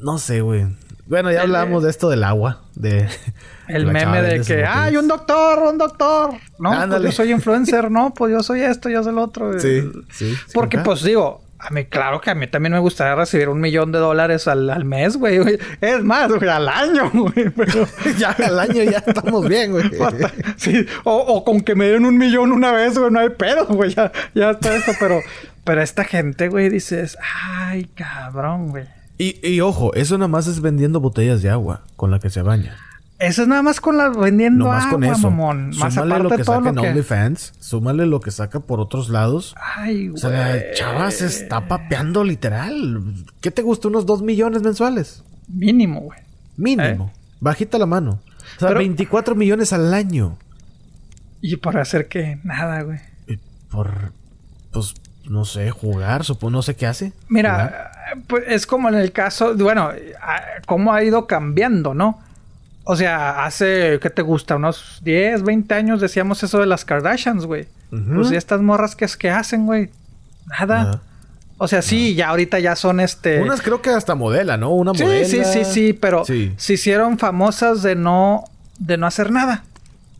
No 0.00 0.18
sé, 0.18 0.40
güey. 0.40 0.66
Bueno, 1.06 1.30
ya 1.30 1.42
hablamos 1.42 1.82
de 1.82 1.90
esto 1.90 2.08
del 2.08 2.24
agua. 2.24 2.62
De, 2.74 3.08
el 3.68 3.86
meme 3.86 4.22
de 4.22 4.40
que, 4.40 4.64
¡ay, 4.64 4.96
un 4.96 5.06
doctor, 5.06 5.62
un 5.70 5.78
doctor! 5.78 6.34
No, 6.58 6.88
pues 6.88 7.02
yo 7.02 7.12
soy 7.12 7.30
influencer, 7.30 7.90
no, 7.90 8.14
pues 8.14 8.32
yo 8.32 8.42
soy 8.42 8.62
esto, 8.62 8.88
yo 8.88 9.02
soy 9.02 9.12
el 9.12 9.18
otro. 9.18 9.58
Sí, 9.60 9.82
sí. 10.10 10.34
Porque, 10.52 10.78
pues 10.78 11.02
digo, 11.02 11.43
a 11.66 11.70
mí, 11.70 11.86
claro 11.86 12.20
que 12.20 12.30
a 12.30 12.34
mí 12.34 12.46
también 12.46 12.74
me 12.74 12.78
gustaría 12.78 13.14
recibir 13.14 13.48
un 13.48 13.58
millón 13.58 13.90
de 13.90 13.98
dólares 13.98 14.46
al, 14.48 14.68
al 14.68 14.84
mes, 14.84 15.16
güey. 15.16 15.58
Es 15.80 16.04
más, 16.04 16.30
güey, 16.30 16.48
al 16.50 16.68
año, 16.68 17.10
güey. 17.14 17.48
Pero 17.48 17.86
ya 18.18 18.32
al 18.32 18.58
año 18.60 18.82
ya 18.82 18.98
estamos 18.98 19.48
bien, 19.48 19.72
güey. 19.72 19.90
Sí, 20.56 20.86
o, 21.04 21.16
o, 21.16 21.44
con 21.44 21.62
que 21.62 21.74
me 21.74 21.86
den 21.86 22.04
un 22.04 22.18
millón 22.18 22.52
una 22.52 22.70
vez, 22.70 22.98
güey, 22.98 23.10
no 23.10 23.20
hay 23.20 23.30
pedo, 23.30 23.66
güey. 23.66 23.94
Ya, 23.94 24.12
ya 24.34 24.50
está 24.50 24.76
eso, 24.76 24.92
pero, 25.00 25.20
pero 25.64 25.80
esta 25.80 26.04
gente, 26.04 26.48
güey, 26.48 26.68
dices, 26.68 27.16
ay, 27.42 27.86
cabrón, 27.94 28.68
güey. 28.68 28.84
Y, 29.16 29.46
y 29.46 29.60
ojo, 29.60 29.94
eso 29.94 30.18
nada 30.18 30.28
más 30.28 30.46
es 30.46 30.60
vendiendo 30.60 31.00
botellas 31.00 31.40
de 31.40 31.48
agua 31.48 31.82
con 31.96 32.10
la 32.10 32.18
que 32.18 32.28
se 32.28 32.42
baña. 32.42 32.76
Eso 33.18 33.42
es 33.42 33.48
nada 33.48 33.62
más 33.62 33.80
con 33.80 33.96
la 33.96 34.08
vendiendo 34.08 34.66
más 34.66 34.86
con 34.86 35.04
eso. 35.04 35.30
Mamón. 35.30 35.70
Más 35.78 35.94
súmale 35.94 36.22
lo 36.22 36.30
que 36.30 36.42
todo 36.42 36.56
saca 36.56 36.68
en 36.70 36.78
OnlyFans, 36.78 37.52
súmale 37.60 38.06
lo 38.06 38.20
que 38.20 38.30
saca 38.30 38.60
por 38.60 38.80
otros 38.80 39.08
lados. 39.08 39.54
Ay, 39.76 40.08
güey. 40.08 40.14
O 40.14 40.16
sea, 40.16 40.72
chava 40.74 41.10
se 41.10 41.26
está 41.26 41.68
papeando 41.68 42.24
literal. 42.24 43.02
¿Qué 43.40 43.50
te 43.50 43.62
gusta? 43.62 43.88
¿Unos 43.88 44.04
dos 44.04 44.22
millones 44.22 44.62
mensuales? 44.62 45.22
Mínimo, 45.48 46.00
güey. 46.00 46.18
Mínimo. 46.56 47.12
¿Eh? 47.14 47.20
Bajita 47.40 47.78
la 47.78 47.86
mano. 47.86 48.20
O 48.56 48.60
sea, 48.60 48.70
24 48.70 49.34
millones 49.34 49.72
al 49.72 49.94
año. 49.94 50.36
¿Y 51.40 51.56
por 51.56 51.78
hacer 51.78 52.08
qué? 52.08 52.40
Nada, 52.42 52.82
güey. 52.82 52.98
por... 53.70 54.12
Pues, 54.72 54.94
no 55.28 55.44
sé, 55.44 55.70
jugar, 55.70 56.24
supongo, 56.24 56.50
no 56.50 56.62
sé 56.62 56.74
qué 56.74 56.86
hace. 56.86 57.12
Mira, 57.28 57.92
pues 58.26 58.44
es 58.48 58.66
como 58.66 58.88
en 58.88 58.96
el 58.96 59.12
caso, 59.12 59.56
bueno, 59.56 59.90
cómo 60.66 60.92
ha 60.92 61.02
ido 61.02 61.26
cambiando, 61.26 61.94
¿no? 61.94 62.20
O 62.84 62.96
sea, 62.96 63.44
hace, 63.44 63.98
¿qué 64.00 64.10
te 64.10 64.22
gusta? 64.22 64.56
Unos 64.56 65.00
10, 65.02 65.42
20 65.42 65.74
años 65.74 66.00
decíamos 66.00 66.42
eso 66.42 66.60
de 66.60 66.66
las 66.66 66.84
Kardashians, 66.84 67.46
güey. 67.46 67.66
Pues 67.90 68.32
y 68.32 68.36
estas 68.36 68.60
morras, 68.60 68.96
¿qué 68.96 69.04
es 69.04 69.16
que 69.16 69.30
hacen, 69.30 69.66
güey? 69.66 69.90
Nada. 70.46 71.00
O 71.58 71.68
sea, 71.68 71.82
sí, 71.82 72.14
ya 72.14 72.28
ahorita 72.28 72.58
ya 72.58 72.74
son 72.74 73.00
este. 73.00 73.40
Unas 73.40 73.62
creo 73.62 73.80
que 73.80 73.90
hasta 73.90 74.14
modela, 74.14 74.56
¿no? 74.56 74.72
Una 74.72 74.92
modela. 74.92 75.24
Sí, 75.24 75.44
sí, 75.44 75.44
sí, 75.44 75.64
sí, 75.64 75.92
pero 75.92 76.24
se 76.24 76.72
hicieron 76.72 77.18
famosas 77.18 77.82
de 77.82 77.94
no, 77.94 78.44
de 78.78 78.96
no 78.96 79.06
hacer 79.06 79.30
nada. 79.30 79.64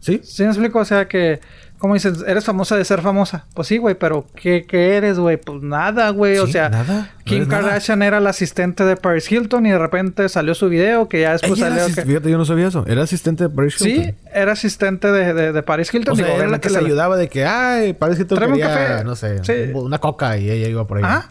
¿Sí? 0.00 0.20
¿Sí 0.22 0.42
me 0.42 0.50
explico? 0.50 0.78
O 0.78 0.84
sea 0.84 1.08
que 1.08 1.40
¿Cómo 1.78 1.94
dices? 1.94 2.24
¿Eres 2.26 2.44
famosa 2.44 2.76
de 2.76 2.84
ser 2.84 3.02
famosa? 3.02 3.46
Pues 3.54 3.68
sí, 3.68 3.78
güey, 3.78 3.94
pero 3.94 4.26
¿qué, 4.34 4.64
qué 4.66 4.96
eres, 4.96 5.18
güey? 5.18 5.36
Pues 5.36 5.62
nada, 5.62 6.10
güey. 6.10 6.38
o 6.38 6.46
sea, 6.46 6.68
nada. 6.68 7.10
Kim 7.24 7.46
Kardashian 7.46 8.02
era 8.02 8.20
la 8.20 8.30
asistente 8.30 8.84
de 8.84 8.96
Paris 8.96 9.30
Hilton 9.30 9.66
y 9.66 9.70
de 9.70 9.78
repente 9.78 10.28
salió 10.28 10.54
su 10.54 10.68
video 10.68 11.08
que 11.08 11.22
ya 11.22 11.32
después 11.32 11.58
salió. 11.58 11.86
Que... 11.86 12.02
Fíjate, 12.02 12.30
yo 12.30 12.38
no 12.38 12.44
sabía 12.44 12.68
eso. 12.68 12.84
¿Era 12.86 13.02
asistente 13.02 13.44
de 13.44 13.50
Paris 13.50 13.80
Hilton? 13.80 14.04
Sí, 14.04 14.14
era 14.32 14.52
asistente 14.52 15.10
de, 15.10 15.52
de, 15.52 15.62
Paris 15.62 15.92
Hilton. 15.92 16.14
O 16.14 16.16
sea, 16.16 16.34
era 16.34 16.48
la 16.48 16.60
que 16.60 16.70
le 16.70 16.78
ayudaba 16.78 17.16
de 17.16 17.28
que, 17.28 17.44
ay, 17.44 17.92
Paris 17.92 18.18
Hilton 18.18 18.38
quería, 18.38 19.02
no 19.04 19.16
sé, 19.16 19.40
una 19.74 19.98
coca 19.98 20.38
y 20.38 20.50
ella 20.50 20.68
iba 20.68 20.86
por 20.86 20.98
ahí. 20.98 21.04
Ah, 21.06 21.28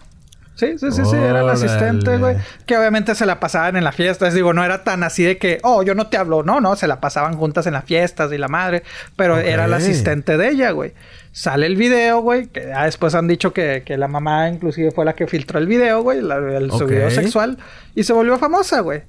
Sí, 0.56 0.78
sí, 0.78 0.92
sí, 0.92 1.02
sí, 1.04 1.16
era 1.16 1.42
el 1.42 1.50
asistente, 1.50 2.18
güey. 2.18 2.38
Que 2.68 2.78
obviamente 2.78 3.16
se 3.16 3.26
la 3.26 3.40
pasaban 3.40 3.76
en 3.76 3.84
las 3.84 3.96
fiestas. 3.96 4.36
Digo, 4.36 4.54
no 4.54 4.64
era 4.64 4.84
tan 4.84 5.04
así 5.04 5.24
de 5.24 5.38
que, 5.38 5.60
oh, 5.64 5.82
yo 5.82 5.96
no 5.96 6.08
te 6.08 6.18
hablo. 6.18 6.44
No, 6.44 6.62
no, 6.62 6.76
se 6.76 6.88
la 6.88 7.02
pasaban 7.02 7.36
juntas 7.36 7.66
en 7.66 7.74
las 7.74 7.86
fiestas 7.86 8.32
y 8.32 8.38
la 8.38 8.48
madre. 8.48 8.84
Pero 9.16 9.38
era 9.38 9.66
el 9.66 9.74
asistente 9.74 10.38
de 10.38 10.50
ella, 10.50 10.72
güey. 10.72 10.94
Sale 11.32 11.66
el 11.66 11.76
video, 11.76 12.22
güey. 12.22 12.48
Que 12.48 12.68
ya 12.68 12.86
después 12.86 13.16
han 13.16 13.28
dicho 13.28 13.52
que, 13.52 13.82
que 13.84 13.98
la 13.98 14.08
mamá 14.08 14.50
inclusive 14.50 14.92
fue 14.92 15.06
la 15.06 15.14
que 15.14 15.26
filtró 15.26 15.58
el 15.58 15.66
video, 15.66 16.04
güey. 16.04 16.20
el, 16.20 16.72
su 16.72 16.86
video 16.86 17.10
sexual. 17.10 17.58
Y 17.96 18.04
se 18.04 18.14
volvió 18.14 18.38
famosa, 18.38 18.82
güey. 18.82 19.02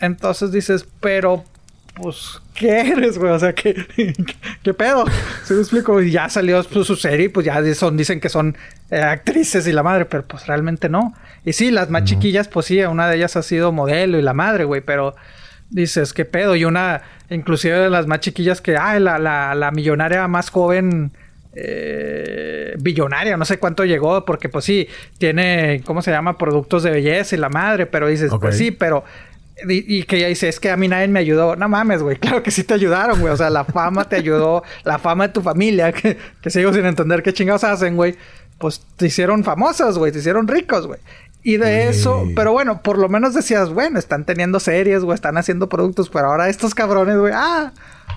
Entonces 0.00 0.50
dices, 0.50 0.86
pero 1.00 1.44
pues, 2.00 2.40
¿qué 2.54 2.80
eres, 2.80 3.18
güey? 3.18 3.32
O 3.32 3.38
sea, 3.38 3.54
¿qué, 3.54 3.74
qué, 4.62 4.74
pedo? 4.74 5.04
Se 5.44 5.54
me 5.54 5.60
explico. 5.60 6.00
Y 6.00 6.10
ya 6.10 6.28
salió 6.28 6.62
su, 6.62 6.96
serie, 6.96 7.30
pues 7.30 7.46
ya 7.46 7.62
son, 7.74 7.96
dicen 7.96 8.20
que 8.20 8.28
son 8.28 8.56
eh, 8.90 9.00
actrices 9.00 9.66
y 9.66 9.72
la 9.72 9.82
madre, 9.82 10.04
pero 10.06 10.24
pues 10.24 10.46
realmente 10.46 10.88
no. 10.88 11.14
Y 11.44 11.52
sí, 11.52 11.70
las 11.70 11.90
más 11.90 12.04
chiquillas, 12.04 12.48
pues 12.48 12.66
sí, 12.66 12.80
una 12.80 13.08
de 13.08 13.16
ellas 13.16 13.36
ha 13.36 13.42
sido 13.42 13.72
modelo 13.72 14.18
y 14.18 14.22
la 14.22 14.34
madre, 14.34 14.64
güey, 14.64 14.80
pero 14.80 15.14
dices, 15.70 16.12
¿qué 16.12 16.24
pedo? 16.24 16.56
Y 16.56 16.64
una, 16.64 17.02
inclusive 17.30 17.78
de 17.78 17.90
las 17.90 18.06
más 18.06 18.20
chiquillas 18.20 18.60
que, 18.60 18.76
ah, 18.76 18.98
la, 18.98 19.18
la, 19.18 19.54
la 19.54 19.70
millonaria 19.70 20.26
más 20.28 20.50
joven. 20.50 21.12
Eh, 21.52 22.76
billonaria, 22.78 23.36
no 23.36 23.44
sé 23.44 23.58
cuánto 23.58 23.84
llegó, 23.84 24.24
porque 24.24 24.48
pues 24.48 24.64
sí, 24.64 24.86
tiene, 25.18 25.82
¿cómo 25.84 26.00
se 26.00 26.12
llama? 26.12 26.38
Productos 26.38 26.84
de 26.84 26.92
belleza 26.92 27.34
y 27.34 27.40
la 27.40 27.48
madre, 27.48 27.86
pero 27.86 28.06
dices, 28.06 28.30
pues 28.40 28.56
sí, 28.56 28.70
pero 28.70 29.02
y, 29.68 30.04
que 30.04 30.16
ella 30.16 30.28
dice, 30.28 30.48
es 30.48 30.60
que 30.60 30.70
a 30.70 30.76
mí 30.76 30.88
nadie 30.88 31.08
me 31.08 31.20
ayudó. 31.20 31.56
No 31.56 31.68
mames, 31.68 32.02
güey. 32.02 32.16
Claro 32.16 32.42
que 32.42 32.50
sí 32.50 32.64
te 32.64 32.74
ayudaron, 32.74 33.20
güey. 33.20 33.32
O 33.32 33.36
sea, 33.36 33.50
la 33.50 33.64
fama 33.64 34.08
te 34.08 34.16
ayudó. 34.16 34.62
la 34.84 34.98
fama 34.98 35.28
de 35.28 35.32
tu 35.32 35.42
familia, 35.42 35.92
que, 35.92 36.16
que 36.40 36.50
sigo 36.50 36.72
sin 36.72 36.86
entender 36.86 37.22
qué 37.22 37.32
chingados 37.32 37.64
hacen, 37.64 37.96
güey. 37.96 38.16
Pues 38.58 38.82
te 38.96 39.06
hicieron 39.06 39.44
famosas, 39.44 39.98
güey. 39.98 40.12
Te 40.12 40.18
hicieron 40.18 40.48
ricos, 40.48 40.86
güey. 40.86 41.00
Y 41.42 41.56
de 41.56 41.88
eso, 41.88 42.28
pero 42.36 42.52
bueno, 42.52 42.82
por 42.82 42.98
lo 42.98 43.08
menos 43.08 43.32
decías, 43.32 43.70
bueno, 43.70 43.98
están 43.98 44.26
teniendo 44.26 44.60
series, 44.60 45.02
güey, 45.02 45.14
están 45.14 45.38
haciendo 45.38 45.70
productos, 45.70 46.10
pero 46.10 46.26
ahora 46.26 46.50
estos 46.50 46.74
cabrones, 46.74 47.16
güey, 47.16 47.32
ah, 47.34 47.72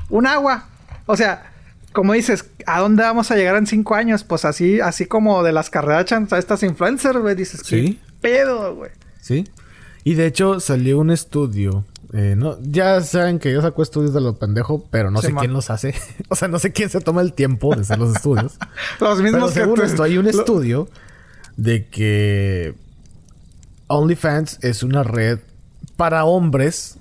un 0.10 0.28
agua. 0.28 0.66
O 1.06 1.16
sea, 1.16 1.50
como 1.94 2.12
dices, 2.14 2.46
¿a 2.66 2.82
dónde 2.82 3.04
vamos 3.04 3.32
a 3.32 3.38
llegar 3.38 3.56
en 3.56 3.66
cinco 3.66 3.96
años? 3.96 4.26
Pues 4.26 4.44
así, 4.44 4.82
así 4.82 5.06
como 5.06 5.42
de 5.44 5.54
las 5.54 5.70
carreras 5.70 6.12
a 6.12 6.38
estas 6.38 6.64
influencers, 6.64 7.18
güey, 7.18 7.36
dices, 7.36 7.64
¿qué 7.64 7.96
pedo, 8.20 8.76
güey? 8.76 8.92
Sí. 9.22 9.46
Y 10.04 10.16
de 10.16 10.26
hecho 10.28 10.60
salió 10.60 11.00
un 11.00 11.12
estudio. 11.12 11.86
Eh, 12.14 12.36
no, 12.38 12.58
ya 12.62 13.02
saben 13.02 13.40
que 13.40 13.52
yo 13.52 13.62
saco 13.62 13.82
estudios 13.82 14.14
de 14.14 14.22
los 14.22 14.38
pendejos, 14.38 14.84
pero 14.92 15.10
no 15.10 15.22
sé 15.22 15.34
quién 15.34 15.54
los 15.54 15.70
hace. 15.70 15.96
o 16.30 16.36
sea, 16.36 16.48
no 16.48 16.60
sé 16.60 16.72
quién 16.72 16.90
se 16.90 17.02
toma 17.02 17.22
el 17.22 17.34
tiempo 17.34 17.74
de 17.74 17.82
hacer 17.82 17.98
los 17.98 18.16
estudios. 18.16 18.54
los 19.00 19.22
mismos 19.22 19.52
pero 19.54 19.66
según 19.66 19.82
esto, 19.82 20.04
hay 20.04 20.18
un 20.18 20.28
estudio 20.28 20.88
de 21.58 21.88
que 21.88 22.76
OnlyFans 23.88 24.60
es 24.62 24.84
una 24.84 25.04
red 25.04 25.40
para 25.96 26.26
hombres 26.26 26.98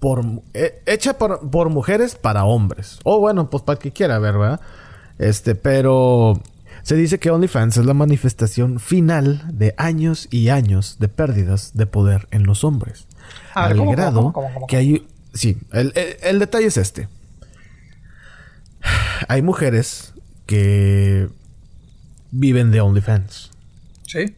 por, 0.00 0.24
eh, 0.52 0.82
hecha 0.84 1.16
por, 1.16 1.50
por, 1.50 1.70
mujeres 1.70 2.14
para 2.14 2.44
hombres. 2.44 2.98
O 3.04 3.20
bueno, 3.20 3.48
pues 3.48 3.62
para 3.62 3.78
que 3.78 3.92
quiera 3.92 4.18
ver, 4.18 4.36
¿verdad? 4.36 4.60
Este, 5.18 5.54
pero 5.54 6.40
se 6.84 6.96
dice 6.96 7.18
que 7.18 7.30
OnlyFans 7.30 7.78
es 7.78 7.86
la 7.86 7.94
manifestación 7.94 8.78
final 8.78 9.42
de 9.50 9.74
años 9.78 10.28
y 10.30 10.50
años 10.50 10.98
de 10.98 11.08
pérdidas 11.08 11.72
de 11.72 11.86
poder 11.86 12.28
en 12.30 12.44
los 12.44 12.62
hombres. 12.62 13.06
al 13.54 13.80
grado 13.86 14.34
que 14.68 14.76
hay... 14.76 15.08
Sí, 15.32 15.56
el, 15.72 16.38
detalle 16.38 16.66
es 16.66 16.76
este. 16.76 17.08
Hay 19.28 19.40
mujeres 19.40 20.12
que 20.44 21.30
viven 22.30 22.70
de 22.70 22.82
OnlyFans. 22.82 23.50
Sí. 24.06 24.34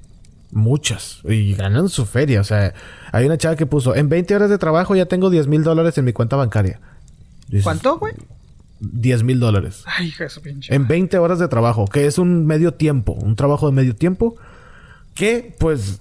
Muchas. 0.53 1.23
Y 1.25 1.55
ganan 1.55 1.89
su 1.89 2.07
feria. 2.07 2.41
O 2.41 2.45
sea, 2.45 2.73
hay 3.11 3.27
una 3.27 3.39
chava 3.39 3.57
que 3.57 3.67
puso, 3.67 3.97
en 3.97 4.09
20 4.09 4.37
horas 4.37 4.51
de 4.51 4.59
trabajo 4.59 4.95
ya 4.95 5.07
tengo 5.07 5.31
10 5.31 5.49
mil 5.49 5.65
dólares 5.65 5.99
en 5.99 6.05
mi 6.05 6.13
cuenta 6.13 6.37
bancaria. 6.37 6.81
¿Cuánto, 7.65 7.99
güey? 7.99 8.15
10 8.81 9.23
mil 9.23 9.41
dólares. 9.41 9.83
Ay, 9.87 10.13
eso 10.19 10.41
pinche. 10.41 10.75
En 10.75 10.87
20 10.87 11.19
horas 11.19 11.39
de 11.39 11.49
trabajo, 11.49 11.87
que 11.87 12.07
es 12.07 12.19
un 12.19 12.47
medio 12.47 12.75
tiempo, 12.75 13.13
un 13.13 13.37
trabajo 13.37 13.67
de 13.67 13.73
medio 13.73 13.97
tiempo, 13.97 14.37
que 15.15 15.55
pues, 15.59 16.01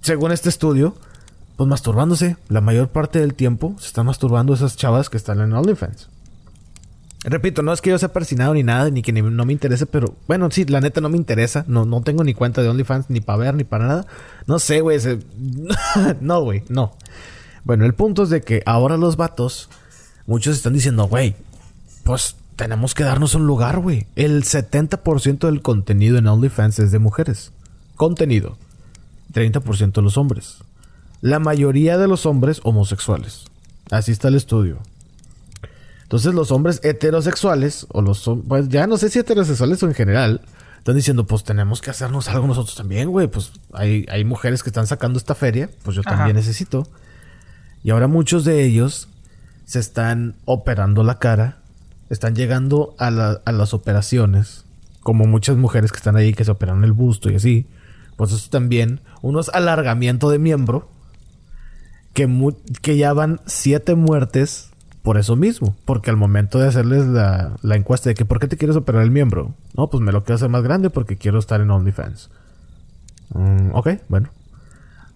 según 0.00 0.32
este 0.32 0.48
estudio, 0.48 0.94
pues 1.56 1.68
masturbándose, 1.68 2.36
la 2.48 2.60
mayor 2.60 2.88
parte 2.88 3.18
del 3.18 3.34
tiempo 3.34 3.74
se 3.78 3.88
están 3.88 4.06
masturbando 4.06 4.54
esas 4.54 4.76
chavas 4.76 5.10
que 5.10 5.16
están 5.16 5.40
en 5.40 5.52
OnlyFans. 5.52 6.08
Repito, 7.24 7.62
no 7.62 7.72
es 7.72 7.80
que 7.80 7.90
yo 7.90 7.98
sea 7.98 8.12
persinado 8.12 8.54
ni 8.54 8.62
nada, 8.62 8.90
ni 8.90 9.02
que 9.02 9.12
no 9.12 9.44
me 9.44 9.52
interese, 9.52 9.84
pero 9.84 10.14
bueno, 10.28 10.48
sí, 10.52 10.64
la 10.66 10.80
neta 10.80 11.00
no 11.00 11.08
me 11.08 11.16
interesa. 11.16 11.64
No, 11.66 11.84
no 11.84 12.00
tengo 12.02 12.22
ni 12.22 12.32
cuenta 12.32 12.62
de 12.62 12.68
OnlyFans, 12.68 13.10
ni 13.10 13.20
para 13.20 13.38
ver, 13.38 13.54
ni 13.54 13.64
para 13.64 13.88
nada. 13.88 14.06
No 14.46 14.60
sé, 14.60 14.80
güey. 14.80 14.98
no, 16.20 16.42
güey, 16.42 16.62
no. 16.68 16.94
Bueno, 17.64 17.84
el 17.84 17.94
punto 17.94 18.22
es 18.22 18.30
de 18.30 18.40
que 18.40 18.62
ahora 18.64 18.96
los 18.96 19.16
vatos, 19.16 19.68
muchos 20.26 20.56
están 20.56 20.74
diciendo, 20.74 21.08
güey, 21.08 21.34
pues 22.08 22.36
tenemos 22.56 22.94
que 22.94 23.04
darnos 23.04 23.34
un 23.34 23.46
lugar, 23.46 23.80
güey. 23.80 24.06
El 24.16 24.42
70% 24.44 25.40
del 25.40 25.60
contenido 25.60 26.16
en 26.16 26.26
OnlyFans 26.26 26.78
es 26.78 26.90
de 26.90 26.98
mujeres. 26.98 27.52
Contenido. 27.96 28.56
30% 29.34 29.92
de 29.92 30.00
los 30.00 30.16
hombres. 30.16 30.56
La 31.20 31.38
mayoría 31.38 31.98
de 31.98 32.08
los 32.08 32.24
hombres 32.24 32.62
homosexuales. 32.64 33.44
Así 33.90 34.10
está 34.10 34.28
el 34.28 34.36
estudio. 34.36 34.78
Entonces 36.04 36.32
los 36.32 36.50
hombres 36.50 36.80
heterosexuales, 36.82 37.86
o 37.90 38.00
los 38.00 38.24
pues 38.48 38.70
ya 38.70 38.86
no 38.86 38.96
sé 38.96 39.10
si 39.10 39.18
heterosexuales 39.18 39.82
o 39.82 39.86
en 39.86 39.92
general, 39.92 40.40
están 40.78 40.96
diciendo, 40.96 41.26
pues 41.26 41.44
tenemos 41.44 41.82
que 41.82 41.90
hacernos 41.90 42.28
algo 42.28 42.46
nosotros 42.46 42.74
también, 42.74 43.10
güey. 43.10 43.26
Pues 43.26 43.52
hay, 43.74 44.06
hay 44.08 44.24
mujeres 44.24 44.62
que 44.62 44.70
están 44.70 44.86
sacando 44.86 45.18
esta 45.18 45.34
feria, 45.34 45.68
pues 45.82 45.94
yo 45.94 46.02
también 46.02 46.36
necesito. 46.36 46.88
Y 47.84 47.90
ahora 47.90 48.08
muchos 48.08 48.46
de 48.46 48.64
ellos 48.64 49.08
se 49.66 49.78
están 49.78 50.36
operando 50.46 51.02
la 51.02 51.18
cara 51.18 51.57
están 52.10 52.34
llegando 52.34 52.94
a, 52.98 53.10
las 53.10 53.74
operaciones, 53.74 54.64
como 55.00 55.26
muchas 55.26 55.56
mujeres 55.56 55.92
que 55.92 55.98
están 55.98 56.16
ahí 56.16 56.32
que 56.32 56.44
se 56.44 56.50
operan 56.50 56.84
el 56.84 56.92
busto 56.92 57.30
y 57.30 57.36
así, 57.36 57.66
pues 58.16 58.32
eso 58.32 58.50
también, 58.50 59.00
unos 59.22 59.48
alargamiento 59.50 60.30
de 60.30 60.38
miembro, 60.38 60.88
que, 62.14 62.96
ya 62.96 63.12
van 63.12 63.40
siete 63.46 63.94
muertes 63.94 64.70
por 65.02 65.18
eso 65.18 65.36
mismo, 65.36 65.76
porque 65.84 66.10
al 66.10 66.16
momento 66.16 66.58
de 66.58 66.68
hacerles 66.68 67.06
la, 67.06 67.56
encuesta 67.62 68.10
de 68.10 68.14
que 68.14 68.24
¿por 68.24 68.40
qué 68.40 68.48
te 68.48 68.56
quieres 68.56 68.76
operar 68.76 69.02
el 69.02 69.10
miembro? 69.10 69.54
No, 69.76 69.88
pues 69.88 70.02
me 70.02 70.10
lo 70.10 70.24
quiero 70.24 70.34
hacer 70.34 70.48
más 70.48 70.62
grande 70.62 70.90
porque 70.90 71.16
quiero 71.16 71.38
estar 71.38 71.60
en 71.60 71.70
OnlyFans. 71.70 72.30
Mm, 73.34 73.70
ok, 73.72 73.90
bueno. 74.08 74.30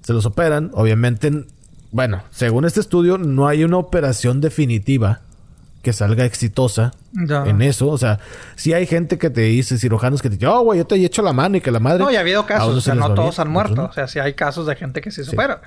Se 0.02 0.12
los 0.12 0.27
operan, 0.27 0.70
obviamente, 0.74 1.47
bueno, 1.90 2.23
según 2.31 2.64
este 2.64 2.81
estudio, 2.81 3.19
no 3.19 3.48
hay 3.48 3.64
una 3.64 3.78
operación 3.78 4.40
definitiva 4.40 5.20
que 5.83 5.93
salga 5.93 6.25
exitosa 6.25 6.93
en 7.13 7.61
eso. 7.61 7.89
O 7.89 7.99
sea, 7.99 8.21
si 8.55 8.73
hay 8.73 8.87
gente 8.87 9.19
que 9.19 9.31
te 9.31 9.43
dice, 9.43 9.79
cirujanos 9.79 10.23
que 10.23 10.31
te 10.31 10.37
dicen, 10.37 10.49
oh, 10.49 10.63
güey, 10.63 10.79
yo 10.79 10.87
te 10.87 10.95
he 10.95 11.05
hecho 11.05 11.23
la 11.23 11.33
mano 11.33 11.57
y 11.57 11.61
que 11.61 11.71
la 11.71 11.81
madre. 11.81 11.99
No, 11.99 12.11
y 12.11 12.17
ha 12.17 12.21
habido 12.21 12.47
casos, 12.47 12.77
o 12.77 12.81
sea, 12.81 12.95
no 12.95 13.13
todos 13.15 13.39
han 13.39 13.51
muerto. 13.51 13.85
O 13.85 13.93
sea, 13.93 14.07
si 14.07 14.19
hay 14.21 14.35
casos 14.35 14.67
de 14.67 14.77
gente 14.77 15.01
que 15.01 15.11
se 15.11 15.25
supera. 15.25 15.61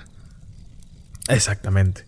Exactamente. 1.28 2.06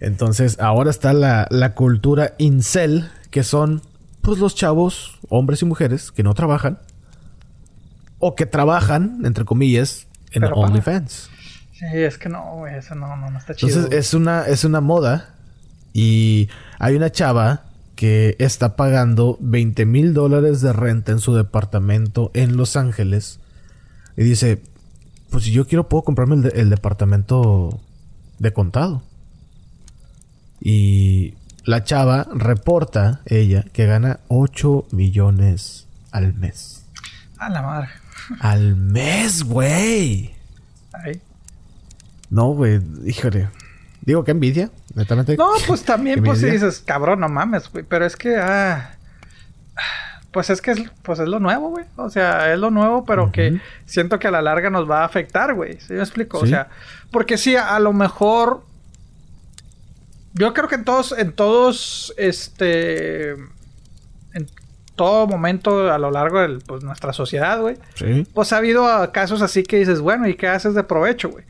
Entonces, 0.00 0.58
ahora 0.60 0.90
está 0.90 1.12
la, 1.12 1.46
la 1.50 1.74
cultura 1.74 2.34
incel, 2.38 3.10
que 3.30 3.42
son 3.42 3.82
pues 4.22 4.38
los 4.38 4.54
chavos, 4.54 5.18
hombres 5.28 5.62
y 5.62 5.64
mujeres, 5.64 6.12
que 6.12 6.22
no 6.22 6.34
trabajan. 6.34 6.78
O 8.18 8.34
que 8.36 8.46
trabajan, 8.46 9.20
entre 9.24 9.44
comillas, 9.44 10.06
en 10.30 10.44
OnlyFans. 10.44 11.30
Sí, 11.72 11.86
es 11.92 12.16
que 12.16 12.28
no, 12.28 12.56
güey, 12.56 12.76
eso 12.76 12.94
no, 12.94 13.16
no, 13.16 13.30
no 13.30 13.38
está 13.38 13.54
chido. 13.54 13.74
Entonces, 13.74 13.98
es 13.98 14.14
una, 14.14 14.46
es 14.46 14.64
una 14.64 14.80
moda. 14.80 15.33
Y 15.94 16.50
hay 16.80 16.96
una 16.96 17.10
chava 17.10 17.62
que 17.94 18.36
está 18.40 18.74
pagando 18.74 19.38
20 19.40 19.86
mil 19.86 20.12
dólares 20.12 20.60
de 20.60 20.72
renta 20.72 21.12
en 21.12 21.20
su 21.20 21.34
departamento 21.34 22.32
en 22.34 22.56
Los 22.56 22.76
Ángeles. 22.76 23.38
Y 24.16 24.24
dice, 24.24 24.60
pues 25.30 25.44
si 25.44 25.52
yo 25.52 25.66
quiero 25.66 25.88
puedo 25.88 26.02
comprarme 26.02 26.48
el, 26.52 26.68
departamento 26.68 27.80
de 28.40 28.52
contado. 28.52 29.04
Y 30.60 31.34
la 31.64 31.84
chava 31.84 32.26
reporta, 32.34 33.20
ella, 33.26 33.64
que 33.72 33.86
gana 33.86 34.18
8 34.26 34.88
millones 34.90 35.86
al 36.10 36.34
mes. 36.34 36.84
A 37.38 37.48
la 37.48 37.62
madre. 37.62 37.88
Al 38.40 38.74
mes, 38.74 39.44
güey. 39.44 40.34
No, 42.30 42.48
güey, 42.48 42.80
híjole. 43.06 43.48
Digo, 44.04 44.22
qué 44.22 44.32
envidia, 44.32 44.70
netamente. 44.94 45.36
No, 45.36 45.50
pues 45.66 45.82
también, 45.82 46.22
pues 46.22 46.40
si 46.40 46.50
dices, 46.50 46.82
cabrón, 46.84 47.20
no 47.20 47.28
mames, 47.28 47.70
güey. 47.70 47.84
Pero 47.88 48.04
es 48.04 48.16
que, 48.16 48.36
ah. 48.36 48.96
Pues 50.30 50.50
es 50.50 50.60
que 50.60 50.72
es, 50.72 50.82
pues 51.02 51.20
es 51.20 51.28
lo 51.28 51.38
nuevo, 51.38 51.70
güey. 51.70 51.84
O 51.96 52.10
sea, 52.10 52.52
es 52.52 52.58
lo 52.58 52.70
nuevo, 52.70 53.04
pero 53.04 53.30
que 53.30 53.60
siento 53.86 54.18
que 54.18 54.26
a 54.26 54.32
la 54.32 54.42
larga 54.42 54.68
nos 54.68 54.90
va 54.90 55.02
a 55.02 55.04
afectar, 55.04 55.54
güey. 55.54 55.78
¿Sí 55.80 55.92
me 55.92 56.00
explico? 56.00 56.38
O 56.38 56.46
sea, 56.46 56.68
porque 57.12 57.38
sí, 57.38 57.56
a, 57.56 57.78
lo 57.78 57.92
mejor. 57.92 58.64
Yo 60.32 60.52
creo 60.52 60.68
que 60.68 60.74
en 60.74 60.84
todos, 60.84 61.16
en 61.16 61.32
todos, 61.32 62.12
este. 62.18 63.30
En 64.32 64.50
todo 64.96 65.28
momento 65.28 65.92
a 65.92 65.98
lo 65.98 66.10
largo 66.10 66.40
de 66.40 66.58
pues, 66.66 66.82
nuestra 66.82 67.12
sociedad, 67.12 67.60
güey. 67.60 67.76
Sí. 67.94 68.26
Pues 68.34 68.52
ha 68.52 68.56
habido 68.56 69.12
casos 69.12 69.40
así 69.40 69.62
que 69.62 69.78
dices, 69.78 70.00
bueno, 70.00 70.26
¿y 70.26 70.34
qué 70.34 70.48
haces 70.48 70.74
de 70.74 70.82
provecho, 70.82 71.30
güey? 71.30 71.44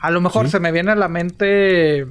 A 0.00 0.10
lo 0.10 0.20
mejor 0.20 0.48
se 0.48 0.60
me 0.60 0.72
viene 0.72 0.92
a 0.92 0.96
la 0.96 1.08
mente 1.08 2.06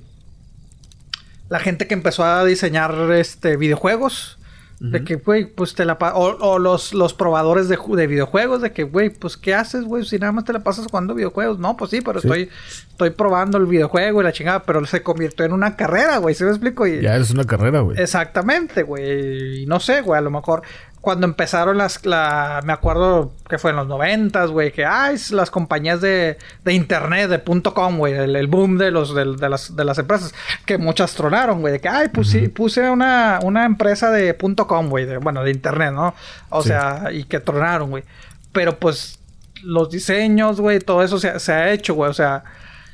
la 1.50 1.60
gente 1.60 1.88
que 1.88 1.96
empezó 1.96 2.24
a 2.24 2.46
diseñar 2.46 2.94
este 3.12 3.58
videojuegos. 3.58 4.38
De 4.80 5.04
que, 5.04 5.16
güey, 5.16 5.44
pues 5.44 5.76
te 5.76 5.84
la... 5.84 5.98
O, 6.14 6.38
o 6.38 6.58
los, 6.58 6.94
los 6.94 7.14
probadores 7.14 7.68
de, 7.68 7.78
de 7.98 8.08
videojuegos, 8.08 8.62
de 8.62 8.72
que, 8.72 8.84
güey, 8.84 9.10
pues 9.10 9.36
¿qué 9.36 9.54
haces, 9.54 9.84
güey? 9.84 10.06
Si 10.06 10.18
nada 10.18 10.32
más 10.32 10.46
te 10.46 10.54
la 10.54 10.60
pasas 10.60 10.88
jugando 10.88 11.14
videojuegos. 11.14 11.60
No, 11.60 11.76
pues 11.76 11.92
sí, 11.92 12.00
pero 12.00 12.20
Estoy, 12.20 12.50
estoy 12.90 13.10
probando 13.10 13.58
el 13.58 13.66
videojuego 13.66 14.22
y 14.22 14.24
la 14.24 14.32
chingada, 14.32 14.64
pero 14.64 14.86
se 14.86 15.04
convirtió 15.04 15.44
en 15.44 15.52
una 15.52 15.76
carrera, 15.76 16.20
güey, 16.20 16.34
¿sí 16.34 16.46
me 16.46 16.52
explico? 16.52 16.88
Y, 16.88 17.02
ya 17.02 17.18
es 17.18 17.30
una 17.32 17.44
carrera, 17.44 17.82
güey. 17.82 18.02
Exactamente, 18.02 18.84
güey. 18.84 19.64
Y 19.64 19.66
no 19.66 19.82
sé, 19.82 20.00
güey, 20.00 20.18
a 20.18 20.22
lo 20.22 20.32
mejor 20.32 20.62
cuando 21.02 21.26
empezaron 21.26 21.78
las, 21.78 22.06
la, 22.06 22.62
me 22.66 22.74
acuerdo 22.74 23.34
que 23.48 23.58
fue 23.58 23.72
en 23.72 23.78
los 23.78 23.88
noventas, 23.88 24.50
güey, 24.52 24.72
que, 24.72 24.86
ay, 24.86 25.16
las 25.32 25.50
compañías 25.50 26.02
de, 26.02 26.38
de 26.66 26.74
internet, 26.74 27.30
de 27.30 27.40
punto 27.40 27.74
.com, 27.74 27.98
güey, 27.98 28.14
el, 28.14 28.48
boom 28.48 28.78
de 28.78 28.92
los, 28.92 29.16
de, 29.16 29.26
las, 29.26 29.76
de 29.76 29.86
las 29.86 29.98
empresas, 29.98 30.34
que 30.66 30.78
muchas 30.78 31.14
tronaron, 31.14 31.62
güey, 31.62 31.74
de 31.74 31.80
que, 31.80 31.88
ay, 31.88 32.10
puse, 32.10 32.50
puse 32.50 32.90
una, 32.90 33.40
una 33.44 33.66
empresa 33.66 34.12
de 34.12 34.34
punto 34.34 34.68
.com, 34.68 34.90
güey, 34.90 35.06
de, 35.06 35.18
bueno, 35.18 35.44
de 35.44 35.52
internet, 35.52 35.94
¿no? 35.94 36.14
O 36.50 36.62
sea, 36.62 37.10
y 37.12 37.24
que 37.24 37.40
tronaron, 37.40 37.92
güey. 37.92 38.04
Pero, 38.52 38.78
pues, 38.78 39.20
los 39.64 39.90
diseños, 39.90 40.60
güey, 40.60 40.80
todo 40.80 41.02
eso 41.02 41.18
se, 41.18 41.40
se 41.40 41.54
ha 41.54 41.72
hecho, 41.72 41.94
güey, 41.94 42.10
o 42.10 42.14
sea... 42.14 42.44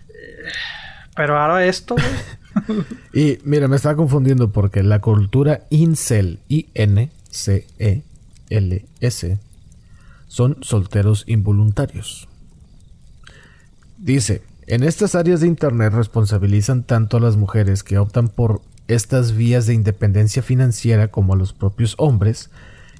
Eh, 0.09 0.51
pero 1.15 1.39
ahora 1.39 1.65
esto, 1.65 1.95
güey... 1.95 2.85
y, 3.13 3.39
mira, 3.43 3.67
me 3.67 3.77
estaba 3.77 3.95
confundiendo 3.95 4.51
porque 4.51 4.83
la 4.83 4.99
cultura 4.99 5.61
incel, 5.69 6.39
I-N 6.49 7.09
C-E-L-S, 7.35 9.29
son 10.27 10.57
solteros 10.61 11.23
involuntarios. 11.27 12.27
Dice, 13.97 14.41
en 14.67 14.83
estas 14.83 15.15
áreas 15.15 15.41
de 15.41 15.47
Internet 15.47 15.93
responsabilizan 15.93 16.83
tanto 16.83 17.17
a 17.17 17.19
las 17.19 17.37
mujeres 17.37 17.83
que 17.83 17.97
optan 17.97 18.29
por 18.29 18.61
estas 18.87 19.35
vías 19.35 19.65
de 19.65 19.73
independencia 19.73 20.41
financiera 20.41 21.09
como 21.09 21.33
a 21.33 21.37
los 21.37 21.53
propios 21.53 21.95
hombres 21.97 22.49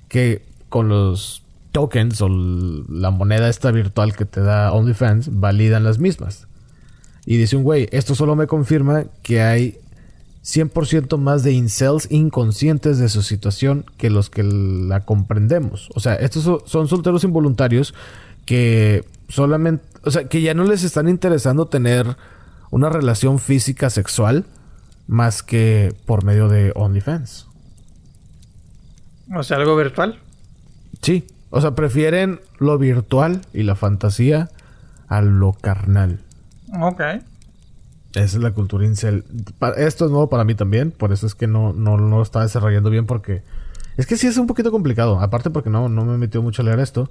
que 0.07 0.44
con 0.70 0.90
los 0.90 1.44
tokens 1.72 2.22
o 2.22 2.30
la 2.30 3.12
moneda 3.12 3.49
esta 3.49 3.72
virtual 3.72 4.16
que 4.16 4.26
te 4.26 4.41
da 4.41 4.72
OnlyFans 4.72 5.40
validan 5.40 5.84
las 5.84 5.99
mismas. 5.99 6.48
Y 7.26 7.38
dice 7.38 7.56
un 7.56 7.64
güey, 7.64 7.90
esto 7.91 8.16
solo 8.16 8.36
me 8.36 8.48
confirma 8.48 9.06
que 9.24 9.41
hay 9.41 9.78
100% 10.45 11.17
más 11.17 11.43
de 11.43 11.53
incels 11.53 12.07
inconscientes 12.11 12.99
de 12.99 13.09
su 13.09 13.23
situación 13.23 13.84
que 13.97 14.11
los 14.11 14.30
que 14.30 14.43
la 14.43 15.01
comprendemos. 15.01 15.89
O 15.95 15.99
sea, 15.99 16.13
estos 16.15 16.61
son 16.65 16.88
solteros 16.88 17.23
involuntarios 17.23 17.95
que 18.45 19.03
solamente, 19.27 19.84
o 20.03 20.11
sea, 20.11 20.26
que 20.26 20.43
ya 20.43 20.53
no 20.53 20.63
les 20.63 20.84
están 20.84 21.09
interesando 21.09 21.65
tener 21.65 22.15
una 22.69 22.89
relación 22.89 23.39
física 23.39 23.89
sexual 23.89 24.45
más 25.07 25.41
que 25.41 25.95
por 26.05 26.23
medio 26.23 26.47
de 26.47 26.72
OnlyFans. 26.76 27.47
O 29.35 29.41
sea, 29.41 29.57
algo 29.57 29.76
virtual. 29.76 30.19
Sí, 31.01 31.26
o 31.49 31.59
sea, 31.59 31.73
prefieren 31.73 32.39
lo 32.59 32.77
virtual 32.77 33.41
y 33.51 33.63
la 33.63 33.76
fantasía 33.76 34.51
a 35.07 35.22
lo 35.22 35.53
carnal. 35.53 36.19
Ok. 36.80 37.01
Esa 38.16 38.38
es 38.38 38.44
la 38.44 38.52
cultura 38.52 38.86
incel. 38.86 39.24
Esto 39.78 40.06
es 40.06 40.12
nuevo 40.12 40.30
para 40.30 40.44
mí 40.44 40.56
también, 40.56 40.92
por 40.92 41.12
eso 41.12 41.28
es 41.28 41.36
que 41.36 41.48
no, 41.48 41.74
no, 41.74 41.98
no 41.98 42.18
lo 42.18 42.24
estaba 42.24 42.46
desarrollando 42.46 42.90
bien 42.90 43.06
porque... 43.06 43.44
Es 43.98 44.08
que 44.08 44.18
sí 44.18 44.28
es 44.28 44.38
un 44.38 44.48
poquito 44.48 44.72
complicado, 44.72 45.20
aparte 45.20 45.50
porque 45.50 45.70
no, 45.70 45.88
no 45.88 46.04
me 46.04 46.18
metió 46.18 46.42
mucho 46.42 46.62
a 46.62 46.66
leer 46.66 46.80
esto. 46.80 47.10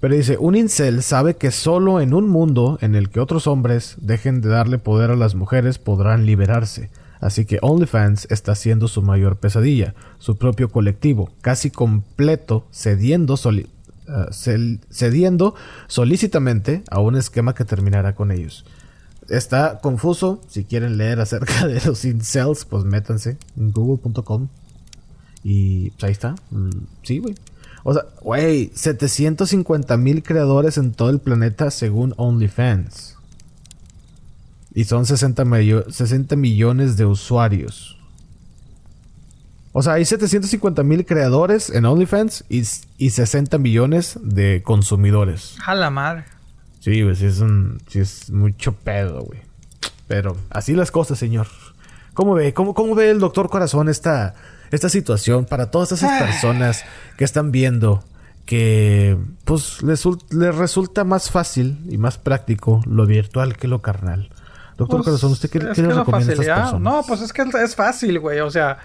Pero 0.00 0.14
dice, 0.14 0.36
un 0.38 0.54
incel 0.54 1.02
sabe 1.02 1.36
que 1.36 1.50
solo 1.50 2.00
en 2.00 2.14
un 2.14 2.28
mundo 2.28 2.78
en 2.80 2.94
el 2.94 3.10
que 3.10 3.20
otros 3.20 3.46
hombres 3.46 3.96
dejen 4.00 4.40
de 4.40 4.48
darle 4.48 4.78
poder 4.78 5.10
a 5.10 5.16
las 5.16 5.34
mujeres 5.34 5.78
podrán 5.78 6.26
liberarse. 6.26 6.90
Así 7.20 7.46
que 7.46 7.58
OnlyFans 7.62 8.26
está 8.30 8.54
siendo 8.54 8.86
su 8.86 9.00
mayor 9.00 9.36
pesadilla, 9.36 9.94
su 10.18 10.36
propio 10.36 10.68
colectivo, 10.68 11.30
casi 11.40 11.70
completo, 11.70 12.66
cediendo, 12.70 13.36
eh, 13.36 14.78
cediendo 14.90 15.54
solícitamente 15.86 16.82
a 16.90 17.00
un 17.00 17.16
esquema 17.16 17.54
que 17.54 17.64
terminará 17.64 18.14
con 18.14 18.30
ellos. 18.30 18.66
Está 19.28 19.80
confuso. 19.80 20.40
Si 20.48 20.64
quieren 20.64 20.96
leer 20.96 21.20
acerca 21.20 21.66
de 21.66 21.80
los 21.84 22.04
incels, 22.04 22.64
pues 22.64 22.84
métanse 22.84 23.38
en 23.56 23.72
google.com. 23.72 24.48
Y 25.42 25.90
pues 25.90 26.04
ahí 26.04 26.12
está. 26.12 26.34
Mm, 26.50 26.70
sí, 27.02 27.18
güey. 27.18 27.34
O 27.82 27.92
sea, 27.92 28.04
güey, 28.22 28.70
750 28.74 29.96
mil 29.98 30.22
creadores 30.22 30.78
en 30.78 30.92
todo 30.92 31.10
el 31.10 31.20
planeta 31.20 31.70
según 31.70 32.14
OnlyFans. 32.16 33.16
Y 34.74 34.84
son 34.84 35.06
60, 35.06 35.44
60 35.90 36.34
millones 36.34 36.96
de 36.96 37.04
usuarios. 37.04 37.98
O 39.72 39.82
sea, 39.82 39.94
hay 39.94 40.04
750 40.04 40.82
mil 40.82 41.04
creadores 41.04 41.68
en 41.68 41.84
OnlyFans 41.84 42.44
y, 42.48 42.62
y 42.96 43.10
60 43.10 43.58
millones 43.58 44.18
de 44.22 44.62
consumidores. 44.64 45.56
A 45.66 45.74
la 45.74 45.90
madre. 45.90 46.24
Sí, 46.84 47.02
sí 47.14 47.24
es 47.24 47.40
un. 47.40 47.80
Sí 47.88 48.00
es 48.00 48.30
mucho 48.30 48.74
pedo, 48.74 49.22
güey. 49.22 49.40
Pero 50.06 50.36
así 50.50 50.74
las 50.74 50.90
cosas, 50.90 51.18
señor. 51.18 51.46
¿Cómo 52.12 52.34
ve? 52.34 52.52
¿Cómo, 52.52 52.74
cómo 52.74 52.94
ve 52.94 53.08
el 53.08 53.20
doctor 53.20 53.48
Corazón 53.48 53.88
esta, 53.88 54.34
esta 54.70 54.90
situación 54.90 55.46
para 55.46 55.70
todas 55.70 55.92
esas 55.92 56.20
personas 56.20 56.84
que 57.16 57.24
están 57.24 57.52
viendo 57.52 58.04
que 58.44 59.16
pues 59.46 59.82
les, 59.82 60.04
les, 60.30 60.54
resulta 60.54 61.04
más 61.04 61.30
fácil 61.30 61.78
y 61.88 61.96
más 61.96 62.18
práctico 62.18 62.82
lo 62.84 63.06
virtual 63.06 63.56
que 63.56 63.66
lo 63.66 63.80
carnal? 63.80 64.28
Doctor 64.76 64.98
pues, 64.98 65.06
Corazón, 65.06 65.32
¿usted 65.32 65.48
qué, 65.48 65.60
qué 65.60 65.80
le 65.80 65.94
recomienda 65.94 66.32
a 66.32 66.34
estas 66.34 66.60
personas? 66.60 66.80
No, 66.82 67.02
pues 67.08 67.22
es 67.22 67.32
que 67.32 67.46
es 67.64 67.74
fácil, 67.74 68.20
güey. 68.20 68.40
O 68.40 68.50
sea. 68.50 68.76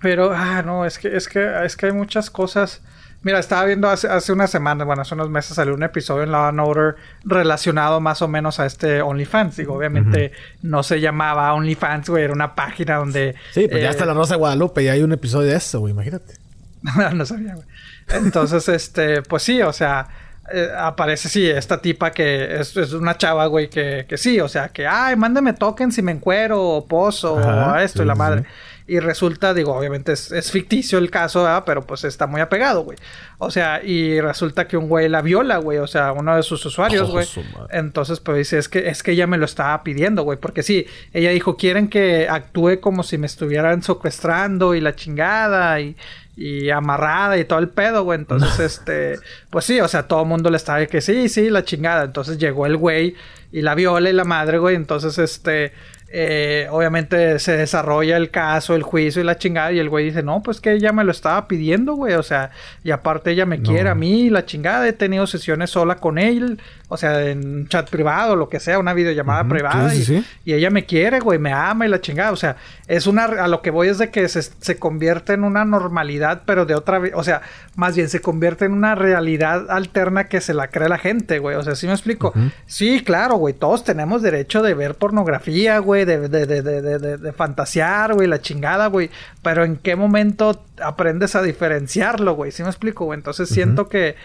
Pero, 0.00 0.32
ah, 0.34 0.60
no, 0.62 0.84
es 0.84 0.98
que, 0.98 1.16
es 1.16 1.28
que, 1.28 1.64
es 1.64 1.76
que 1.76 1.86
hay 1.86 1.92
muchas 1.92 2.30
cosas 2.30 2.82
Mira, 3.22 3.38
estaba 3.38 3.64
viendo 3.64 3.88
hace, 3.88 4.06
hace 4.08 4.32
una 4.32 4.46
semana, 4.46 4.84
bueno, 4.84 5.02
hace 5.02 5.14
unos 5.14 5.30
meses 5.30 5.56
salió 5.56 5.74
un 5.74 5.82
episodio 5.82 6.22
en 6.22 6.32
Law 6.32 6.46
and 6.46 6.60
Order 6.60 6.94
relacionado 7.24 8.00
más 8.00 8.22
o 8.22 8.28
menos 8.28 8.60
a 8.60 8.66
este 8.66 9.02
OnlyFans. 9.02 9.56
Digo, 9.56 9.74
obviamente 9.74 10.32
no 10.62 10.82
se 10.82 11.00
llamaba 11.00 11.52
OnlyFans, 11.54 12.08
güey, 12.08 12.24
era 12.24 12.32
una 12.32 12.54
página 12.54 12.96
donde... 12.96 13.34
Sí, 13.52 13.66
pues 13.68 13.82
ya 13.82 13.90
está 13.90 14.06
la 14.06 14.14
Rosa 14.14 14.34
de 14.34 14.38
Guadalupe 14.38 14.82
y 14.84 14.88
hay 14.88 15.02
un 15.02 15.12
episodio 15.12 15.50
de 15.50 15.56
eso, 15.56 15.80
güey, 15.80 15.92
imagínate. 15.92 16.34
no 17.14 17.26
sabía, 17.26 17.54
güey. 17.54 17.66
Entonces, 18.08 18.68
este, 18.70 19.22
pues 19.22 19.42
sí, 19.42 19.60
o 19.62 19.72
sea, 19.72 20.08
eh, 20.52 20.68
aparece, 20.78 21.28
sí, 21.28 21.48
esta 21.48 21.80
tipa 21.80 22.12
que 22.12 22.60
es, 22.60 22.76
una 22.92 23.16
chava, 23.18 23.46
güey, 23.46 23.68
que, 23.68 24.06
que, 24.08 24.16
sí, 24.16 24.40
o 24.40 24.48
sea, 24.48 24.68
que, 24.68 24.86
ay, 24.86 25.16
mándeme 25.16 25.52
token 25.52 25.90
si 25.90 26.02
me 26.02 26.12
encuero, 26.12 26.62
o 26.62 26.86
pozo, 26.86 27.34
o 27.34 27.76
esto 27.76 28.02
y 28.02 28.06
la 28.06 28.14
madre. 28.14 28.44
Y 28.88 29.00
resulta, 29.00 29.52
digo, 29.52 29.74
obviamente 29.74 30.12
es, 30.12 30.52
ficticio 30.52 30.98
el 30.98 31.10
caso, 31.10 31.42
¿verdad? 31.42 31.64
Pero 31.66 31.82
pues 31.82 32.04
está 32.04 32.28
muy 32.28 32.40
apegado, 32.40 32.84
güey. 32.84 32.96
O 33.38 33.50
sea, 33.50 33.82
y 33.82 34.20
resulta 34.20 34.68
que 34.68 34.76
un 34.76 34.88
güey 34.88 35.08
la 35.08 35.22
viola, 35.22 35.56
güey. 35.58 35.78
O 35.78 35.88
sea, 35.88 36.12
uno 36.12 36.36
de 36.36 36.44
sus 36.44 36.64
usuarios, 36.64 37.10
güey. 37.10 37.26
Entonces, 37.70 38.20
pues 38.20 38.38
dice, 38.38 38.58
es 38.58 38.68
que, 38.68 38.88
es 38.88 39.02
que 39.02 39.12
ella 39.12 39.26
me 39.26 39.38
lo 39.38 39.44
estaba 39.44 39.82
pidiendo, 39.82 40.22
güey. 40.22 40.38
Porque 40.38 40.62
sí, 40.62 40.86
ella 41.12 41.30
dijo, 41.30 41.56
quieren 41.56 41.88
que 41.88 42.28
actúe 42.28 42.78
como 42.80 43.02
si 43.02 43.18
me 43.18 43.26
estuvieran 43.26 43.82
secuestrando 43.82 44.72
y 44.76 44.80
la 44.80 44.94
chingada 44.94 45.80
y, 45.80 45.96
y 46.36 46.70
amarrada 46.70 47.36
y 47.38 47.44
todo 47.44 47.58
el 47.58 47.70
pedo, 47.70 48.04
güey. 48.04 48.20
Entonces, 48.20 48.60
este, 48.60 49.18
pues 49.50 49.64
sí, 49.64 49.80
o 49.80 49.88
sea, 49.88 50.06
todo 50.06 50.22
el 50.22 50.28
mundo 50.28 50.48
le 50.48 50.58
estaba 50.58 50.78
de 50.78 50.86
que 50.86 51.00
sí, 51.00 51.28
sí, 51.28 51.50
la 51.50 51.64
chingada. 51.64 52.04
Entonces 52.04 52.38
llegó 52.38 52.66
el 52.66 52.76
güey 52.76 53.16
y 53.50 53.62
la 53.62 53.74
viola 53.74 54.10
y 54.10 54.12
la 54.12 54.24
madre, 54.24 54.58
güey. 54.58 54.76
Entonces, 54.76 55.18
este, 55.18 55.72
eh, 56.08 56.68
obviamente 56.70 57.38
se 57.40 57.56
desarrolla 57.56 58.16
el 58.16 58.30
caso, 58.30 58.74
el 58.74 58.82
juicio 58.82 59.20
y 59.20 59.24
la 59.24 59.38
chingada. 59.38 59.72
Y 59.72 59.78
el 59.78 59.88
güey 59.88 60.06
dice, 60.06 60.22
no, 60.22 60.42
pues 60.42 60.60
que 60.60 60.72
ella 60.72 60.92
me 60.92 61.04
lo 61.04 61.10
estaba 61.10 61.48
pidiendo, 61.48 61.94
güey. 61.94 62.14
O 62.14 62.22
sea, 62.22 62.50
y 62.84 62.90
aparte 62.90 63.32
ella 63.32 63.46
me 63.46 63.60
quiere 63.60 63.88
a 63.88 63.94
mí, 63.94 64.30
la 64.30 64.44
chingada. 64.44 64.86
He 64.86 64.92
tenido 64.92 65.26
sesiones 65.26 65.70
sola 65.70 65.96
con 65.96 66.18
él. 66.18 66.60
O 66.88 66.96
sea, 66.96 67.24
en 67.24 67.66
chat 67.68 67.90
privado, 67.90 68.36
lo 68.36 68.48
que 68.48 68.60
sea, 68.60 68.78
una 68.78 68.94
videollamada 68.94 69.46
privada. 69.48 69.92
y, 69.94 70.52
ella 70.52 70.70
me 70.70 70.84
quiere, 70.84 71.20
güey, 71.20 71.38
me 71.38 71.52
ama 71.52 71.86
y 71.86 71.88
la 71.88 72.00
chingada. 72.00 72.32
O 72.32 72.36
sea, 72.36 72.56
es 72.86 73.06
una. 73.06 73.24
A 73.24 73.48
lo 73.48 73.60
que 73.60 73.70
voy 73.70 73.88
es 73.88 73.98
de 73.98 74.10
que 74.10 74.28
se, 74.28 74.42
se 74.42 74.78
convierte 74.78 75.32
en 75.32 75.44
una 75.44 75.64
normalidad, 75.64 76.42
pero 76.46 76.64
de 76.64 76.74
otra. 76.74 77.00
O 77.14 77.24
sea, 77.24 77.42
más 77.74 77.96
bien 77.96 78.08
se 78.08 78.20
convierte 78.20 78.66
en 78.66 78.72
una 78.72 78.94
realidad 78.94 79.70
alterna 79.70 80.28
que 80.28 80.40
se 80.40 80.54
la 80.54 80.68
cree 80.68 80.88
la 80.88 80.98
gente, 80.98 81.40
güey. 81.40 81.56
O 81.56 81.62
sea, 81.62 81.74
¿sí 81.74 81.86
me 81.86 81.92
explico? 81.92 82.32
Sí, 82.66 83.02
claro, 83.04 83.36
güey. 83.36 83.54
Todos 83.54 83.84
tenemos 83.84 84.22
derecho 84.22 84.62
de 84.62 84.74
ver 84.74 84.94
pornografía, 84.94 85.78
güey 85.78 86.04
de, 86.04 86.28
de, 86.28 86.46
de, 86.46 87.18
de, 87.18 87.32
fantasear, 87.32 88.14
güey, 88.14 88.28
la 88.28 88.40
chingada, 88.40 88.86
güey. 88.86 89.10
Pero 89.42 89.64
en 89.64 89.76
qué 89.76 89.96
momento 89.96 90.64
aprendes 90.82 91.34
a 91.34 91.42
diferenciarlo, 91.42 92.34
güey. 92.34 92.52
¿Sí 92.52 92.62
me 92.62 92.68
explico, 92.68 93.04
güey? 93.04 93.18
Entonces 93.18 93.48
siento 93.48 93.88
que 93.88 94.16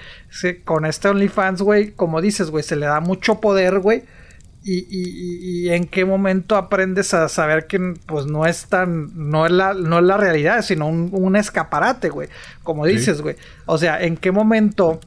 con 0.63 0.85
este 0.85 1.09
OnlyFans, 1.09 1.61
güey, 1.61 1.91
como 1.91 2.21
dices, 2.21 2.49
güey, 2.49 2.63
se 2.63 2.75
le 2.75 2.85
da 2.85 2.99
mucho 2.99 3.39
poder, 3.39 3.79
güey. 3.79 4.03
Y, 4.63 4.85
y, 4.89 5.65
y, 5.65 5.69
en 5.69 5.87
qué 5.87 6.05
momento 6.05 6.55
aprendes 6.55 7.15
a 7.15 7.27
saber 7.29 7.65
que 7.65 7.95
pues 8.05 8.27
no 8.27 8.45
es 8.45 8.67
tan 8.67 9.09
no 9.15 9.47
es 9.47 9.51
la 9.51 9.73
no 9.73 9.97
es 9.97 10.05
la 10.05 10.17
realidad 10.17 10.61
sino 10.61 10.87
un, 10.87 11.35
escaparate 11.35 12.11
güey 12.11 12.29
como 12.61 12.85
dices 12.85 13.23
güey 13.23 13.37
o 13.65 13.79
sea 13.79 13.99
en 14.03 14.17
qué 14.17 14.31
momento 14.31 14.99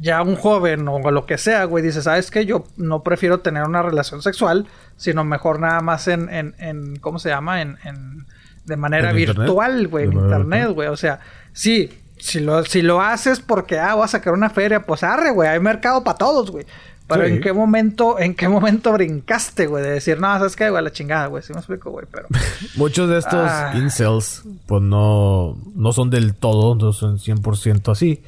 ya 0.00 0.22
un 0.22 0.36
joven 0.36 0.86
o 0.88 1.10
lo 1.10 1.26
que 1.26 1.38
sea, 1.38 1.64
güey, 1.64 1.82
dice, 1.82 2.02
¿sabes 2.02 2.30
qué? 2.30 2.44
Yo 2.44 2.66
no 2.76 3.02
prefiero 3.02 3.40
tener 3.40 3.64
una 3.64 3.82
relación 3.82 4.22
sexual, 4.22 4.66
sino 4.96 5.24
mejor 5.24 5.58
nada 5.58 5.80
más 5.80 6.06
en, 6.08 6.28
en, 6.28 6.54
en 6.58 6.96
¿cómo 6.96 7.18
se 7.18 7.30
llama? 7.30 7.62
En, 7.62 7.78
en 7.84 8.26
de 8.66 8.76
manera 8.76 9.12
virtual, 9.12 9.86
güey, 9.88 10.06
en 10.06 10.12
internet, 10.12 10.70
güey. 10.70 10.88
O 10.88 10.96
sea, 10.96 11.20
sí, 11.52 11.90
si 12.26 12.40
lo, 12.40 12.64
si 12.64 12.82
lo 12.82 13.00
haces 13.00 13.38
porque, 13.38 13.78
ah, 13.78 13.94
voy 13.94 14.04
a 14.04 14.08
sacar 14.08 14.32
una 14.32 14.50
feria, 14.50 14.82
pues 14.82 15.04
arre, 15.04 15.30
güey, 15.30 15.48
hay 15.48 15.60
mercado 15.60 16.02
para 16.02 16.18
todos, 16.18 16.50
güey. 16.50 16.66
Pero 17.06 17.24
en 17.24 17.40
qué 17.40 17.52
momento, 17.52 18.18
en 18.18 18.34
qué 18.34 18.48
momento 18.48 18.92
brincaste, 18.92 19.68
güey, 19.68 19.84
de 19.84 19.90
decir, 19.90 20.18
no, 20.18 20.26
¿sabes 20.38 20.56
qué, 20.56 20.70
güey? 20.70 20.82
La 20.82 20.90
chingada, 20.90 21.28
güey, 21.28 21.40
sí 21.44 21.52
me 21.52 21.60
explico, 21.60 21.92
güey, 21.92 22.04
pero... 22.10 22.26
Muchos 22.74 23.08
de 23.08 23.18
estos 23.18 23.48
ah. 23.48 23.74
incels, 23.76 24.42
pues 24.66 24.82
no, 24.82 25.56
no 25.76 25.92
son 25.92 26.10
del 26.10 26.34
todo, 26.34 26.74
no 26.74 26.92
son 26.92 27.18
100% 27.18 27.92
así. 27.92 28.24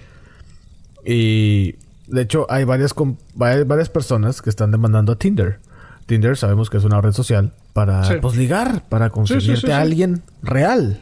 Y 1.04 1.74
de 2.06 2.22
hecho 2.22 2.46
hay 2.48 2.62
varias, 2.62 2.94
varias 3.34 3.88
personas 3.88 4.42
que 4.42 4.50
están 4.50 4.70
demandando 4.70 5.10
a 5.10 5.16
Tinder. 5.16 5.58
Tinder 6.06 6.36
sabemos 6.36 6.70
que 6.70 6.76
es 6.76 6.84
una 6.84 7.00
red 7.00 7.12
social 7.12 7.52
para 7.72 8.20
pues, 8.20 8.36
ligar, 8.36 8.84
para 8.88 9.10
conseguirte 9.10 9.72
a 9.72 9.80
alguien 9.80 10.22
real. 10.40 11.00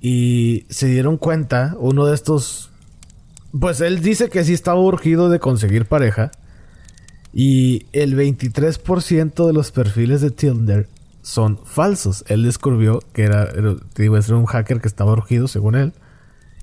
Y 0.00 0.64
se 0.70 0.86
dieron 0.86 1.18
cuenta, 1.18 1.76
uno 1.78 2.06
de 2.06 2.14
estos, 2.14 2.70
pues 3.58 3.80
él 3.80 4.00
dice 4.00 4.30
que 4.30 4.44
sí 4.44 4.54
estaba 4.54 4.80
urgido 4.80 5.28
de 5.28 5.38
conseguir 5.38 5.84
pareja. 5.86 6.30
Y 7.32 7.86
el 7.92 8.16
23% 8.16 9.46
de 9.46 9.52
los 9.52 9.70
perfiles 9.70 10.20
de 10.20 10.30
Tinder 10.30 10.88
son 11.22 11.58
falsos. 11.64 12.24
Él 12.28 12.42
descubrió 12.42 13.00
que 13.12 13.22
era, 13.24 13.48
digo, 13.94 14.16
era 14.16 14.36
un 14.36 14.46
hacker 14.46 14.80
que 14.80 14.88
estaba 14.88 15.12
urgido, 15.12 15.46
según 15.48 15.74
él. 15.74 15.92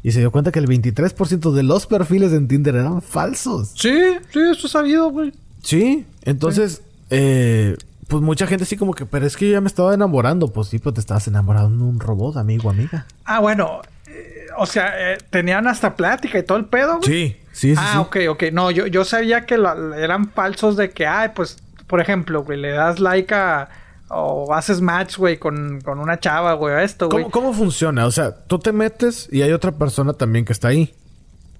Y 0.03 0.11
se 0.11 0.19
dio 0.19 0.31
cuenta 0.31 0.51
que 0.51 0.59
el 0.59 0.67
23% 0.67 1.51
de 1.53 1.63
los 1.63 1.85
perfiles 1.85 2.33
en 2.33 2.47
Tinder 2.47 2.75
eran 2.75 3.01
falsos. 3.01 3.71
Sí, 3.75 3.97
sí, 4.31 4.39
eso 4.51 4.67
es 4.67 4.71
sabido, 4.71 5.09
güey. 5.09 5.33
Sí, 5.61 6.05
entonces, 6.23 6.81
Eh, 7.09 7.77
pues 8.07 8.21
mucha 8.21 8.47
gente 8.47 8.63
así 8.63 8.77
como 8.77 8.93
que, 8.93 9.05
pero 9.05 9.25
es 9.25 9.37
que 9.37 9.47
yo 9.47 9.53
ya 9.53 9.61
me 9.61 9.67
estaba 9.67 9.93
enamorando. 9.93 10.47
Pues 10.47 10.69
sí, 10.69 10.79
pero 10.79 10.93
te 10.93 10.99
estabas 10.99 11.27
enamorando 11.27 11.85
de 11.85 11.89
un 11.89 11.99
robot, 11.99 12.37
amigo, 12.37 12.69
amiga. 12.69 13.05
Ah, 13.25 13.39
bueno. 13.39 13.81
Eh, 14.07 14.47
o 14.57 14.65
sea, 14.65 15.13
eh, 15.13 15.17
tenían 15.29 15.67
hasta 15.67 15.95
plática 15.95 16.39
y 16.39 16.43
todo 16.43 16.57
el 16.57 16.65
pedo, 16.65 16.97
güey. 16.97 17.07
Sí, 17.07 17.37
sí, 17.51 17.75
sí. 17.75 17.81
Ah, 17.81 18.01
ok, 18.01 18.17
ok. 18.29 18.43
No, 18.53 18.71
yo, 18.71 18.87
yo 18.87 19.03
sabía 19.03 19.45
que 19.45 19.55
eran 19.55 20.31
falsos 20.31 20.77
de 20.77 20.91
que, 20.91 21.05
ay, 21.05 21.29
pues, 21.35 21.57
por 21.87 21.99
ejemplo, 21.99 22.43
güey, 22.43 22.59
le 22.59 22.71
das 22.71 22.99
like 22.99 23.33
a 23.33 23.69
o 24.09 24.53
haces 24.53 24.79
match, 24.79 25.17
güey, 25.17 25.37
con, 25.37 25.81
una 25.85 26.19
chava, 26.19 26.53
güey, 26.53 26.73
a 26.73 26.83
esto, 26.83 27.09
güey. 27.09 27.25
¿Cómo, 27.25 27.31
¿Cómo, 27.31 27.53
funciona? 27.53 28.05
O 28.05 28.11
sea, 28.11 28.31
tú 28.31 28.57
te 28.57 28.71
metes 28.71 29.27
y 29.31 29.41
hay 29.41 29.51
otra 29.51 29.73
persona 29.73 30.13
también 30.13 30.45
que 30.45 30.53
está 30.53 30.69
ahí. 30.69 30.93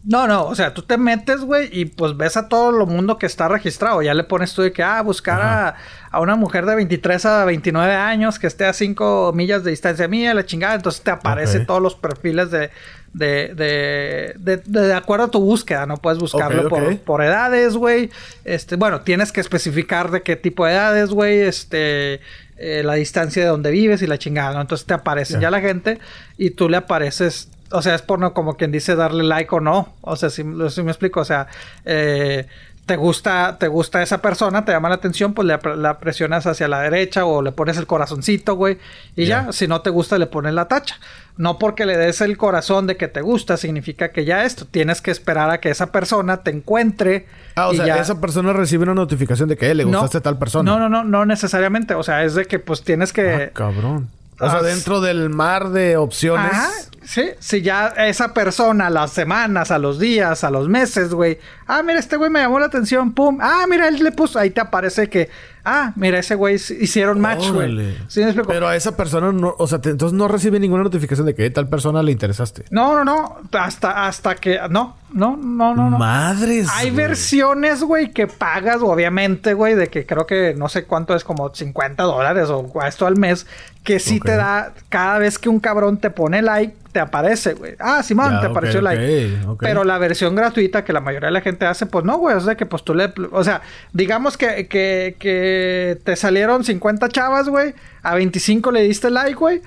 No, 0.08 0.26
no, 0.26 0.46
o 0.46 0.56
sea, 0.56 0.74
tú 0.74 0.84
te 0.84 0.98
metes, 0.98 1.42
güey, 1.42 1.70
y 1.70 1.84
pues 1.84 2.16
ves 2.16 2.38
a 2.38 2.48
todo 2.48 2.70
el 2.70 2.88
mundo 2.88 3.18
que 3.18 3.26
está 3.26 3.50
registrado. 3.50 4.02
Ya 4.02 4.14
le 4.14 4.24
pones 4.24 4.54
tú 4.54 4.62
de 4.62 4.72
que, 4.72 4.82
ah, 4.82 5.02
buscar 5.02 5.42
a, 5.42 5.76
a, 6.10 6.22
una 6.22 6.38
mujer 6.38 6.66
de 6.66 6.76
23 6.76 7.26
a 7.26 7.44
29 7.44 7.94
años 7.94 8.40
que 8.40 8.48
esté 8.48 8.64
a 8.64 8.72
5 8.72 9.34
millas 9.36 9.66
de 9.66 9.72
distancia 9.72 10.08
mía, 10.08 10.34
la 10.34 10.46
chingada. 10.46 10.76
Entonces 10.76 11.02
te 11.02 11.12
aparece 11.12 11.60
todos 11.60 11.82
los 11.82 11.96
perfiles 11.96 12.52
de 12.52 12.72
de, 13.14 13.54
de, 13.56 14.36
de, 14.38 14.58
de, 14.66 14.94
acuerdo 14.94 15.26
a 15.26 15.32
tu 15.32 15.40
búsqueda, 15.40 15.86
no 15.86 15.98
puedes 15.98 16.20
buscarlo 16.20 16.70
Por, 16.70 17.00
por, 17.00 17.24
edades, 17.24 17.76
güey. 17.76 18.12
Este, 18.46 18.76
bueno, 18.76 19.02
tienes 19.02 19.32
que 19.32 19.42
especificar 19.42 20.12
de 20.12 20.22
qué 20.22 20.36
tipo 20.36 20.66
de 20.66 20.74
edades, 20.74 21.10
güey, 21.10 21.40
este, 21.40 22.22
eh, 22.58 22.84
la 22.84 22.94
distancia 22.94 23.44
de 23.44 23.50
donde 23.50 23.72
vives 23.72 24.02
y 24.02 24.08
la 24.08 24.18
chingada, 24.18 24.54
¿no? 24.54 24.62
Entonces 24.62 24.86
te 24.86 24.94
aparece 24.94 25.40
ya 25.40 25.50
la 25.50 25.62
gente 25.62 26.00
y 26.38 26.52
tú 26.52 26.70
le 26.70 26.78
apareces 26.78 27.50
o 27.72 27.82
sea, 27.82 27.96
es 27.96 28.02
por 28.02 28.20
no 28.20 28.34
como 28.34 28.56
quien 28.56 28.72
dice 28.72 28.96
darle 28.96 29.24
like 29.24 29.54
o 29.54 29.60
no. 29.60 29.94
O 30.02 30.16
sea, 30.16 30.30
si, 30.30 30.44
si 30.70 30.84
me 30.84 30.92
explico. 30.92 31.20
O 31.20 31.26
sea, 31.26 31.48
eh, 31.86 32.48
te 32.88 32.96
gusta, 32.96 33.58
te 33.60 33.68
gusta 33.68 34.02
esa 34.02 34.22
persona, 34.22 34.64
te 34.64 34.72
llama 34.72 34.88
la 34.88 34.96
atención, 34.96 35.34
pues 35.34 35.46
le, 35.46 35.60
la 35.76 36.00
presionas 36.00 36.48
hacia 36.48 36.70
la 36.70 36.80
derecha 36.80 37.26
o 37.26 37.42
le 37.42 37.52
pones 37.52 37.76
el 37.78 37.86
corazoncito, 37.86 38.56
güey. 38.56 38.78
Y 39.16 39.26
ya, 39.26 39.52
si 39.52 39.68
no 39.68 39.82
te 39.82 39.90
gusta, 39.90 40.18
le 40.18 40.26
pones 40.26 40.54
la 40.54 40.70
tacha. 40.70 40.96
No 41.36 41.60
porque 41.60 41.86
le 41.86 41.98
des 41.98 42.22
el 42.22 42.38
corazón 42.38 42.88
de 42.88 42.96
que 42.96 43.10
te 43.10 43.22
gusta, 43.22 43.58
significa 43.58 44.14
que 44.14 44.24
ya 44.24 44.46
esto. 44.46 44.66
Tienes 44.66 45.02
que 45.02 45.12
esperar 45.12 45.50
a 45.50 45.60
que 45.60 45.70
esa 45.70 45.92
persona 45.92 46.38
te 46.44 46.52
encuentre. 46.52 47.28
Ah, 47.56 47.68
o 47.68 47.74
sea, 47.74 47.98
esa 47.98 48.22
persona 48.22 48.54
recibe 48.54 48.84
una 48.84 48.96
notificación 48.96 49.50
de 49.50 49.58
que 49.58 49.76
le 49.76 49.84
gustaste 49.84 50.20
a 50.20 50.22
tal 50.22 50.40
persona. 50.40 50.72
No, 50.72 50.80
no, 50.80 50.88
no, 50.88 51.04
no 51.04 51.26
necesariamente. 51.26 51.94
O 51.94 52.04
sea, 52.04 52.24
es 52.24 52.36
de 52.36 52.46
que 52.46 52.58
pues 52.58 52.84
tienes 52.84 53.12
que. 53.12 53.50
Ah, 53.50 53.50
cabrón. 53.54 54.10
O 54.40 54.50
sea, 54.50 54.62
dentro 54.62 55.02
del 55.02 55.30
mar 55.30 55.70
de 55.70 55.98
opciones. 55.98 56.52
Ajá, 56.52 56.70
sí. 57.04 57.32
Si 57.40 57.62
ya 57.62 57.88
esa 57.88 58.34
persona, 58.34 58.88
a 58.88 58.90
las 58.90 59.12
semanas, 59.12 59.72
a 59.72 59.80
los 59.80 60.00
días, 60.00 60.44
a 60.44 60.52
los 60.52 60.70
meses, 60.70 61.14
güey. 61.14 61.40
Ah, 61.66 61.82
mira, 61.84 62.00
este 62.00 62.18
güey 62.18 62.30
me 62.30 62.40
llamó 62.40 62.60
la 62.60 62.68
atención, 62.68 63.14
pum. 63.14 63.40
Ah, 63.42 63.66
mira, 63.70 63.88
él 63.88 64.04
le 64.04 64.12
puso. 64.12 64.38
Ahí 64.40 64.52
te 64.52 64.62
aparece 64.62 65.10
que 65.10 65.30
ah, 65.68 65.92
mira, 65.96 66.18
ese 66.18 66.36
güey 66.36 66.56
hicieron 66.56 67.20
match, 67.20 67.50
güey. 67.52 67.96
¿Sí 68.08 68.22
me 68.22 68.28
explico? 68.28 68.48
Pero 68.48 68.68
a 68.68 68.76
esa 68.76 68.96
persona 68.96 69.32
no, 69.32 69.54
o 69.58 69.68
sea, 69.68 69.80
entonces 69.84 70.14
no 70.14 70.28
recibe 70.28 70.60
ninguna 70.60 70.84
notificación 70.84 71.28
de 71.28 71.36
que 71.36 71.50
tal 71.50 71.68
persona 71.68 72.02
le 72.02 72.12
interesaste. 72.14 72.64
No, 72.72 72.96
no, 72.96 73.04
no, 73.04 73.38
hasta, 73.60 74.08
hasta 74.08 74.36
que, 74.36 74.60
no, 74.70 74.96
no, 75.12 75.36
no, 75.36 75.76
no, 75.76 75.90
no. 75.90 75.98
Madres. 75.98 76.70
Hay 76.74 76.92
versiones, 76.92 77.84
güey, 77.84 78.12
que 78.12 78.28
pagas, 78.28 78.82
obviamente, 78.82 79.54
güey, 79.54 79.76
de 79.76 79.90
que 79.90 80.06
creo 80.06 80.26
que 80.26 80.56
no 80.56 80.70
sé 80.70 80.86
cuánto 80.86 81.14
es, 81.14 81.26
como 81.26 81.54
50 81.54 82.02
dólares 82.04 82.50
o 82.50 82.72
esto 82.86 83.06
al 83.06 83.18
mes, 83.18 83.46
que 83.88 84.02
sí 84.02 84.20
te 84.20 84.36
da, 84.36 84.74
cada 84.90 85.18
vez 85.18 85.40
que 85.40 85.48
un 85.48 85.62
cabrón 85.62 85.98
te 85.98 86.10
pone 86.10 86.42
like, 86.42 86.76
te 86.92 87.00
aparece, 87.00 87.54
güey. 87.54 87.76
Ah, 87.80 88.04
Simón, 88.04 88.38
te 88.42 88.48
apareció 88.48 88.82
like. 88.82 89.30
Pero 89.62 89.86
la 89.86 89.98
versión 89.98 90.36
gratuita 90.36 90.84
que 90.84 90.92
la 90.92 91.00
mayoría 91.00 91.28
de 91.28 91.32
la 91.32 91.40
gente 91.40 91.66
hace, 91.66 91.86
pues 91.86 92.04
no, 92.04 92.18
güey. 92.18 92.36
O 92.36 92.42
sea, 92.42 92.56
que 92.56 92.66
pues 92.66 92.84
tú 92.84 92.94
le... 92.94 93.14
O 93.32 93.46
sea, 93.46 93.62
digamos 93.94 94.36
que, 94.36 94.68
que, 94.68 95.16
que 95.18 95.98
te 96.04 96.18
salieron 96.18 96.66
50 96.66 97.08
chavas, 97.08 97.48
güey. 97.48 97.76
A 98.04 98.16
25 98.16 98.72
le 98.72 98.82
diste 98.82 99.10
like, 99.10 99.36
güey. 99.36 99.62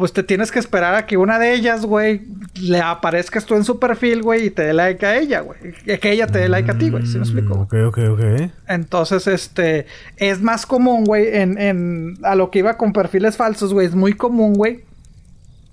Pues 0.00 0.14
te 0.14 0.22
tienes 0.22 0.50
que 0.50 0.58
esperar 0.58 0.94
a 0.94 1.04
que 1.04 1.18
una 1.18 1.38
de 1.38 1.52
ellas, 1.52 1.84
güey, 1.84 2.22
le 2.54 2.80
aparezcas 2.80 3.44
tú 3.44 3.54
en 3.54 3.64
su 3.64 3.78
perfil, 3.78 4.22
güey, 4.22 4.46
y 4.46 4.50
te 4.50 4.62
dé 4.62 4.72
like 4.72 5.04
a 5.04 5.18
ella, 5.18 5.40
güey. 5.40 5.58
Que 6.00 6.10
ella 6.10 6.26
te 6.26 6.38
dé 6.38 6.48
like 6.48 6.70
a 6.70 6.78
ti, 6.78 6.88
güey. 6.88 7.04
¿Sí 7.04 7.18
me 7.18 7.24
explico? 7.24 7.52
Ok, 7.52 7.74
ok, 7.86 7.98
ok. 8.12 8.20
Entonces, 8.66 9.26
este... 9.26 9.84
Es 10.16 10.40
más 10.40 10.64
común, 10.64 11.04
güey, 11.04 11.36
en, 11.36 11.58
en... 11.58 12.16
A 12.22 12.34
lo 12.34 12.50
que 12.50 12.60
iba 12.60 12.78
con 12.78 12.94
perfiles 12.94 13.36
falsos, 13.36 13.74
güey. 13.74 13.88
Es 13.88 13.94
muy 13.94 14.14
común, 14.14 14.54
güey 14.54 14.84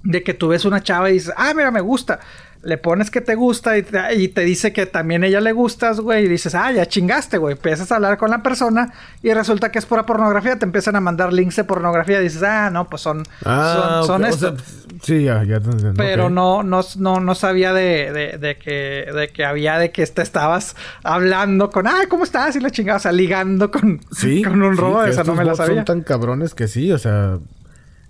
de 0.03 0.23
que 0.23 0.33
tú 0.33 0.47
ves 0.47 0.63
una 0.63 0.81
chava 0.81 1.09
y 1.09 1.13
dices, 1.13 1.33
ah, 1.35 1.53
mira, 1.53 1.69
me 1.69 1.81
gusta. 1.81 2.19
Le 2.67 2.77
pones 2.77 3.09
que 3.09 3.21
te 3.21 3.35
gusta 3.35 3.77
y 3.77 3.83
te, 4.27 4.41
dice 4.41 4.73
que 4.73 4.85
también 4.85 5.23
ella 5.23 5.39
le 5.39 5.53
gustas, 5.53 6.01
güey, 6.01 6.25
y 6.25 6.27
dices, 6.27 6.53
ah, 6.53 6.69
ya 6.73 6.85
chingaste, 6.85 7.37
güey. 7.37 7.53
Empiezas 7.53 7.93
a 7.93 7.95
hablar 7.95 8.17
con 8.17 8.29
la 8.29 8.43
persona 8.43 8.91
y 9.23 9.31
resulta 9.31 9.71
que 9.71 9.79
es 9.79 9.85
pura 9.85 10.05
pornografía, 10.05 10.59
te 10.59 10.65
empiezan 10.65 10.97
a 10.97 10.99
mandar 10.99 11.31
links 11.31 11.55
de 11.55 11.63
pornografía 11.63 12.19
y 12.19 12.23
dices, 12.23 12.43
ah, 12.43 12.69
no, 12.69 12.89
pues 12.89 13.01
son, 13.01 13.23
ah, 13.45 14.03
son, 14.05 14.25
esto. 14.25 14.53
sí, 15.01 15.23
ya, 15.23 15.45
ya 15.45 15.61
Pero 15.95 16.29
no, 16.29 16.61
no, 16.61 16.81
no, 16.97 17.21
no 17.21 17.35
sabía 17.35 17.71
de, 17.71 18.37
de, 18.37 18.57
que, 18.57 19.13
de 19.15 19.29
que 19.29 19.45
había 19.45 19.77
de 19.77 19.91
que 19.91 20.05
te 20.05 20.21
estabas 20.21 20.75
hablando 21.03 21.69
con, 21.69 21.87
ah, 21.87 22.01
¿cómo 22.09 22.25
estás? 22.25 22.57
Y 22.57 22.59
la 22.59 22.69
chingada, 22.69 22.97
o 22.97 23.01
sea, 23.01 23.13
ligando 23.13 23.71
con, 23.71 24.01
con 24.43 24.61
un 24.61 24.75
robo, 24.75 25.05
esa 25.05 25.23
no 25.23 25.35
me 25.35 25.45
la 25.45 25.55
sabía. 25.55 25.77
Son 25.77 25.85
tan 25.85 26.01
cabrones 26.01 26.53
que 26.53 26.67
sí, 26.67 26.91
o 26.91 26.97
sea, 26.97 27.39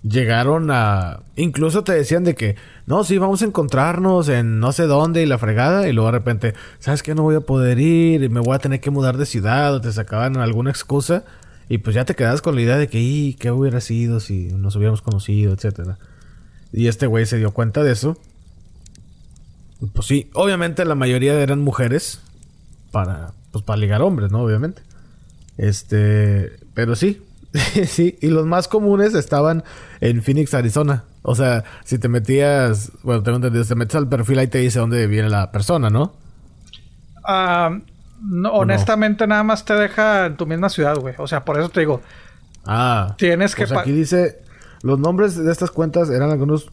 llegaron 0.02 0.70
a... 0.70 1.20
Incluso 1.36 1.84
te 1.84 1.92
decían 1.92 2.24
de 2.24 2.34
que, 2.34 2.56
no, 2.86 3.04
sí, 3.04 3.18
vamos 3.18 3.42
a 3.42 3.46
encontrarnos 3.46 4.28
en 4.28 4.60
no 4.60 4.72
sé 4.72 4.84
dónde 4.84 5.22
y 5.22 5.26
la 5.26 5.38
fregada. 5.38 5.88
Y 5.88 5.92
luego 5.92 6.08
de 6.10 6.18
repente, 6.18 6.54
¿sabes 6.78 7.02
qué? 7.02 7.14
No 7.14 7.22
voy 7.22 7.36
a 7.36 7.40
poder 7.40 7.78
ir 7.78 8.22
y 8.22 8.28
me 8.28 8.40
voy 8.40 8.54
a 8.54 8.58
tener 8.58 8.80
que 8.80 8.90
mudar 8.90 9.16
de 9.16 9.26
ciudad 9.26 9.74
o 9.74 9.80
te 9.80 9.92
sacaban 9.92 10.36
alguna 10.36 10.70
excusa. 10.70 11.24
Y 11.68 11.78
pues 11.78 11.94
ya 11.94 12.04
te 12.04 12.14
quedas 12.14 12.40
con 12.40 12.54
la 12.54 12.62
idea 12.62 12.76
de 12.76 12.88
que, 12.88 13.00
¿y 13.00 13.34
qué 13.34 13.50
hubiera 13.50 13.80
sido 13.80 14.20
si 14.20 14.48
nos 14.52 14.74
hubiéramos 14.76 15.02
conocido, 15.02 15.52
etcétera? 15.52 15.98
Y 16.72 16.86
este 16.86 17.06
güey 17.06 17.26
se 17.26 17.38
dio 17.38 17.52
cuenta 17.52 17.82
de 17.82 17.92
eso. 17.92 18.16
Pues 19.92 20.06
sí, 20.06 20.30
obviamente 20.34 20.84
la 20.84 20.94
mayoría 20.94 21.34
eran 21.40 21.60
mujeres 21.60 22.20
para, 22.90 23.32
pues 23.52 23.64
para 23.64 23.78
ligar 23.78 24.02
hombres, 24.02 24.30
¿no? 24.30 24.42
Obviamente. 24.42 24.82
Este, 25.56 26.52
pero 26.74 26.96
sí, 26.96 27.22
sí, 27.86 28.18
y 28.20 28.28
los 28.28 28.46
más 28.46 28.68
comunes 28.68 29.14
estaban 29.14 29.64
en 30.00 30.22
Phoenix, 30.22 30.54
Arizona. 30.54 31.04
O 31.22 31.34
sea, 31.34 31.64
si 31.84 31.98
te 31.98 32.08
metías, 32.08 32.92
bueno, 33.02 33.22
tengo 33.22 33.36
entendido, 33.36 33.64
te 33.64 33.74
metes 33.74 33.96
al 33.96 34.08
perfil 34.08 34.38
ahí 34.38 34.46
te 34.46 34.58
dice 34.58 34.78
dónde 34.78 35.06
viene 35.06 35.28
la 35.28 35.50
persona, 35.50 35.90
¿no? 35.90 36.14
Ah, 37.24 37.78
no 38.22 38.50
honestamente 38.52 39.26
nada 39.26 39.42
más 39.42 39.64
te 39.64 39.74
deja 39.74 40.26
en 40.26 40.36
tu 40.36 40.46
misma 40.46 40.68
ciudad, 40.68 40.96
güey. 40.96 41.14
O 41.18 41.26
sea, 41.26 41.44
por 41.44 41.58
eso 41.58 41.68
te 41.68 41.80
digo. 41.80 42.00
Ah. 42.66 43.14
Tienes 43.18 43.54
que... 43.54 43.66
Pues 43.66 43.78
aquí 43.78 43.92
dice, 43.92 44.40
los 44.82 44.98
nombres 44.98 45.36
de 45.36 45.50
estas 45.50 45.70
cuentas 45.70 46.10
eran 46.10 46.30
algunos 46.30 46.70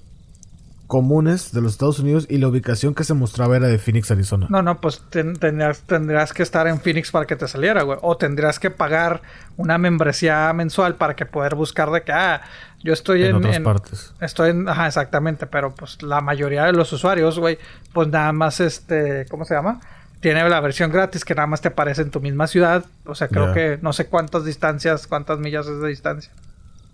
comunes 0.87 1.51
de 1.51 1.61
los 1.61 1.73
Estados 1.73 1.99
Unidos 1.99 2.27
y 2.29 2.37
la 2.37 2.47
ubicación 2.47 2.93
que 2.93 3.03
se 3.03 3.13
mostraba 3.13 3.55
era 3.55 3.67
de 3.67 3.77
Phoenix, 3.77 4.11
Arizona. 4.11 4.47
No, 4.49 4.61
no, 4.61 4.79
pues 4.79 5.01
tendrías, 5.09 5.81
tendrías, 5.81 6.33
que 6.33 6.43
estar 6.43 6.67
en 6.67 6.79
Phoenix 6.79 7.11
para 7.11 7.25
que 7.25 7.35
te 7.35 7.47
saliera, 7.47 7.83
güey. 7.83 7.97
O 8.01 8.17
tendrías 8.17 8.59
que 8.59 8.69
pagar 8.69 9.21
una 9.57 9.77
membresía 9.77 10.51
mensual 10.53 10.95
para 10.95 11.15
que 11.15 11.25
poder 11.25 11.55
buscar 11.55 11.89
de 11.91 12.03
que, 12.03 12.11
ah, 12.11 12.41
yo 12.83 12.93
estoy 12.93 13.23
en... 13.23 13.29
En 13.29 13.35
otras 13.37 13.59
partes. 13.61 14.13
Estoy 14.21 14.51
en... 14.51 14.69
Ajá, 14.69 14.87
exactamente. 14.87 15.47
Pero 15.47 15.73
pues 15.73 16.01
la 16.03 16.21
mayoría 16.21 16.65
de 16.65 16.73
los 16.73 16.91
usuarios, 16.93 17.39
güey, 17.39 17.57
pues 17.93 18.07
nada 18.09 18.31
más 18.31 18.59
este... 18.59 19.25
¿Cómo 19.29 19.45
se 19.45 19.55
llama? 19.55 19.81
Tiene 20.19 20.47
la 20.47 20.59
versión 20.59 20.91
gratis 20.91 21.25
que 21.25 21.35
nada 21.35 21.47
más 21.47 21.61
te 21.61 21.69
aparece 21.69 22.01
en 22.03 22.11
tu 22.11 22.19
misma 22.19 22.47
ciudad. 22.47 22.85
O 23.05 23.15
sea, 23.15 23.27
creo 23.27 23.53
que 23.53 23.79
no 23.81 23.93
sé 23.93 24.07
cuántas 24.07 24.45
distancias, 24.45 25.07
cuántas 25.07 25.39
millas 25.39 25.67
es 25.67 25.81
de 25.81 25.87
distancia. 25.87 26.31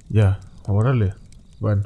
Ya, 0.09 0.39
órale. 0.65 1.13
Bueno. 1.59 1.83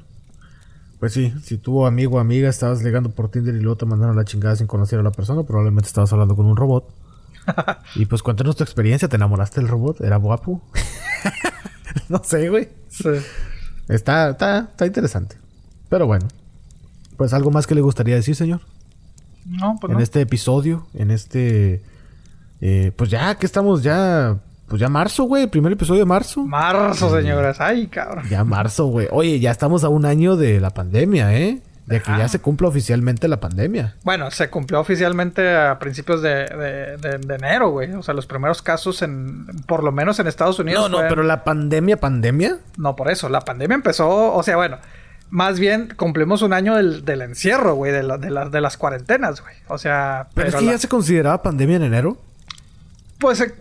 Pues 0.99 1.13
sí, 1.13 1.33
si 1.43 1.57
tu 1.57 1.85
amigo 1.85 2.17
o 2.17 2.19
amiga 2.19 2.49
estabas 2.49 2.81
ligando 2.81 3.09
por 3.09 3.29
Tinder 3.29 3.55
y 3.55 3.59
luego 3.59 3.77
te 3.77 3.85
mandaron 3.85 4.15
la 4.15 4.23
chingada 4.23 4.55
sin 4.55 4.67
conocer 4.67 4.99
a 4.99 5.03
la 5.03 5.11
persona, 5.11 5.43
probablemente 5.43 5.87
estabas 5.87 6.11
hablando 6.13 6.35
con 6.35 6.45
un 6.45 6.55
robot. 6.55 6.89
y 7.95 8.05
pues 8.05 8.23
cuéntanos 8.23 8.55
tu 8.55 8.63
experiencia, 8.63 9.07
¿te 9.07 9.17
enamoraste 9.17 9.59
del 9.59 9.69
robot? 9.69 10.01
¿Era 10.01 10.17
guapo? 10.17 10.61
no 12.09 12.21
sé, 12.23 12.49
güey. 12.49 12.69
Está, 13.87 14.29
está, 14.29 14.59
está 14.71 14.85
interesante. 14.85 15.37
Pero 15.89 16.07
bueno. 16.07 16.27
Pues 17.17 17.33
algo 17.33 17.51
más 17.51 17.67
que 17.67 17.75
le 17.75 17.81
gustaría 17.81 18.15
decir, 18.15 18.35
señor. 18.35 18.61
No, 19.45 19.77
pues 19.79 19.93
En 19.93 20.01
este 20.01 20.21
episodio, 20.21 20.87
en 20.93 21.11
este... 21.11 21.83
Eh, 22.61 22.91
pues 22.95 23.09
ya 23.09 23.35
que 23.35 23.45
estamos 23.45 23.83
ya 23.83 24.39
pues 24.67 24.79
ya 24.79 24.89
marzo, 24.89 25.25
güey, 25.25 25.43
el 25.43 25.49
primer 25.49 25.73
episodio 25.73 26.01
de 26.01 26.05
marzo. 26.05 26.43
Marzo, 26.43 27.15
señoras. 27.15 27.61
Ay, 27.61 27.87
cabrón. 27.87 28.27
Ya 28.29 28.43
marzo, 28.43 28.87
güey. 28.87 29.07
Oye, 29.11 29.39
ya 29.39 29.51
estamos 29.51 29.83
a 29.83 29.89
un 29.89 30.05
año 30.05 30.35
de 30.35 30.59
la 30.59 30.71
pandemia, 30.71 31.37
¿eh? 31.37 31.61
De 31.85 32.01
que 32.01 32.09
ya 32.17 32.27
se 32.27 32.39
cumple 32.39 32.67
oficialmente 32.67 33.27
la 33.27 33.39
pandemia. 33.39 33.95
Bueno, 34.03 34.31
se 34.31 34.49
cumplió 34.49 34.79
oficialmente 34.79 35.55
a 35.55 35.77
principios 35.77 36.23
de, 36.23 36.47
de, 36.47 37.35
enero, 37.35 37.69
güey. 37.69 37.93
O 37.93 38.01
sea, 38.01 38.15
los 38.15 38.25
primeros 38.25 38.63
casos 38.63 39.03
en, 39.03 39.45
por 39.67 39.83
lo 39.83 39.91
menos 39.91 40.17
en 40.17 40.25
Estados 40.25 40.57
Unidos. 40.57 40.89
No, 40.89 41.03
no, 41.03 41.07
pero 41.07 41.21
la 41.21 41.43
pandemia, 41.43 41.97
pandemia. 41.97 42.57
No, 42.77 42.95
por 42.95 43.11
eso. 43.11 43.29
La 43.29 43.41
pandemia 43.41 43.75
empezó, 43.75 44.33
o 44.33 44.41
sea, 44.41 44.55
bueno, 44.55 44.79
más 45.29 45.59
bien 45.59 45.93
cumplimos 45.95 46.41
un 46.41 46.53
año 46.53 46.75
del, 46.75 47.05
del 47.05 47.21
encierro, 47.21 47.75
güey, 47.75 47.91
de, 47.91 48.01
la, 48.01 48.17
de, 48.17 48.61
las 48.61 48.77
cuarentenas, 48.77 49.41
güey. 49.41 49.53
O 49.67 49.77
sea. 49.77 50.29
Pero, 50.33 50.49
es 50.49 50.55
que 50.55 50.65
ya 50.65 50.77
se 50.79 50.87
consideraba 50.87 51.43
pandemia 51.43 51.75
en 51.75 51.83
enero. 51.83 52.17
Pues 53.19 53.41
eh, 53.41 53.53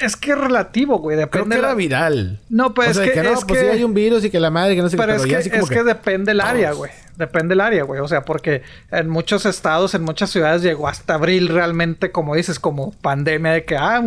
es 0.00 0.16
que 0.16 0.32
es 0.32 0.38
relativo, 0.38 0.98
güey. 0.98 1.16
Depende. 1.16 1.46
Creo 1.46 1.60
que 1.60 1.66
era 1.66 1.74
viral. 1.74 2.40
No, 2.48 2.74
pues 2.74 2.96
es 2.96 3.10
que, 3.10 3.22
no, 3.22 3.30
es 3.30 3.44
pues 3.44 3.60
que... 3.60 3.70
hay 3.70 3.84
un 3.84 3.94
virus 3.94 4.24
y 4.24 4.30
que 4.30 4.40
la 4.40 4.50
madre 4.50 4.76
que 4.76 4.82
no 4.82 4.88
sé 4.88 4.96
pero. 4.96 5.16
Pero 5.20 5.38
es, 5.38 5.68
que, 5.68 5.82
depende 5.82 6.32
el 6.32 6.40
área, 6.40 6.72
güey. 6.72 6.90
Depende 7.16 7.54
el 7.54 7.60
área, 7.60 7.82
güey. 7.84 8.00
O 8.00 8.08
sea, 8.08 8.24
porque 8.24 8.62
en 8.90 9.08
muchos 9.08 9.44
estados, 9.46 9.94
en 9.94 10.02
muchas 10.02 10.30
ciudades 10.30 10.62
llegó 10.62 10.88
hasta 10.88 11.14
abril 11.14 11.48
realmente, 11.48 12.12
como 12.12 12.34
dices, 12.34 12.60
como 12.60 12.92
pandemia 12.92 13.52
de 13.52 13.64
que, 13.64 13.76
ah, 13.76 14.00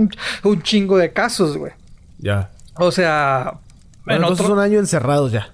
un, 0.43 0.61
chingo 0.61 0.97
de 0.97 1.11
casos, 1.11 1.57
güey. 1.57 1.73
Ya. 2.19 2.49
O 2.76 2.91
sea. 2.91 3.55
Bueno, 4.05 4.22
entonces 4.22 4.49
un 4.49 4.59
año 4.59 4.80
encerrados 4.80 5.31
ya. 5.31 5.49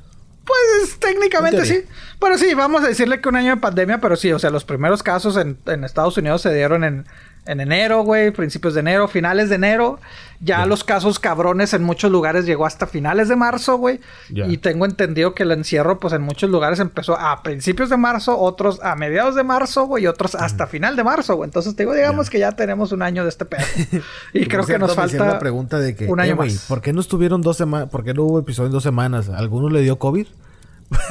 Pues 0.45 0.97
técnicamente 0.99 1.65
sí. 1.65 1.83
Bueno, 2.19 2.37
sí, 2.37 2.53
vamos 2.53 2.83
a 2.83 2.87
decirle 2.87 3.19
que 3.19 3.27
un 3.27 3.35
año 3.35 3.55
de 3.55 3.57
pandemia, 3.57 3.99
pero 3.99 4.15
sí, 4.15 4.31
o 4.31 4.39
sea, 4.39 4.49
los 4.49 4.63
primeros 4.63 5.03
casos 5.03 5.35
en, 5.35 5.57
en 5.65 5.83
Estados 5.83 6.17
Unidos 6.17 6.41
se 6.41 6.53
dieron 6.53 6.83
en, 6.83 7.05
en 7.47 7.61
enero, 7.61 8.03
güey, 8.03 8.31
principios 8.31 8.73
de 8.73 8.81
enero, 8.81 9.07
finales 9.07 9.49
de 9.49 9.55
enero. 9.55 9.99
Ya 10.39 10.67
los 10.67 10.83
casos 10.83 11.19
cabrones 11.19 11.73
en 11.73 11.83
muchos 11.83 12.11
lugares 12.11 12.45
llegó 12.45 12.67
hasta 12.67 12.85
finales 12.85 13.27
de 13.27 13.35
marzo, 13.35 13.77
güey. 13.77 13.99
Y 14.29 14.57
tengo 14.57 14.85
entendido 14.85 15.33
que 15.33 15.43
el 15.43 15.51
encierro, 15.51 15.99
pues 15.99 16.13
en 16.13 16.21
muchos 16.21 16.49
lugares 16.49 16.79
empezó 16.79 17.17
a 17.17 17.41
principios 17.41 17.89
de 17.89 17.97
marzo, 17.97 18.37
otros 18.37 18.79
a 18.83 18.95
mediados 18.95 19.33
de 19.35 19.43
marzo, 19.43 19.87
güey, 19.87 20.03
y 20.03 20.07
otros 20.07 20.35
hasta 20.35 20.67
final 20.67 20.95
de 20.95 21.03
marzo, 21.03 21.35
güey. 21.35 21.47
Entonces 21.47 21.75
te 21.75 21.83
digo, 21.83 21.95
digamos 21.95 22.29
que 22.29 22.37
ya 22.37 22.51
tenemos 22.51 22.91
un 22.91 23.01
año 23.01 23.23
de 23.23 23.29
este 23.29 23.45
pedo. 23.45 23.63
y 24.33 24.45
creo 24.45 24.65
que 24.65 24.77
nos 24.77 24.93
falta 24.93 25.25
la 25.25 25.39
pregunta 25.39 25.79
de 25.79 25.95
que, 25.95 26.05
un 26.05 26.19
año 26.19 26.43
eh, 26.43 26.55
¿Por 26.67 26.81
qué 26.81 26.93
no 26.93 27.01
estuvieron 27.01 27.41
dos 27.41 27.57
semanas? 27.57 27.89
¿Por 27.89 28.03
qué 28.03 28.13
no 28.13 28.23
hubo 28.23 28.39
episodio 28.39 28.67
en 28.67 28.73
dos 28.73 28.83
semanas? 28.83 29.29
¿Alguno 29.29 29.69
le 29.69 29.81
dio 29.81 29.97
COVID? 29.97 30.27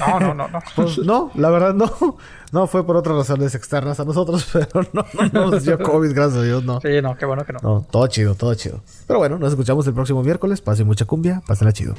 No, 0.00 0.20
no, 0.20 0.34
no, 0.34 0.48
no. 0.48 0.58
Pues 0.74 0.98
no, 0.98 1.30
la 1.34 1.50
verdad 1.50 1.74
no. 1.74 2.16
No 2.52 2.66
fue 2.66 2.86
por 2.86 2.96
otras 2.96 3.16
razones 3.16 3.54
externas 3.54 3.98
a 4.00 4.04
nosotros, 4.04 4.48
pero 4.52 4.88
no, 4.92 5.04
no 5.32 5.50
nos 5.50 5.64
dio 5.64 5.78
COVID, 5.78 6.14
gracias 6.14 6.38
a 6.38 6.42
Dios, 6.42 6.64
no. 6.64 6.80
Sí, 6.80 7.02
no, 7.02 7.16
qué 7.16 7.26
bueno 7.26 7.44
que 7.44 7.52
no. 7.52 7.58
No, 7.62 7.86
todo 7.90 8.06
chido, 8.06 8.34
todo 8.34 8.54
chido. 8.54 8.80
Pero 9.06 9.18
bueno, 9.18 9.38
nos 9.38 9.50
escuchamos 9.50 9.86
el 9.86 9.94
próximo 9.94 10.22
miércoles. 10.22 10.60
Pase 10.60 10.84
mucha 10.84 11.04
cumbia, 11.04 11.42
pásenla 11.46 11.72
chido. 11.72 11.94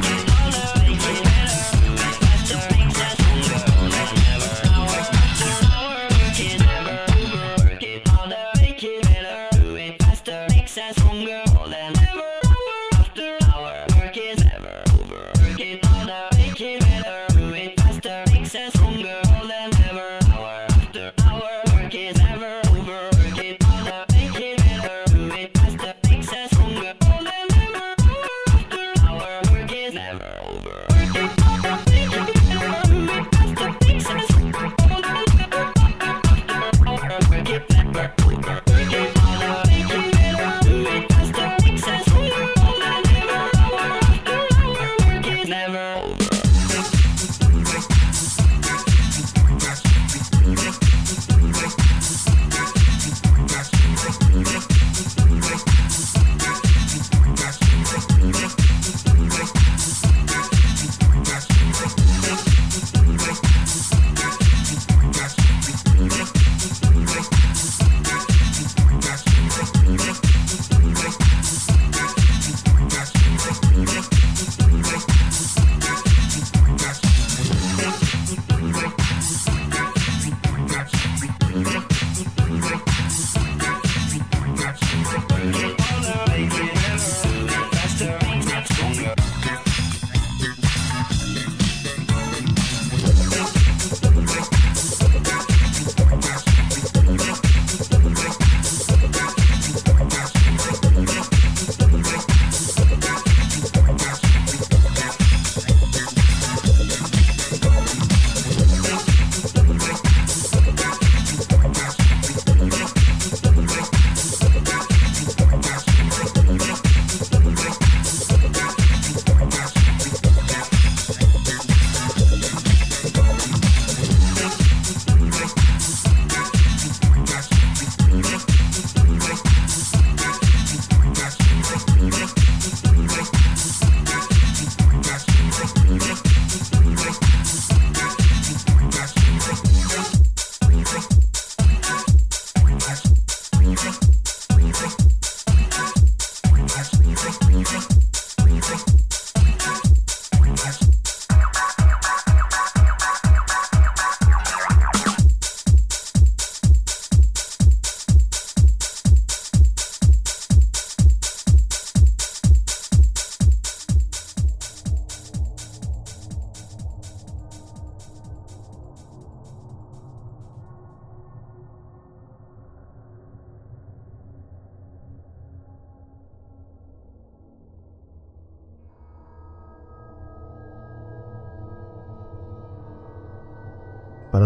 Thank 0.00 1.22
you. 1.22 1.27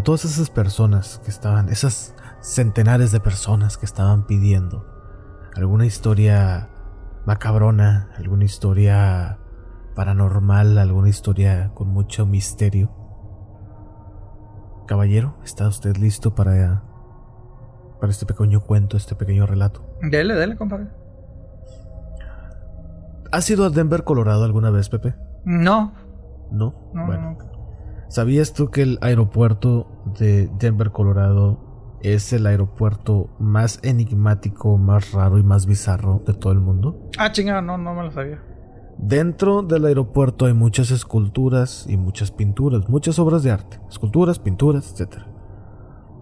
Todas 0.02 0.24
esas 0.24 0.50
personas 0.50 1.20
que 1.24 1.30
estaban, 1.30 1.68
esas 1.68 2.14
centenares 2.40 3.12
de 3.12 3.20
personas 3.20 3.76
que 3.76 3.86
estaban 3.86 4.26
pidiendo 4.26 4.86
alguna 5.54 5.86
historia 5.86 6.68
macabrona, 7.26 8.10
alguna 8.16 8.44
historia 8.44 9.38
paranormal, 9.94 10.78
alguna 10.78 11.08
historia 11.08 11.70
con 11.74 11.88
mucho 11.88 12.26
misterio. 12.26 12.90
Caballero, 14.86 15.36
¿está 15.44 15.68
usted 15.68 15.96
listo 15.96 16.34
para, 16.34 16.82
para 18.00 18.10
este 18.10 18.26
pequeño 18.26 18.60
cuento, 18.60 18.96
este 18.96 19.14
pequeño 19.14 19.46
relato? 19.46 19.84
Dele, 20.02 20.34
dele, 20.34 20.56
compadre. 20.56 20.88
¿Has 23.30 23.48
ido 23.48 23.64
a 23.64 23.70
Denver, 23.70 24.04
Colorado 24.04 24.44
alguna 24.44 24.70
vez, 24.70 24.88
Pepe? 24.88 25.14
No. 25.44 25.94
¿No? 26.50 26.74
bueno. 26.92 27.38
¿Sabías 28.12 28.52
tú 28.52 28.70
que 28.70 28.82
el 28.82 28.98
aeropuerto 29.00 29.86
de 30.18 30.50
Denver, 30.58 30.90
Colorado 30.90 31.96
es 32.02 32.34
el 32.34 32.44
aeropuerto 32.44 33.34
más 33.38 33.80
enigmático, 33.82 34.76
más 34.76 35.12
raro 35.12 35.38
y 35.38 35.42
más 35.42 35.64
bizarro 35.64 36.22
de 36.26 36.34
todo 36.34 36.52
el 36.52 36.60
mundo? 36.60 37.08
Ah, 37.16 37.32
chingada, 37.32 37.62
no, 37.62 37.78
no 37.78 37.94
me 37.94 38.02
lo 38.02 38.10
sabía. 38.10 38.38
Dentro 38.98 39.62
del 39.62 39.86
aeropuerto 39.86 40.44
hay 40.44 40.52
muchas 40.52 40.90
esculturas 40.90 41.86
y 41.88 41.96
muchas 41.96 42.30
pinturas, 42.30 42.86
muchas 42.86 43.18
obras 43.18 43.44
de 43.44 43.50
arte, 43.50 43.80
esculturas, 43.88 44.38
pinturas, 44.38 44.92
etc. 44.92 45.22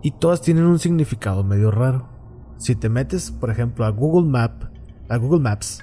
Y 0.01 0.13
todas 0.13 0.43
tienen 0.43 0.67
un 0.67 0.79
significado 0.79 1.43
medio 1.43 1.73
raro. 1.73 2.09
Si 2.57 2.77
te 2.77 2.89
metes, 2.89 3.33
por 3.33 3.51
ejemplo, 3.51 3.85
a 3.85 3.91
Google 3.91 4.31
Map, 4.31 4.63
a 5.09 5.17
Google 5.17 5.41
Maps 5.41 5.83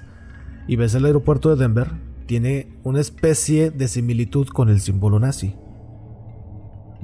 y 0.70 0.78
ves 0.78 0.96
el 0.96 1.04
aeropuerto 1.04 1.50
de 1.50 1.58
Denver, 1.58 1.92
tiene 2.28 2.80
una 2.84 3.02
especie 3.02 3.72
de 3.72 3.90
similitud 3.90 4.48
con 4.48 4.70
el 4.70 4.80
símbolo 4.80 5.20
nazi 5.20 5.58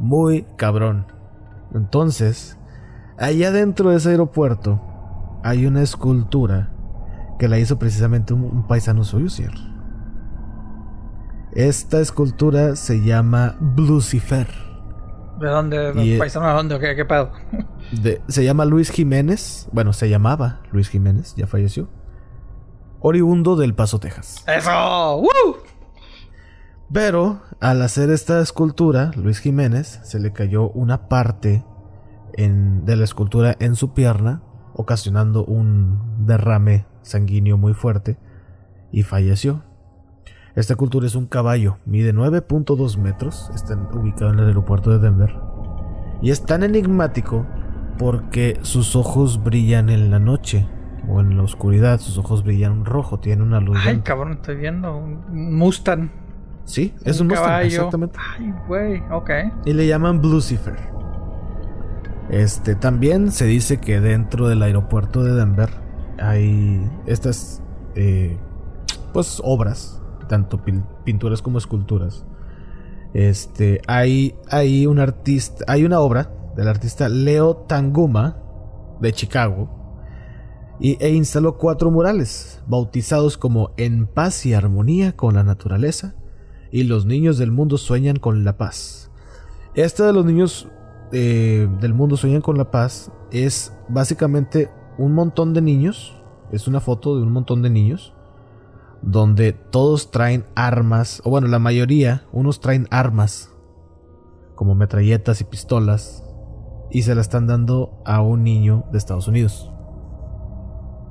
muy 0.03 0.45
cabrón. 0.57 1.05
Entonces, 1.73 2.57
allá 3.17 3.51
dentro 3.51 3.89
de 3.89 3.97
ese 3.97 4.09
aeropuerto 4.09 4.81
hay 5.43 5.65
una 5.65 5.81
escultura 5.81 6.71
que 7.39 7.47
la 7.47 7.57
hizo 7.57 7.79
precisamente 7.79 8.33
un, 8.33 8.67
paisano 8.67 9.05
suyo, 9.05 9.29
¿cierto? 9.29 9.61
Esta 11.53 12.01
escultura 12.01 12.75
se 12.75 13.01
llama 13.01 13.55
Lucifer. 13.77 14.47
¿De 15.39 15.47
dónde? 15.47 15.93
¿De 15.93 16.17
paisano 16.17 16.47
de 16.47 16.53
dónde? 16.53 16.79
¿Qué, 16.79 16.95
qué 16.95 17.05
pedo? 17.05 17.31
se 18.27 18.43
llama 18.43 18.65
Luis 18.65 18.91
Jiménez. 18.91 19.69
Bueno, 19.71 19.93
se 19.93 20.09
llamaba 20.09 20.61
Luis 20.71 20.89
Jiménez, 20.89 21.33
ya 21.35 21.47
falleció. 21.47 21.87
Oriundo 22.99 23.55
del 23.55 23.73
Paso, 23.73 23.99
Texas. 23.99 24.43
¡Eso! 24.47 25.21
Pero 26.93 27.41
al 27.59 27.81
hacer 27.81 28.11
esta 28.11 28.39
escultura, 28.39 29.11
Luis 29.15 29.39
Jiménez 29.39 29.99
se 30.03 30.19
le 30.19 30.31
cayó 30.31 30.69
una 30.69 31.09
parte 31.09 31.65
de 32.37 32.95
la 32.95 33.03
escultura 33.03 33.55
en 33.59 33.75
su 33.75 33.93
pierna, 33.93 34.43
ocasionando 34.75 35.43
un 35.43 36.25
derrame 36.25 36.85
sanguíneo 37.01 37.57
muy 37.57 37.73
fuerte 37.73 38.17
y 38.91 39.01
falleció. 39.01 39.63
Esta 40.55 40.73
escultura 40.73 41.07
es 41.07 41.15
un 41.15 41.25
caballo, 41.25 41.79
mide 41.85 42.13
9.2 42.13 42.97
metros, 42.97 43.49
está 43.55 43.75
ubicado 43.75 44.31
en 44.31 44.39
el 44.39 44.47
aeropuerto 44.47 44.91
de 44.91 44.99
Denver 44.99 45.35
y 46.21 46.29
es 46.29 46.45
tan 46.45 46.61
enigmático 46.61 47.47
porque 47.97 48.59
sus 48.61 48.95
ojos 48.95 49.43
brillan 49.43 49.89
en 49.89 50.11
la 50.11 50.19
noche 50.19 50.67
o 51.07 51.21
en 51.21 51.37
la 51.37 51.43
oscuridad, 51.43 51.99
sus 51.99 52.19
ojos 52.19 52.43
brillan 52.43 52.85
rojo, 52.85 53.19
tiene 53.19 53.41
una 53.41 53.59
luz. 53.59 53.77
Ay, 53.83 54.01
cabrón, 54.01 54.33
estoy 54.33 54.57
viendo 54.57 54.95
un 54.95 55.57
Mustang. 55.57 56.22
Sí, 56.65 56.93
es 57.03 57.19
un, 57.19 57.27
Mustang, 57.27 57.65
exactamente. 57.65 58.17
Ay, 58.37 58.53
güey, 58.67 59.03
ok. 59.11 59.29
Y 59.65 59.73
le 59.73 59.87
llaman 59.87 60.21
Lucifer. 60.21 60.77
Este, 62.29 62.75
también 62.75 63.31
se 63.31 63.45
dice 63.45 63.79
que 63.79 63.99
dentro 63.99 64.47
del 64.47 64.63
aeropuerto 64.63 65.23
de 65.23 65.33
Denver 65.33 65.69
hay 66.19 66.89
estas, 67.05 67.61
eh, 67.95 68.37
pues, 69.11 69.41
obras, 69.43 70.01
tanto 70.29 70.61
pinturas 71.03 71.41
como 71.41 71.57
esculturas. 71.57 72.25
Este, 73.13 73.81
hay, 73.87 74.35
hay 74.49 74.87
un 74.87 74.99
artista, 74.99 75.65
hay 75.67 75.85
una 75.85 75.99
obra 75.99 76.31
del 76.55 76.67
artista 76.67 77.09
Leo 77.09 77.57
Tanguma 77.57 78.37
de 79.01 79.11
Chicago 79.11 79.69
y, 80.79 80.97
e 81.03 81.09
instaló 81.11 81.57
cuatro 81.57 81.91
murales 81.91 82.63
bautizados 82.67 83.37
como 83.37 83.71
En 83.77 84.07
paz 84.07 84.45
y 84.45 84.53
armonía 84.53 85.15
con 85.15 85.35
la 85.35 85.43
naturaleza 85.43 86.15
y 86.73 86.85
los 86.85 87.05
niños 87.05 87.37
del 87.37 87.51
mundo 87.51 87.77
sueñan 87.77 88.17
con 88.17 88.43
la 88.43 88.57
paz. 88.57 89.11
Esta 89.75 90.07
de 90.07 90.11
los 90.11 90.25
niños 90.25 90.67
eh, 91.11 91.69
del 91.79 91.93
mundo 91.93 92.17
sueñan 92.17 92.41
con 92.41 92.57
la 92.57 92.71
paz 92.71 93.11
es 93.31 93.73
básicamente 93.89 94.71
un 94.97 95.13
montón 95.13 95.53
de 95.53 95.61
niños, 95.61 96.19
es 96.51 96.67
una 96.67 96.79
foto 96.79 97.15
de 97.15 97.21
un 97.21 97.31
montón 97.31 97.61
de 97.61 97.69
niños 97.69 98.15
donde 99.03 99.53
todos 99.53 100.09
traen 100.09 100.45
armas, 100.55 101.21
o 101.23 101.29
bueno, 101.29 101.47
la 101.47 101.59
mayoría, 101.59 102.25
unos 102.31 102.59
traen 102.59 102.87
armas 102.89 103.51
como 104.55 104.73
metralletas 104.73 105.41
y 105.41 105.43
pistolas 105.43 106.23
y 106.89 107.03
se 107.03 107.13
la 107.13 107.21
están 107.21 107.45
dando 107.45 108.01
a 108.03 108.21
un 108.21 108.43
niño 108.43 108.85
de 108.91 108.97
Estados 108.97 109.27
Unidos. 109.27 109.71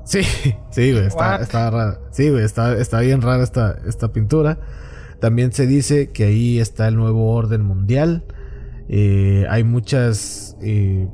Sí, 0.05 0.22
sí, 0.70 0.90
güey, 0.90 1.06
está, 1.06 1.36
está 1.36 1.70
rara. 1.70 2.01
Sí, 2.10 2.30
güey, 2.30 2.43
está, 2.43 2.76
está 2.76 2.98
bien 2.98 3.22
rara 3.22 3.44
esta, 3.44 3.78
esta 3.86 4.12
pintura. 4.12 4.59
También 5.23 5.53
se 5.53 5.69
dice 5.69 6.11
que 6.11 6.24
ahí 6.24 6.59
está 6.59 6.89
el 6.89 6.97
nuevo 6.97 7.32
orden 7.32 7.65
mundial. 7.65 8.24
Eh, 8.89 9.47
hay 9.49 9.62
muchas 9.62 10.57
eh, 10.61 11.09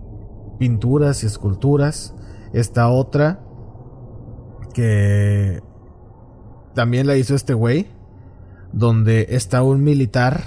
pinturas 0.59 1.23
y 1.23 1.27
esculturas. 1.27 2.15
Esta 2.55 2.89
otra 2.89 3.45
que 4.73 5.61
también 6.75 7.07
la 7.07 7.19
hizo 7.19 7.35
este 7.35 7.53
güey, 7.53 7.89
donde 8.73 9.27
está 9.29 9.63
un 9.63 9.85
militar 9.85 10.41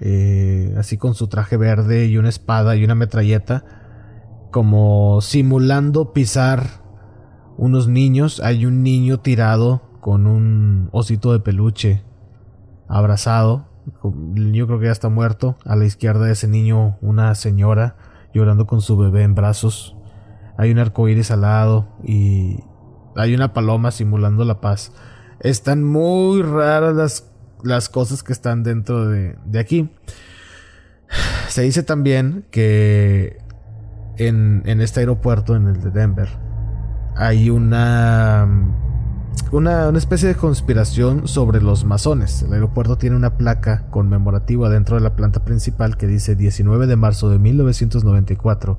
eh, 0.00 0.72
así 0.78 0.96
con 0.96 1.16
su 1.16 1.26
traje 1.26 1.56
verde 1.56 2.06
y 2.06 2.18
una 2.18 2.28
espada 2.28 2.76
y 2.76 2.84
una 2.84 2.94
metralleta, 2.94 3.64
como 4.52 5.22
simulando 5.22 6.12
pisar 6.12 6.84
unos 7.56 7.88
niños. 7.88 8.38
Hay 8.44 8.64
un 8.64 8.84
niño 8.84 9.18
tirado 9.18 9.82
con 10.00 10.28
un 10.28 10.88
osito 10.92 11.32
de 11.32 11.40
peluche 11.40 12.04
abrazado. 12.88 13.68
Niño 14.02 14.66
creo 14.66 14.78
que 14.78 14.86
ya 14.86 14.92
está 14.92 15.08
muerto. 15.08 15.56
A 15.64 15.76
la 15.76 15.84
izquierda 15.84 16.26
de 16.26 16.32
ese 16.32 16.48
niño 16.48 16.98
una 17.00 17.34
señora 17.34 17.96
llorando 18.34 18.66
con 18.66 18.80
su 18.80 18.96
bebé 18.96 19.22
en 19.22 19.34
brazos. 19.34 19.96
Hay 20.56 20.72
un 20.72 20.78
arco 20.78 21.08
iris 21.08 21.30
al 21.30 21.42
lado 21.42 21.88
y 22.02 22.60
hay 23.16 23.34
una 23.34 23.52
paloma 23.52 23.90
simulando 23.90 24.44
la 24.44 24.60
paz. 24.60 24.92
Están 25.40 25.84
muy 25.84 26.42
raras 26.42 26.94
las 26.94 27.28
las 27.62 27.88
cosas 27.88 28.22
que 28.22 28.32
están 28.32 28.62
dentro 28.62 29.08
de, 29.08 29.36
aquí. 29.58 29.90
Se 31.48 31.62
dice 31.62 31.82
también 31.82 32.44
que 32.50 33.38
en, 34.16 34.62
este 34.80 35.00
aeropuerto, 35.00 35.56
en 35.56 35.66
el 35.68 35.80
de 35.80 35.90
Denver, 35.90 36.28
hay 37.16 37.50
una, 37.50 38.48
una, 39.52 39.88
especie 39.90 40.28
de 40.28 40.34
conspiración 40.34 41.28
sobre 41.28 41.60
los 41.60 41.84
masones. 41.84 42.42
El 42.42 42.52
aeropuerto 42.52 42.98
tiene 42.98 43.16
una 43.16 43.36
placa 43.36 43.86
conmemorativa 43.90 44.68
dentro 44.68 44.96
de 44.96 45.02
la 45.02 45.16
planta 45.16 45.44
principal 45.44 45.96
que 45.96 46.06
dice 46.06 46.36
19 46.36 46.86
de 46.86 46.96
marzo 46.96 47.30
de 47.30 47.38
1994. 47.38 48.78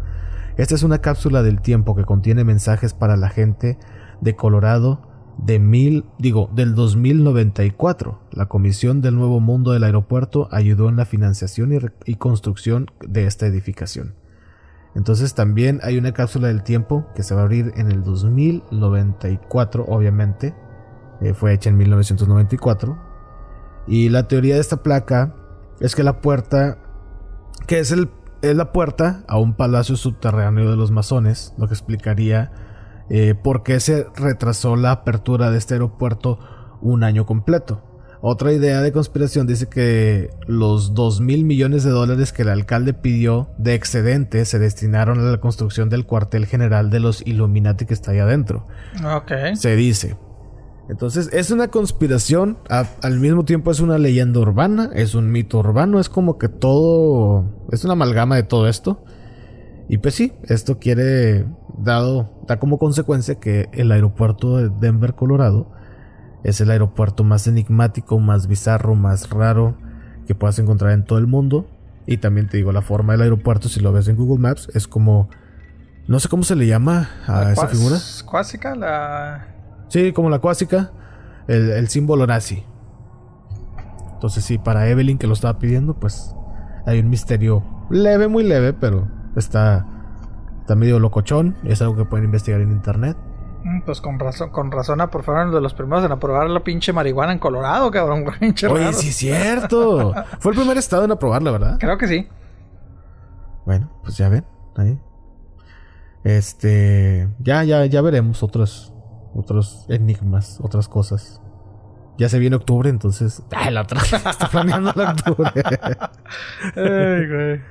Esta 0.57 0.75
es 0.75 0.83
una 0.83 0.99
cápsula 0.99 1.43
del 1.43 1.61
tiempo 1.61 1.95
que 1.95 2.05
contiene 2.05 2.43
mensajes 2.43 2.93
para 2.93 3.17
la 3.17 3.29
gente 3.29 3.77
de 4.21 4.35
Colorado 4.35 5.09
de 5.37 5.59
mil, 5.59 6.05
digo, 6.17 6.49
del 6.53 6.75
2094. 6.75 8.19
La 8.31 8.47
Comisión 8.47 9.01
del 9.01 9.15
Nuevo 9.15 9.39
Mundo 9.39 9.71
del 9.71 9.83
Aeropuerto 9.83 10.49
ayudó 10.51 10.89
en 10.89 10.97
la 10.97 11.05
financiación 11.05 11.91
y, 12.05 12.15
construcción 12.15 12.87
de 13.07 13.25
esta 13.25 13.47
edificación. 13.47 14.15
Entonces 14.95 15.33
también 15.33 15.79
hay 15.83 15.97
una 15.97 16.13
cápsula 16.13 16.47
del 16.47 16.63
tiempo 16.63 17.05
que 17.15 17.23
se 17.23 17.35
va 17.35 17.41
a 17.41 17.43
abrir 17.43 17.71
en 17.75 17.91
el 17.91 18.03
2094, 18.03 19.85
obviamente. 19.87 20.55
Eh, 21.21 21.33
fue 21.33 21.53
hecha 21.53 21.69
en 21.69 21.77
1994. 21.77 22.97
Y 23.87 24.09
la 24.09 24.27
teoría 24.27 24.55
de 24.55 24.61
esta 24.61 24.83
placa 24.83 25.35
es 25.79 25.95
que 25.95 26.03
la 26.03 26.21
puerta, 26.21 26.77
que 27.67 27.79
es, 27.79 27.91
el, 27.91 28.09
es 28.41 28.55
la 28.55 28.71
puerta 28.71 29.23
a 29.27 29.37
un 29.37 29.53
palacio 29.53 29.95
subterráneo 29.95 30.69
de 30.69 30.77
los 30.77 30.91
masones, 30.91 31.53
lo 31.57 31.67
que 31.67 31.73
explicaría 31.73 32.51
eh, 33.09 33.35
por 33.35 33.63
qué 33.63 33.79
se 33.79 34.05
retrasó 34.15 34.75
la 34.75 34.91
apertura 34.91 35.49
de 35.49 35.57
este 35.57 35.75
aeropuerto 35.75 36.39
un 36.81 37.03
año 37.03 37.25
completo. 37.25 37.88
Otra 38.21 38.51
idea 38.51 38.81
de 38.81 38.91
conspiración 38.91 39.47
dice 39.47 39.67
que 39.67 40.29
los 40.45 40.93
2 40.93 41.21
mil 41.21 41.45
millones 41.45 41.85
de 41.85 41.91
dólares 41.91 42.33
que 42.33 42.41
el 42.41 42.49
alcalde 42.49 42.93
pidió 42.93 43.49
de 43.57 43.75
excedente 43.75 44.43
se 44.43 44.59
destinaron 44.59 45.19
a 45.19 45.23
la 45.23 45.39
construcción 45.39 45.87
del 45.87 46.05
cuartel 46.05 46.45
general 46.45 46.89
de 46.89 46.99
los 46.99 47.25
Illuminati 47.25 47.85
que 47.85 47.93
está 47.93 48.11
ahí 48.11 48.19
adentro. 48.19 48.67
Ok. 49.05 49.55
Se 49.55 49.77
dice. 49.77 50.17
Entonces 50.89 51.29
es 51.31 51.51
una 51.51 51.69
conspiración, 51.69 52.57
al 52.67 53.19
mismo 53.19 53.45
tiempo 53.45 53.71
es 53.71 53.79
una 53.79 53.97
leyenda 53.97 54.39
urbana, 54.39 54.89
es 54.95 55.13
un 55.13 55.31
mito 55.31 55.59
urbano, 55.59 55.99
es 55.99 56.09
como 56.09 56.37
que 56.37 56.49
todo, 56.49 57.45
es 57.71 57.85
una 57.85 57.93
amalgama 57.93 58.35
de 58.35 58.43
todo 58.43 58.67
esto. 58.67 59.05
Y 59.87 59.99
pues 59.99 60.15
sí, 60.15 60.33
esto 60.43 60.77
quiere, 60.79 61.45
dado, 61.77 62.43
da 62.47 62.59
como 62.59 62.79
consecuencia 62.79 63.35
que 63.35 63.69
el 63.71 63.91
aeropuerto 63.91 64.57
de 64.57 64.69
Denver, 64.69 65.13
Colorado, 65.13 65.71
es 66.43 66.61
el 66.61 66.71
aeropuerto 66.71 67.23
más 67.23 67.47
enigmático, 67.47 68.19
más 68.19 68.47
bizarro, 68.47 68.95
más 68.95 69.29
raro 69.29 69.75
que 70.27 70.35
puedas 70.35 70.59
encontrar 70.59 70.91
en 70.91 71.03
todo 71.05 71.19
el 71.19 71.27
mundo. 71.27 71.67
Y 72.05 72.17
también 72.17 72.47
te 72.47 72.57
digo, 72.57 72.71
la 72.71 72.81
forma 72.81 73.13
del 73.13 73.23
aeropuerto, 73.23 73.69
si 73.69 73.79
lo 73.79 73.91
ves 73.91 74.07
en 74.07 74.15
Google 74.15 74.39
Maps, 74.39 74.69
es 74.73 74.87
como. 74.87 75.29
No 76.07 76.19
sé 76.19 76.27
cómo 76.27 76.43
se 76.43 76.55
le 76.55 76.65
llama 76.65 77.09
a 77.27 77.51
esa 77.51 77.67
figura. 77.67 77.97
¿Cuásica? 78.25 78.75
La. 78.75 79.47
Sí, 79.89 80.11
como 80.11 80.29
la 80.29 80.39
cuásica. 80.39 80.91
El, 81.47 81.69
el 81.71 81.87
símbolo 81.87 82.25
nazi. 82.25 82.63
Entonces, 84.13 84.43
sí, 84.43 84.57
para 84.57 84.87
Evelyn 84.89 85.17
que 85.17 85.27
lo 85.27 85.33
estaba 85.33 85.59
pidiendo, 85.59 85.99
pues 85.99 86.35
hay 86.85 86.99
un 86.99 87.09
misterio 87.09 87.63
leve, 87.89 88.27
muy 88.27 88.43
leve, 88.43 88.73
pero 88.73 89.07
Está, 89.35 89.85
está 90.61 90.75
medio 90.75 90.99
locochón. 90.99 91.55
Es 91.63 91.81
algo 91.81 91.95
que 91.95 92.05
pueden 92.05 92.25
investigar 92.25 92.61
en 92.61 92.71
internet. 92.71 93.17
Mm, 93.63 93.81
pues 93.81 93.99
con 93.99 94.19
razón, 94.19 94.49
con 94.51 94.71
razón, 94.71 94.99
por 95.11 95.23
fueron 95.23 95.51
de 95.51 95.59
los 95.59 95.73
primeros 95.73 96.05
en 96.05 96.11
aprobar 96.11 96.49
la 96.49 96.63
pinche 96.63 96.93
marihuana 96.93 97.33
en 97.33 97.39
Colorado, 97.39 97.91
cabrón. 97.91 98.25
Oye, 98.69 98.93
sí 98.93 99.09
es 99.09 99.15
cierto. 99.15 100.13
Fue 100.39 100.53
el 100.53 100.57
primer 100.57 100.77
estado 100.77 101.05
en 101.05 101.11
aprobarla, 101.11 101.51
¿verdad? 101.51 101.77
Creo 101.79 101.97
que 101.97 102.07
sí. 102.07 102.27
Bueno, 103.65 103.91
pues 104.03 104.17
ya 104.17 104.29
ven, 104.29 104.45
ahí. 104.77 104.99
Este, 106.23 107.29
ya, 107.39 107.63
ya, 107.63 107.85
ya 107.85 108.01
veremos 108.01 108.43
otros, 108.43 108.93
otros 109.33 109.85
enigmas, 109.89 110.59
otras 110.61 110.87
cosas. 110.87 111.41
Ya 112.17 112.27
se 112.29 112.39
viene 112.39 112.55
octubre, 112.55 112.89
entonces. 112.89 113.43
Ay, 113.51 113.73
la 113.73 113.81
otra 113.81 114.01
está 114.01 114.47
planeando 114.49 114.93
la 114.95 115.11
octubre. 115.11 115.51
Ay, 116.75 117.27
güey. 117.27 117.61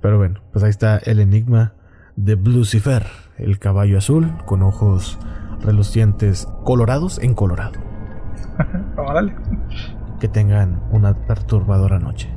Pero 0.00 0.18
bueno, 0.18 0.40
pues 0.52 0.64
ahí 0.64 0.70
está 0.70 0.98
el 0.98 1.20
enigma 1.20 1.74
de 2.16 2.36
Lucifer, 2.36 3.06
el 3.36 3.58
caballo 3.58 3.98
azul 3.98 4.32
con 4.46 4.62
ojos 4.62 5.18
relucientes 5.60 6.48
colorados 6.64 7.18
en 7.18 7.34
colorado. 7.34 7.78
Que 10.18 10.28
tengan 10.28 10.82
una 10.92 11.12
perturbadora 11.26 11.98
noche. 11.98 12.30